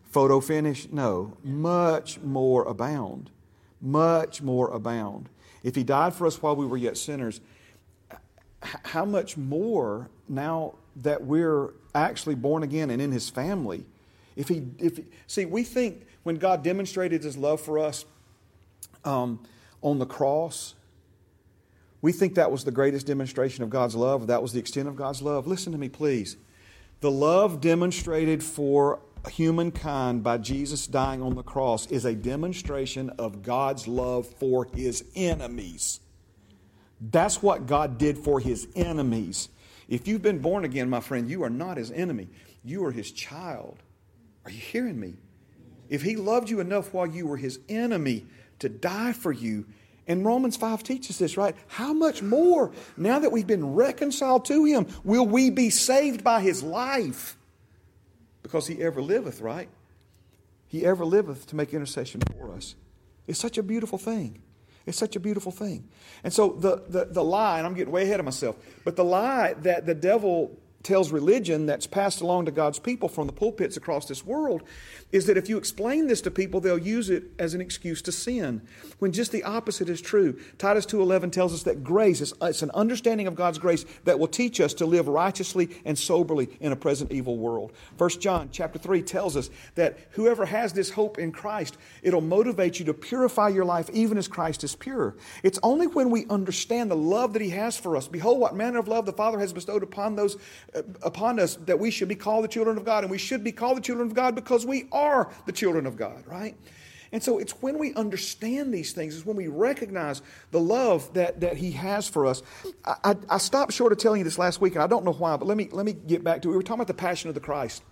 photo 0.03 0.39
finish. 0.39 0.89
No, 0.91 1.37
much 1.43 2.19
more 2.21 2.63
abound. 2.63 3.29
Much 3.79 4.41
more 4.41 4.69
abound. 4.69 5.29
If 5.63 5.75
He 5.75 5.83
died 5.83 6.13
for 6.13 6.25
us 6.27 6.41
while 6.41 6.55
we 6.55 6.65
were 6.65 6.77
yet 6.77 6.97
sinners, 6.97 7.39
how 8.61 9.05
much 9.05 9.37
more 9.37 10.09
now 10.27 10.75
that 10.97 11.23
we're 11.23 11.73
actually 11.93 12.35
born 12.35 12.63
again 12.63 12.89
and 12.89 13.01
in 13.01 13.11
His 13.11 13.29
family? 13.29 13.85
If 14.37 14.47
he, 14.47 14.63
if 14.77 14.99
see, 15.25 15.45
we 15.45 15.63
think 15.63 16.05
when 16.23 16.35
God 16.35 16.63
demonstrated 16.63 17.23
His 17.23 17.35
love 17.35 17.59
for 17.59 17.79
us 17.79 18.05
um, 19.03 19.43
on 19.81 19.97
the 19.97 20.05
cross, 20.05 20.75
we 22.01 22.11
think 22.11 22.35
that 22.35 22.51
was 22.51 22.63
the 22.63 22.71
greatest 22.71 23.07
demonstration 23.07 23.63
of 23.63 23.71
God's 23.71 23.95
love. 23.95 24.27
That 24.27 24.41
was 24.41 24.53
the 24.53 24.59
extent 24.59 24.87
of 24.87 24.95
God's 24.95 25.23
love. 25.23 25.47
Listen 25.47 25.71
to 25.71 25.77
me, 25.79 25.89
please. 25.89 26.37
The 27.01 27.09
love 27.09 27.59
demonstrated 27.61 28.43
for 28.43 28.99
humankind 29.27 30.23
by 30.23 30.37
Jesus 30.37 30.85
dying 30.85 31.23
on 31.23 31.33
the 31.33 31.43
cross 31.43 31.87
is 31.87 32.05
a 32.05 32.13
demonstration 32.13 33.09
of 33.17 33.41
God's 33.41 33.87
love 33.87 34.27
for 34.27 34.65
His 34.65 35.03
enemies. 35.15 35.99
That's 37.01 37.41
what 37.41 37.65
God 37.65 37.97
did 37.97 38.19
for 38.19 38.39
His 38.39 38.67
enemies. 38.75 39.49
If 39.89 40.07
you've 40.07 40.21
been 40.21 40.39
born 40.39 40.63
again, 40.63 40.91
my 40.91 40.99
friend, 40.99 41.27
you 41.27 41.43
are 41.43 41.49
not 41.49 41.77
His 41.77 41.89
enemy. 41.91 42.27
You 42.63 42.85
are 42.85 42.91
His 42.91 43.11
child. 43.11 43.81
Are 44.47 44.49
you 44.49 44.61
hearing 44.61 44.97
me? 44.97 45.15
If 45.89 46.01
he 46.01 46.15
loved 46.15 46.49
you 46.49 46.61
enough 46.61 46.93
while 46.93 47.05
you 47.05 47.27
were 47.27 47.35
his 47.35 47.59
enemy 47.67 48.25
to 48.59 48.69
die 48.69 49.11
for 49.11 49.33
you, 49.33 49.65
and 50.07 50.25
Romans 50.25 50.55
5 50.55 50.83
teaches 50.83 51.19
this, 51.19 51.35
right? 51.35 51.53
How 51.67 51.91
much 51.91 52.21
more, 52.21 52.71
now 52.95 53.19
that 53.19 53.29
we've 53.29 53.45
been 53.45 53.73
reconciled 53.73 54.45
to 54.45 54.63
him, 54.63 54.87
will 55.03 55.25
we 55.27 55.49
be 55.49 55.69
saved 55.69 56.23
by 56.23 56.39
his 56.39 56.63
life? 56.63 57.35
Because 58.41 58.67
he 58.67 58.81
ever 58.81 59.01
liveth, 59.01 59.41
right? 59.41 59.67
He 60.67 60.85
ever 60.85 61.03
liveth 61.03 61.47
to 61.47 61.57
make 61.57 61.73
intercession 61.73 62.21
for 62.21 62.53
us. 62.53 62.75
It's 63.27 63.39
such 63.39 63.57
a 63.57 63.63
beautiful 63.63 63.97
thing. 63.97 64.41
It's 64.85 64.97
such 64.97 65.17
a 65.17 65.19
beautiful 65.19 65.51
thing. 65.51 65.89
And 66.23 66.31
so 66.31 66.53
the, 66.53 66.83
the, 66.87 67.05
the 67.11 67.23
lie, 67.23 67.57
and 67.57 67.67
I'm 67.67 67.73
getting 67.73 67.91
way 67.91 68.03
ahead 68.03 68.21
of 68.21 68.25
myself, 68.25 68.55
but 68.85 68.95
the 68.95 69.03
lie 69.03 69.55
that 69.63 69.85
the 69.85 69.93
devil 69.93 70.57
tells 70.87 71.11
religion 71.11 71.65
that's 71.65 71.85
passed 71.85 72.21
along 72.21 72.45
to 72.45 72.51
God's 72.51 72.79
people 72.79 73.09
from 73.09 73.27
the 73.27 73.33
pulpits 73.33 73.75
across 73.75 74.05
this 74.05 74.25
world 74.25 74.63
is 75.11 75.25
that 75.25 75.35
if 75.35 75.49
you 75.49 75.57
explain 75.57 76.07
this 76.07 76.21
to 76.21 76.31
people, 76.31 76.61
they'll 76.61 76.77
use 76.77 77.09
it 77.09 77.25
as 77.37 77.53
an 77.53 77.59
excuse 77.59 78.01
to 78.01 78.11
sin, 78.11 78.61
when 78.99 79.11
just 79.11 79.33
the 79.33 79.43
opposite 79.43 79.89
is 79.89 80.01
true. 80.01 80.39
Titus 80.57 80.85
2.11 80.85 81.31
tells 81.31 81.53
us 81.53 81.63
that 81.63 81.83
grace, 81.83 82.21
is, 82.21 82.33
it's 82.41 82.61
an 82.61 82.71
understanding 82.71 83.27
of 83.27 83.35
God's 83.35 83.59
grace 83.59 83.85
that 84.05 84.17
will 84.17 84.29
teach 84.29 84.61
us 84.61 84.73
to 84.75 84.85
live 84.85 85.09
righteously 85.09 85.69
and 85.83 85.99
soberly 85.99 86.49
in 86.61 86.71
a 86.71 86.75
present 86.75 87.11
evil 87.11 87.37
world. 87.37 87.73
1 87.97 88.09
John 88.21 88.47
chapter 88.51 88.79
3 88.79 89.01
tells 89.01 89.35
us 89.35 89.49
that 89.75 89.97
whoever 90.11 90.45
has 90.45 90.71
this 90.71 90.89
hope 90.89 91.19
in 91.19 91.33
Christ, 91.33 91.77
it'll 92.01 92.21
motivate 92.21 92.79
you 92.79 92.85
to 92.85 92.93
purify 92.93 93.49
your 93.49 93.65
life 93.65 93.89
even 93.91 94.17
as 94.17 94.29
Christ 94.29 94.63
is 94.63 94.75
pure. 94.75 95.17
It's 95.43 95.59
only 95.63 95.87
when 95.87 96.11
we 96.11 96.25
understand 96.27 96.89
the 96.89 96.95
love 96.95 97.33
that 97.33 97.41
he 97.41 97.49
has 97.49 97.77
for 97.77 97.97
us. 97.97 98.07
Behold, 98.07 98.39
what 98.39 98.55
manner 98.55 98.79
of 98.79 98.87
love 98.87 99.05
the 99.05 99.11
Father 99.11 99.39
has 99.39 99.51
bestowed 99.51 99.83
upon 99.83 100.15
those 100.15 100.37
upon 101.03 101.39
us 101.39 101.55
that 101.65 101.79
we 101.79 101.91
should 101.91 102.07
be 102.07 102.15
called 102.15 102.43
the 102.43 102.49
children 102.49 102.77
of 102.77 102.85
God, 102.85 103.03
and 103.03 103.11
we 103.11 103.17
should 103.17 103.43
be 103.43 103.51
called 103.51 103.77
the 103.77 103.81
children 103.81 104.07
of 104.07 104.13
God 104.13 104.35
because 104.35 104.65
we 104.65 104.87
are 104.91 105.31
the 105.45 105.51
children 105.51 105.85
of 105.85 105.97
God, 105.97 106.23
right? 106.25 106.55
And 107.11 107.23
so 107.23 107.37
it's 107.37 107.53
when 107.61 107.77
we 107.77 107.93
understand 107.93 108.73
these 108.73 108.91
things, 108.91 109.15
it's 109.15 109.25
when 109.25 109.37
we 109.37 109.47
recognize 109.47 110.21
the 110.51 110.59
love 110.59 111.13
that, 111.13 111.39
that 111.39 111.57
He 111.57 111.71
has 111.71 112.07
for 112.07 112.25
us. 112.25 112.43
I, 112.85 112.95
I, 113.03 113.15
I, 113.29 113.37
stopped 113.37 113.73
short 113.73 113.91
of 113.91 113.97
telling 113.97 114.19
you 114.19 114.25
this 114.25 114.37
last 114.37 114.59
week, 114.59 114.73
and 114.73 114.83
I 114.83 114.87
don't 114.87 115.05
know 115.05 115.13
why, 115.13 115.37
but 115.37 115.47
let 115.47 115.57
me, 115.57 115.69
let 115.71 115.85
me 115.85 115.93
get 115.93 116.23
back 116.23 116.41
to 116.41 116.49
it. 116.49 116.51
We 116.51 116.57
were 116.57 116.63
talking 116.63 116.81
about 116.81 116.87
the 116.87 116.93
passion 116.93 117.29
of 117.29 117.35
the 117.35 117.41
Christ. 117.41 117.83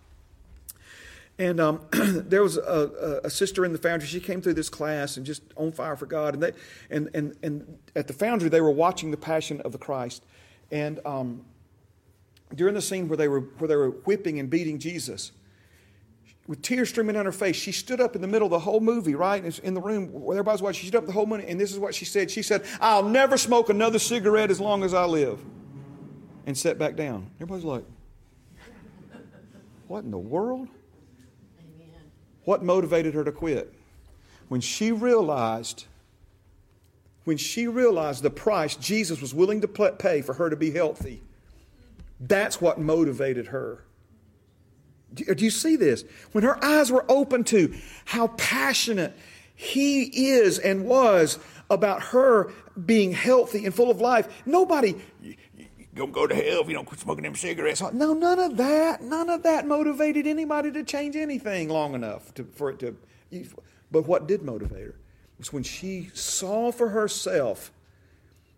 And 1.37 1.59
um, 1.59 1.81
there 1.91 2.41
was 2.41 2.57
a, 2.57 3.21
a, 3.23 3.29
sister 3.29 3.65
in 3.65 3.73
the 3.73 3.77
foundry. 3.77 4.07
She 4.07 4.21
came 4.21 4.41
through 4.41 4.53
this 4.53 4.69
class 4.69 5.17
and 5.17 5.25
just 5.25 5.41
on 5.57 5.71
fire 5.73 5.97
for 5.97 6.05
God. 6.05 6.35
And, 6.35 6.43
they, 6.43 6.51
and, 6.89 7.09
and, 7.13 7.35
and 7.43 7.77
at 7.95 8.07
the 8.07 8.13
foundry, 8.13 8.47
they 8.47 8.61
were 8.61 8.71
watching 8.71 9.11
the 9.11 9.17
passion 9.17 9.59
of 9.61 9.73
the 9.73 9.77
Christ. 9.77 10.23
And 10.71 10.99
um, 11.05 11.43
during 12.53 12.75
the 12.75 12.81
scene 12.81 13.07
where 13.07 13.17
they 13.17 13.27
were, 13.27 13.41
where 13.41 13.67
they 13.67 13.75
were 13.75 13.89
whipping 13.89 14.39
and 14.39 14.49
beating 14.49 14.77
Jesus, 14.77 15.31
with 16.47 16.61
tears 16.61 16.89
streaming 16.89 17.15
down 17.15 17.25
her 17.25 17.31
face, 17.31 17.55
she 17.55 17.71
stood 17.71 17.99
up 17.99 18.15
in 18.15 18.21
the 18.21 18.27
middle 18.27 18.45
of 18.45 18.51
the 18.51 18.59
whole 18.59 18.79
movie, 18.79 19.15
right? 19.15 19.43
In 19.59 19.73
the 19.73 19.81
room 19.81 20.11
where 20.11 20.37
everybody's 20.37 20.61
watching. 20.61 20.81
She 20.81 20.87
stood 20.87 20.99
up 20.99 21.05
the 21.07 21.11
whole 21.11 21.25
movie, 21.25 21.45
and 21.47 21.59
this 21.59 21.71
is 21.71 21.79
what 21.79 21.95
she 21.95 22.05
said. 22.05 22.29
She 22.29 22.43
said, 22.43 22.63
I'll 22.79 23.03
never 23.03 23.37
smoke 23.37 23.69
another 23.69 23.97
cigarette 23.97 24.51
as 24.51 24.59
long 24.59 24.83
as 24.83 24.93
I 24.93 25.05
live. 25.05 25.43
And 26.45 26.55
sat 26.55 26.77
back 26.77 26.95
down. 26.95 27.31
Everybody's 27.37 27.65
like, 27.65 27.83
What 29.87 30.03
in 30.03 30.11
the 30.11 30.17
world? 30.19 30.67
Amen. 31.59 32.01
What 32.43 32.63
motivated 32.63 33.15
her 33.15 33.23
to 33.23 33.31
quit? 33.31 33.73
When 34.47 34.61
she 34.61 34.91
realized, 34.91 35.85
when 37.23 37.37
she 37.37 37.67
realized 37.67 38.21
the 38.21 38.29
price 38.29 38.75
Jesus 38.75 39.19
was 39.19 39.33
willing 39.33 39.61
to 39.61 39.67
pay 39.67 40.21
for 40.21 40.33
her 40.33 40.51
to 40.51 40.55
be 40.55 40.69
healthy, 40.69 41.23
that's 42.19 42.61
what 42.61 42.79
motivated 42.79 43.47
her. 43.47 43.83
Do 45.13 45.45
you 45.45 45.49
see 45.49 45.75
this? 45.75 46.03
When 46.33 46.43
her 46.43 46.63
eyes 46.63 46.91
were 46.91 47.05
open 47.07 47.43
to 47.45 47.73
how 48.05 48.27
passionate 48.29 49.15
he 49.55 50.03
is 50.27 50.59
and 50.59 50.85
was 50.85 51.39
about 51.69 52.01
her 52.03 52.51
being 52.85 53.13
healthy 53.13 53.65
and 53.65 53.73
full 53.73 53.89
of 53.89 54.01
life, 54.01 54.27
nobody, 54.45 54.95
don't 55.93 56.11
go 56.11 56.27
to 56.27 56.35
hell 56.35 56.61
if 56.61 56.67
you 56.67 56.73
don't 56.73 56.85
quit 56.85 56.99
smoking 56.99 57.23
them 57.23 57.35
cigarettes. 57.35 57.81
No, 57.93 58.13
none 58.13 58.39
of 58.39 58.57
that. 58.57 59.01
None 59.01 59.29
of 59.29 59.43
that 59.43 59.65
motivated 59.65 60.27
anybody 60.27 60.71
to 60.71 60.83
change 60.83 61.15
anything 61.15 61.69
long 61.69 61.95
enough 61.95 62.33
to, 62.33 62.43
for 62.43 62.69
it 62.71 62.79
to. 62.79 62.97
But 63.91 64.05
what 64.05 64.27
did 64.27 64.41
motivate 64.41 64.83
her 64.83 64.95
was 65.37 65.53
when 65.53 65.63
she 65.63 66.09
saw 66.13 66.71
for 66.71 66.89
herself 66.89 67.71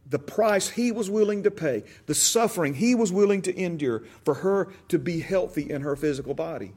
the 0.10 0.20
price 0.20 0.70
he 0.70 0.92
was 0.92 1.10
willing 1.10 1.44
to 1.44 1.52
pay, 1.52 1.84
the 2.06 2.16
suffering 2.16 2.74
he 2.74 2.96
was 2.96 3.12
willing 3.12 3.42
to 3.44 3.60
endure 3.60 4.04
for 4.24 4.36
her 4.36 4.72
to 4.88 5.00
be 5.00 5.20
healthy 5.20 5.70
in 5.70 5.82
her 5.82 5.96
physical 5.96 6.34
body. 6.34 6.74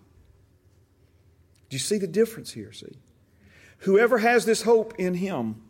Do 1.68 1.76
you 1.76 1.78
see 1.78 1.98
the 1.98 2.08
difference 2.08 2.52
here? 2.52 2.72
See? 2.72 2.98
Whoever 3.78 4.18
has 4.18 4.44
this 4.44 4.62
hope 4.62 4.94
in 4.98 5.14
him 5.14 5.62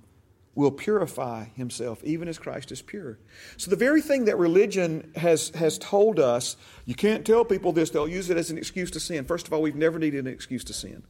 will 0.54 0.70
purify 0.70 1.44
himself, 1.54 2.02
even 2.02 2.26
as 2.26 2.38
Christ 2.38 2.72
is 2.72 2.82
pure. 2.82 3.18
So, 3.56 3.70
the 3.70 3.76
very 3.76 4.02
thing 4.02 4.24
that 4.24 4.36
religion 4.36 5.12
has, 5.14 5.50
has 5.50 5.78
told 5.78 6.18
us, 6.18 6.56
you 6.86 6.94
can't 6.94 7.24
tell 7.24 7.44
people 7.44 7.72
this, 7.72 7.90
they'll 7.90 8.08
use 8.08 8.30
it 8.30 8.36
as 8.36 8.50
an 8.50 8.58
excuse 8.58 8.90
to 8.92 9.00
sin. 9.00 9.26
First 9.26 9.46
of 9.46 9.52
all, 9.52 9.62
we've 9.62 9.76
never 9.76 9.98
needed 9.98 10.26
an 10.26 10.32
excuse 10.32 10.64
to 10.64 10.72
sin. 10.72 11.02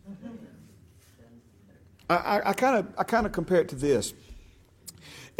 I 2.11 2.53
kind 2.55 2.77
of 2.77 2.93
I 2.99 3.05
kind 3.05 3.25
of 3.25 3.31
compare 3.31 3.61
it 3.61 3.69
to 3.69 3.77
this. 3.77 4.15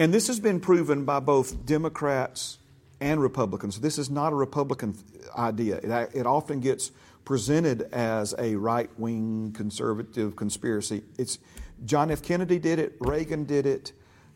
And 0.01 0.15
this 0.15 0.29
has 0.29 0.41
been 0.41 0.61
proven 0.61 1.05
by 1.05 1.21
both 1.21 1.67
Democrats 1.67 2.57
and 3.03 3.21
Republicans. 3.21 3.81
This 3.81 3.99
is 3.99 4.09
not 4.09 4.33
a 4.33 4.35
Republican 4.35 4.97
idea. 5.37 5.77
It, 5.77 6.11
it 6.15 6.27
often 6.27 6.61
gets 6.61 6.91
presented 7.27 7.83
as 7.93 8.35
a 8.39 8.57
right 8.57 8.89
wing 8.99 9.53
conservative 9.55 10.37
conspiracy. 10.37 11.03
It's 11.19 11.39
John 11.85 12.11
F. 12.11 12.23
Kennedy 12.23 12.59
did 12.59 12.79
it, 12.79 12.97
Reagan 12.99 13.45
did 13.45 13.67
it, 13.67 13.93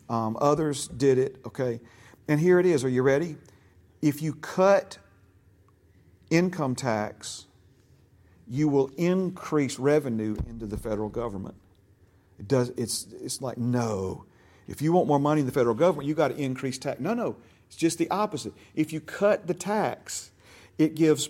um, 0.07 0.37
others 0.39 0.87
did 0.87 1.17
it, 1.17 1.37
okay? 1.47 1.81
And 2.27 2.39
here 2.39 2.59
it 2.59 2.67
is. 2.67 2.83
Are 2.83 2.89
you 2.89 3.01
ready? 3.01 3.35
If 4.03 4.21
you 4.21 4.35
cut 4.35 4.99
income 6.29 6.75
tax, 6.75 7.47
you 8.47 8.67
will 8.67 8.91
increase 8.97 9.79
revenue 9.79 10.35
into 10.47 10.67
the 10.67 10.77
federal 10.77 11.09
government. 11.09 11.55
It 12.37 12.47
does, 12.47 12.69
it's, 12.77 13.07
it's 13.19 13.41
like, 13.41 13.57
no. 13.57 14.25
If 14.67 14.81
you 14.81 14.91
want 14.93 15.07
more 15.07 15.19
money 15.19 15.41
in 15.41 15.45
the 15.45 15.51
federal 15.51 15.75
government, 15.75 16.07
you've 16.07 16.17
got 16.17 16.29
to 16.29 16.37
increase 16.37 16.77
tax. 16.77 16.99
No, 16.99 17.13
no. 17.13 17.35
It's 17.67 17.75
just 17.75 17.97
the 17.97 18.09
opposite. 18.09 18.53
If 18.75 18.93
you 18.93 18.99
cut 18.99 19.47
the 19.47 19.53
tax, 19.53 20.31
it 20.77 20.95
gives 20.95 21.29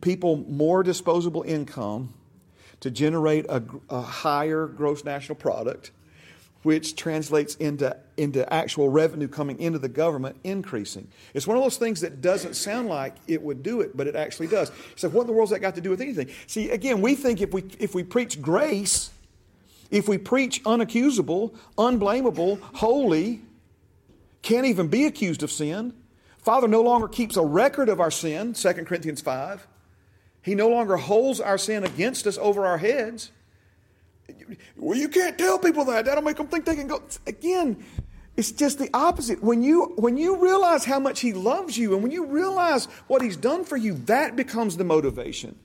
people 0.00 0.36
more 0.48 0.82
disposable 0.82 1.42
income 1.42 2.12
to 2.80 2.90
generate 2.90 3.46
a, 3.48 3.62
a 3.88 4.00
higher 4.00 4.66
gross 4.66 5.04
national 5.04 5.36
product, 5.36 5.90
which 6.62 6.96
translates 6.96 7.54
into, 7.56 7.96
into 8.16 8.52
actual 8.52 8.88
revenue 8.88 9.28
coming 9.28 9.58
into 9.60 9.78
the 9.78 9.88
government 9.88 10.36
increasing. 10.44 11.08
It's 11.32 11.46
one 11.46 11.56
of 11.56 11.62
those 11.62 11.76
things 11.76 12.00
that 12.00 12.20
doesn't 12.20 12.54
sound 12.54 12.88
like 12.88 13.14
it 13.26 13.40
would 13.40 13.62
do 13.62 13.80
it, 13.80 13.96
but 13.96 14.06
it 14.06 14.16
actually 14.16 14.48
does. 14.48 14.70
So, 14.96 15.08
what 15.08 15.22
in 15.22 15.26
the 15.28 15.32
world's 15.32 15.52
that 15.52 15.60
got 15.60 15.76
to 15.76 15.80
do 15.80 15.90
with 15.90 16.00
anything? 16.00 16.28
See, 16.46 16.70
again, 16.70 17.00
we 17.00 17.14
think 17.14 17.40
if 17.40 17.52
we, 17.52 17.64
if 17.78 17.94
we 17.94 18.02
preach 18.02 18.42
grace, 18.42 19.10
if 19.90 20.08
we 20.08 20.18
preach 20.18 20.62
unaccusable, 20.64 21.54
unblameable, 21.78 22.58
holy, 22.74 23.42
can't 24.42 24.66
even 24.66 24.88
be 24.88 25.04
accused 25.06 25.42
of 25.42 25.50
sin, 25.50 25.92
Father 26.38 26.68
no 26.68 26.82
longer 26.82 27.08
keeps 27.08 27.36
a 27.36 27.42
record 27.42 27.88
of 27.88 28.00
our 28.00 28.10
sin, 28.10 28.52
2 28.52 28.72
Corinthians 28.84 29.20
5. 29.20 29.66
He 30.42 30.54
no 30.54 30.68
longer 30.68 30.96
holds 30.96 31.40
our 31.40 31.58
sin 31.58 31.82
against 31.82 32.24
us 32.26 32.38
over 32.38 32.64
our 32.64 32.78
heads. 32.78 33.32
Well, 34.76 34.96
you 34.96 35.08
can't 35.08 35.36
tell 35.36 35.58
people 35.58 35.86
that. 35.86 36.04
That'll 36.04 36.22
make 36.22 36.36
them 36.36 36.46
think 36.46 36.64
they 36.64 36.76
can 36.76 36.86
go. 36.86 37.02
Again, 37.26 37.84
it's 38.36 38.52
just 38.52 38.78
the 38.78 38.88
opposite. 38.94 39.42
When 39.42 39.64
you, 39.64 39.94
when 39.96 40.16
you 40.16 40.36
realize 40.36 40.84
how 40.84 41.00
much 41.00 41.18
He 41.18 41.32
loves 41.32 41.76
you 41.76 41.94
and 41.94 42.02
when 42.04 42.12
you 42.12 42.26
realize 42.26 42.84
what 43.08 43.22
He's 43.22 43.36
done 43.36 43.64
for 43.64 43.76
you, 43.76 43.94
that 44.06 44.36
becomes 44.36 44.76
the 44.76 44.84
motivation. 44.84 45.58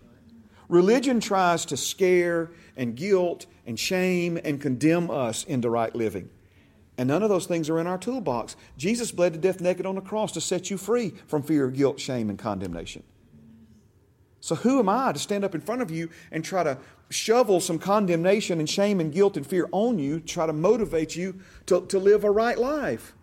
Religion 0.67 1.19
tries 1.19 1.65
to 1.65 1.77
scare 1.77 2.49
and 2.75 2.95
guilt 2.95 3.45
and 3.65 3.79
shame 3.79 4.39
and 4.43 4.61
condemn 4.61 5.09
us 5.09 5.43
into 5.43 5.69
right 5.69 5.95
living. 5.95 6.29
And 6.97 7.07
none 7.07 7.23
of 7.23 7.29
those 7.29 7.45
things 7.45 7.69
are 7.69 7.79
in 7.79 7.87
our 7.87 7.97
toolbox. 7.97 8.55
Jesus 8.77 9.11
bled 9.11 9.33
to 9.33 9.39
death 9.39 9.61
naked 9.61 9.85
on 9.85 9.95
the 9.95 10.01
cross 10.01 10.31
to 10.33 10.41
set 10.41 10.69
you 10.69 10.77
free 10.77 11.13
from 11.27 11.41
fear, 11.41 11.69
guilt, 11.69 11.99
shame, 11.99 12.29
and 12.29 12.37
condemnation. 12.37 13.03
So, 14.39 14.55
who 14.55 14.79
am 14.79 14.89
I 14.89 15.11
to 15.11 15.19
stand 15.19 15.45
up 15.45 15.53
in 15.53 15.61
front 15.61 15.83
of 15.83 15.91
you 15.91 16.09
and 16.31 16.43
try 16.43 16.63
to 16.63 16.79
shovel 17.09 17.59
some 17.59 17.77
condemnation 17.77 18.59
and 18.59 18.69
shame 18.69 18.99
and 18.99 19.13
guilt 19.13 19.37
and 19.37 19.45
fear 19.45 19.69
on 19.71 19.99
you, 19.99 20.19
try 20.19 20.47
to 20.47 20.53
motivate 20.53 21.15
you 21.15 21.39
to, 21.67 21.85
to 21.87 21.99
live 21.99 22.23
a 22.23 22.31
right 22.31 22.57
life? 22.57 23.13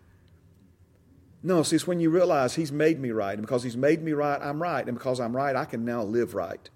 No, 1.43 1.63
see, 1.63 1.75
it's 1.75 1.87
when 1.87 1.99
you 1.99 2.09
realize 2.09 2.55
He's 2.55 2.71
made 2.71 2.99
me 2.99 3.11
right. 3.11 3.33
And 3.33 3.41
because 3.41 3.63
He's 3.63 3.77
made 3.77 4.01
me 4.01 4.13
right, 4.13 4.41
I'm 4.41 4.61
right. 4.61 4.85
And 4.87 4.97
because 4.97 5.19
I'm 5.19 5.35
right, 5.35 5.55
I 5.55 5.65
can 5.65 5.83
now 5.85 6.03
live 6.03 6.35
right. 6.35 6.69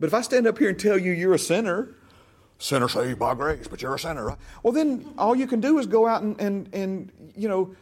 But 0.00 0.06
if 0.06 0.14
I 0.14 0.22
stand 0.22 0.46
up 0.46 0.58
here 0.58 0.70
and 0.70 0.78
tell 0.78 0.98
you 0.98 1.12
you're 1.12 1.34
a 1.34 1.38
sinner, 1.38 1.94
sinner 2.58 2.88
saved 2.88 3.18
by 3.18 3.34
grace, 3.34 3.68
but 3.68 3.82
you're 3.82 3.94
a 3.94 3.98
sinner, 3.98 4.24
right? 4.24 4.38
Well, 4.62 4.72
then 4.72 5.12
all 5.18 5.36
you 5.36 5.46
can 5.46 5.60
do 5.60 5.78
is 5.78 5.86
go 5.86 6.06
out 6.06 6.22
and, 6.22 6.40
and, 6.40 6.74
and 6.74 7.32
you 7.36 7.48
know, 7.48 7.76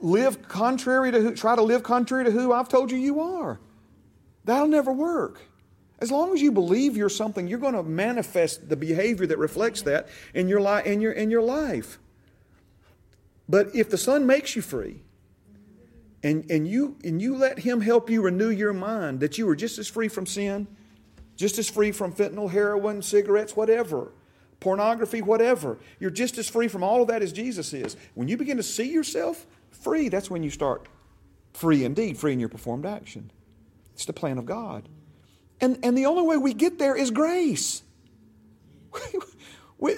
live 0.00 0.42
contrary 0.48 1.12
to 1.12 1.20
who, 1.20 1.34
try 1.34 1.54
to 1.54 1.62
live 1.62 1.82
contrary 1.82 2.24
to 2.24 2.30
who 2.30 2.52
I've 2.52 2.68
told 2.68 2.90
you 2.90 2.96
you 2.96 3.20
are. 3.20 3.60
That'll 4.44 4.68
never 4.68 4.92
work. 4.92 5.42
As 6.00 6.10
long 6.10 6.34
as 6.34 6.42
you 6.42 6.50
believe 6.50 6.96
you're 6.96 7.08
something, 7.08 7.46
you're 7.46 7.58
going 7.58 7.74
to 7.74 7.82
manifest 7.82 8.68
the 8.68 8.76
behavior 8.76 9.26
that 9.26 9.38
reflects 9.38 9.82
that 9.82 10.08
in 10.34 10.48
your, 10.48 10.60
li- 10.60 10.82
in 10.84 11.00
your, 11.00 11.12
in 11.12 11.30
your 11.30 11.42
life. 11.42 11.98
But 13.48 13.74
if 13.74 13.90
the 13.90 13.98
Son 13.98 14.26
makes 14.26 14.56
you 14.56 14.62
free, 14.62 15.02
and, 16.22 16.50
and, 16.50 16.66
you, 16.66 16.96
and 17.04 17.20
you 17.20 17.36
let 17.36 17.60
Him 17.60 17.82
help 17.82 18.08
you 18.08 18.22
renew 18.22 18.48
your 18.48 18.72
mind 18.72 19.20
that 19.20 19.36
you 19.36 19.48
are 19.48 19.56
just 19.56 19.78
as 19.78 19.88
free 19.88 20.08
from 20.08 20.26
sin, 20.26 20.66
just 21.36 21.58
as 21.58 21.68
free 21.68 21.92
from 21.92 22.12
fentanyl, 22.12 22.50
heroin, 22.50 23.02
cigarettes, 23.02 23.56
whatever, 23.56 24.12
pornography, 24.60 25.22
whatever. 25.22 25.78
You're 25.98 26.10
just 26.10 26.38
as 26.38 26.48
free 26.48 26.68
from 26.68 26.82
all 26.82 27.02
of 27.02 27.08
that 27.08 27.22
as 27.22 27.32
Jesus 27.32 27.72
is. 27.72 27.96
When 28.14 28.28
you 28.28 28.36
begin 28.36 28.56
to 28.56 28.62
see 28.62 28.90
yourself 28.90 29.46
free, 29.70 30.08
that's 30.08 30.30
when 30.30 30.42
you 30.42 30.50
start 30.50 30.88
free 31.52 31.84
indeed, 31.84 32.18
free 32.18 32.32
in 32.32 32.40
your 32.40 32.48
performed 32.48 32.86
action. 32.86 33.30
It's 33.94 34.04
the 34.04 34.12
plan 34.12 34.38
of 34.38 34.46
God. 34.46 34.88
And, 35.60 35.78
and 35.82 35.96
the 35.96 36.06
only 36.06 36.22
way 36.22 36.36
we 36.36 36.52
get 36.52 36.78
there 36.78 36.96
is 36.96 37.10
grace. 37.10 37.82
we, 39.78 39.94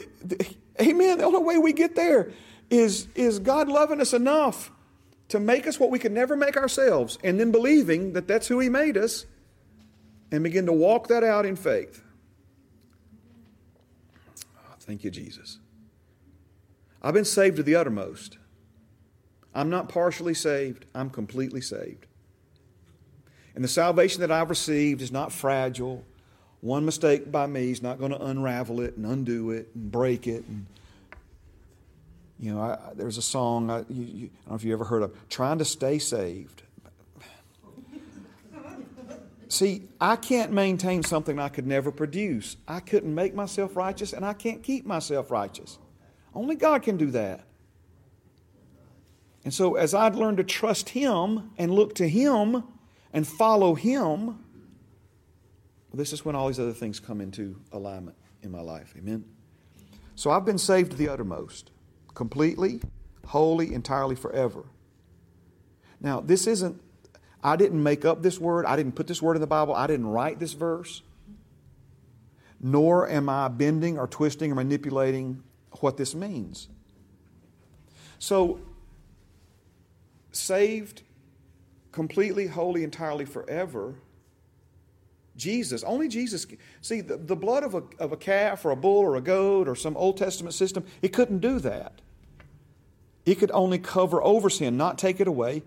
amen. 0.80 1.18
The 1.18 1.24
only 1.24 1.42
way 1.42 1.58
we 1.58 1.72
get 1.72 1.96
there 1.96 2.32
is, 2.70 3.08
is 3.14 3.38
God 3.38 3.68
loving 3.68 4.00
us 4.00 4.12
enough 4.12 4.70
to 5.28 5.40
make 5.40 5.66
us 5.66 5.80
what 5.80 5.90
we 5.90 5.98
could 5.98 6.12
never 6.12 6.36
make 6.36 6.56
ourselves, 6.56 7.18
and 7.24 7.40
then 7.40 7.50
believing 7.50 8.12
that 8.12 8.28
that's 8.28 8.46
who 8.46 8.60
He 8.60 8.68
made 8.68 8.96
us, 8.96 9.26
and 10.30 10.42
begin 10.42 10.66
to 10.66 10.72
walk 10.72 11.08
that 11.08 11.22
out 11.22 11.46
in 11.46 11.56
faith. 11.56 12.02
Oh, 14.56 14.74
thank 14.80 15.04
you, 15.04 15.10
Jesus. 15.10 15.58
I've 17.02 17.14
been 17.14 17.24
saved 17.24 17.56
to 17.56 17.62
the 17.62 17.76
uttermost. 17.76 18.38
I'm 19.54 19.70
not 19.70 19.88
partially 19.88 20.34
saved, 20.34 20.84
I'm 20.94 21.08
completely 21.08 21.60
saved. 21.60 22.06
And 23.54 23.64
the 23.64 23.68
salvation 23.68 24.20
that 24.20 24.30
I've 24.30 24.50
received 24.50 25.00
is 25.00 25.10
not 25.10 25.32
fragile. 25.32 26.04
One 26.60 26.84
mistake 26.84 27.32
by 27.32 27.46
me 27.46 27.70
is 27.70 27.80
not 27.80 27.98
going 27.98 28.10
to 28.10 28.22
unravel 28.22 28.80
it 28.80 28.96
and 28.96 29.06
undo 29.06 29.50
it 29.50 29.70
and 29.74 29.90
break 29.90 30.26
it. 30.26 30.44
And, 30.46 30.66
you 32.38 32.52
know, 32.52 32.60
I, 32.60 32.78
there's 32.94 33.16
a 33.16 33.22
song, 33.22 33.70
I, 33.70 33.84
you, 33.88 34.04
you, 34.04 34.26
I 34.26 34.40
don't 34.40 34.50
know 34.50 34.54
if 34.56 34.64
you 34.64 34.74
ever 34.74 34.84
heard 34.84 35.02
of, 35.02 35.16
Trying 35.30 35.58
to 35.58 35.64
Stay 35.64 35.98
Saved. 35.98 36.62
See, 39.48 39.88
I 40.00 40.16
can't 40.16 40.52
maintain 40.52 41.02
something 41.02 41.38
I 41.38 41.48
could 41.48 41.66
never 41.66 41.92
produce. 41.92 42.56
I 42.66 42.80
couldn't 42.80 43.14
make 43.14 43.34
myself 43.34 43.76
righteous, 43.76 44.12
and 44.12 44.24
I 44.24 44.32
can't 44.32 44.62
keep 44.62 44.84
myself 44.84 45.30
righteous. 45.30 45.78
Only 46.34 46.56
God 46.56 46.82
can 46.82 46.96
do 46.96 47.10
that. 47.12 47.44
And 49.44 49.54
so, 49.54 49.76
as 49.76 49.94
I'd 49.94 50.16
learned 50.16 50.38
to 50.38 50.44
trust 50.44 50.88
Him 50.88 51.50
and 51.56 51.72
look 51.72 51.94
to 51.96 52.08
Him, 52.08 52.64
and 53.12 53.26
follow 53.26 53.74
Him, 53.74 54.38
this 55.94 56.12
is 56.12 56.24
when 56.24 56.36
all 56.36 56.48
these 56.48 56.60
other 56.60 56.74
things 56.74 57.00
come 57.00 57.22
into 57.22 57.58
alignment 57.72 58.16
in 58.42 58.50
my 58.50 58.60
life. 58.60 58.92
Amen? 58.98 59.24
So 60.14 60.30
I've 60.30 60.44
been 60.44 60.58
saved 60.58 60.90
to 60.90 60.96
the 60.98 61.08
uttermost, 61.08 61.70
completely, 62.14 62.80
wholly, 63.26 63.72
entirely, 63.72 64.16
forever. 64.16 64.64
Now, 65.98 66.20
this 66.20 66.46
isn't, 66.46 66.80
I 67.46 67.54
didn't 67.54 67.80
make 67.80 68.04
up 68.04 68.24
this 68.24 68.40
word. 68.40 68.66
I 68.66 68.74
didn't 68.74 68.96
put 68.96 69.06
this 69.06 69.22
word 69.22 69.36
in 69.36 69.40
the 69.40 69.46
Bible. 69.46 69.72
I 69.72 69.86
didn't 69.86 70.08
write 70.08 70.40
this 70.40 70.52
verse. 70.52 71.02
Nor 72.60 73.08
am 73.08 73.28
I 73.28 73.46
bending 73.46 74.00
or 74.00 74.08
twisting 74.08 74.50
or 74.50 74.56
manipulating 74.56 75.44
what 75.78 75.96
this 75.96 76.12
means. 76.12 76.66
So, 78.18 78.58
saved 80.32 81.02
completely, 81.92 82.48
wholly, 82.48 82.82
entirely, 82.82 83.24
forever. 83.24 83.94
Jesus, 85.36 85.84
only 85.84 86.08
Jesus. 86.08 86.48
See, 86.80 87.00
the, 87.00 87.16
the 87.16 87.36
blood 87.36 87.62
of 87.62 87.76
a, 87.76 87.84
of 88.00 88.10
a 88.10 88.16
calf 88.16 88.64
or 88.64 88.72
a 88.72 88.76
bull 88.76 88.98
or 88.98 89.14
a 89.14 89.20
goat 89.20 89.68
or 89.68 89.76
some 89.76 89.96
Old 89.96 90.16
Testament 90.16 90.54
system, 90.54 90.84
it 91.00 91.12
couldn't 91.12 91.38
do 91.38 91.60
that. 91.60 92.00
It 93.24 93.36
could 93.36 93.52
only 93.52 93.78
cover 93.78 94.20
over 94.20 94.50
sin, 94.50 94.76
not 94.76 94.98
take 94.98 95.20
it 95.20 95.28
away. 95.28 95.62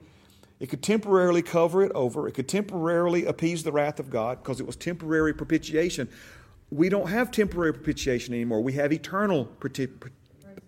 It 0.60 0.70
could 0.70 0.84
temporarily 0.84 1.42
cover 1.42 1.84
it 1.84 1.92
over. 1.96 2.28
It 2.28 2.34
could 2.34 2.50
temporarily 2.50 3.26
appease 3.26 3.64
the 3.64 3.72
wrath 3.72 4.00
of 4.00 4.10
God 4.10 4.44
because 4.44 4.60
it 4.60 4.68
was 4.68 4.76
temporary 4.76 5.34
propitiation. 5.34 6.10
We 6.70 6.90
don't 6.90 7.10
have 7.10 7.32
temporary 7.32 7.74
propitiation 7.74 8.34
anymore. 8.34 8.62
We 8.62 8.74
have 8.74 8.92
eternal 8.92 9.46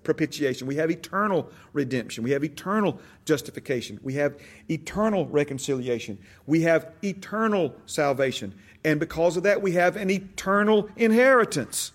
propitiation. 0.04 0.66
We 0.66 0.76
have 0.76 0.90
eternal 0.90 1.52
redemption. 1.74 2.24
We 2.24 2.32
have 2.32 2.44
eternal 2.44 3.00
justification. 3.26 4.00
We 4.02 4.14
have 4.14 4.40
eternal 4.70 5.28
reconciliation. 5.28 6.18
We 6.48 6.62
have 6.62 6.94
eternal 7.04 7.76
salvation. 7.86 8.56
And 8.84 9.00
because 9.00 9.38
of 9.38 9.44
that, 9.44 9.62
we 9.62 9.74
have 9.74 9.98
an 9.98 10.10
eternal 10.10 10.90
inheritance. 10.96 11.92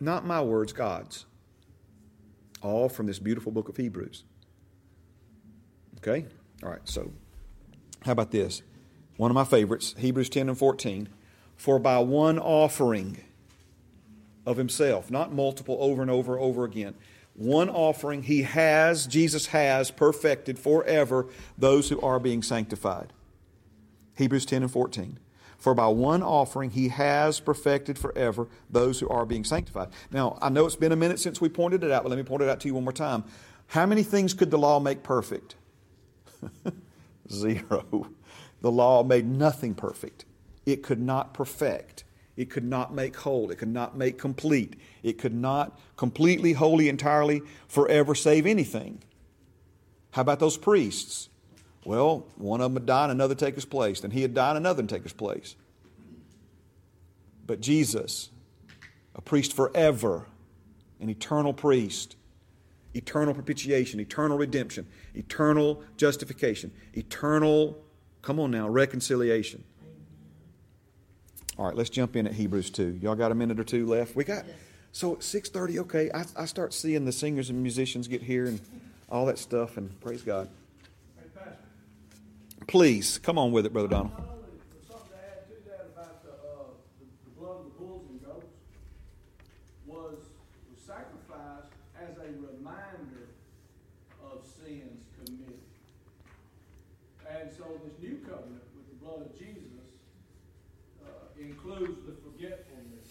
Not 0.00 0.26
my 0.26 0.40
words, 0.40 0.72
God's. 0.72 1.26
All 2.62 2.88
from 2.88 3.06
this 3.06 3.18
beautiful 3.18 3.52
book 3.52 3.68
of 3.68 3.76
Hebrews. 3.76 4.24
Okay? 6.02 6.26
All 6.62 6.70
right, 6.70 6.80
so 6.84 7.12
how 8.04 8.12
about 8.12 8.30
this? 8.30 8.62
One 9.16 9.30
of 9.30 9.34
my 9.34 9.44
favorites, 9.44 9.94
Hebrews 9.98 10.28
10 10.28 10.48
and 10.48 10.58
14. 10.58 11.08
For 11.56 11.78
by 11.78 11.98
one 12.00 12.38
offering 12.38 13.22
of 14.44 14.56
himself, 14.56 15.10
not 15.10 15.32
multiple 15.32 15.76
over 15.80 16.02
and 16.02 16.10
over 16.10 16.34
and 16.34 16.42
over 16.42 16.64
again, 16.64 16.94
one 17.34 17.70
offering 17.70 18.24
he 18.24 18.42
has, 18.42 19.06
Jesus 19.06 19.46
has 19.46 19.90
perfected 19.90 20.58
forever 20.58 21.28
those 21.56 21.88
who 21.88 22.00
are 22.00 22.18
being 22.18 22.42
sanctified. 22.42 23.12
Hebrews 24.16 24.44
10 24.44 24.62
and 24.62 24.70
14. 24.70 25.18
For 25.56 25.74
by 25.74 25.86
one 25.86 26.24
offering 26.24 26.70
he 26.70 26.88
has 26.88 27.38
perfected 27.38 27.96
forever 27.96 28.48
those 28.68 28.98
who 28.98 29.08
are 29.08 29.24
being 29.24 29.44
sanctified. 29.44 29.90
Now, 30.10 30.36
I 30.42 30.48
know 30.48 30.66
it's 30.66 30.74
been 30.74 30.90
a 30.90 30.96
minute 30.96 31.20
since 31.20 31.40
we 31.40 31.48
pointed 31.48 31.84
it 31.84 31.92
out, 31.92 32.02
but 32.02 32.08
let 32.08 32.18
me 32.18 32.24
point 32.24 32.42
it 32.42 32.48
out 32.48 32.58
to 32.60 32.68
you 32.68 32.74
one 32.74 32.84
more 32.84 32.92
time. 32.92 33.22
How 33.68 33.86
many 33.86 34.02
things 34.02 34.34
could 34.34 34.50
the 34.50 34.58
law 34.58 34.80
make 34.80 35.04
perfect? 35.04 35.54
Zero. 37.30 38.08
The 38.60 38.70
law 38.70 39.02
made 39.02 39.26
nothing 39.26 39.74
perfect. 39.74 40.24
It 40.66 40.82
could 40.82 41.00
not 41.00 41.34
perfect. 41.34 42.04
It 42.36 42.50
could 42.50 42.64
not 42.64 42.94
make 42.94 43.16
whole. 43.16 43.50
It 43.50 43.58
could 43.58 43.72
not 43.72 43.96
make 43.96 44.18
complete. 44.18 44.76
It 45.02 45.18
could 45.18 45.34
not 45.34 45.78
completely, 45.96 46.54
wholly, 46.54 46.88
entirely, 46.88 47.42
forever 47.68 48.14
save 48.14 48.46
anything. 48.46 49.02
How 50.12 50.22
about 50.22 50.40
those 50.40 50.56
priests? 50.56 51.28
Well, 51.84 52.26
one 52.36 52.60
of 52.60 52.66
them 52.66 52.74
would 52.74 52.86
die 52.86 53.04
and 53.04 53.12
another 53.12 53.34
take 53.34 53.54
his 53.54 53.64
place. 53.64 54.00
Then 54.00 54.12
he 54.12 54.22
had 54.22 54.34
died 54.34 54.56
and 54.56 54.58
another 54.58 54.82
take 54.84 55.02
his 55.02 55.12
place. 55.12 55.56
But 57.46 57.60
Jesus, 57.60 58.30
a 59.14 59.20
priest 59.20 59.52
forever, 59.52 60.26
an 61.00 61.10
eternal 61.10 61.52
priest, 61.52 62.16
eternal 62.94 63.34
propitiation, 63.34 64.00
eternal 64.00 64.36
redemption, 64.38 64.86
eternal 65.14 65.82
justification, 65.96 66.72
eternal, 66.94 67.78
come 68.22 68.38
on 68.38 68.50
now, 68.50 68.68
reconciliation. 68.68 69.64
All 71.58 71.66
right, 71.66 71.76
let's 71.76 71.90
jump 71.90 72.16
in 72.16 72.26
at 72.26 72.32
Hebrews 72.32 72.70
2. 72.70 73.00
Y'all 73.02 73.14
got 73.14 73.30
a 73.30 73.34
minute 73.34 73.60
or 73.60 73.64
two 73.64 73.86
left? 73.86 74.16
We 74.16 74.24
got, 74.24 74.44
so 74.90 75.16
6.30, 75.16 75.78
okay, 75.80 76.10
I, 76.14 76.24
I 76.36 76.44
start 76.46 76.72
seeing 76.72 77.04
the 77.04 77.12
singers 77.12 77.50
and 77.50 77.62
musicians 77.62 78.08
get 78.08 78.22
here 78.22 78.46
and 78.46 78.60
all 79.10 79.26
that 79.26 79.38
stuff, 79.38 79.76
and 79.76 80.00
praise 80.00 80.22
God. 80.22 80.48
Please, 82.66 83.18
come 83.18 83.38
on 83.38 83.52
with 83.52 83.66
it, 83.66 83.72
Brother 83.72 83.88
Donald. 83.88 84.12
not 84.12 84.28
only, 84.32 84.48
something 84.88 85.10
to 85.10 85.18
add 85.18 85.44
to 85.44 85.68
that 85.68 85.92
about 85.92 86.22
the, 86.24 86.30
uh, 86.30 86.72
the, 87.00 87.06
the 87.28 87.30
blood 87.36 87.58
of 87.58 87.64
the 87.64 87.76
bulls 87.76 88.06
and 88.08 88.24
goats 88.24 88.56
was, 89.84 90.16
was 90.70 90.80
sacrificed 90.80 91.68
as 92.00 92.16
a 92.16 92.32
reminder 92.38 93.34
of 94.24 94.40
sins 94.46 95.04
committed. 95.18 95.60
And 97.28 97.50
so 97.52 97.80
this 97.84 97.98
new 98.00 98.22
covenant 98.24 98.64
with 98.72 98.88
the 98.88 98.96
blood 99.04 99.26
of 99.26 99.36
Jesus, 99.36 100.00
uh, 101.04 101.08
includes 101.40 101.98
the 102.06 102.14
forgetfulness 102.22 103.10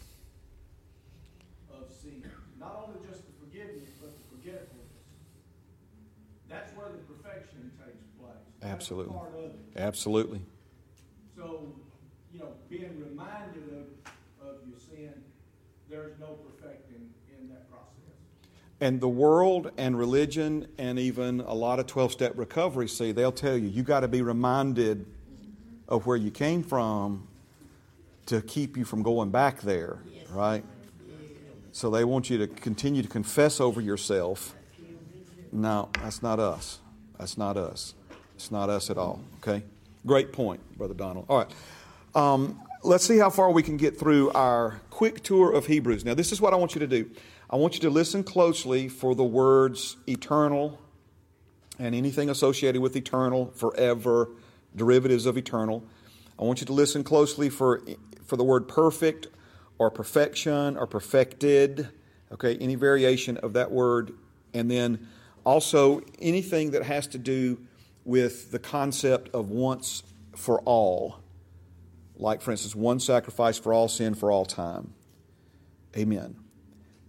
of 1.69 1.91
sin. 1.91 2.23
Not 2.59 2.87
only 2.87 2.99
just 3.07 3.27
the 3.27 3.35
forgiveness, 3.45 3.89
but 3.99 4.15
the 4.15 4.25
forgetfulness. 4.37 4.81
That's 6.49 6.75
where 6.75 6.89
the 6.89 6.99
perfection 7.07 7.71
takes 7.79 8.03
place. 8.19 8.35
That's 8.59 8.69
Absolutely. 8.81 9.13
part 9.13 9.39
of 9.45 9.51
it. 9.77 9.79
Absolutely. 9.79 10.41
So, 11.35 11.73
you 12.33 12.39
know, 12.39 12.47
being 12.69 12.99
reminded 12.99 13.63
of, 13.71 14.47
of 14.47 14.55
your 14.67 14.79
sin, 14.79 15.13
there's 15.89 16.17
no 16.19 16.27
perfecting 16.27 17.09
in 17.39 17.49
that 17.49 17.69
process. 17.69 18.15
And 18.79 18.99
the 18.99 19.09
world 19.09 19.71
and 19.77 19.97
religion 19.97 20.67
and 20.77 20.97
even 20.97 21.41
a 21.41 21.53
lot 21.53 21.79
of 21.79 21.87
12 21.87 22.11
step 22.11 22.33
recovery 22.35 22.87
see, 22.87 23.11
they'll 23.11 23.31
tell 23.31 23.55
you, 23.55 23.67
you 23.67 23.83
got 23.83 23.99
to 24.01 24.07
be 24.07 24.21
reminded 24.21 25.05
of 25.87 26.05
where 26.07 26.17
you 26.17 26.31
came 26.31 26.63
from 26.63 27.27
to 28.27 28.41
keep 28.41 28.77
you 28.77 28.85
from 28.85 29.03
going 29.03 29.29
back 29.29 29.61
there, 29.61 29.99
right? 30.31 30.63
So 31.73 31.89
they 31.89 32.03
want 32.03 32.29
you 32.29 32.37
to 32.39 32.47
continue 32.47 33.01
to 33.01 33.07
confess 33.07 33.59
over 33.59 33.81
yourself. 33.81 34.55
No, 35.51 35.89
that's 36.01 36.21
not 36.23 36.39
us. 36.39 36.79
That's 37.19 37.37
not 37.37 37.57
us. 37.57 37.93
It's 38.41 38.49
not 38.49 38.71
us 38.71 38.89
at 38.89 38.97
all, 38.97 39.21
okay? 39.37 39.63
Great 40.03 40.33
point, 40.33 40.61
Brother 40.75 40.95
Donald. 40.95 41.27
All 41.29 41.37
right. 41.37 41.51
Um, 42.15 42.59
let's 42.81 43.05
see 43.05 43.19
how 43.19 43.29
far 43.29 43.51
we 43.51 43.61
can 43.61 43.77
get 43.77 43.99
through 43.99 44.31
our 44.31 44.81
quick 44.89 45.21
tour 45.21 45.51
of 45.51 45.67
Hebrews. 45.67 46.03
Now, 46.03 46.15
this 46.15 46.31
is 46.31 46.41
what 46.41 46.51
I 46.51 46.55
want 46.55 46.73
you 46.73 46.79
to 46.79 46.87
do. 46.87 47.07
I 47.51 47.55
want 47.57 47.75
you 47.75 47.81
to 47.81 47.91
listen 47.91 48.23
closely 48.23 48.87
for 48.87 49.13
the 49.13 49.23
words 49.23 49.95
eternal 50.07 50.81
and 51.77 51.93
anything 51.93 52.31
associated 52.31 52.81
with 52.81 52.95
eternal, 52.95 53.51
forever, 53.55 54.29
derivatives 54.75 55.27
of 55.27 55.37
eternal. 55.37 55.83
I 56.39 56.43
want 56.43 56.61
you 56.61 56.65
to 56.65 56.73
listen 56.73 57.03
closely 57.03 57.47
for, 57.47 57.83
for 58.25 58.37
the 58.37 58.43
word 58.43 58.67
perfect 58.67 59.27
or 59.77 59.91
perfection 59.91 60.77
or 60.77 60.87
perfected, 60.87 61.89
okay, 62.31 62.57
any 62.57 62.73
variation 62.73 63.37
of 63.37 63.53
that 63.53 63.69
word. 63.69 64.13
And 64.51 64.71
then 64.71 65.07
also 65.45 66.01
anything 66.19 66.71
that 66.71 66.81
has 66.81 67.05
to 67.05 67.19
do 67.19 67.59
with 68.03 68.51
the 68.51 68.59
concept 68.59 69.29
of 69.33 69.49
once 69.49 70.03
for 70.35 70.59
all. 70.61 71.19
Like, 72.15 72.41
for 72.41 72.51
instance, 72.51 72.75
one 72.75 72.99
sacrifice 72.99 73.57
for 73.57 73.73
all 73.73 73.87
sin 73.87 74.13
for 74.13 74.31
all 74.31 74.45
time. 74.45 74.93
Amen. 75.97 76.35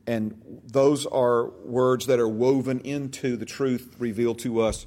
And 0.06 0.60
those 0.66 1.06
are 1.06 1.50
words 1.64 2.06
that 2.06 2.18
are 2.18 2.28
woven 2.28 2.80
into 2.80 3.36
the 3.36 3.44
truth 3.44 3.94
revealed 3.98 4.38
to 4.40 4.60
us 4.60 4.86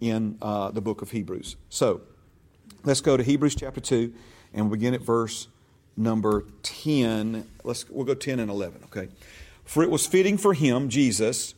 in 0.00 0.38
uh, 0.40 0.70
the 0.70 0.80
book 0.80 1.02
of 1.02 1.10
Hebrews. 1.10 1.56
So, 1.68 2.02
let's 2.84 3.00
go 3.00 3.16
to 3.16 3.22
Hebrews 3.22 3.54
chapter 3.54 3.80
2 3.80 4.12
and 4.54 4.66
we'll 4.66 4.78
begin 4.78 4.94
at 4.94 5.02
verse 5.02 5.48
number 5.96 6.44
10. 6.62 7.46
Let's, 7.64 7.88
we'll 7.90 8.06
go 8.06 8.14
10 8.14 8.40
and 8.40 8.50
11, 8.50 8.82
okay? 8.84 9.08
For 9.64 9.82
it 9.82 9.90
was 9.90 10.06
fitting 10.06 10.38
for 10.38 10.54
him, 10.54 10.88
Jesus, 10.88 11.54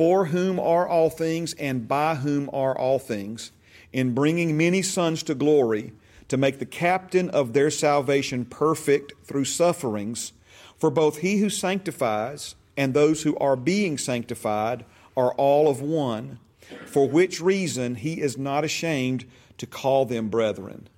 for 0.00 0.24
whom 0.24 0.58
are 0.58 0.88
all 0.88 1.10
things 1.10 1.52
and 1.58 1.86
by 1.86 2.14
whom 2.14 2.48
are 2.54 2.74
all 2.74 2.98
things, 2.98 3.52
in 3.92 4.14
bringing 4.14 4.56
many 4.56 4.80
sons 4.80 5.22
to 5.22 5.34
glory, 5.34 5.92
to 6.26 6.38
make 6.38 6.58
the 6.58 6.64
captain 6.64 7.28
of 7.28 7.52
their 7.52 7.70
salvation 7.70 8.46
perfect 8.46 9.12
through 9.24 9.44
sufferings. 9.44 10.32
For 10.78 10.88
both 10.88 11.18
he 11.18 11.36
who 11.36 11.50
sanctifies 11.50 12.54
and 12.78 12.94
those 12.94 13.24
who 13.24 13.36
are 13.36 13.56
being 13.56 13.98
sanctified 13.98 14.86
are 15.18 15.34
all 15.34 15.68
of 15.68 15.82
one, 15.82 16.38
for 16.86 17.06
which 17.06 17.42
reason 17.42 17.96
he 17.96 18.22
is 18.22 18.38
not 18.38 18.64
ashamed 18.64 19.26
to 19.58 19.66
call 19.66 20.06
them 20.06 20.30
brethren. 20.30 20.88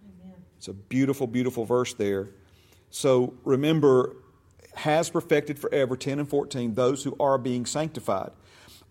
It's 0.58 0.68
a 0.68 0.72
beautiful, 0.72 1.26
beautiful 1.26 1.64
verse 1.64 1.92
there. 1.92 2.28
So 2.90 3.34
remember, 3.42 4.14
has 4.74 5.10
perfected 5.10 5.58
forever, 5.58 5.96
10 5.96 6.20
and 6.20 6.28
14, 6.28 6.74
those 6.74 7.02
who 7.02 7.16
are 7.18 7.36
being 7.36 7.66
sanctified. 7.66 8.30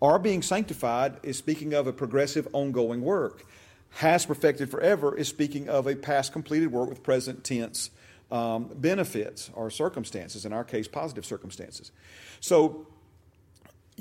Are 0.02 0.18
being 0.18 0.42
sanctified 0.42 1.20
is 1.22 1.38
speaking 1.38 1.74
of 1.74 1.86
a 1.86 1.92
progressive, 1.92 2.48
ongoing 2.52 3.02
work. 3.02 3.46
Has 3.90 4.26
perfected 4.26 4.68
forever 4.68 5.16
is 5.16 5.28
speaking 5.28 5.68
of 5.68 5.86
a 5.86 5.94
past 5.94 6.32
completed 6.32 6.72
work 6.72 6.88
with 6.88 7.04
present 7.04 7.44
tense 7.44 7.90
um, 8.32 8.68
benefits 8.74 9.50
or 9.54 9.70
circumstances, 9.70 10.44
in 10.44 10.52
our 10.52 10.64
case, 10.64 10.88
positive 10.88 11.24
circumstances. 11.24 11.92
So, 12.40 12.88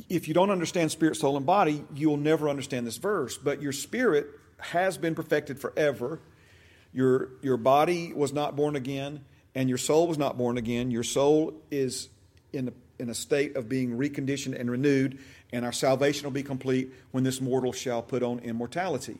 if 0.10 0.28
you 0.28 0.34
don't 0.34 0.50
understand 0.50 0.90
spirit, 0.90 1.18
soul, 1.18 1.38
and 1.38 1.46
body, 1.46 1.84
you'll 1.94 2.18
never 2.18 2.50
understand 2.50 2.88
this 2.88 2.98
verse. 2.98 3.38
But 3.38 3.62
your 3.62 3.74
spirit 3.74 4.26
has 4.58 4.98
been 4.98 5.14
perfected 5.14 5.60
forever. 5.60 6.20
Your, 6.94 7.30
your 7.44 7.58
body 7.58 8.14
was 8.14 8.34
not 8.34 8.56
born 8.56 8.76
again, 8.76 9.24
and 9.54 9.70
your 9.70 9.78
soul 9.78 10.08
was 10.08 10.18
not 10.18 10.38
born 10.38 10.58
again. 10.58 10.90
Your 10.90 11.04
soul 11.04 11.54
is 11.70 12.10
in 12.54 12.70
a, 12.70 12.74
in 13.00 13.10
a 13.10 13.14
state 13.14 13.56
of 13.56 13.68
being 13.68 13.98
reconditioned 13.98 14.60
and 14.60 14.72
renewed, 14.72 15.20
and 15.52 15.66
our 15.66 15.72
salvation 15.72 16.24
will 16.24 16.32
be 16.32 16.44
complete 16.44 16.92
when 17.12 17.24
this 17.24 17.42
mortal 17.42 17.74
shall 17.74 18.02
put 18.02 18.24
on 18.24 18.40
immortality. 18.40 19.18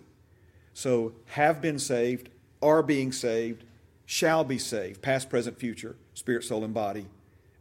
So, 0.74 1.14
have 1.28 1.62
been 1.62 1.80
saved, 1.80 2.30
are 2.62 2.82
being 2.82 3.12
saved, 3.12 3.64
shall 4.06 4.44
be 4.44 4.58
saved, 4.58 5.02
past, 5.02 5.30
present, 5.30 5.58
future, 5.58 5.96
spirit, 6.14 6.44
soul, 6.44 6.64
and 6.64 6.74
body, 6.74 7.08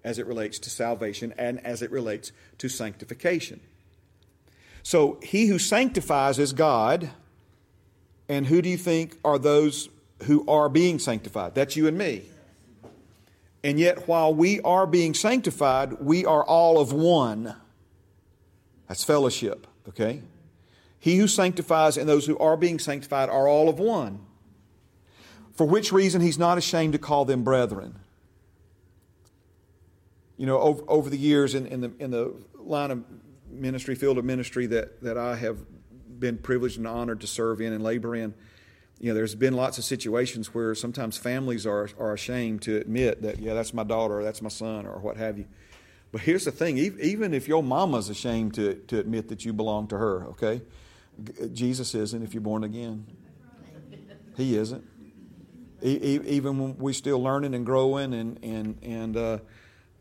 as 0.04 0.18
it 0.18 0.26
relates 0.26 0.58
to 0.60 0.70
salvation 0.70 1.34
and 1.36 1.64
as 1.66 1.82
it 1.82 1.90
relates 1.90 2.32
to 2.58 2.68
sanctification. 2.68 3.60
So, 4.82 5.18
he 5.22 5.46
who 5.46 5.58
sanctifies 5.58 6.38
is 6.38 6.52
God, 6.52 7.10
and 8.28 8.46
who 8.46 8.62
do 8.62 8.68
you 8.68 8.76
think 8.76 9.18
are 9.24 9.38
those 9.38 9.88
who 10.24 10.46
are 10.46 10.68
being 10.68 10.98
sanctified? 10.98 11.54
That's 11.54 11.76
you 11.76 11.88
and 11.88 11.98
me. 11.98 12.22
And 13.62 13.78
yet, 13.78 14.08
while 14.08 14.32
we 14.32 14.60
are 14.60 14.86
being 14.86 15.14
sanctified, 15.14 15.94
we 16.00 16.24
are 16.24 16.44
all 16.44 16.80
of 16.80 16.92
one. 16.92 17.56
That's 18.90 19.04
fellowship, 19.04 19.68
okay? 19.90 20.20
He 20.98 21.16
who 21.16 21.28
sanctifies 21.28 21.96
and 21.96 22.08
those 22.08 22.26
who 22.26 22.36
are 22.38 22.56
being 22.56 22.80
sanctified 22.80 23.28
are 23.28 23.46
all 23.46 23.68
of 23.68 23.78
one. 23.78 24.18
For 25.52 25.64
which 25.64 25.92
reason 25.92 26.20
he's 26.20 26.40
not 26.40 26.58
ashamed 26.58 26.94
to 26.94 26.98
call 26.98 27.24
them 27.24 27.44
brethren. 27.44 28.00
You 30.36 30.46
know, 30.46 30.58
over, 30.58 30.82
over 30.88 31.08
the 31.08 31.16
years 31.16 31.54
in, 31.54 31.68
in, 31.68 31.82
the, 31.82 31.92
in 32.00 32.10
the 32.10 32.34
line 32.58 32.90
of 32.90 33.04
ministry, 33.48 33.94
field 33.94 34.18
of 34.18 34.24
ministry 34.24 34.66
that, 34.66 35.00
that 35.02 35.16
I 35.16 35.36
have 35.36 35.58
been 36.18 36.36
privileged 36.36 36.76
and 36.76 36.88
honored 36.88 37.20
to 37.20 37.28
serve 37.28 37.60
in 37.60 37.72
and 37.72 37.84
labor 37.84 38.16
in, 38.16 38.34
you 38.98 39.10
know, 39.10 39.14
there's 39.14 39.36
been 39.36 39.54
lots 39.54 39.78
of 39.78 39.84
situations 39.84 40.52
where 40.52 40.74
sometimes 40.74 41.16
families 41.16 41.64
are, 41.64 41.90
are 41.96 42.12
ashamed 42.12 42.62
to 42.62 42.78
admit 42.78 43.22
that, 43.22 43.38
yeah, 43.38 43.54
that's 43.54 43.72
my 43.72 43.84
daughter 43.84 44.18
or 44.18 44.24
that's 44.24 44.42
my 44.42 44.48
son 44.48 44.84
or 44.84 44.98
what 44.98 45.16
have 45.16 45.38
you. 45.38 45.46
But 46.12 46.22
here's 46.22 46.44
the 46.44 46.50
thing 46.50 46.76
even 46.78 47.34
if 47.34 47.46
your 47.46 47.62
mama's 47.62 48.08
ashamed 48.08 48.54
to, 48.54 48.74
to 48.88 48.98
admit 48.98 49.28
that 49.28 49.44
you 49.44 49.52
belong 49.52 49.86
to 49.88 49.98
her, 49.98 50.26
okay? 50.28 50.62
Jesus 51.52 51.94
isn't 51.94 52.22
if 52.22 52.34
you're 52.34 52.40
born 52.40 52.64
again. 52.64 53.06
He 54.36 54.56
isn't. 54.56 54.84
Even 55.82 56.58
when 56.58 56.78
we're 56.78 56.92
still 56.94 57.22
learning 57.22 57.54
and 57.54 57.64
growing 57.64 58.12
and, 58.14 58.38
and, 58.42 58.78
and 58.82 59.16
uh, 59.16 59.38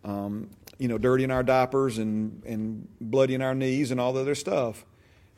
um, 0.03 0.49
you 0.77 0.88
know, 0.88 0.98
dirty 0.98 1.23
in 1.23 1.31
our 1.31 1.44
diapers 1.44 1.98
and, 1.98 2.44
and 2.45 2.88
bloody 2.99 3.36
in 3.36 3.41
our 3.41 3.53
knees 3.53 3.91
and 3.91 3.99
all 3.99 4.14
the 4.14 4.22
other 4.22 4.36
stuff, 4.36 4.86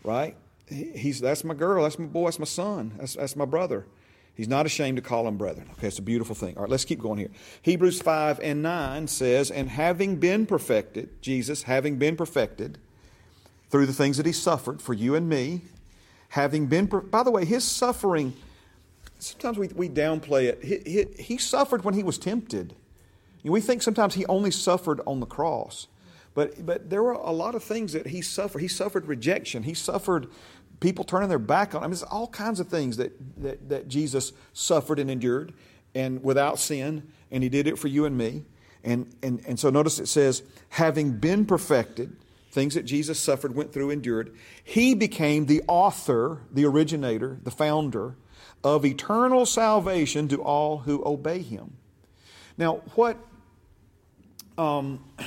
right? 0.03 0.35
He's, 0.67 1.19
that's 1.19 1.43
my 1.43 1.53
girl, 1.53 1.83
that's 1.83 1.99
my 1.99 2.05
boy, 2.05 2.25
that's 2.25 2.39
my 2.39 2.45
son, 2.45 2.93
that's, 2.97 3.15
that's 3.15 3.35
my 3.35 3.45
brother. 3.45 3.85
He's 4.33 4.47
not 4.47 4.65
ashamed 4.65 4.95
to 4.95 5.01
call 5.01 5.25
them 5.25 5.37
brethren. 5.37 5.67
Okay, 5.73 5.87
it's 5.87 5.99
a 5.99 6.01
beautiful 6.01 6.35
thing. 6.35 6.55
All 6.55 6.63
right, 6.63 6.71
let's 6.71 6.85
keep 6.85 6.99
going 6.99 7.19
here. 7.19 7.29
Hebrews 7.61 8.01
5 8.01 8.39
and 8.41 8.63
9 8.63 9.07
says, 9.07 9.51
And 9.51 9.69
having 9.69 10.15
been 10.15 10.45
perfected, 10.45 11.21
Jesus, 11.21 11.63
having 11.63 11.97
been 11.97 12.15
perfected 12.15 12.77
through 13.69 13.85
the 13.85 13.93
things 13.93 14.17
that 14.17 14.25
he 14.25 14.31
suffered 14.31 14.81
for 14.81 14.93
you 14.93 15.15
and 15.15 15.27
me, 15.27 15.61
having 16.29 16.67
been, 16.67 16.87
per- 16.87 17.01
by 17.01 17.23
the 17.23 17.31
way, 17.31 17.45
his 17.45 17.63
suffering, 17.63 18.33
sometimes 19.19 19.57
we, 19.57 19.67
we 19.69 19.89
downplay 19.89 20.45
it. 20.45 20.63
He, 20.63 20.79
he, 20.89 21.23
he 21.23 21.37
suffered 21.37 21.83
when 21.83 21.93
he 21.93 22.03
was 22.03 22.17
tempted. 22.17 22.73
We 23.43 23.59
think 23.59 23.81
sometimes 23.81 24.13
he 24.13 24.25
only 24.27 24.51
suffered 24.51 25.01
on 25.05 25.19
the 25.19 25.25
cross. 25.25 25.87
But, 26.33 26.65
but 26.65 26.89
there 26.89 27.03
were 27.03 27.13
a 27.13 27.31
lot 27.31 27.55
of 27.55 27.63
things 27.63 27.93
that 27.93 28.07
he 28.07 28.21
suffered. 28.21 28.59
He 28.59 28.67
suffered 28.67 29.07
rejection. 29.07 29.63
He 29.63 29.73
suffered 29.73 30.27
people 30.81 31.05
turning 31.05 31.29
their 31.29 31.39
back 31.39 31.73
on 31.73 31.83
him. 31.83 31.91
There's 31.91 32.03
all 32.03 32.27
kinds 32.27 32.59
of 32.59 32.67
things 32.67 32.97
that, 32.97 33.13
that, 33.41 33.69
that 33.69 33.87
Jesus 33.87 34.33
suffered 34.51 34.99
and 34.99 35.09
endured 35.09 35.53
and 35.95 36.21
without 36.21 36.59
sin, 36.59 37.09
and 37.31 37.41
he 37.41 37.49
did 37.49 37.67
it 37.67 37.79
for 37.79 37.87
you 37.87 38.03
and 38.03 38.17
me. 38.17 38.43
And, 38.83 39.13
and, 39.23 39.41
and 39.47 39.59
so 39.59 39.69
notice 39.69 39.99
it 39.99 40.07
says, 40.07 40.43
having 40.69 41.11
been 41.11 41.45
perfected, 41.45 42.15
things 42.51 42.73
that 42.73 42.83
Jesus 42.83 43.19
suffered, 43.19 43.55
went 43.55 43.71
through, 43.71 43.91
endured, 43.91 44.35
he 44.63 44.95
became 44.95 45.45
the 45.45 45.61
author, 45.67 46.41
the 46.51 46.65
originator, 46.65 47.37
the 47.43 47.51
founder 47.51 48.15
of 48.63 48.85
eternal 48.85 49.45
salvation 49.45 50.27
to 50.29 50.41
all 50.41 50.79
who 50.79 51.03
obey 51.05 51.41
him. 51.41 51.77
Now, 52.57 52.77
what 52.95 53.17
um, 54.57 55.03
a 55.19 55.23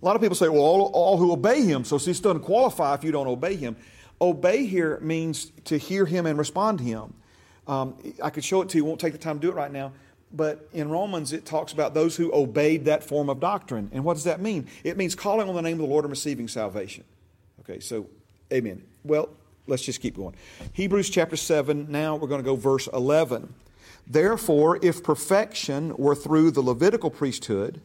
lot 0.00 0.16
of 0.16 0.22
people 0.22 0.36
say, 0.36 0.48
well, 0.48 0.62
all, 0.62 0.90
all 0.94 1.16
who 1.18 1.32
obey 1.32 1.62
him, 1.62 1.84
so 1.84 1.98
this 1.98 2.20
doesn't 2.20 2.40
qualify 2.42 2.94
if 2.94 3.04
you 3.04 3.12
don't 3.12 3.26
obey 3.28 3.56
him. 3.56 3.76
Obey 4.24 4.64
here 4.64 4.98
means 5.02 5.52
to 5.66 5.76
hear 5.76 6.06
him 6.06 6.24
and 6.24 6.38
respond 6.38 6.78
to 6.78 6.84
him. 6.84 7.12
Um, 7.66 7.94
I 8.22 8.30
could 8.30 8.42
show 8.42 8.62
it 8.62 8.70
to 8.70 8.78
you, 8.78 8.84
won't 8.84 8.98
take 8.98 9.12
the 9.12 9.18
time 9.18 9.38
to 9.38 9.46
do 9.46 9.52
it 9.52 9.54
right 9.54 9.70
now. 9.70 9.92
But 10.32 10.66
in 10.72 10.88
Romans, 10.88 11.34
it 11.34 11.44
talks 11.44 11.74
about 11.74 11.92
those 11.92 12.16
who 12.16 12.32
obeyed 12.34 12.86
that 12.86 13.04
form 13.04 13.28
of 13.28 13.38
doctrine. 13.38 13.90
And 13.92 14.02
what 14.02 14.14
does 14.14 14.24
that 14.24 14.40
mean? 14.40 14.66
It 14.82 14.96
means 14.96 15.14
calling 15.14 15.46
on 15.46 15.54
the 15.54 15.60
name 15.60 15.74
of 15.74 15.80
the 15.80 15.92
Lord 15.92 16.06
and 16.06 16.10
receiving 16.10 16.48
salvation. 16.48 17.04
Okay, 17.60 17.80
so, 17.80 18.06
amen. 18.50 18.82
Well, 19.04 19.28
let's 19.66 19.82
just 19.82 20.00
keep 20.00 20.16
going. 20.16 20.34
Hebrews 20.72 21.10
chapter 21.10 21.36
7, 21.36 21.86
now 21.90 22.16
we're 22.16 22.28
going 22.28 22.40
to 22.40 22.44
go 22.44 22.56
verse 22.56 22.88
11. 22.94 23.52
Therefore, 24.06 24.78
if 24.82 25.04
perfection 25.04 25.94
were 25.98 26.14
through 26.14 26.50
the 26.50 26.62
Levitical 26.62 27.10
priesthood, 27.10 27.82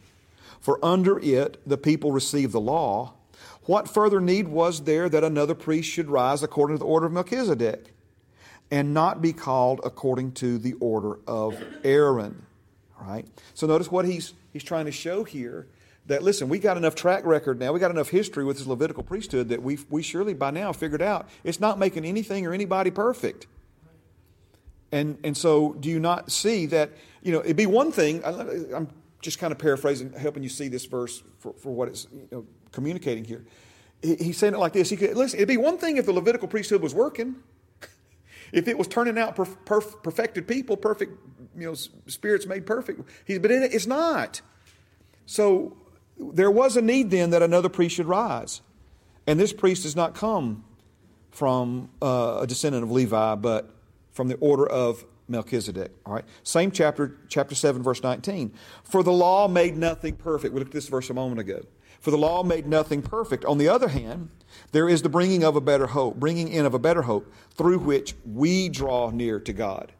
for 0.61 0.79
under 0.83 1.19
it 1.19 1.57
the 1.67 1.77
people 1.77 2.13
received 2.13 2.53
the 2.53 2.61
law, 2.61 3.13
what 3.69 3.87
further 3.87 4.19
need 4.19 4.47
was 4.47 4.81
there 4.85 5.07
that 5.07 5.23
another 5.23 5.53
priest 5.53 5.91
should 5.91 6.09
rise 6.09 6.41
according 6.41 6.75
to 6.75 6.79
the 6.79 6.89
order 6.89 7.05
of 7.05 7.11
Melchizedek 7.11 7.93
and 8.71 8.95
not 8.95 9.21
be 9.21 9.31
called 9.31 9.79
according 9.83 10.31
to 10.31 10.57
the 10.57 10.73
order 10.79 11.19
of 11.27 11.55
Aaron? 11.83 12.47
Right? 12.99 13.27
So 13.53 13.67
notice 13.67 13.91
what 13.91 14.05
he's, 14.05 14.33
he's 14.53 14.63
trying 14.63 14.85
to 14.85 14.91
show 14.91 15.23
here 15.23 15.67
that, 16.07 16.23
listen, 16.23 16.49
we 16.49 16.57
got 16.57 16.77
enough 16.77 16.95
track 16.95 17.23
record 17.27 17.59
now, 17.59 17.71
we 17.71 17.79
got 17.79 17.91
enough 17.91 18.09
history 18.09 18.43
with 18.43 18.57
this 18.57 18.65
Levitical 18.65 19.03
priesthood 19.03 19.49
that 19.49 19.61
we 19.61 19.77
we 19.91 20.01
surely 20.01 20.33
by 20.33 20.49
now 20.49 20.73
figured 20.73 21.03
out 21.03 21.29
it's 21.43 21.59
not 21.59 21.77
making 21.77 22.05
anything 22.05 22.47
or 22.47 22.53
anybody 22.53 22.89
perfect. 22.89 23.45
And, 24.91 25.19
and 25.23 25.37
so, 25.37 25.73
do 25.73 25.89
you 25.89 25.99
not 25.99 26.31
see 26.31 26.65
that? 26.65 26.89
You 27.21 27.33
know, 27.33 27.41
it'd 27.41 27.55
be 27.55 27.67
one 27.67 27.91
thing. 27.91 28.25
I'm 28.25 28.89
just 29.21 29.37
kind 29.37 29.51
of 29.51 29.59
paraphrasing, 29.59 30.13
helping 30.13 30.41
you 30.41 30.49
see 30.49 30.69
this 30.69 30.85
verse 30.85 31.21
for, 31.37 31.53
for 31.53 31.71
what 31.71 31.87
it's 31.87 32.07
you 32.11 32.27
know, 32.31 32.45
communicating 32.71 33.23
here. 33.23 33.45
he's 34.01 34.37
saying 34.37 34.53
it 34.53 34.59
like 34.59 34.73
this. 34.73 34.89
He 34.89 34.97
could, 34.97 35.15
listen, 35.15 35.37
it'd 35.37 35.47
be 35.47 35.57
one 35.57 35.77
thing 35.77 35.97
if 35.97 36.05
the 36.05 36.13
Levitical 36.13 36.47
priesthood 36.47 36.81
was 36.81 36.93
working, 36.93 37.35
if 38.51 38.67
it 38.67 38.77
was 38.77 38.87
turning 38.87 39.17
out 39.17 39.35
perf, 39.35 39.55
perf, 39.65 40.01
perfected 40.03 40.47
people, 40.47 40.77
perfect, 40.77 41.13
you 41.57 41.67
know, 41.67 41.73
spirits 41.73 42.45
made 42.45 42.65
perfect. 42.65 43.01
He, 43.25 43.37
but 43.37 43.51
it, 43.51 43.73
it's 43.73 43.87
not. 43.87 44.41
So 45.25 45.77
there 46.17 46.51
was 46.51 46.77
a 46.77 46.81
need 46.81 47.11
then 47.11 47.29
that 47.31 47.41
another 47.41 47.69
priest 47.69 47.95
should 47.95 48.07
rise. 48.07 48.61
And 49.27 49.39
this 49.39 49.53
priest 49.53 49.83
does 49.83 49.95
not 49.95 50.15
come 50.15 50.63
from 51.31 51.89
uh, 52.01 52.39
a 52.41 52.47
descendant 52.47 52.83
of 52.83 52.91
Levi, 52.91 53.35
but 53.35 53.69
from 54.11 54.27
the 54.27 54.35
order 54.35 54.67
of 54.67 55.05
Melchizedek. 55.27 55.91
All 56.05 56.13
right. 56.13 56.25
Same 56.43 56.71
chapter, 56.71 57.15
chapter 57.29 57.55
7, 57.55 57.83
verse 57.83 58.01
19. 58.03 58.51
For 58.83 59.03
the 59.03 59.11
law 59.11 59.47
made 59.47 59.77
nothing 59.77 60.15
perfect. 60.15 60.53
We 60.53 60.59
looked 60.59 60.71
at 60.71 60.73
this 60.73 60.89
verse 60.89 61.09
a 61.09 61.13
moment 61.13 61.39
ago. 61.39 61.61
For 61.99 62.11
the 62.11 62.17
law 62.17 62.43
made 62.43 62.65
nothing 62.65 63.01
perfect. 63.01 63.45
On 63.45 63.57
the 63.57 63.67
other 63.67 63.89
hand, 63.89 64.29
there 64.71 64.87
is 64.87 65.01
the 65.01 65.09
bringing 65.09 65.43
of 65.43 65.55
a 65.55 65.61
better 65.61 65.87
hope, 65.87 66.15
bringing 66.15 66.47
in 66.47 66.65
of 66.65 66.73
a 66.73 66.79
better 66.79 67.03
hope, 67.03 67.31
through 67.51 67.79
which 67.79 68.15
we 68.25 68.69
draw 68.69 69.09
near 69.09 69.39
to 69.39 69.53
God. 69.53 69.91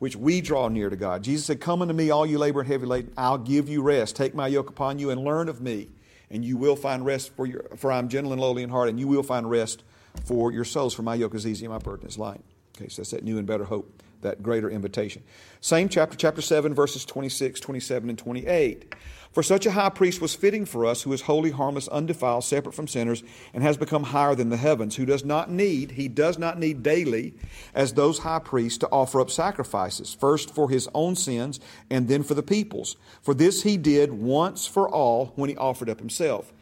Which 0.00 0.16
we 0.16 0.40
draw 0.40 0.68
near 0.68 0.90
to 0.90 0.96
God. 0.96 1.22
Jesus 1.22 1.46
said, 1.46 1.60
Come 1.60 1.82
unto 1.82 1.94
me, 1.94 2.10
all 2.10 2.26
you 2.26 2.36
labor 2.36 2.60
and 2.60 2.68
heavy 2.68 2.86
laden, 2.86 3.12
I'll 3.16 3.38
give 3.38 3.68
you 3.68 3.80
rest. 3.80 4.16
Take 4.16 4.34
my 4.34 4.48
yoke 4.48 4.68
upon 4.68 4.98
you 4.98 5.10
and 5.10 5.22
learn 5.22 5.48
of 5.48 5.60
me, 5.60 5.88
and 6.30 6.44
you 6.44 6.56
will 6.56 6.76
find 6.76 7.06
rest 7.06 7.32
for 7.34 7.46
your 7.46 7.64
for 7.76 7.92
I'm 7.92 8.08
gentle 8.08 8.32
and 8.32 8.40
lowly 8.40 8.64
in 8.64 8.70
heart, 8.70 8.88
and 8.88 8.98
you 8.98 9.06
will 9.06 9.22
find 9.22 9.48
rest 9.48 9.84
for 10.24 10.52
your 10.52 10.64
souls, 10.64 10.94
for 10.94 11.02
my 11.02 11.14
yoke 11.14 11.34
is 11.34 11.46
easy 11.46 11.64
and 11.64 11.72
my 11.72 11.78
burden 11.78 12.08
is 12.08 12.18
light. 12.18 12.40
Okay, 12.76 12.88
so 12.88 13.02
that's 13.02 13.12
that 13.12 13.22
new 13.22 13.38
and 13.38 13.46
better 13.46 13.64
hope 13.64 14.02
that 14.24 14.42
greater 14.42 14.68
invitation. 14.68 15.22
Same 15.60 15.88
chapter, 15.88 16.16
chapter 16.16 16.42
7, 16.42 16.74
verses 16.74 17.04
26, 17.04 17.60
27, 17.60 18.10
and 18.10 18.18
28. 18.18 18.94
For 19.34 19.42
such 19.42 19.66
a 19.66 19.72
high 19.72 19.88
priest 19.88 20.20
was 20.20 20.36
fitting 20.36 20.64
for 20.64 20.86
us, 20.86 21.02
who 21.02 21.12
is 21.12 21.22
holy, 21.22 21.50
harmless, 21.50 21.88
undefiled, 21.88 22.44
separate 22.44 22.72
from 22.72 22.86
sinners, 22.86 23.24
and 23.52 23.64
has 23.64 23.76
become 23.76 24.04
higher 24.04 24.36
than 24.36 24.48
the 24.48 24.56
heavens, 24.56 24.94
who 24.94 25.04
does 25.04 25.24
not 25.24 25.50
need, 25.50 25.90
he 25.90 26.06
does 26.06 26.38
not 26.38 26.56
need 26.56 26.84
daily, 26.84 27.34
as 27.74 27.92
those 27.94 28.20
high 28.20 28.38
priests, 28.38 28.78
to 28.78 28.88
offer 28.90 29.20
up 29.20 29.32
sacrifices, 29.32 30.14
first 30.14 30.54
for 30.54 30.70
his 30.70 30.88
own 30.94 31.16
sins, 31.16 31.58
and 31.90 32.06
then 32.06 32.22
for 32.22 32.34
the 32.34 32.44
people's. 32.44 32.94
For 33.22 33.34
this 33.34 33.64
he 33.64 33.76
did 33.76 34.12
once 34.12 34.68
for 34.68 34.88
all 34.88 35.32
when 35.34 35.50
he 35.50 35.56
offered 35.56 35.90
up 35.90 35.98
himself 35.98 36.52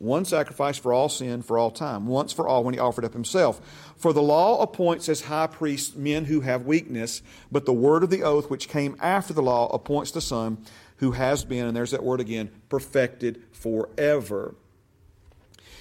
one 0.00 0.24
sacrifice 0.24 0.78
for 0.78 0.94
all 0.94 1.10
sin 1.10 1.42
for 1.42 1.58
all 1.58 1.70
time, 1.70 2.06
once 2.06 2.32
for 2.32 2.48
all 2.48 2.64
when 2.64 2.72
he 2.72 2.80
offered 2.80 3.04
up 3.04 3.12
himself. 3.12 3.60
For 3.98 4.14
the 4.14 4.22
law 4.22 4.62
appoints 4.62 5.10
as 5.10 5.20
high 5.20 5.46
priests 5.46 5.94
men 5.94 6.24
who 6.24 6.40
have 6.40 6.64
weakness, 6.64 7.20
but 7.52 7.66
the 7.66 7.74
word 7.74 8.02
of 8.02 8.08
the 8.08 8.22
oath 8.22 8.48
which 8.48 8.70
came 8.70 8.96
after 8.98 9.34
the 9.34 9.42
law 9.42 9.68
appoints 9.74 10.10
the 10.10 10.22
Son 10.22 10.56
who 11.00 11.12
has 11.12 11.44
been, 11.44 11.66
and 11.66 11.76
there's 11.76 11.90
that 11.90 12.02
word 12.02 12.20
again, 12.20 12.50
perfected 12.68 13.42
forever. 13.52 14.54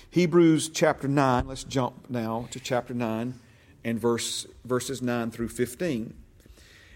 Hebrews 0.10 0.70
chapter 0.70 1.08
9, 1.08 1.48
let's 1.48 1.64
jump 1.64 2.10
now 2.10 2.48
to 2.52 2.60
chapter 2.60 2.94
9 2.94 3.36
and 3.84 4.00
verse, 4.00 4.48
verses 4.66 5.02
9 5.02 5.32
through 5.32 5.50
15. 5.50 6.14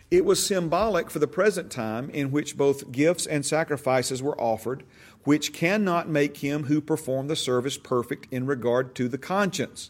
It 0.09 0.25
was 0.25 0.45
symbolic 0.45 1.09
for 1.09 1.19
the 1.19 1.27
present 1.27 1.71
time 1.71 2.09
in 2.09 2.31
which 2.31 2.57
both 2.57 2.91
gifts 2.91 3.25
and 3.25 3.45
sacrifices 3.45 4.21
were 4.21 4.39
offered 4.39 4.83
which 5.23 5.53
cannot 5.53 6.09
make 6.09 6.37
him 6.37 6.65
who 6.65 6.81
performed 6.81 7.29
the 7.29 7.35
service 7.35 7.77
perfect 7.77 8.27
in 8.31 8.45
regard 8.45 8.93
to 8.95 9.07
the 9.07 9.17
conscience. 9.17 9.89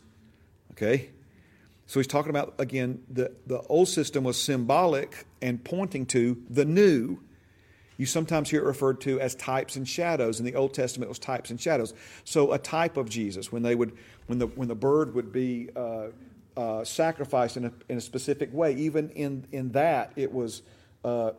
Okay? 0.71 1.09
So 1.85 1.99
he's 1.99 2.07
talking 2.07 2.29
about, 2.29 2.53
again, 2.59 3.03
the, 3.09 3.31
the 3.45 3.61
old 3.61 3.87
system 3.87 4.23
was 4.23 4.41
symbolic 4.41 5.25
and 5.41 5.63
pointing 5.63 6.05
to 6.07 6.41
the 6.49 6.65
new. 6.65 7.19
You 7.97 8.05
sometimes 8.05 8.49
hear 8.49 8.61
it 8.61 8.65
referred 8.65 9.01
to 9.01 9.19
as 9.19 9.35
types 9.35 9.75
and 9.75 9.87
shadows. 9.87 10.39
In 10.39 10.45
the 10.45 10.55
Old 10.55 10.73
Testament, 10.73 11.07
it 11.07 11.09
was 11.09 11.19
types 11.19 11.49
and 11.51 11.59
shadows. 11.59 11.93
So 12.23 12.53
a 12.53 12.57
type 12.57 12.97
of 12.97 13.09
Jesus, 13.09 13.51
when 13.51 13.63
they 13.63 13.75
would, 13.75 13.93
when 14.27 14.39
the 14.39 14.47
when 14.47 14.67
the 14.67 14.75
bird 14.75 15.13
would 15.13 15.31
be 15.31 15.69
uh, 15.75 16.07
uh, 16.57 16.83
sacrificed 16.83 17.57
in 17.57 17.65
a, 17.65 17.71
in 17.89 17.97
a 17.97 18.01
specific 18.01 18.53
way, 18.53 18.73
even 18.73 19.09
in 19.09 19.45
in 19.51 19.71
that 19.71 20.11
it 20.15 20.31
was, 20.31 20.63
uh, 21.05 21.07
uh 21.07 21.31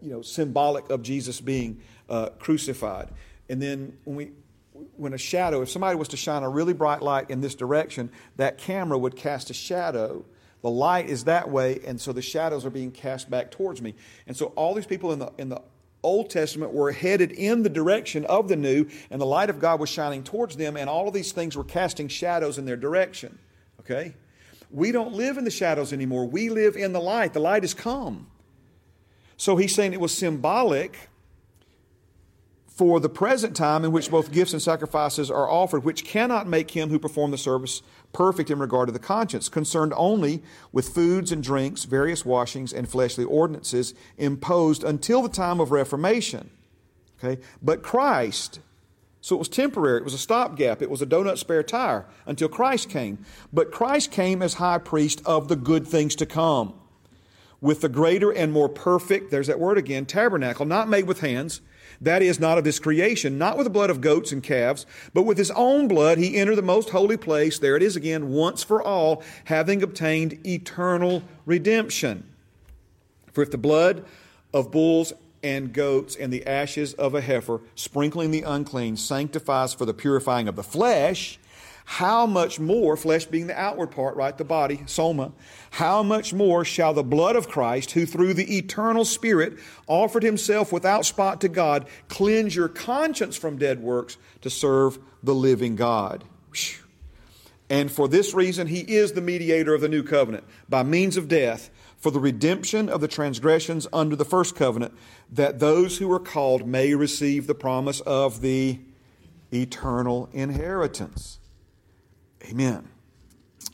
you 0.00 0.10
know, 0.10 0.22
symbolic 0.22 0.90
of 0.90 1.02
Jesus 1.02 1.40
being 1.40 1.80
uh, 2.08 2.30
crucified. 2.38 3.08
And 3.48 3.60
then 3.60 3.96
when 4.04 4.16
we 4.16 4.30
when 4.96 5.12
a 5.12 5.18
shadow, 5.18 5.62
if 5.62 5.70
somebody 5.70 5.96
was 5.96 6.08
to 6.08 6.16
shine 6.16 6.42
a 6.42 6.48
really 6.48 6.74
bright 6.74 7.02
light 7.02 7.30
in 7.30 7.40
this 7.40 7.54
direction, 7.54 8.10
that 8.36 8.58
camera 8.58 8.98
would 8.98 9.16
cast 9.16 9.50
a 9.50 9.54
shadow. 9.54 10.24
The 10.62 10.70
light 10.70 11.08
is 11.08 11.24
that 11.24 11.50
way, 11.50 11.80
and 11.86 12.00
so 12.00 12.12
the 12.12 12.22
shadows 12.22 12.66
are 12.66 12.70
being 12.70 12.90
cast 12.90 13.30
back 13.30 13.50
towards 13.50 13.80
me. 13.80 13.94
And 14.26 14.36
so 14.36 14.46
all 14.56 14.74
these 14.74 14.86
people 14.86 15.12
in 15.12 15.18
the 15.18 15.32
in 15.38 15.48
the 15.48 15.62
Old 16.06 16.30
Testament 16.30 16.72
were 16.72 16.92
headed 16.92 17.32
in 17.32 17.64
the 17.64 17.68
direction 17.68 18.24
of 18.26 18.46
the 18.48 18.54
new, 18.54 18.86
and 19.10 19.20
the 19.20 19.26
light 19.26 19.50
of 19.50 19.58
God 19.58 19.80
was 19.80 19.90
shining 19.90 20.22
towards 20.22 20.56
them, 20.56 20.76
and 20.76 20.88
all 20.88 21.08
of 21.08 21.14
these 21.14 21.32
things 21.32 21.56
were 21.56 21.64
casting 21.64 22.06
shadows 22.06 22.58
in 22.58 22.64
their 22.64 22.76
direction. 22.76 23.38
Okay? 23.80 24.14
We 24.70 24.92
don't 24.92 25.14
live 25.14 25.36
in 25.36 25.44
the 25.44 25.50
shadows 25.50 25.92
anymore. 25.92 26.24
We 26.26 26.48
live 26.48 26.76
in 26.76 26.92
the 26.92 27.00
light. 27.00 27.32
The 27.32 27.40
light 27.40 27.64
has 27.64 27.74
come. 27.74 28.28
So 29.36 29.56
he's 29.56 29.74
saying 29.74 29.92
it 29.92 30.00
was 30.00 30.16
symbolic 30.16 30.96
for 32.76 33.00
the 33.00 33.08
present 33.08 33.56
time 33.56 33.86
in 33.86 33.90
which 33.90 34.10
both 34.10 34.30
gifts 34.30 34.52
and 34.52 34.60
sacrifices 34.60 35.30
are 35.30 35.48
offered, 35.48 35.82
which 35.82 36.04
cannot 36.04 36.46
make 36.46 36.72
him 36.72 36.90
who 36.90 36.98
performed 36.98 37.32
the 37.32 37.38
service 37.38 37.80
perfect 38.12 38.50
in 38.50 38.58
regard 38.58 38.86
to 38.86 38.92
the 38.92 38.98
conscience, 38.98 39.48
concerned 39.48 39.94
only 39.96 40.42
with 40.72 40.90
foods 40.90 41.32
and 41.32 41.42
drinks, 41.42 41.84
various 41.84 42.26
washings, 42.26 42.74
and 42.74 42.86
fleshly 42.86 43.24
ordinances 43.24 43.94
imposed 44.18 44.84
until 44.84 45.22
the 45.22 45.30
time 45.30 45.58
of 45.58 45.70
Reformation. 45.70 46.50
Okay? 47.18 47.40
But 47.62 47.82
Christ, 47.82 48.60
so 49.22 49.36
it 49.36 49.38
was 49.38 49.48
temporary, 49.48 50.00
it 50.00 50.04
was 50.04 50.12
a 50.12 50.18
stopgap, 50.18 50.82
it 50.82 50.90
was 50.90 51.00
a 51.00 51.06
donut 51.06 51.38
spare 51.38 51.62
tire 51.62 52.04
until 52.26 52.50
Christ 52.50 52.90
came. 52.90 53.24
But 53.54 53.72
Christ 53.72 54.10
came 54.10 54.42
as 54.42 54.54
high 54.54 54.78
priest 54.78 55.22
of 55.24 55.48
the 55.48 55.56
good 55.56 55.88
things 55.88 56.14
to 56.16 56.26
come. 56.26 56.74
With 57.62 57.80
the 57.80 57.88
greater 57.88 58.30
and 58.30 58.52
more 58.52 58.68
perfect, 58.68 59.30
there's 59.30 59.46
that 59.46 59.58
word 59.58 59.78
again, 59.78 60.04
tabernacle, 60.04 60.66
not 60.66 60.90
made 60.90 61.06
with 61.06 61.20
hands 61.20 61.62
that 62.00 62.22
is, 62.22 62.38
not 62.38 62.58
of 62.58 62.64
his 62.64 62.78
creation, 62.78 63.38
not 63.38 63.56
with 63.56 63.64
the 63.64 63.70
blood 63.70 63.90
of 63.90 64.00
goats 64.00 64.32
and 64.32 64.42
calves, 64.42 64.86
but 65.14 65.22
with 65.22 65.38
his 65.38 65.50
own 65.52 65.88
blood 65.88 66.18
he 66.18 66.36
entered 66.36 66.56
the 66.56 66.62
most 66.62 66.90
holy 66.90 67.16
place, 67.16 67.58
there 67.58 67.76
it 67.76 67.82
is 67.82 67.96
again, 67.96 68.30
once 68.30 68.62
for 68.62 68.82
all, 68.82 69.22
having 69.44 69.82
obtained 69.82 70.38
eternal 70.46 71.22
redemption. 71.44 72.24
For 73.32 73.42
if 73.42 73.50
the 73.50 73.58
blood 73.58 74.04
of 74.54 74.70
bulls 74.70 75.12
and 75.42 75.72
goats 75.72 76.16
and 76.16 76.32
the 76.32 76.46
ashes 76.46 76.94
of 76.94 77.14
a 77.14 77.20
heifer, 77.20 77.60
sprinkling 77.74 78.30
the 78.30 78.42
unclean, 78.42 78.96
sanctifies 78.96 79.74
for 79.74 79.84
the 79.84 79.94
purifying 79.94 80.48
of 80.48 80.56
the 80.56 80.62
flesh, 80.62 81.38
how 81.88 82.26
much 82.26 82.58
more, 82.58 82.96
flesh 82.96 83.26
being 83.26 83.46
the 83.46 83.58
outward 83.58 83.92
part, 83.92 84.16
right, 84.16 84.36
the 84.36 84.44
body, 84.44 84.82
soma, 84.86 85.30
how 85.70 86.02
much 86.02 86.34
more 86.34 86.64
shall 86.64 86.92
the 86.92 87.04
blood 87.04 87.36
of 87.36 87.48
Christ, 87.48 87.92
who 87.92 88.04
through 88.04 88.34
the 88.34 88.58
eternal 88.58 89.04
Spirit 89.04 89.56
offered 89.86 90.24
himself 90.24 90.72
without 90.72 91.06
spot 91.06 91.40
to 91.42 91.48
God, 91.48 91.86
cleanse 92.08 92.56
your 92.56 92.68
conscience 92.68 93.36
from 93.36 93.56
dead 93.56 93.80
works 93.80 94.18
to 94.40 94.50
serve 94.50 94.98
the 95.22 95.34
living 95.34 95.76
God? 95.76 96.24
And 97.70 97.90
for 97.90 98.08
this 98.08 98.34
reason, 98.34 98.66
he 98.66 98.80
is 98.80 99.12
the 99.12 99.20
mediator 99.20 99.72
of 99.72 99.80
the 99.80 99.88
new 99.88 100.02
covenant 100.02 100.42
by 100.68 100.82
means 100.82 101.16
of 101.16 101.28
death 101.28 101.70
for 101.98 102.10
the 102.10 102.20
redemption 102.20 102.88
of 102.88 103.00
the 103.00 103.08
transgressions 103.08 103.86
under 103.92 104.16
the 104.16 104.24
first 104.24 104.56
covenant, 104.56 104.92
that 105.30 105.60
those 105.60 105.98
who 105.98 106.12
are 106.12 106.20
called 106.20 106.66
may 106.66 106.94
receive 106.96 107.46
the 107.46 107.54
promise 107.54 108.00
of 108.00 108.40
the 108.40 108.80
eternal 109.52 110.28
inheritance. 110.32 111.38
Amen. 112.48 112.88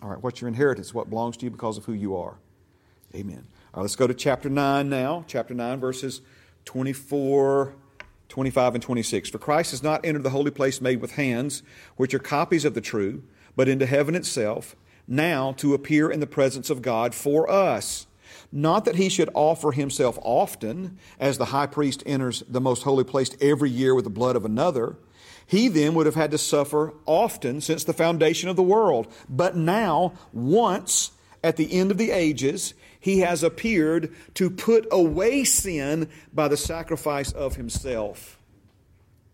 All 0.00 0.08
right, 0.08 0.22
what's 0.22 0.40
your 0.40 0.48
inheritance? 0.48 0.94
What 0.94 1.10
belongs 1.10 1.36
to 1.38 1.44
you 1.44 1.50
because 1.50 1.76
of 1.76 1.84
who 1.84 1.92
you 1.92 2.16
are? 2.16 2.36
Amen. 3.14 3.46
All 3.74 3.78
right, 3.78 3.82
let's 3.82 3.96
go 3.96 4.06
to 4.06 4.14
chapter 4.14 4.48
9 4.48 4.88
now. 4.88 5.24
Chapter 5.26 5.52
9, 5.52 5.78
verses 5.78 6.22
24, 6.64 7.74
25, 8.28 8.74
and 8.74 8.82
26. 8.82 9.28
For 9.28 9.38
Christ 9.38 9.72
has 9.72 9.82
not 9.82 10.04
entered 10.04 10.22
the 10.22 10.30
holy 10.30 10.50
place 10.50 10.80
made 10.80 11.00
with 11.00 11.12
hands, 11.12 11.62
which 11.96 12.14
are 12.14 12.18
copies 12.18 12.64
of 12.64 12.74
the 12.74 12.80
true, 12.80 13.22
but 13.54 13.68
into 13.68 13.84
heaven 13.84 14.14
itself, 14.14 14.74
now 15.06 15.52
to 15.52 15.74
appear 15.74 16.10
in 16.10 16.20
the 16.20 16.26
presence 16.26 16.70
of 16.70 16.80
God 16.80 17.14
for 17.14 17.50
us. 17.50 18.06
Not 18.50 18.86
that 18.86 18.96
he 18.96 19.10
should 19.10 19.28
offer 19.34 19.72
himself 19.72 20.18
often, 20.22 20.98
as 21.20 21.36
the 21.36 21.46
high 21.46 21.66
priest 21.66 22.02
enters 22.06 22.42
the 22.48 22.60
most 22.60 22.84
holy 22.84 23.04
place 23.04 23.36
every 23.40 23.70
year 23.70 23.94
with 23.94 24.04
the 24.04 24.10
blood 24.10 24.36
of 24.36 24.46
another 24.46 24.96
he 25.46 25.68
then 25.68 25.94
would 25.94 26.06
have 26.06 26.14
had 26.14 26.30
to 26.30 26.38
suffer 26.38 26.94
often 27.06 27.60
since 27.60 27.84
the 27.84 27.92
foundation 27.92 28.48
of 28.48 28.56
the 28.56 28.62
world. 28.62 29.12
But 29.28 29.56
now, 29.56 30.14
once 30.32 31.12
at 31.42 31.56
the 31.56 31.72
end 31.72 31.90
of 31.90 31.98
the 31.98 32.10
ages, 32.10 32.74
he 33.00 33.18
has 33.20 33.42
appeared 33.42 34.14
to 34.34 34.48
put 34.48 34.86
away 34.92 35.44
sin 35.44 36.08
by 36.32 36.48
the 36.48 36.56
sacrifice 36.56 37.32
of 37.32 37.56
himself. 37.56 38.38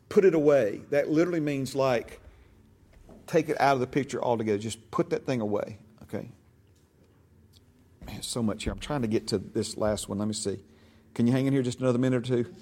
Put 0.08 0.24
it 0.24 0.34
away. 0.34 0.80
That 0.90 1.10
literally 1.10 1.40
means 1.40 1.74
like 1.74 2.20
take 3.26 3.50
it 3.50 3.60
out 3.60 3.74
of 3.74 3.80
the 3.80 3.86
picture 3.86 4.22
altogether. 4.22 4.58
Just 4.58 4.90
put 4.90 5.10
that 5.10 5.26
thing 5.26 5.42
away. 5.42 5.78
Okay? 6.04 6.30
Man, 8.06 8.22
so 8.22 8.42
much 8.42 8.64
here. 8.64 8.72
I'm 8.72 8.78
trying 8.78 9.02
to 9.02 9.08
get 9.08 9.28
to 9.28 9.38
this 9.38 9.76
last 9.76 10.08
one. 10.08 10.18
Let 10.18 10.28
me 10.28 10.34
see. 10.34 10.60
Can 11.14 11.26
you 11.26 11.32
hang 11.32 11.46
in 11.46 11.52
here 11.52 11.62
just 11.62 11.80
another 11.80 11.98
minute 11.98 12.16
or 12.16 12.42
two? 12.44 12.54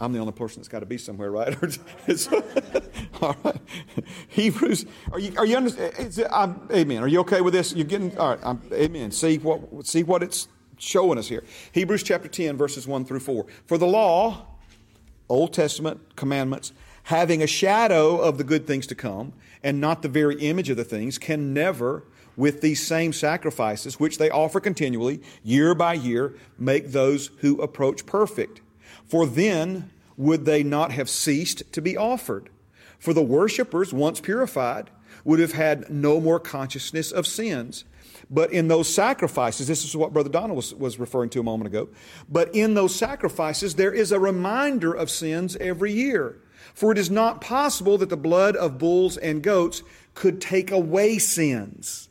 I'm 0.00 0.12
the 0.12 0.18
only 0.18 0.32
person 0.32 0.60
that's 0.60 0.68
got 0.68 0.80
to 0.80 0.86
be 0.86 0.96
somewhere, 0.96 1.30
right? 1.30 1.54
all 3.20 3.36
right. 3.44 3.60
Hebrews, 4.28 4.86
are 5.12 5.18
you, 5.18 5.34
are 5.36 5.44
you 5.44 5.58
understand? 5.58 5.94
amen. 6.72 7.02
Are 7.02 7.08
you 7.08 7.20
okay 7.20 7.42
with 7.42 7.52
this? 7.52 7.74
You're 7.74 7.86
getting, 7.86 8.16
all 8.16 8.30
right. 8.30 8.38
I'm, 8.42 8.62
amen. 8.72 9.10
See 9.10 9.36
what, 9.36 9.86
see 9.86 10.02
what 10.02 10.22
it's 10.22 10.48
showing 10.78 11.18
us 11.18 11.28
here. 11.28 11.44
Hebrews 11.72 12.02
chapter 12.02 12.28
10, 12.28 12.56
verses 12.56 12.86
1 12.88 13.04
through 13.04 13.20
4. 13.20 13.44
For 13.66 13.76
the 13.76 13.86
law, 13.86 14.46
Old 15.28 15.52
Testament 15.52 16.16
commandments, 16.16 16.72
having 17.04 17.42
a 17.42 17.46
shadow 17.46 18.16
of 18.16 18.38
the 18.38 18.44
good 18.44 18.66
things 18.66 18.86
to 18.88 18.94
come, 18.94 19.34
and 19.62 19.82
not 19.82 20.00
the 20.00 20.08
very 20.08 20.36
image 20.40 20.70
of 20.70 20.78
the 20.78 20.84
things, 20.84 21.18
can 21.18 21.52
never, 21.52 22.04
with 22.36 22.62
these 22.62 22.84
same 22.84 23.12
sacrifices, 23.12 24.00
which 24.00 24.16
they 24.16 24.30
offer 24.30 24.60
continually, 24.60 25.20
year 25.44 25.74
by 25.74 25.92
year, 25.92 26.34
make 26.58 26.88
those 26.88 27.30
who 27.40 27.60
approach 27.60 28.06
perfect. 28.06 28.62
For 29.10 29.26
then 29.26 29.90
would 30.16 30.44
they 30.44 30.62
not 30.62 30.92
have 30.92 31.10
ceased 31.10 31.64
to 31.72 31.82
be 31.82 31.96
offered? 31.96 32.48
For 33.00 33.12
the 33.12 33.22
worshippers, 33.22 33.92
once 33.92 34.20
purified, 34.20 34.88
would 35.24 35.40
have 35.40 35.52
had 35.52 35.90
no 35.90 36.20
more 36.20 36.38
consciousness 36.38 37.10
of 37.10 37.26
sins. 37.26 37.84
But 38.30 38.52
in 38.52 38.68
those 38.68 38.88
sacrifices, 38.88 39.66
this 39.66 39.84
is 39.84 39.96
what 39.96 40.12
Brother 40.12 40.28
Donald 40.28 40.56
was, 40.56 40.72
was 40.72 41.00
referring 41.00 41.30
to 41.30 41.40
a 41.40 41.42
moment 41.42 41.66
ago. 41.66 41.88
But 42.28 42.54
in 42.54 42.74
those 42.74 42.94
sacrifices, 42.94 43.74
there 43.74 43.92
is 43.92 44.12
a 44.12 44.20
reminder 44.20 44.92
of 44.92 45.10
sins 45.10 45.56
every 45.56 45.92
year. 45.92 46.38
For 46.72 46.92
it 46.92 46.98
is 46.98 47.10
not 47.10 47.40
possible 47.40 47.98
that 47.98 48.10
the 48.10 48.16
blood 48.16 48.54
of 48.54 48.78
bulls 48.78 49.16
and 49.16 49.42
goats 49.42 49.82
could 50.14 50.40
take 50.40 50.70
away 50.70 51.18
sins. 51.18 52.08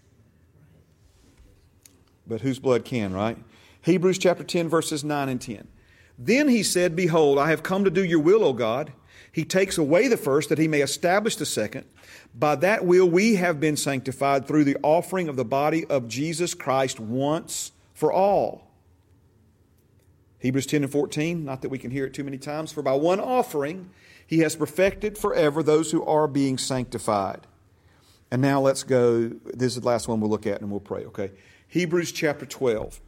But 2.28 2.42
whose 2.42 2.60
blood 2.60 2.84
can, 2.84 3.14
right? 3.14 3.38
Hebrews 3.84 4.18
chapter 4.18 4.44
10, 4.44 4.68
verses 4.68 5.06
9 5.06 5.30
and 5.30 5.40
10. 5.40 5.66
Then 6.20 6.50
he 6.50 6.64
said, 6.64 6.98
Behold, 6.98 7.40
I 7.40 7.50
have 7.50 7.64
come 7.64 7.86
to 7.86 7.90
do 7.90 8.04
your 8.04 8.20
will, 8.20 8.44
O 8.44 8.52
God. 8.52 8.92
He 9.32 9.46
takes 9.46 9.78
away 9.78 10.10
the 10.10 10.18
first 10.18 10.50
that 10.50 10.58
he 10.58 10.68
may 10.68 10.82
establish 10.82 11.38
the 11.38 11.46
second. 11.46 11.86
By 12.36 12.56
that 12.58 12.86
will 12.86 13.10
we 13.10 13.36
have 13.36 13.60
been 13.60 13.78
sanctified 13.78 14.46
through 14.46 14.66
the 14.66 14.78
offering 14.84 15.30
of 15.30 15.38
the 15.38 15.46
body 15.46 15.86
of 15.86 16.10
Jesus 16.10 16.54
Christ 16.54 17.00
once 17.00 17.72
for 17.94 18.12
all. 18.12 18.68
Hebrews 20.40 20.66
10 20.66 20.84
and 20.84 20.92
14, 20.92 21.46
not 21.46 21.62
that 21.62 21.70
we 21.70 21.78
can 21.78 21.92
hear 21.92 22.06
it 22.06 22.14
too 22.14 22.24
many 22.24 22.38
times, 22.38 22.72
for 22.72 22.82
by 22.82 22.94
one 22.94 23.20
offering 23.20 23.90
he 24.26 24.40
has 24.40 24.56
perfected 24.56 25.18
forever 25.18 25.64
those 25.64 25.92
who 25.92 26.04
are 26.06 26.28
being 26.28 26.58
sanctified. 26.58 27.48
And 28.32 28.42
now 28.42 28.62
let's 28.62 28.84
go. 28.84 29.30
This 29.46 29.76
is 29.76 29.82
the 29.82 29.88
last 29.88 30.08
one 30.08 30.20
we'll 30.20 30.30
look 30.30 30.48
at 30.48 30.62
and 30.62 30.70
we'll 30.70 30.80
pray, 30.80 31.06
okay? 31.06 31.32
Hebrews 31.68 32.12
chapter 32.12 32.46
12. 32.46 33.02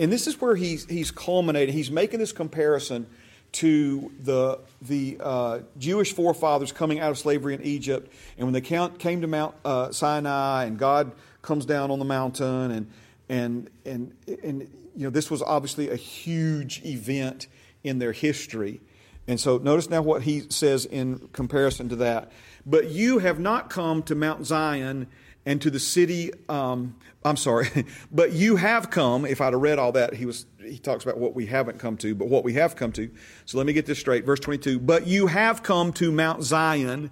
And 0.00 0.10
this 0.10 0.26
is 0.26 0.40
where 0.40 0.56
he's, 0.56 0.86
he's 0.86 1.10
culminating. 1.10 1.74
He's 1.74 1.90
making 1.90 2.20
this 2.20 2.32
comparison 2.32 3.06
to 3.52 4.10
the, 4.18 4.58
the 4.80 5.18
uh, 5.20 5.58
Jewish 5.78 6.14
forefathers 6.14 6.72
coming 6.72 7.00
out 7.00 7.10
of 7.10 7.18
slavery 7.18 7.52
in 7.52 7.62
Egypt. 7.62 8.10
And 8.38 8.46
when 8.46 8.54
they 8.54 8.62
came 8.62 9.20
to 9.20 9.26
Mount 9.26 9.54
uh, 9.62 9.92
Sinai 9.92 10.64
and 10.64 10.78
God 10.78 11.12
comes 11.42 11.66
down 11.66 11.90
on 11.90 11.98
the 11.98 12.06
mountain 12.06 12.70
and, 12.70 12.90
and, 13.28 13.70
and, 13.84 14.14
and, 14.42 14.60
you 14.96 15.04
know, 15.04 15.10
this 15.10 15.30
was 15.30 15.42
obviously 15.42 15.90
a 15.90 15.96
huge 15.96 16.82
event 16.82 17.46
in 17.84 17.98
their 17.98 18.12
history. 18.12 18.80
And 19.28 19.38
so 19.38 19.58
notice 19.58 19.90
now 19.90 20.00
what 20.00 20.22
he 20.22 20.44
says 20.48 20.86
in 20.86 21.28
comparison 21.34 21.90
to 21.90 21.96
that. 21.96 22.32
But 22.64 22.88
you 22.88 23.18
have 23.18 23.38
not 23.38 23.68
come 23.68 24.02
to 24.04 24.14
Mount 24.14 24.46
Zion 24.46 25.08
and 25.46 25.60
to 25.62 25.70
the 25.70 25.80
city. 25.80 26.30
Um, 26.48 26.96
I'm 27.24 27.36
sorry, 27.36 27.68
but 28.12 28.32
you 28.32 28.56
have 28.56 28.90
come. 28.90 29.24
If 29.24 29.40
I'd 29.40 29.52
have 29.52 29.60
read 29.60 29.78
all 29.78 29.92
that, 29.92 30.14
he 30.14 30.26
was 30.26 30.46
he 30.62 30.78
talks 30.78 31.04
about 31.04 31.18
what 31.18 31.34
we 31.34 31.46
haven't 31.46 31.78
come 31.78 31.96
to, 31.98 32.14
but 32.14 32.28
what 32.28 32.44
we 32.44 32.54
have 32.54 32.76
come 32.76 32.92
to. 32.92 33.10
So 33.44 33.58
let 33.58 33.66
me 33.66 33.72
get 33.72 33.86
this 33.86 33.98
straight. 33.98 34.24
Verse 34.24 34.40
22. 34.40 34.78
But 34.78 35.06
you 35.06 35.26
have 35.26 35.62
come 35.62 35.92
to 35.94 36.12
Mount 36.12 36.42
Zion 36.42 37.10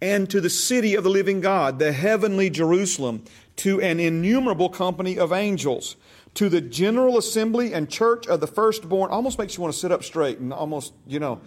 and 0.00 0.28
to 0.30 0.40
the 0.40 0.50
city 0.50 0.96
of 0.96 1.04
the 1.04 1.10
living 1.10 1.40
God, 1.40 1.78
the 1.78 1.92
heavenly 1.92 2.50
Jerusalem, 2.50 3.24
to 3.56 3.80
an 3.80 4.00
innumerable 4.00 4.68
company 4.68 5.16
of 5.16 5.32
angels, 5.32 5.96
to 6.34 6.48
the 6.48 6.60
general 6.60 7.18
assembly 7.18 7.72
and 7.72 7.88
church 7.88 8.26
of 8.26 8.40
the 8.40 8.46
firstborn. 8.46 9.10
Almost 9.10 9.38
makes 9.38 9.56
you 9.56 9.62
want 9.62 9.72
to 9.72 9.78
sit 9.78 9.92
up 9.92 10.02
straight 10.02 10.38
and 10.38 10.52
almost, 10.52 10.92
you 11.06 11.20
know, 11.20 11.40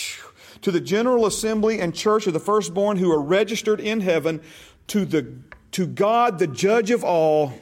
to 0.62 0.70
the 0.70 0.80
general 0.80 1.26
assembly 1.26 1.80
and 1.80 1.94
church 1.94 2.26
of 2.26 2.32
the 2.32 2.40
firstborn 2.40 2.96
who 2.96 3.12
are 3.12 3.20
registered 3.20 3.80
in 3.80 4.00
heaven, 4.00 4.40
to, 4.86 5.04
the, 5.04 5.32
to 5.72 5.86
God, 5.86 6.38
the 6.38 6.46
judge 6.46 6.90
of 6.90 7.04
all, 7.04 7.52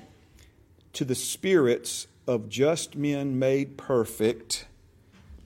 to 0.94 1.04
the 1.04 1.14
spirits 1.14 2.06
of 2.26 2.48
just 2.48 2.96
men 2.96 3.38
made 3.38 3.76
perfect, 3.76 4.66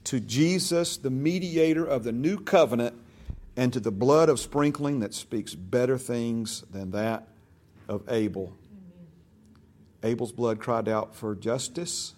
to 0.05 0.19
Jesus, 0.19 0.97
the 0.97 1.09
mediator 1.09 1.85
of 1.85 2.03
the 2.03 2.11
new 2.11 2.37
covenant, 2.37 2.95
and 3.55 3.71
to 3.71 3.79
the 3.79 3.91
blood 3.91 4.29
of 4.29 4.39
sprinkling 4.39 4.99
that 4.99 5.13
speaks 5.13 5.55
better 5.55 5.97
things 5.97 6.63
than 6.71 6.91
that 6.91 7.27
of 7.87 8.03
Abel. 8.09 8.53
Abel's 10.03 10.31
blood 10.31 10.59
cried 10.59 10.89
out 10.89 11.15
for 11.15 11.35
justice. 11.35 12.13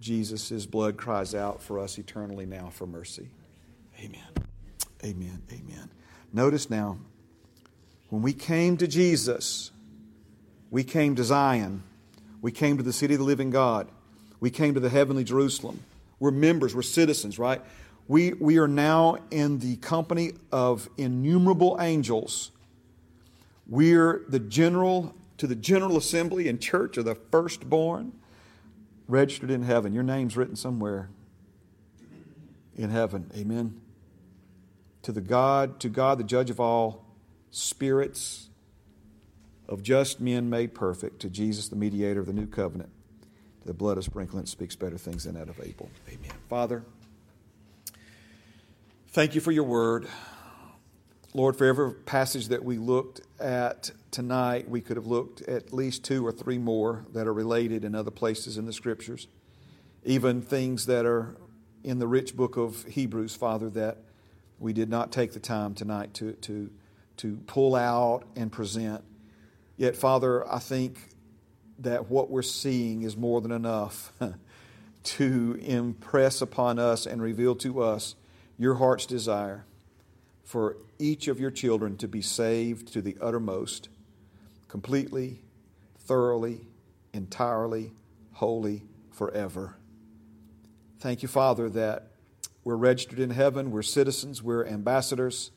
Jesus' 0.00 0.66
blood 0.66 0.96
cries 0.96 1.34
out 1.34 1.60
for 1.60 1.78
us 1.78 1.98
eternally 1.98 2.46
now 2.46 2.70
for 2.70 2.86
mercy. 2.86 3.30
Amen. 3.98 4.28
Amen. 5.04 5.42
Amen. 5.50 5.90
Notice 6.32 6.70
now, 6.70 6.98
when 8.08 8.22
we 8.22 8.32
came 8.32 8.76
to 8.78 8.86
Jesus, 8.86 9.70
we 10.70 10.84
came 10.84 11.14
to 11.16 11.24
Zion. 11.24 11.82
We 12.40 12.52
came 12.52 12.76
to 12.76 12.82
the 12.82 12.92
city 12.92 13.14
of 13.14 13.20
the 13.20 13.26
living 13.26 13.50
God. 13.50 13.88
We 14.40 14.50
came 14.50 14.74
to 14.74 14.80
the 14.80 14.88
heavenly 14.88 15.24
Jerusalem. 15.24 15.80
We're 16.20 16.30
members, 16.30 16.74
we're 16.74 16.82
citizens, 16.82 17.38
right? 17.38 17.62
We, 18.06 18.32
we 18.32 18.58
are 18.58 18.68
now 18.68 19.16
in 19.30 19.58
the 19.58 19.76
company 19.76 20.32
of 20.50 20.88
innumerable 20.96 21.76
angels. 21.80 22.50
We're 23.66 24.24
the 24.28 24.38
general 24.38 25.14
to 25.36 25.46
the 25.46 25.54
general 25.54 25.96
assembly 25.96 26.48
and 26.48 26.60
church 26.60 26.96
of 26.96 27.04
the 27.04 27.14
firstborn 27.14 28.12
registered 29.06 29.50
in 29.50 29.62
heaven. 29.62 29.92
Your 29.92 30.02
name's 30.02 30.36
written 30.36 30.56
somewhere 30.56 31.10
in 32.76 32.90
heaven. 32.90 33.30
Amen. 33.36 33.80
To 35.02 35.12
the 35.12 35.20
God, 35.20 35.78
to 35.80 35.88
God, 35.88 36.18
the 36.18 36.24
judge 36.24 36.50
of 36.50 36.58
all 36.58 37.04
spirits 37.50 38.48
of 39.68 39.82
just 39.82 40.20
men 40.20 40.48
made 40.48 40.74
perfect, 40.74 41.20
to 41.20 41.30
Jesus, 41.30 41.68
the 41.68 41.76
mediator 41.76 42.20
of 42.20 42.26
the 42.26 42.32
new 42.32 42.46
covenant, 42.46 42.90
to 43.60 43.66
the 43.66 43.74
blood 43.74 43.98
of 43.98 44.04
sprinkling 44.04 44.46
speaks 44.46 44.76
better 44.76 44.96
things 44.96 45.24
than 45.24 45.34
that 45.34 45.48
of 45.48 45.60
Abel. 45.60 45.90
Amen. 46.08 46.30
Father, 46.48 46.84
thank 49.08 49.34
you 49.34 49.40
for 49.40 49.52
your 49.52 49.64
word. 49.64 50.08
Lord, 51.34 51.56
for 51.56 51.66
every 51.66 51.92
passage 51.92 52.48
that 52.48 52.64
we 52.64 52.78
looked 52.78 53.20
at 53.38 53.90
tonight, 54.10 54.68
we 54.68 54.80
could 54.80 54.96
have 54.96 55.06
looked 55.06 55.42
at 55.42 55.72
least 55.72 56.02
two 56.02 56.26
or 56.26 56.32
three 56.32 56.56
more 56.56 57.04
that 57.12 57.26
are 57.26 57.34
related 57.34 57.84
in 57.84 57.94
other 57.94 58.10
places 58.10 58.56
in 58.56 58.64
the 58.64 58.72
scriptures. 58.72 59.28
Even 60.04 60.40
things 60.40 60.86
that 60.86 61.04
are 61.04 61.36
in 61.84 61.98
the 61.98 62.06
rich 62.06 62.34
book 62.34 62.56
of 62.56 62.84
Hebrews, 62.84 63.36
Father, 63.36 63.68
that 63.70 63.98
we 64.58 64.72
did 64.72 64.88
not 64.88 65.12
take 65.12 65.32
the 65.32 65.40
time 65.40 65.74
tonight 65.74 66.14
to, 66.14 66.32
to, 66.32 66.70
to 67.18 67.36
pull 67.46 67.74
out 67.74 68.24
and 68.36 68.50
present. 68.50 69.04
Yet, 69.76 69.96
Father, 69.96 70.50
I 70.50 70.58
think 70.58 70.98
that 71.78 72.10
what 72.10 72.30
we're 72.30 72.42
seeing 72.42 73.02
is 73.02 73.16
more 73.16 73.40
than 73.40 73.52
enough 73.52 74.12
to 75.04 75.58
impress 75.62 76.42
upon 76.42 76.78
us 76.78 77.06
and 77.06 77.22
reveal 77.22 77.54
to 77.56 77.82
us 77.82 78.16
your 78.58 78.74
heart's 78.74 79.06
desire 79.06 79.64
for 80.44 80.76
each 80.98 81.28
of 81.28 81.38
your 81.38 81.50
children 81.50 81.96
to 81.98 82.08
be 82.08 82.22
saved 82.22 82.92
to 82.92 83.02
the 83.02 83.16
uttermost, 83.20 83.88
completely, 84.66 85.40
thoroughly, 85.98 86.66
entirely, 87.12 87.92
wholly, 88.32 88.82
forever. 89.12 89.76
Thank 90.98 91.22
you, 91.22 91.28
Father, 91.28 91.68
that 91.70 92.08
we're 92.64 92.76
registered 92.76 93.20
in 93.20 93.30
heaven, 93.30 93.70
we're 93.70 93.82
citizens, 93.82 94.42
we're 94.42 94.66
ambassadors. 94.66 95.50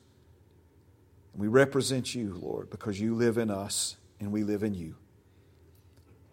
We 1.36 1.48
represent 1.48 2.14
you, 2.14 2.38
Lord, 2.42 2.70
because 2.70 3.00
you 3.00 3.16
live 3.16 3.38
in 3.38 3.50
us 3.50 3.98
and 4.20 4.32
we 4.32 4.44
live 4.44 4.64
in 4.64 4.74
you. 4.74 4.96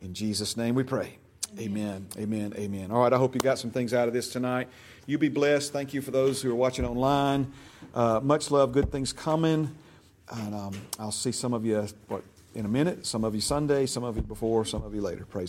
In 0.01 0.15
Jesus' 0.15 0.57
name 0.57 0.75
we 0.75 0.83
pray. 0.83 1.19
Amen. 1.59 2.07
Amen. 2.19 2.53
Amen. 2.57 2.91
All 2.91 3.03
right, 3.03 3.13
I 3.13 3.17
hope 3.17 3.35
you 3.35 3.41
got 3.41 3.59
some 3.59 3.71
things 3.71 3.95
out 3.95 4.07
of 4.07 4.15
this 4.15 4.29
tonight. 4.31 4.69
You 5.07 5.19
be 5.19 5.29
blessed. 5.29 5.73
Thank 5.73 5.95
you 5.95 6.03
for 6.03 6.11
those 6.11 6.43
who 6.43 6.51
are 6.51 6.55
watching 6.55 6.85
online. 6.85 7.53
Uh, 7.95 8.21
much 8.23 8.51
love, 8.51 8.73
good 8.73 8.93
things 8.93 9.13
coming. 9.13 9.75
And 10.31 10.55
um, 10.55 10.75
I'll 10.99 11.11
see 11.11 11.33
some 11.33 11.55
of 11.55 11.65
you 11.65 11.87
what, 12.09 12.23
in 12.55 12.67
a 12.67 12.69
minute, 12.69 13.07
some 13.07 13.25
of 13.25 13.35
you 13.35 13.41
Sunday, 13.41 13.87
some 13.87 14.05
of 14.05 14.17
you 14.17 14.23
before, 14.23 14.65
some 14.65 14.83
of 14.83 14.95
you 14.95 15.01
later. 15.01 15.25
Praise 15.25 15.37